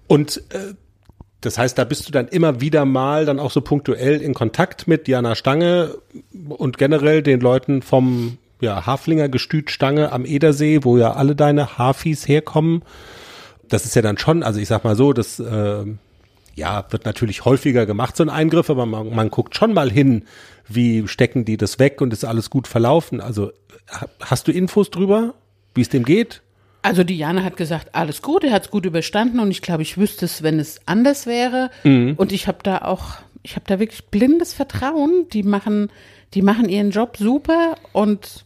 Und 0.08 0.38
äh, 0.50 0.74
das 1.42 1.58
heißt, 1.58 1.78
da 1.78 1.86
bist 1.86 2.08
du 2.08 2.12
dann 2.12 2.28
immer 2.28 2.60
wieder 2.60 2.86
mal 2.86 3.26
dann 3.26 3.40
auch 3.40 3.52
so 3.52 3.62
punktuell 3.62 4.22
in 4.22 4.34
Kontakt 4.34 4.88
mit 4.88 5.08
Diana 5.08 5.36
Stange 5.36 5.96
und 6.50 6.78
generell 6.78 7.24
den 7.24 7.40
Leuten 7.40 7.82
vom 7.82 8.38
ja, 8.60 8.86
Haflinger 8.86 9.30
Gestüt 9.30 9.72
Stange 9.72 10.12
am 10.12 10.26
Edersee, 10.26 10.84
wo 10.84 10.98
ja 10.98 11.14
alle 11.14 11.36
deine 11.36 11.78
Hafis 11.78 12.28
herkommen. 12.28 12.84
Das 13.70 13.86
ist 13.86 13.96
ja 13.96 14.02
dann 14.02 14.18
schon, 14.18 14.44
also 14.44 14.60
ich 14.60 14.68
sag 14.68 14.84
mal 14.84 14.96
so, 14.96 15.14
das 15.14 15.40
äh, 15.40 15.86
ja, 16.60 16.86
wird 16.92 17.06
natürlich 17.06 17.46
häufiger 17.46 17.86
gemacht, 17.86 18.16
so 18.16 18.24
ein 18.24 18.30
Eingriff, 18.30 18.70
aber 18.70 18.86
man, 18.86 19.16
man 19.16 19.30
guckt 19.30 19.56
schon 19.56 19.74
mal 19.74 19.90
hin, 19.90 20.26
wie 20.68 21.08
stecken 21.08 21.46
die 21.46 21.58
das 21.58 21.80
weg 21.80 22.02
und 22.02 22.14
ist 22.14 22.26
alles 22.26 22.50
gut 22.50 22.68
verlaufen. 22.68 23.22
Also 23.22 23.52
hast 24.22 24.48
du 24.48 24.52
Infos 24.52 24.92
drüber, 24.92 25.34
wie 25.74 25.82
es 25.82 25.90
dem 25.90 26.06
geht? 26.06 26.42
Also 26.82 27.04
Diana 27.04 27.44
hat 27.44 27.58
gesagt, 27.58 27.94
alles 27.94 28.22
gut, 28.22 28.44
er 28.44 28.52
hat 28.52 28.64
es 28.66 28.72
gut 28.72 28.86
überstanden 28.86 29.40
und 29.40 29.52
ich 29.52 29.62
glaube, 29.62 29.82
ich 29.82 29.98
wüsste 29.98 30.26
es, 30.26 30.44
wenn 30.44 30.60
es 30.60 30.80
anders 30.86 31.26
wäre. 31.26 31.72
Mhm. 31.84 32.14
Und 32.16 32.32
ich 32.32 32.48
habe 32.48 32.60
da 32.64 32.80
auch, 32.80 33.16
ich 33.44 33.56
habe 33.56 33.66
da 33.68 33.80
wirklich 33.80 34.06
blindes 34.06 34.54
Vertrauen. 34.54 35.28
Die 35.34 35.44
machen, 35.44 35.92
die 36.34 36.42
machen 36.42 36.70
ihren 36.70 36.92
Job 36.92 37.18
super 37.18 37.76
und 37.92 38.46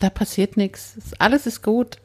da 0.00 0.10
passiert 0.10 0.56
nichts. 0.56 0.96
Alles 1.18 1.46
ist 1.46 1.62
gut. 1.62 1.98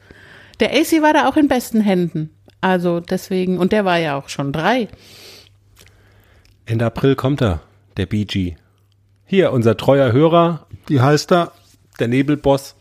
Der 0.60 0.72
AC 0.72 1.02
war 1.02 1.12
da 1.12 1.28
auch 1.28 1.36
in 1.36 1.48
besten 1.48 1.80
Händen. 1.80 2.30
Also 2.60 3.00
deswegen, 3.00 3.58
und 3.58 3.72
der 3.72 3.84
war 3.84 3.98
ja 3.98 4.16
auch 4.16 4.28
schon 4.28 4.52
drei. 4.52 4.88
Ende 6.66 6.84
April 6.84 7.14
kommt 7.14 7.40
er, 7.40 7.60
der 7.96 8.06
BG. 8.06 8.56
Hier, 9.24 9.52
unser 9.52 9.76
treuer 9.76 10.12
Hörer, 10.12 10.66
wie 10.88 11.00
heißt 11.00 11.32
er? 11.32 11.52
Der 12.00 12.08
Nebelboss 12.08 12.74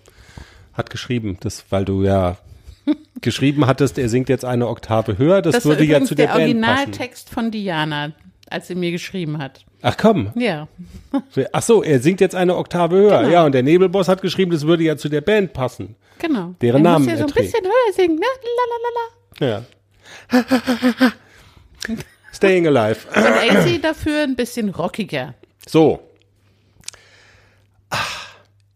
hat 0.73 0.89
geschrieben, 0.89 1.37
das, 1.39 1.65
weil 1.69 1.85
du 1.85 2.03
ja 2.03 2.37
geschrieben 3.21 3.67
hattest, 3.67 3.99
er 3.99 4.09
singt 4.09 4.27
jetzt 4.27 4.43
eine 4.43 4.67
Oktave 4.67 5.19
höher. 5.19 5.43
Das, 5.43 5.53
das 5.55 5.65
würde 5.65 5.83
ja 5.83 6.03
zu 6.03 6.15
der, 6.15 6.27
der 6.27 6.33
Band 6.33 6.39
passen. 6.41 6.61
der 6.61 6.69
Originaltext 6.71 7.29
von 7.29 7.51
Diana, 7.51 8.11
als 8.49 8.67
sie 8.67 8.75
mir 8.75 8.89
geschrieben 8.89 9.37
hat. 9.37 9.65
Ach 9.83 9.95
komm. 9.97 10.31
Ja. 10.35 10.67
Ach 11.51 11.61
so, 11.61 11.83
er 11.83 11.99
singt 11.99 12.21
jetzt 12.21 12.33
eine 12.33 12.55
Oktave 12.55 12.95
höher. 12.95 13.19
Genau. 13.19 13.31
Ja, 13.31 13.45
und 13.45 13.51
der 13.51 13.61
Nebelboss 13.61 14.07
hat 14.07 14.23
geschrieben, 14.23 14.51
das 14.51 14.65
würde 14.65 14.83
ja 14.83 14.97
zu 14.97 15.09
der 15.09 15.21
Band 15.21 15.53
passen. 15.53 15.95
Genau. 16.17 16.55
Deren 16.59 16.83
er 16.83 16.91
Namen 16.91 17.05
muss 17.05 17.13
ja 17.13 17.19
so 17.19 17.25
ein 17.25 17.33
bisschen 17.33 17.63
höher 17.63 17.93
singen, 17.93 18.15
ne? 18.15 18.25
Lalalala. 19.39 19.63
Ja. 21.01 21.11
Staying 22.35 22.67
Alive. 22.67 23.07
Und 23.07 23.23
AC 23.23 23.81
dafür 23.81 24.23
ein 24.23 24.35
bisschen 24.35 24.69
rockiger. 24.69 25.35
So. 25.67 26.01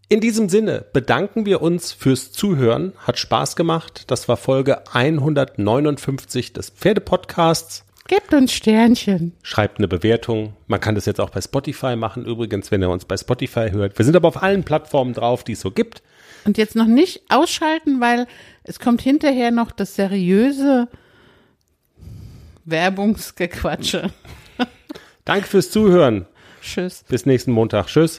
In 0.07 0.22
diesem 0.22 0.49
Sinne 0.49 0.86
bedanken 0.94 1.45
wir 1.45 1.61
uns 1.61 1.91
fürs 1.91 2.31
Zuhören. 2.31 2.94
Hat 2.99 3.19
Spaß 3.19 3.56
gemacht. 3.56 4.06
Das 4.07 4.27
war 4.27 4.38
Folge 4.38 4.81
159 4.94 6.53
des 6.53 6.69
Pferdepodcasts. 6.69 7.84
Gebt 8.07 8.34
uns 8.34 8.53
Sternchen. 8.53 9.34
Schreibt 9.44 9.77
eine 9.77 9.88
Bewertung. 9.88 10.53
Man 10.65 10.80
kann 10.80 10.95
das 10.95 11.06
jetzt 11.06 11.19
auch 11.19 11.30
bei 11.30 11.41
Spotify 11.41 11.95
machen, 11.95 12.26
übrigens, 12.26 12.72
wenn 12.72 12.81
ihr 12.81 12.90
uns 12.90 13.06
bei 13.06 13.18
Spotify 13.18 13.69
hört. 13.69 13.99
Wir 13.99 14.06
sind 14.06 14.15
aber 14.15 14.30
auf 14.30 14.41
allen 14.41 14.64
Plattformen 14.64 15.14
drauf, 15.14 15.44
die 15.44 15.52
es 15.52 15.60
so 15.60 15.69
gibt. 15.69 16.02
Und 16.44 16.57
jetzt 16.57 16.76
noch 16.76 16.88
nicht 16.88 17.22
ausschalten, 17.30 18.02
weil 18.02 18.26
es 18.64 18.80
kommt 18.80 19.02
hinterher 19.02 19.52
noch 19.52 19.72
das 19.72 19.95
seriöse 19.95 20.88
Werbungsgequatsche. 22.69 24.11
Danke 25.25 25.47
fürs 25.47 25.71
Zuhören. 25.71 26.25
Tschüss. 26.61 27.03
Bis 27.07 27.25
nächsten 27.25 27.51
Montag. 27.51 27.87
Tschüss. 27.87 28.17